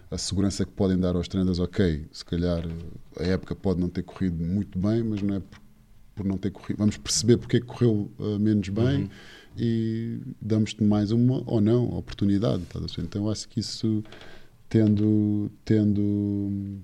a 0.09 0.17
segurança 0.17 0.65
que 0.65 0.71
podem 0.71 0.97
dar 0.97 1.15
aos 1.15 1.27
treinadores, 1.27 1.59
ok, 1.59 2.05
se 2.11 2.23
calhar 2.23 2.63
a 3.19 3.23
época 3.23 3.55
pode 3.55 3.81
não 3.81 3.89
ter 3.89 4.03
corrido 4.03 4.41
muito 4.41 4.79
bem, 4.79 5.03
mas 5.03 5.21
não 5.21 5.35
é 5.35 5.41
por 6.15 6.25
não 6.25 6.37
ter 6.37 6.51
corrido. 6.51 6.77
Vamos 6.77 6.97
perceber 6.97 7.37
porque 7.37 7.57
é 7.57 7.59
que 7.59 7.65
correu 7.65 8.09
uh, 8.17 8.39
menos 8.39 8.69
bem 8.69 9.03
uhum. 9.03 9.09
e 9.57 10.19
damos-te 10.41 10.83
mais 10.83 11.11
uma 11.11 11.43
ou 11.45 11.59
não 11.59 11.89
oportunidade. 11.97 12.63
Tá? 12.65 12.79
Então 12.99 13.29
acho 13.29 13.47
que 13.49 13.59
isso 13.59 14.03
tendo 14.69 15.51
tendo 15.63 16.81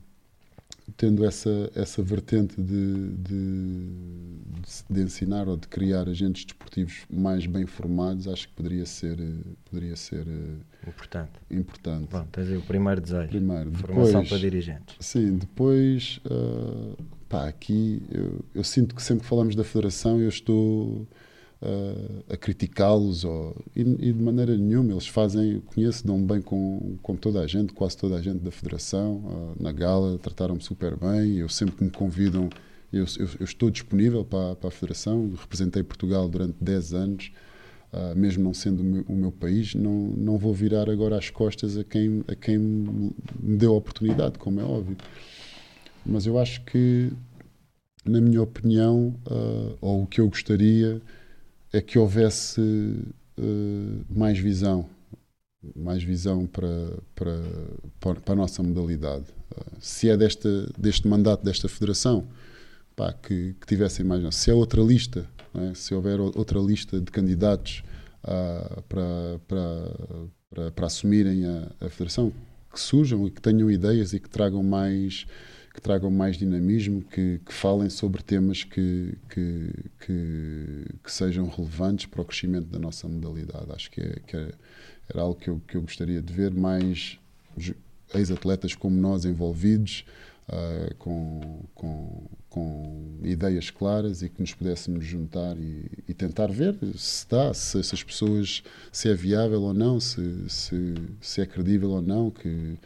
tendo 0.97 1.26
essa 1.26 1.72
essa 1.76 2.01
vertente 2.01 2.59
de, 2.61 3.09
de, 3.18 3.89
de, 4.89 5.01
ensinar 5.01 5.47
ou 5.47 5.57
de 5.57 5.68
criar 5.68 6.07
agentes 6.07 6.45
desportivos 6.45 7.05
mais 7.09 7.45
bem 7.45 7.65
formados 7.65 8.27
acho 8.27 8.47
que 8.47 8.53
poderia 8.55 8.85
ser 8.85 9.18
poderia 9.69 9.95
ser 9.95 10.27
uh, 10.27 10.89
importante. 10.89 11.31
importante. 11.49 12.07
Bom, 12.11 12.26
tens 12.31 12.47
aí 12.49 12.57
o 12.57 12.61
primeiro 12.61 13.01
desejo. 13.01 13.30
Primeiro 13.30 13.72
formação 13.72 14.05
depois, 14.22 14.30
para 14.30 14.38
dirigentes. 14.38 14.95
Sim 14.99 15.38
depois 15.38 16.19
uh, 16.26 16.97
pá, 17.30 17.47
aqui 17.47 18.03
eu, 18.11 18.43
eu, 18.55 18.63
sinto 18.63 18.95
que 18.95 19.01
sempre 19.01 19.23
que 19.23 19.30
falamos 19.30 19.55
da 19.55 19.63
Federação 19.63 20.19
eu 20.19 20.30
estou 20.30 21.07
uh, 21.62 22.24
a 22.34 22.38
criticá-los 22.38 23.24
e, 23.76 23.82
e, 23.82 24.14
de 24.14 24.22
maneira 24.22 24.58
nenhuma 24.58 24.92
eles 24.92 25.08
fazem, 25.08 25.62
conheço, 25.62 26.06
dão 26.06 26.22
bem 26.22 26.42
com, 26.42 26.98
com 27.02 27.16
toda 27.16 27.42
a 27.42 27.48
gente, 27.48 27.74
quase 27.74 27.98
toda 27.98 28.16
a 28.16 28.22
gente 28.22 28.40
da 28.40 28.52
Federação, 28.52 29.18
uh, 29.18 29.64
na 29.64 29.72
gala 29.72 30.18
trataram-me 30.18 30.62
super 30.62 30.96
bem, 30.96 31.38
eu 31.38 31.50
sempre 31.50 31.76
que 31.76 31.84
me 31.84 31.92
convidam 31.92 32.50
eu, 32.92 33.06
eu, 33.18 33.30
eu 33.40 33.46
estou 33.46 33.70
disponível 33.70 34.26
para, 34.26 34.56
para, 34.56 34.68
a 34.68 34.72
Federação, 34.72 35.32
representei 35.40 35.82
Portugal 35.82 36.28
durante 36.28 36.56
10 36.60 36.94
anos, 36.94 37.32
uh, 37.94 38.18
mesmo 38.18 38.44
não 38.44 38.54
sendo 38.54 38.82
o 38.82 38.84
meu, 38.84 39.06
o 39.08 39.16
meu, 39.16 39.32
país, 39.32 39.74
não, 39.74 40.08
não 40.18 40.38
vou 40.38 40.54
virar 40.54 40.90
agora 40.90 41.18
as 41.18 41.30
costas 41.30 41.78
a 41.78 41.86
quem, 41.86 42.24
a 42.28 42.36
quem 42.36 42.58
me 42.58 43.14
deu 43.40 43.74
a 43.74 43.78
oportunidade, 43.78 44.38
como 44.38 44.60
é 44.60 44.64
óbvio. 44.64 44.98
Mas 46.06 46.26
eu 46.26 46.38
acho 46.38 46.66
que, 46.66 47.14
na 48.04 48.20
minha 48.20 48.42
opinião, 48.42 49.16
uh, 49.26 49.78
ou 49.80 50.04
o 50.04 50.08
que 50.08 50.20
eu 50.20 50.28
gostaria, 50.28 51.02
é 51.73 51.81
que 51.81 51.98
houvesse 51.98 52.61
uh, 52.61 54.06
mais 54.10 54.38
visão, 54.38 54.89
mais 55.76 56.03
visão 56.03 56.45
para, 56.45 56.98
para, 57.15 58.15
para 58.22 58.34
a 58.34 58.35
nossa 58.35 58.61
modalidade. 58.61 59.26
Uh, 59.52 59.77
se 59.80 60.10
é 60.10 60.18
desta, 60.18 60.69
deste 60.77 61.07
mandato 61.07 61.43
desta 61.43 61.69
federação, 61.69 62.27
pá, 62.95 63.14
que, 63.14 63.56
que 63.60 63.68
tivessem 63.68 64.06
mais. 64.06 64.35
Se 64.35 64.52
é 64.52 64.53
outra 64.53 64.81
lista, 64.81 65.26
é? 65.56 65.73
se 65.73 65.93
houver 65.93 66.19
outra 66.19 66.60
lista 66.60 66.99
de 66.99 67.11
candidatos 67.11 67.84
para, 68.88 69.39
para, 69.48 69.91
para, 70.49 70.72
para 70.72 70.85
assumirem 70.85 71.45
a, 71.45 71.72
a 71.81 71.89
federação, 71.89 72.31
que 72.72 72.80
surjam 72.80 73.27
e 73.27 73.31
que 73.31 73.41
tenham 73.41 73.69
ideias 73.69 74.14
e 74.14 74.19
que 74.19 74.30
tragam 74.30 74.64
mais 74.64 75.26
que 75.73 75.81
tragam 75.81 76.11
mais 76.11 76.38
dinamismo, 76.38 77.02
que, 77.02 77.39
que 77.45 77.53
falem 77.53 77.89
sobre 77.89 78.22
temas 78.22 78.64
que, 78.64 79.18
que, 79.30 79.73
que, 80.06 80.85
que, 81.03 81.11
sejam 81.11 81.48
relevantes 81.48 82.06
para 82.06 82.22
o 82.22 82.26
crescimento 82.26 82.68
da 82.68 82.77
nossa 82.77 83.07
modalidade. 83.07 83.72
Acho 83.72 83.89
que, 83.89 84.02
é, 84.02 84.19
que 84.27 84.35
é, 84.35 84.52
era 85.10 85.22
algo 85.22 85.35
que 85.35 85.49
eu, 85.49 85.61
que 85.68 85.77
eu 85.77 85.81
gostaria 85.81 86.22
de 86.22 86.34
ver 86.34 86.53
mais 86.53 87.18
ex-atletas 88.14 88.76
como 88.76 88.95
nós 88.95 89.23
envolvidos, 89.23 90.06
uh, 90.49 90.93
com, 90.95 91.64
com, 91.73 92.23
com, 92.49 93.19
ideias 93.23 93.69
claras 93.69 94.22
e 94.22 94.30
que 94.30 94.41
nos 94.41 94.53
pudéssemos 94.53 95.06
juntar 95.06 95.57
e, 95.57 95.85
e 96.07 96.14
tentar 96.14 96.48
ver 96.48 96.77
se 96.95 97.19
está, 97.19 97.53
se 97.53 97.80
essas 97.80 98.03
pessoas, 98.03 98.61
se 98.91 99.10
é 99.10 99.14
viável 99.14 99.61
ou 99.61 99.73
não, 99.73 99.99
se, 100.02 100.49
se, 100.49 100.95
se 101.22 101.41
é 101.41 101.45
credível 101.45 101.91
ou 101.91 102.02
não, 102.02 102.30
que 102.30 102.77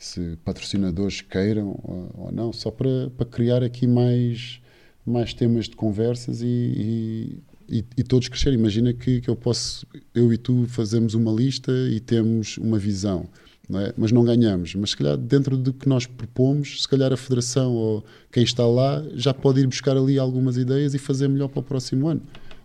se 0.00 0.36
patrocinadores 0.44 1.20
queiram 1.20 1.78
ou, 2.16 2.32
não, 2.32 2.52
só 2.52 2.70
para, 2.70 3.10
para 3.16 3.26
criar 3.26 3.62
aqui 3.62 3.86
mais, 3.86 4.60
mais 5.06 5.32
temas 5.32 5.66
de 5.66 5.76
conversas 5.76 6.42
e, 6.42 6.46
e 6.46 7.50
e, 7.72 7.84
e, 7.96 8.02
todos 8.02 8.26
crescerem. 8.26 8.58
Imagina 8.58 8.92
que, 8.92 9.20
que 9.20 9.30
eu 9.30 9.36
posso, 9.36 9.86
eu 10.12 10.32
e 10.32 10.36
tu 10.36 10.66
fazemos 10.66 11.14
uma 11.14 11.30
lista 11.30 11.70
e 11.70 12.00
temos 12.00 12.58
uma 12.58 12.76
visão 12.76 13.28
não 13.70 13.80
é? 13.80 13.94
mas 13.96 14.10
não 14.10 14.24
ganhamos. 14.24 14.74
Mas 14.74 14.90
se 14.90 14.96
calhar 14.96 15.16
dentro 15.16 15.56
do 15.56 15.72
que 15.72 15.88
nós 15.88 16.04
propomos, 16.04 16.82
se 16.82 16.88
calhar 16.88 17.12
a 17.12 17.16
Federação 17.16 17.72
ou 17.72 18.04
quem 18.32 18.42
está 18.42 18.66
lá 18.66 19.02
já 19.14 19.32
pode 19.32 19.60
ir 19.60 19.66
buscar 19.66 19.96
ali 19.96 20.18
algumas 20.18 20.56
ideias 20.56 20.92
e 20.92 20.98
fazer 20.98 21.28
melhor 21.28 21.48
para 21.48 21.60
o 21.60 21.62
próximo 21.62 22.08
ano. 22.08 22.22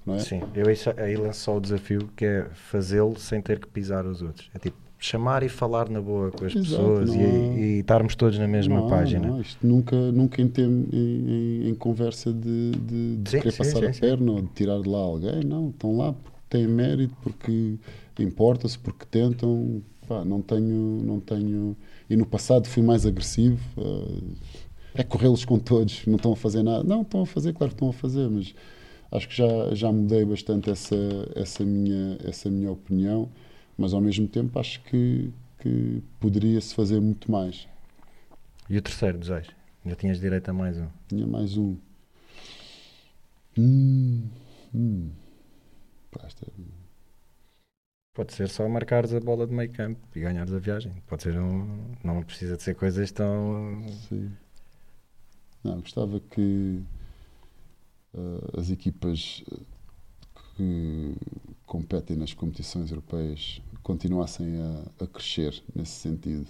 É? 0.08 0.20
Sim, 0.20 0.42
eu 0.54 0.66
aí 0.98 1.16
lanço 1.16 1.42
só 1.42 1.58
o 1.58 1.60
desafio 1.60 2.10
que 2.16 2.26
é 2.26 2.48
fazê-lo 2.54 3.18
sem 3.20 3.42
ter 3.42 3.60
que 3.60 3.68
pisar 3.68 4.06
os 4.06 4.22
outros. 4.22 4.50
É 4.54 4.60
tipo 4.60 4.78
chamar 5.06 5.44
e 5.44 5.50
falar 5.50 5.90
na 5.90 6.02
boa 6.02 6.32
com 6.32 6.46
as 6.46 6.56
Exato, 6.56 6.70
pessoas 6.70 7.14
e, 7.14 7.20
e, 7.20 7.80
estarmos 7.80 8.16
todos 8.16 8.38
na 8.40 8.48
mesma 8.48 8.82
não, 8.82 8.90
página. 8.90 9.28
Não, 9.28 9.42
isto 9.42 9.66
nunca, 9.66 9.96
nunca 10.12 10.42
em, 10.42 10.52
em, 10.92 11.70
em 11.70 11.76
conversa 11.76 12.34
de, 12.34 12.72
de, 12.72 13.18
de 13.18 13.30
sim, 13.30 13.38
querer 13.38 13.52
sim, 13.52 13.58
passar 13.58 13.80
sim, 13.80 13.86
a 13.86 13.94
perna 13.94 14.32
ou 14.32 14.42
de 14.42 14.48
tirar 14.50 14.82
de 14.82 14.90
lá 14.90 15.00
alguém, 15.00 15.44
não, 15.44 15.70
estão 15.70 15.96
lá 15.96 16.14
porque 16.14 16.38
têm 16.50 16.68
mérito, 16.68 17.16
porque 17.22 17.76
importa-se, 18.20 18.78
porque 18.80 19.06
tentam, 19.06 19.82
Pá, 20.08 20.24
não 20.24 20.42
tenho, 20.42 21.02
não 21.04 21.20
tenho. 21.20 21.76
E 22.10 22.16
no 22.16 22.26
passado 22.26 22.68
fui 22.68 22.84
mais 22.84 23.06
agressivo. 23.06 23.60
Uh, 23.78 24.36
é 24.94 25.04
corrê-los 25.04 25.44
com 25.44 25.60
todos, 25.60 26.06
não 26.06 26.16
estão 26.16 26.34
a 26.34 26.36
fazer 26.36 26.64
nada. 26.64 26.84
Não, 26.84 27.02
estão 27.02 27.22
a 27.22 27.26
fazer, 27.26 27.54
claro 27.54 27.72
que 27.72 27.76
estão 27.76 27.90
a 27.90 27.94
fazer, 27.94 28.30
mas 28.30 28.54
acho 29.12 29.28
que 29.28 29.36
já, 29.36 29.74
já 29.74 29.92
mudei 29.92 30.24
bastante 30.24 30.70
essa, 30.70 30.96
essa, 31.36 31.66
minha, 31.66 32.18
essa 32.24 32.50
minha 32.50 32.72
opinião, 32.72 33.30
mas 33.78 33.94
ao 33.94 34.02
mesmo 34.02 34.28
tempo 34.28 34.58
acho 34.60 34.82
que, 34.84 35.32
que 35.60 36.02
poderia-se 36.20 36.74
fazer 36.74 37.00
muito 37.00 37.32
mais. 37.32 37.68
E 38.70 38.78
o 38.78 38.82
terceiro 38.82 39.18
desejo? 39.18 39.52
Já 39.86 39.96
tinhas 39.96 40.20
direito 40.20 40.50
a 40.50 40.54
mais 40.54 40.78
um? 40.78 40.88
Tinha 41.08 41.28
mais 41.28 41.58
um. 41.58 41.78
Hum, 43.58 44.28
hum. 44.74 45.12
Esta, 46.24 46.48
Pode 48.16 48.34
ser 48.34 48.48
só 48.48 48.68
marcares 48.70 49.14
a 49.14 49.20
bola 49.20 49.46
de 49.46 49.54
meio 49.54 49.70
campo 49.74 50.00
e 50.16 50.22
ganhares 50.22 50.54
a 50.54 50.58
viagem. 50.58 50.94
Pode 51.06 51.24
ser 51.24 51.38
um. 51.38 51.94
Não 52.02 52.24
precisa 52.24 52.56
de 52.56 52.64
ser 52.64 52.74
coisas 52.74 53.12
tão. 53.12 53.84
Sim. 54.08 54.32
Não, 55.62 55.82
gostava 55.82 56.20
que 56.22 56.82
uh, 58.14 58.60
as 58.60 58.70
equipas 58.70 59.44
eh, 59.52 59.60
que 60.56 61.16
competem 61.66 62.16
nas 62.16 62.34
competições 62.34 62.92
europeias 62.92 63.62
continuassem 63.82 64.58
a, 64.58 65.04
a, 65.04 65.08
crescer 65.08 65.62
nesse 65.74 65.94
sentido. 65.94 66.48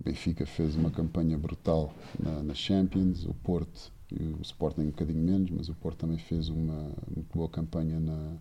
O 0.00 0.04
Benfica 0.04 0.46
fez 0.46 0.74
uma 0.74 0.90
campanha 0.90 1.36
brutal 1.38 1.94
na, 2.18 2.42
na 2.42 2.54
Champions, 2.54 3.24
o 3.24 3.34
Porto 3.34 3.92
e 4.10 4.22
o 4.22 4.40
Sporting 4.42 4.82
um 4.82 4.86
bocadinho 4.86 5.22
menos, 5.22 5.50
mas 5.50 5.68
o 5.68 5.74
Porto 5.74 5.98
também 5.98 6.18
fez 6.18 6.48
uma 6.48 6.90
muito 7.14 7.32
boa 7.34 7.48
campanha 7.48 8.00
na, 8.00 8.36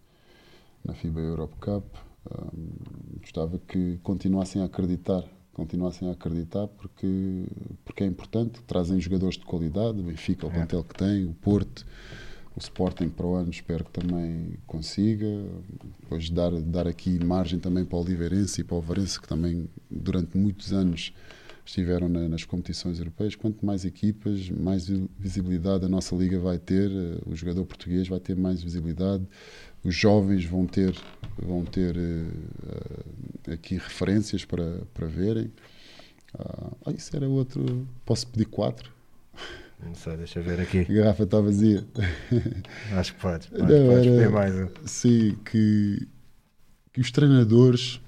na 0.83 0.93
FIBA 0.93 1.19
Europe 1.19 1.55
Cup 1.59 1.85
gostava 3.19 3.59
que 3.59 3.99
continuassem 4.03 4.61
a 4.61 4.65
acreditar, 4.65 5.23
continuassem 5.51 6.07
a 6.07 6.11
acreditar 6.11 6.67
porque, 6.67 7.45
porque 7.83 8.03
é 8.03 8.07
importante, 8.07 8.61
trazem 8.63 8.99
jogadores 8.99 9.37
de 9.37 9.45
qualidade, 9.45 9.99
o 9.99 10.03
Benfica, 10.03 10.45
o 10.47 10.49
é. 10.49 10.53
plantel 10.53 10.83
que 10.83 10.95
tem, 10.95 11.25
o 11.25 11.33
Porto, 11.33 11.85
o 12.55 12.59
Sporting 12.59 13.09
para 13.09 13.25
o 13.25 13.35
ano 13.35 13.49
espero 13.49 13.83
que 13.83 13.91
também 13.91 14.53
consiga, 14.67 15.27
depois 16.01 16.29
dar, 16.29 16.51
dar 16.51 16.87
aqui 16.87 17.23
margem 17.23 17.59
também 17.59 17.83
para 17.83 17.97
o 17.97 18.01
Oliveirense 18.01 18.61
e 18.61 18.63
para 18.63 18.77
o 18.77 18.81
Varense 18.81 19.19
que 19.19 19.27
também 19.27 19.67
durante 19.89 20.37
muitos 20.37 20.71
anos 20.71 21.13
estiveram 21.65 22.09
na, 22.09 22.27
nas 22.27 22.43
competições 22.43 22.99
europeias. 22.99 23.35
Quanto 23.35 23.65
mais 23.65 23.85
equipas, 23.85 24.49
mais 24.49 24.87
visibilidade 25.17 25.85
a 25.85 25.89
nossa 25.89 26.15
liga 26.15 26.39
vai 26.39 26.59
ter, 26.59 26.91
eh, 26.91 27.19
o 27.25 27.35
jogador 27.35 27.65
português 27.65 28.07
vai 28.07 28.19
ter 28.19 28.35
mais 28.35 28.61
visibilidade, 28.61 29.25
os 29.83 29.95
jovens 29.95 30.45
vão 30.45 30.65
ter, 30.65 30.95
vão 31.37 31.65
ter 31.65 31.95
uh, 31.95 33.51
aqui 33.51 33.75
referências 33.75 34.45
para, 34.45 34.81
para 34.93 35.07
verem. 35.07 35.51
Uh, 36.33 36.91
isso 36.95 37.15
era 37.15 37.27
outro. 37.27 37.85
Posso 38.05 38.25
pedir 38.27 38.45
quatro? 38.45 38.91
Não 39.85 39.95
sei, 39.95 40.17
deixa 40.17 40.39
eu 40.39 40.43
ver 40.43 40.59
aqui. 40.59 40.79
A 40.79 40.93
garrafa 40.93 41.23
está 41.23 41.39
vazia. 41.39 41.85
Acho 42.93 43.13
que 43.13 43.21
podes. 43.21 43.47
Pode, 43.47 43.61
Não, 43.61 43.87
podes 43.87 44.31
mais 44.31 44.55
um. 44.55 44.67
Sim, 44.85 45.37
que, 45.45 46.07
que 46.91 47.01
os 47.01 47.11
treinadores, 47.11 47.99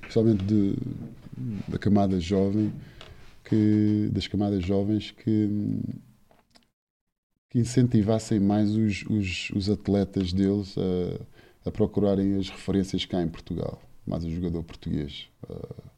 principalmente 0.00 0.44
de, 0.44 0.76
da 1.68 1.78
camada 1.78 2.20
jovem, 2.20 2.72
que, 3.44 4.10
das 4.12 4.26
camadas 4.26 4.64
jovens, 4.64 5.10
que 5.10 5.80
que 7.52 7.58
incentivassem 7.58 8.40
mais 8.40 8.74
os, 8.74 9.04
os, 9.10 9.50
os 9.50 9.68
atletas 9.68 10.32
deles 10.32 10.74
a, 10.78 11.68
a, 11.68 11.70
procurarem 11.70 12.38
as 12.38 12.48
referências 12.48 13.04
cá 13.04 13.20
em 13.20 13.28
Portugal, 13.28 13.78
mais 14.06 14.24
o 14.24 14.30
jogador 14.30 14.62
português. 14.62 15.28
Uh, 15.44 15.91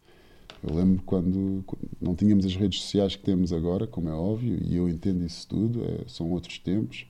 eu 0.66 0.74
lembro 0.74 1.02
quando 1.04 1.64
não 2.00 2.14
tínhamos 2.14 2.46
as 2.46 2.56
redes 2.56 2.80
sociais 2.80 3.14
que 3.16 3.22
temos 3.22 3.52
agora, 3.52 3.86
como 3.86 4.08
é 4.08 4.14
óbvio, 4.14 4.58
e 4.62 4.76
eu 4.76 4.88
entendo 4.88 5.24
isso 5.24 5.46
tudo, 5.46 5.84
é, 5.84 6.04
são 6.06 6.30
outros 6.30 6.58
tempos, 6.58 7.06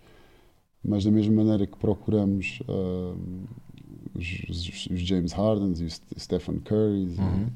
mas 0.83 1.05
da 1.05 1.11
mesma 1.11 1.43
maneira 1.43 1.67
que 1.67 1.77
procuramos 1.79 2.61
uh, 2.69 3.17
os, 4.15 4.89
os, 4.91 5.01
James 5.01 5.33
Hardens 5.33 5.81
e 5.81 5.85
os 5.85 6.03
Stephen 6.19 6.59
Curry 6.59 7.15
uhum. 7.19 7.47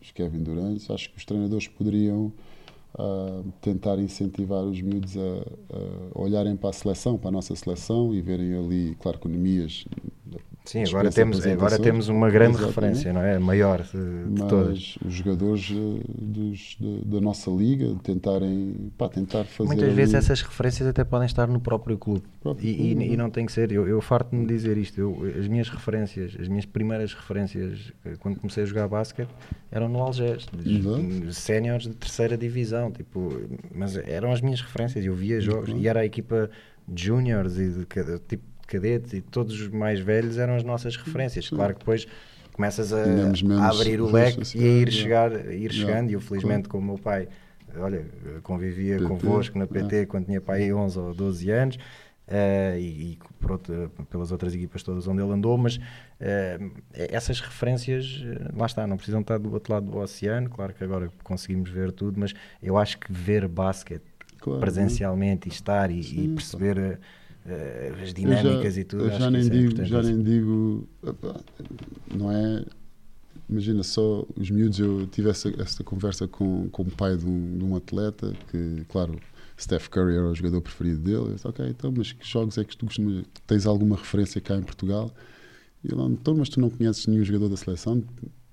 os 0.00 0.12
Kevin 0.12 0.42
Durant, 0.42 0.90
acho 0.90 1.10
que 1.10 1.16
os 1.16 1.24
treinadores 1.24 1.68
poderiam 1.68 2.32
uh, 2.94 3.52
tentar 3.60 3.98
incentivar 3.98 4.62
os 4.62 4.80
miúdos 4.80 5.16
a, 5.16 5.20
a, 5.20 6.20
olharem 6.20 6.54
para 6.54 6.70
a 6.70 6.72
seleção, 6.72 7.18
para 7.18 7.30
a 7.30 7.32
nossa 7.32 7.56
seleção 7.56 8.14
e 8.14 8.20
verem 8.20 8.54
ali, 8.54 8.94
claro, 9.00 9.18
economias 9.18 9.86
Sim, 10.64 10.82
agora 10.84 11.10
temos, 11.10 11.46
agora 11.46 11.78
temos 11.78 12.08
uma 12.08 12.30
grande 12.30 12.56
Exatamente. 12.56 12.74
referência, 12.74 13.12
não 13.12 13.20
é? 13.20 13.36
A 13.36 13.40
maior 13.40 13.82
de, 13.82 13.90
de 13.90 14.40
Mas 14.40 14.48
todas. 14.48 14.98
os 15.04 15.12
jogadores 15.12 15.70
eh, 15.70 16.00
dos, 16.08 16.76
da, 16.80 17.16
da, 17.16 17.20
nossa 17.20 17.50
liga 17.50 17.94
tentarem, 18.02 18.90
pá, 18.96 19.10
tentar 19.10 19.44
fazer. 19.44 19.68
Muitas 19.68 19.88
ali... 19.88 19.94
vezes 19.94 20.14
essas 20.14 20.40
referências 20.40 20.88
até 20.88 21.04
podem 21.04 21.26
estar 21.26 21.46
no 21.46 21.60
próprio 21.60 21.98
clube. 21.98 22.22
Próprio 22.40 22.66
e, 22.66 22.74
clube. 22.76 23.04
E, 23.04 23.12
e, 23.12 23.16
não 23.16 23.28
tem 23.28 23.44
que 23.44 23.52
ser. 23.52 23.72
Eu, 23.72 23.86
eu 23.86 24.00
farto-me 24.00 24.46
dizer 24.46 24.78
isto. 24.78 24.98
Eu, 24.98 25.34
as 25.38 25.46
minhas 25.46 25.68
referências, 25.68 26.34
as 26.40 26.48
minhas 26.48 26.64
primeiras 26.64 27.12
referências, 27.12 27.92
eh, 28.02 28.14
quando 28.18 28.40
comecei 28.40 28.62
a 28.62 28.66
jogar 28.66 28.88
basquete, 28.88 29.28
eram 29.70 29.86
no 29.86 30.00
Algés, 30.00 30.46
séniores 31.32 31.86
de 31.86 31.94
terceira 31.94 32.38
divisão. 32.38 32.90
Tipo, 32.90 33.38
mas 33.74 33.98
eram 33.98 34.32
as 34.32 34.40
minhas 34.40 34.62
referências. 34.62 35.04
Eu 35.04 35.14
via 35.14 35.42
jogos 35.42 35.68
e 35.76 35.86
era 35.86 36.00
a 36.00 36.06
equipa 36.06 36.48
de 36.88 37.04
júniores 37.04 37.58
e 37.58 37.68
de, 37.68 37.84
tipo 38.26 38.53
cadetes 38.74 39.12
e 39.12 39.20
todos 39.20 39.60
os 39.60 39.68
mais 39.68 40.00
velhos 40.00 40.38
eram 40.38 40.56
as 40.56 40.64
nossas 40.64 40.96
referências. 40.96 41.46
Sim. 41.46 41.56
Claro 41.56 41.74
que 41.74 41.80
depois 41.80 42.06
começas 42.52 42.92
a, 42.92 43.04
a 43.60 43.68
abrir 43.70 44.00
o 44.00 44.10
leque 44.10 44.56
e 44.56 44.62
a 44.62 44.66
ir, 44.66 44.90
chegar, 44.90 45.32
a 45.32 45.54
ir 45.54 45.72
chegando. 45.72 46.10
E 46.10 46.14
eu, 46.14 46.20
felizmente, 46.20 46.68
com 46.68 46.78
o 46.78 46.82
meu 46.82 46.98
pai, 46.98 47.28
olha, 47.76 48.06
convivia 48.42 48.98
PT, 48.98 49.08
convosco 49.08 49.58
na 49.58 49.66
PT 49.66 49.96
é. 49.96 50.06
quando 50.06 50.26
tinha 50.26 50.40
pai 50.40 50.72
11 50.72 50.98
ou 50.98 51.14
12 51.14 51.50
anos. 51.50 51.78
Uh, 52.26 52.78
e, 52.78 53.12
e 53.12 53.18
outro, 53.46 53.92
pelas 54.08 54.32
outras 54.32 54.54
equipas 54.54 54.82
todas 54.82 55.06
onde 55.06 55.20
ele 55.20 55.30
andou, 55.30 55.58
mas 55.58 55.76
uh, 55.76 55.80
essas 56.94 57.38
referências, 57.38 58.22
uh, 58.22 58.58
lá 58.58 58.64
está, 58.64 58.86
não 58.86 58.96
precisam 58.96 59.20
estar 59.20 59.38
do 59.38 59.52
outro 59.52 59.74
lado 59.74 59.90
do 59.90 59.98
oceano. 59.98 60.48
Claro 60.48 60.72
que 60.72 60.82
agora 60.82 61.10
conseguimos 61.22 61.68
ver 61.68 61.92
tudo, 61.92 62.18
mas 62.18 62.32
eu 62.62 62.78
acho 62.78 62.98
que 62.98 63.12
ver 63.12 63.46
basquete 63.46 64.04
claro, 64.38 64.58
presencialmente 64.58 65.48
e 65.48 65.52
estar 65.52 65.90
e, 65.90 66.00
e 66.00 66.28
perceber 66.28 66.78
uh, 66.78 66.98
as 68.02 68.14
dinâmicas 68.14 68.74
já, 68.74 68.80
e 68.80 68.84
tudo. 68.84 69.10
já 69.10 69.30
nem, 69.30 69.48
digo, 69.48 69.84
já 69.84 70.02
nem 70.02 70.22
digo, 70.22 70.88
não 72.14 72.32
é? 72.32 72.64
Imagina 73.48 73.82
só 73.82 74.26
os 74.34 74.50
miúdos. 74.50 74.78
Eu 74.78 75.06
tive 75.06 75.28
essa, 75.28 75.52
essa 75.60 75.84
conversa 75.84 76.26
com, 76.26 76.68
com 76.70 76.82
o 76.82 76.90
pai 76.90 77.16
de 77.16 77.26
um, 77.26 77.58
de 77.58 77.64
um 77.64 77.76
atleta 77.76 78.32
que, 78.50 78.84
claro, 78.88 79.18
Steph 79.60 79.88
Curry 79.88 80.14
era 80.14 80.26
o 80.26 80.34
jogador 80.34 80.62
preferido 80.62 81.00
dele. 81.00 81.16
Eu 81.16 81.34
disse, 81.34 81.46
ok, 81.46 81.66
então, 81.68 81.92
mas 81.94 82.12
que 82.12 82.26
jogos 82.26 82.56
é 82.56 82.64
que 82.64 82.76
tu 82.76 82.86
costumas. 82.86 83.24
Tens 83.46 83.66
alguma 83.66 83.96
referência 83.96 84.40
cá 84.40 84.56
em 84.56 84.62
Portugal? 84.62 85.14
E 85.84 85.92
ele, 85.92 86.02
então, 86.02 86.34
mas 86.34 86.48
tu 86.48 86.58
não 86.58 86.70
conheces 86.70 87.06
nenhum 87.06 87.24
jogador 87.24 87.50
da 87.50 87.56
seleção? 87.56 88.02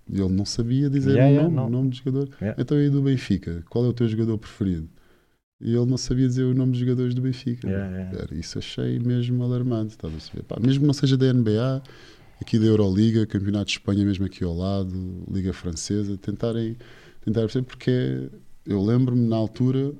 E 0.09 0.19
ele 0.19 0.33
não 0.33 0.45
sabia 0.45 0.89
dizer 0.89 1.11
Yeah, 1.11 1.29
o, 1.29 1.33
yeah, 1.35 1.49
nome, 1.49 1.67
o 1.67 1.69
nome 1.69 1.89
do 1.89 1.95
jogador. 1.95 2.29
Yeah. 2.41 2.61
Então 2.61 2.77
aí 2.77 2.89
do 2.89 3.01
Benfica, 3.01 3.63
qual 3.69 3.85
é 3.85 3.87
o 3.87 3.93
teu 3.93 4.09
jogador 4.09 4.37
preferido? 4.37 4.89
E 5.61 5.75
ele 5.75 5.85
não 5.85 5.97
sabia 5.97 6.27
dizer 6.27 6.43
o 6.43 6.53
nome 6.53 6.71
dos 6.71 6.79
jogadores 6.81 7.13
do 7.13 7.21
Benfica. 7.21 7.67
Yeah, 7.67 7.95
yeah. 7.97 8.17
Era, 8.19 8.35
isso 8.35 8.57
achei 8.57 8.97
mesmo 8.99 9.43
alarmante. 9.43 9.95
A 10.03 10.19
saber. 10.19 10.43
Pá, 10.43 10.57
mesmo 10.59 10.81
que 10.81 10.87
não 10.87 10.93
seja 10.93 11.15
da 11.15 11.31
NBA, 11.31 11.81
aqui 12.41 12.57
da 12.57 12.65
Euroliga, 12.65 13.25
Campeonato 13.27 13.65
de 13.65 13.71
Espanha, 13.73 14.03
mesmo 14.05 14.25
aqui 14.25 14.43
ao 14.43 14.55
lado, 14.55 14.91
Liga 15.31 15.53
Francesa, 15.53 16.17
tentarem, 16.17 16.75
tentar 17.23 17.41
perceber, 17.41 17.65
porque 17.65 18.27
eu 18.65 18.83
lembro-me 18.83 19.27
na 19.27 19.35
altura 19.35 19.93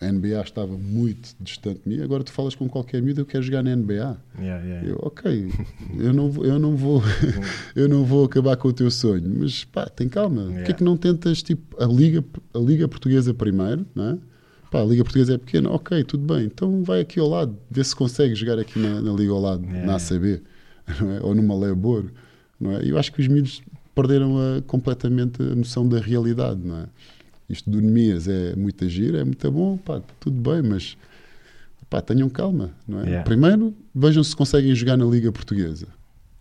a 0.00 0.10
NBA 0.10 0.40
estava 0.42 0.76
muito 0.76 1.32
distante 1.40 1.82
de 1.84 1.88
mim. 1.88 2.02
Agora 2.02 2.24
tu 2.24 2.32
falas 2.32 2.56
com 2.56 2.68
qualquer 2.68 3.00
miúdo, 3.00 3.20
eu 3.20 3.24
quero 3.24 3.44
jogar 3.44 3.62
na 3.62 3.76
NBA. 3.76 4.20
Yeah, 4.36 4.64
yeah. 4.66 4.88
Eu, 4.88 4.98
ok, 5.00 5.48
eu 5.96 6.12
não, 6.12 6.28
vou- 6.28 6.44
eu 6.44 6.58
não 6.58 6.76
vou, 6.76 7.00
eu 7.76 7.88
não 7.88 8.04
vou 8.04 8.24
acabar 8.24 8.56
com 8.56 8.66
o 8.66 8.72
teu 8.72 8.90
sonho, 8.90 9.32
mas 9.38 9.62
pá, 9.62 9.86
tem 9.86 10.08
calma. 10.08 10.42
Porquê 10.42 10.54
Yeah. 10.58 10.70
é 10.72 10.74
que 10.74 10.82
não 10.82 10.96
tentas 10.96 11.40
tipo 11.40 11.80
a 11.80 11.86
liga, 11.86 12.24
a 12.52 12.58
liga 12.58 12.88
portuguesa 12.88 13.32
primeiro, 13.32 13.86
não 13.94 14.04
é? 14.10 14.18
Pá, 14.72 14.80
a 14.80 14.84
liga 14.84 15.04
portuguesa 15.04 15.34
é 15.34 15.38
pequena, 15.38 15.70
ok, 15.70 16.02
tudo 16.02 16.34
bem. 16.34 16.46
Então 16.46 16.82
vai 16.82 17.00
aqui 17.02 17.20
ao 17.20 17.28
lado, 17.28 17.56
vê 17.70 17.84
se 17.84 17.94
consegue 17.94 18.34
jogar 18.34 18.58
aqui 18.58 18.78
na, 18.78 19.00
na 19.02 19.12
liga 19.12 19.30
ao 19.32 19.40
lado, 19.40 19.62
Yeah. 19.64 19.86
na 19.86 19.96
ACB, 19.96 20.40
é? 20.88 21.20
ou 21.22 21.34
numa 21.34 21.54
Lebor, 21.54 22.06
não 22.58 22.72
é? 22.72 22.80
Eu 22.82 22.98
acho 22.98 23.12
que 23.12 23.20
os 23.20 23.28
miúdos 23.28 23.60
perderam 23.94 24.38
a- 24.38 24.62
completamente 24.62 25.42
a 25.42 25.54
noção 25.54 25.86
da 25.86 26.00
realidade, 26.00 26.60
não 26.64 26.78
é? 26.78 26.86
Isto 27.50 27.68
do 27.68 27.82
Nemias 27.82 28.26
é 28.28 28.56
muito 28.56 28.82
agir, 28.84 29.14
é 29.14 29.22
muito 29.22 29.50
bom, 29.52 29.76
pá, 29.76 30.00
tudo 30.18 30.40
bem, 30.50 30.62
mas 30.62 30.96
pá, 31.90 32.00
tenham 32.00 32.30
calma, 32.30 32.70
não 32.88 33.00
é? 33.00 33.04
Yeah. 33.04 33.24
Primeiro, 33.24 33.74
vejam 33.94 34.24
se 34.24 34.34
conseguem 34.34 34.74
jogar 34.74 34.96
na 34.96 35.04
Liga 35.04 35.30
Portuguesa, 35.30 35.86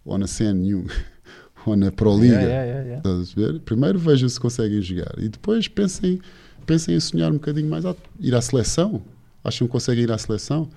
ou 0.06 0.18
na 0.18 0.26
CNU, 0.26 0.86
ou 1.66 1.76
na 1.76 1.92
Pro 1.92 2.14
Liga. 2.18 2.36
Yeah, 2.36 2.48
yeah, 2.48 2.66
yeah, 2.66 2.84
yeah. 2.86 2.98
Estás 3.26 3.34
a 3.46 3.52
ver? 3.52 3.60
Primeiro 3.60 4.00
vejam 4.00 4.30
se 4.30 4.40
conseguem 4.40 4.82
jogar 4.82 5.14
e 5.18 5.28
depois 5.28 5.68
pensem, 5.68 6.22
pensem 6.66 6.96
em 6.96 7.00
sonhar 7.00 7.30
um 7.32 7.36
bocadinho 7.36 7.70
mais 7.70 7.86
alto. 7.86 8.02
Ir 8.20 8.34
à 8.36 8.42
seleção. 8.42 9.02
Acham 9.44 9.68
que 9.68 9.72
conseguem 9.72 10.04
ir 10.04 10.12
à 10.12 10.18
seleção? 10.18 10.70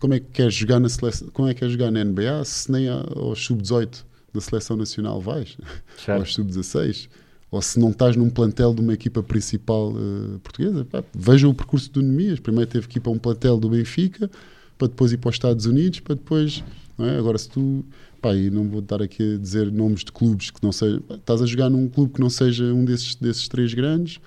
Como 0.00 0.14
é 0.14 0.20
que 0.20 0.26
queres 0.32 0.54
jogar 0.54 0.78
na 0.80 0.88
seleção? 0.88 1.28
Como 1.32 1.48
é 1.48 1.54
que 1.54 1.60
queres 1.60 1.72
jogar 1.72 1.90
na 1.90 2.00
NBA 2.04 2.44
se 2.44 2.70
nem 2.70 2.88
a- 2.88 3.04
aos 3.16 3.44
sub-18 3.44 4.04
da 4.32 4.40
seleção 4.40 4.76
nacional 4.76 5.20
vais? 5.20 5.56
Certo. 6.04 6.20
Aos 6.20 6.34
sub-16? 6.34 7.08
Ou 7.50 7.62
se 7.62 7.78
não 7.80 7.90
estás 7.90 8.14
num 8.14 8.28
plantel 8.28 8.74
de 8.74 8.80
uma 8.82 8.92
equipa 8.92 9.22
principal 9.22 9.92
eh, 9.96 10.38
portuguesa? 10.42 10.84
Pá, 10.84 11.02
vejam 11.14 11.50
o 11.50 11.54
percurso 11.54 11.90
do 11.90 12.02
Nemias. 12.02 12.38
Primeiro 12.40 12.70
teve 12.70 12.86
que 12.86 12.98
ir 12.98 13.00
para 13.00 13.10
um 13.10 13.18
plantel 13.18 13.58
do 13.58 13.70
Benfica, 13.70 14.30
para 14.76 14.88
depois 14.88 15.12
ir 15.12 15.16
para 15.16 15.30
os 15.30 15.34
Estados 15.36 15.64
Unidos, 15.64 16.00
para 16.00 16.14
depois. 16.14 16.62
Não 16.98 17.06
é? 17.06 17.16
Agora, 17.18 17.38
se 17.38 17.48
tu. 17.48 17.84
Pá, 18.20 18.34
e 18.34 18.50
não 18.50 18.68
vou 18.68 18.80
estar 18.80 19.00
aqui 19.00 19.34
a 19.34 19.38
dizer 19.38 19.70
nomes 19.72 20.04
de 20.04 20.10
clubes 20.12 20.50
que 20.50 20.62
não 20.62 20.72
sejam. 20.72 21.00
Estás 21.10 21.40
a 21.40 21.46
jogar 21.46 21.70
num 21.70 21.88
clube 21.88 22.12
que 22.14 22.20
não 22.20 22.28
seja 22.28 22.64
um 22.74 22.84
desses, 22.84 23.14
desses 23.14 23.46
três 23.48 23.72
grandes, 23.72 24.18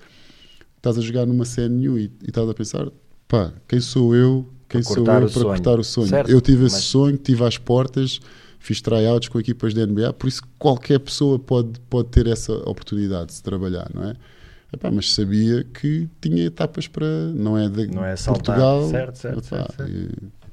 estás 0.82 0.98
a 0.98 1.00
jogar 1.00 1.24
numa 1.26 1.44
CNU 1.44 1.96
e, 1.98 2.04
e 2.22 2.28
estás 2.28 2.48
a 2.48 2.52
pensar: 2.54 2.88
pá, 3.28 3.52
quem 3.68 3.80
sou 3.80 4.14
eu? 4.14 4.48
Quem 4.68 4.82
Para 4.82 4.88
sou 4.88 4.96
cortar 5.04 5.22
eu 5.22 5.28
o 5.28 5.30
para 5.30 5.40
sonho. 5.40 5.46
cortar 5.48 5.78
o 5.78 5.84
sonho? 5.84 6.08
Certo, 6.08 6.30
eu 6.30 6.40
tive 6.40 6.64
esse 6.66 6.76
mas- 6.76 6.84
sonho, 6.84 7.16
tive 7.16 7.44
às 7.44 7.56
portas, 7.58 8.20
fiz 8.58 8.80
tryouts 8.80 9.28
com 9.28 9.38
equipas 9.38 9.72
da 9.74 9.86
NBA, 9.86 10.12
por 10.14 10.26
isso 10.28 10.42
qualquer 10.58 10.98
pessoa 10.98 11.38
pode, 11.38 11.78
pode 11.90 12.08
ter 12.08 12.26
essa 12.26 12.52
oportunidade 12.68 13.26
de 13.26 13.34
se 13.34 13.42
trabalhar, 13.42 13.88
não 13.94 14.02
é? 14.04 14.14
Epá, 14.72 14.90
mas 14.90 15.12
sabia 15.12 15.62
que 15.64 16.08
tinha 16.20 16.46
etapas 16.46 16.88
para. 16.88 17.06
Não 17.34 17.56
é 17.58 17.68
de 17.68 17.86
Não 17.88 18.02
é 18.04 18.16
saltar. 18.16 18.42
Portugal. 18.56 18.88
Certo, 18.88 19.16
certo, 19.18 19.38
epá, 19.46 19.56
certo, 19.56 19.76
certo. 19.76 19.92
e 19.92 20.08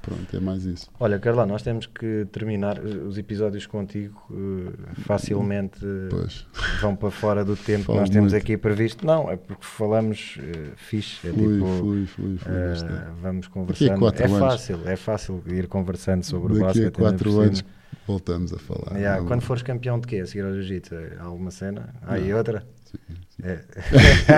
pronto, 0.10 0.36
é 0.38 0.40
mais 0.40 0.66
isso. 0.66 0.90
Olha, 1.00 1.20
Carla, 1.20 1.46
nós 1.46 1.62
temos 1.62 1.86
que 1.86 2.26
terminar 2.32 2.78
eh, 2.78 2.82
os 3.08 3.18
episódios 3.18 3.66
contigo 3.68 4.20
eh, 4.32 5.02
facilmente 5.02 5.80
eh, 5.86 6.08
Pois. 6.10 6.46
vão 6.82 6.96
para 6.96 7.12
fora 7.12 7.46
do 7.46 7.56
tempo 7.56 7.80
que 7.82 7.86
Falo 7.86 8.00
nós 8.00 8.10
temos 8.10 8.32
muito. 8.34 8.44
aqui 8.44 8.58
previsto. 8.58 9.06
Não, 9.06 9.30
é 9.30 9.36
porque 9.36 9.64
falamos 9.66 10.38
eh, 10.42 10.72
fixe. 10.76 11.28
É 11.28 11.32
Fui, 11.32 11.54
tipo, 11.54 11.66
fui, 11.80 12.06
fui, 12.06 12.38
fui. 12.38 12.52
bastante. 12.70 12.94
vamos 13.22 13.46
Daqui 13.46 13.48
a 13.48 13.50
conversando. 13.52 14.00
quatro 14.00 14.24
É 14.24 14.26
anos. 14.28 14.40
fácil, 14.40 14.80
é 14.86 14.96
fácil 14.96 15.44
ir 15.48 15.68
conversando 15.68 16.24
sobre 16.24 16.54
o 16.54 16.56
Daqui 16.56 16.64
a 16.64 16.66
basquete. 16.68 16.84
ainda 16.86 16.98
quatro 17.00 17.24
por 17.26 17.32
cima. 17.32 17.44
anos 17.44 17.64
voltamos 18.08 18.52
a 18.54 18.58
falar. 18.58 18.98
Yeah, 18.98 19.24
quando 19.26 19.42
fores 19.42 19.62
campeão 19.62 20.00
de 20.00 20.08
quê? 20.08 20.18
A 20.18 20.26
seguir 20.26 20.44
ao 20.44 20.54
jiu-jitsu? 20.54 20.96
Há 21.20 21.24
Alguma 21.24 21.52
cena? 21.52 21.94
Há 22.02 22.16
aí 22.16 22.34
outra? 22.34 22.64
É. 23.42 23.60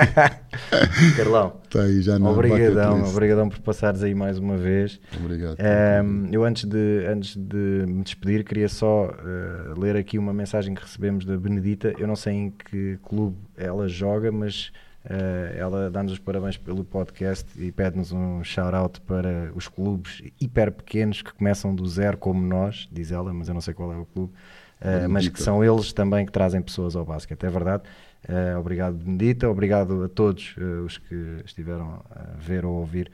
Carlão, 1.16 1.60
Está 1.64 1.82
aí 1.82 2.00
já 2.02 2.16
obrigadão, 2.16 3.02
obrigadão 3.02 3.48
por 3.48 3.58
passares 3.60 4.02
aí 4.02 4.14
mais 4.14 4.38
uma 4.38 4.56
vez. 4.56 5.00
Obrigado. 5.18 5.56
Ehm, 5.58 6.28
eu 6.30 6.44
antes 6.44 6.64
de, 6.64 7.04
antes 7.08 7.36
de 7.36 7.84
me 7.88 8.02
despedir 8.02 8.44
queria 8.44 8.68
só 8.68 9.10
eh, 9.10 9.74
ler 9.76 9.96
aqui 9.96 10.18
uma 10.18 10.32
mensagem 10.32 10.74
que 10.74 10.82
recebemos 10.82 11.24
da 11.24 11.36
Benedita. 11.36 11.92
Eu 11.98 12.06
não 12.06 12.14
sei 12.16 12.34
em 12.34 12.50
que 12.50 12.98
clube 13.02 13.36
ela 13.56 13.88
joga, 13.88 14.30
mas 14.30 14.70
eh, 15.04 15.56
ela 15.58 15.90
dá-nos 15.90 16.12
os 16.12 16.18
parabéns 16.18 16.56
pelo 16.56 16.84
podcast 16.84 17.48
e 17.60 17.72
pede-nos 17.72 18.12
um 18.12 18.44
shout-out 18.44 19.00
para 19.00 19.50
os 19.54 19.66
clubes 19.66 20.22
hiper 20.40 20.70
pequenos 20.70 21.22
que 21.22 21.32
começam 21.34 21.74
do 21.74 21.86
zero 21.88 22.16
como 22.16 22.40
nós, 22.40 22.88
diz 22.92 23.10
ela, 23.10 23.32
mas 23.32 23.48
eu 23.48 23.54
não 23.54 23.60
sei 23.60 23.74
qual 23.74 23.92
é 23.92 23.96
o 23.96 24.04
clube. 24.04 24.32
eh, 24.80 25.08
mas 25.08 25.26
que 25.28 25.42
são 25.42 25.64
eles 25.64 25.92
também 25.92 26.24
que 26.24 26.30
trazem 26.32 26.62
pessoas 26.62 26.94
ao 26.94 27.04
basquete, 27.04 27.44
é 27.44 27.50
verdade. 27.50 27.82
Eh, 28.28 28.56
obrigado, 28.56 28.94
Benedita. 28.96 29.48
Obrigado 29.48 30.04
a 30.04 30.08
todos 30.08 30.54
eh, 30.58 30.62
os 30.84 30.98
que 30.98 31.42
estiveram 31.44 32.02
a 32.10 32.36
ver 32.38 32.64
ou 32.64 32.74
ouvir 32.74 33.10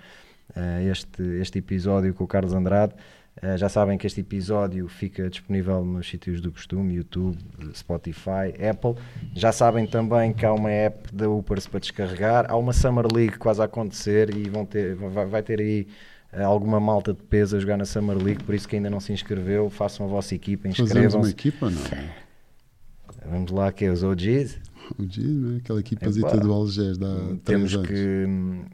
eh, 0.55 0.85
este, 0.91 1.23
este 1.41 1.59
episódio 1.59 2.13
com 2.15 2.25
o 2.25 2.27
Carlos 2.27 2.53
Andrade. 2.53 2.95
Já 3.57 3.69
sabem 3.69 3.97
que 3.97 4.05
este 4.05 4.21
episódio 4.21 4.89
fica 4.89 5.31
disponível 5.31 5.85
nos 5.85 6.09
sítios 6.09 6.41
do 6.41 6.51
costume, 6.51 6.95
YouTube, 6.97 7.39
Spotify, 7.73 8.53
Apple. 8.69 9.01
Já 9.33 9.53
sabem 9.53 9.87
também 9.87 10.33
que 10.33 10.45
há 10.45 10.53
uma 10.53 10.69
app 10.73 11.15
da 11.15 11.31
Upers 11.31 11.69
para 11.69 11.79
descarregar. 11.79 12.47
Há 12.49 12.57
uma 12.57 12.73
Summer 12.73 13.07
League 13.07 13.39
quase 13.39 13.63
a 13.63 13.67
acontecer 13.67 14.35
e 14.37 14.51
vão 14.51 14.67
ter, 14.67 14.97
vai, 14.97 15.25
vai 15.27 15.41
ter 15.41 15.61
aí 15.61 15.87
alguma 16.33 16.81
malta 16.81 17.15
de 17.15 17.23
peso 17.23 17.57
a 17.57 17.61
jogar 17.61 17.77
na 17.77 17.85
Summer 17.85 18.17
League, 18.17 18.43
por 18.43 18.57
isso 18.57 18.67
que 18.67 18.75
ainda 18.75 18.91
não 18.91 18.99
se 18.99 19.13
inscreveu, 19.13 19.71
façam 19.71 20.07
a 20.07 20.09
vossa 20.09 20.35
equipa, 20.35 20.69
Fazemos 20.69 20.91
uma 20.91 20.99
inscrevam-se. 21.05 21.31
equipa, 21.31 21.71
não? 21.71 21.81
Vamos 23.31 23.53
lá, 23.53 23.71
que 23.71 23.85
é 23.85 23.91
os 23.91 24.03
OGs. 24.03 24.59
O 24.99 25.03
né? 25.03 25.59
aquela 25.59 25.81
equipazita 25.81 26.29
Epá. 26.29 26.37
do 26.37 26.53
Algés 26.53 26.97
dá 26.97 27.15
temos 27.45 27.75
anos. 27.75 27.87
que 27.87 28.25
hum, 28.27 28.65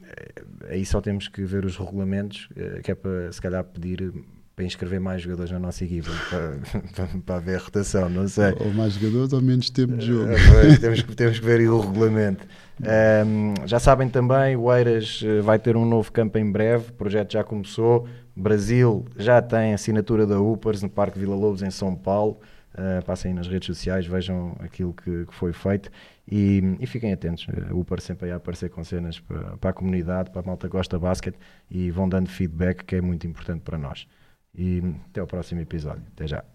aí 0.69 0.85
só 0.85 1.01
temos 1.01 1.27
que 1.27 1.43
ver 1.43 1.65
os 1.65 1.77
regulamentos 1.77 2.47
eh, 2.55 2.81
que 2.83 2.91
é 2.91 2.95
para 2.95 3.31
se 3.31 3.41
calhar 3.41 3.63
pedir 3.63 4.13
para 4.55 4.63
inscrever 4.63 5.01
mais 5.01 5.21
jogadores 5.21 5.51
na 5.51 5.59
nossa 5.59 5.83
equipa 5.83 6.09
para, 6.29 6.59
para, 6.95 7.19
para 7.19 7.35
haver 7.35 7.59
rotação, 7.59 8.09
não 8.09 8.27
sei. 8.27 8.55
Ou 8.59 8.73
mais 8.73 8.93
jogadores 8.93 9.33
ou 9.33 9.41
menos 9.41 9.69
tempo 9.69 9.97
de 9.97 10.05
jogo. 10.05 10.31
Eh, 10.31 10.77
temos, 10.79 11.01
que, 11.01 11.15
temos 11.15 11.39
que 11.39 11.45
ver 11.45 11.59
aí 11.59 11.67
o 11.67 11.79
regulamento. 11.79 12.47
Ahm, 12.81 13.53
já 13.65 13.79
sabem 13.79 14.07
também, 14.07 14.55
o 14.55 14.73
Eiras 14.73 15.21
eh, 15.25 15.41
vai 15.41 15.59
ter 15.59 15.75
um 15.75 15.85
novo 15.85 16.11
campo 16.11 16.37
em 16.37 16.49
breve, 16.49 16.89
o 16.89 16.93
projeto 16.93 17.33
já 17.33 17.43
começou. 17.43 18.07
Brasil 18.35 19.05
já 19.17 19.41
tem 19.41 19.73
assinatura 19.73 20.25
da 20.25 20.39
Upers 20.39 20.81
no 20.81 20.89
Parque 20.89 21.19
Vila 21.19 21.35
Lobos, 21.35 21.61
em 21.61 21.71
São 21.71 21.95
Paulo. 21.95 22.39
Uh, 22.77 23.03
passem 23.05 23.33
nas 23.33 23.47
redes 23.47 23.67
sociais, 23.67 24.05
vejam 24.05 24.53
aquilo 24.59 24.93
que, 24.93 25.25
que 25.25 25.33
foi 25.33 25.53
feito 25.53 25.89
e, 26.29 26.61
e 26.77 26.85
fiquem 26.85 27.13
atentos. 27.13 27.47
O 27.71 27.79
Upers 27.79 28.03
sempre 28.03 28.25
aí 28.25 28.33
a 28.33 28.35
aparecer 28.35 28.69
com 28.69 28.83
cenas 28.83 29.17
para, 29.17 29.55
para 29.55 29.69
a 29.69 29.73
comunidade, 29.73 30.29
para 30.29 30.41
a 30.41 30.45
malta 30.45 30.67
que 30.67 30.73
gosta 30.73 30.97
de 30.97 31.01
basquete 31.01 31.37
e 31.71 31.89
vão 31.89 32.09
dando 32.09 32.29
feedback 32.29 32.83
que 32.83 32.97
é 32.97 33.01
muito 33.01 33.25
importante 33.25 33.61
para 33.61 33.77
nós. 33.77 34.05
E 34.53 34.81
até 35.09 35.21
ao 35.21 35.27
próximo 35.27 35.61
episódio. 35.61 36.03
Até 36.13 36.27
já. 36.27 36.54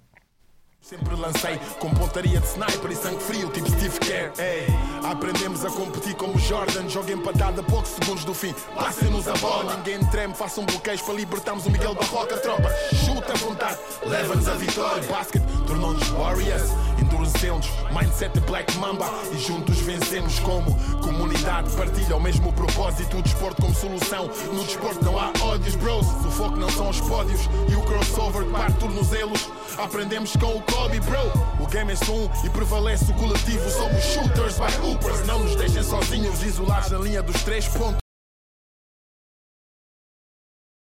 Sempre 0.82 1.14
lancei 1.14 1.60
com 1.78 1.90
pontaria 1.90 2.40
de 2.40 2.46
sniper 2.46 2.90
e 2.90 2.96
sangue 2.96 3.22
frio, 3.22 3.50
tipo 3.50 3.70
Steve 3.70 3.98
Kerr. 4.00 4.32
Ei, 4.38 4.66
aprendemos 5.04 5.64
a 5.64 5.70
competir 5.70 6.14
como 6.14 6.38
Jordan. 6.38 6.88
Joga 6.88 7.12
empatada 7.12 7.60
a 7.60 7.64
poucos 7.64 7.90
segundos 7.90 8.24
do 8.24 8.32
fim. 8.32 8.54
Passem-nos 8.74 9.28
a 9.28 9.34
bola, 9.34 9.76
ninguém 9.76 10.04
treme. 10.06 10.34
Façam 10.34 10.64
bloqueios 10.64 11.02
para 11.02 11.14
libertarmos 11.14 11.66
o 11.66 11.70
Miguel 11.70 11.94
Barroca. 11.94 12.38
Tropa, 12.38 12.70
chuta 13.04 13.32
à 13.32 13.36
vontade, 13.36 13.78
leva-nos 14.04 14.48
a 14.48 14.54
vitória. 14.54 15.02
Basket 15.04 15.42
tornou-nos 15.66 16.08
Warriors, 16.08 16.70
endurecemos. 16.98 17.68
Mindset 17.92 18.40
Black 18.40 18.74
Mamba 18.78 19.08
e 19.32 19.38
juntos 19.38 19.78
vencemos 19.80 20.40
como 20.40 20.74
comunidade. 21.02 21.70
Partilha 21.76 22.16
o 22.16 22.20
mesmo 22.20 22.52
propósito. 22.54 23.18
O 23.18 23.22
desporto 23.22 23.60
como 23.60 23.74
solução. 23.74 24.28
No 24.52 24.64
desporto 24.64 25.04
não 25.04 25.18
há 25.18 25.30
ódios, 25.42 25.76
bros. 25.76 26.06
O 26.06 26.30
foco 26.30 26.56
não 26.56 26.70
são 26.70 26.88
os 26.88 27.00
pódios 27.02 27.42
e 27.68 27.76
o 27.76 27.82
crossover 27.82 28.44
que 28.44 28.50
parte 28.50 28.78
tornozelos. 28.78 29.50
Aprendemos 29.78 30.34
com 30.36 30.56
o 30.56 30.62
Bro. 31.00 31.32
O 31.60 31.66
game 31.66 31.92
é 31.92 32.10
um 32.10 32.46
e 32.46 32.50
prevalece 32.50 33.10
o 33.10 33.14
coletivo. 33.14 33.68
Somos 33.70 34.02
shooters 34.04 34.58
by 34.58 34.86
hoopers. 34.86 35.26
Não 35.26 35.40
nos 35.40 35.56
deixem 35.56 35.82
sozinhos, 35.82 36.42
isolados 36.42 36.90
na 36.90 36.98
linha 36.98 37.22
dos 37.22 37.42
três 37.42 37.66
pontos. 37.68 38.09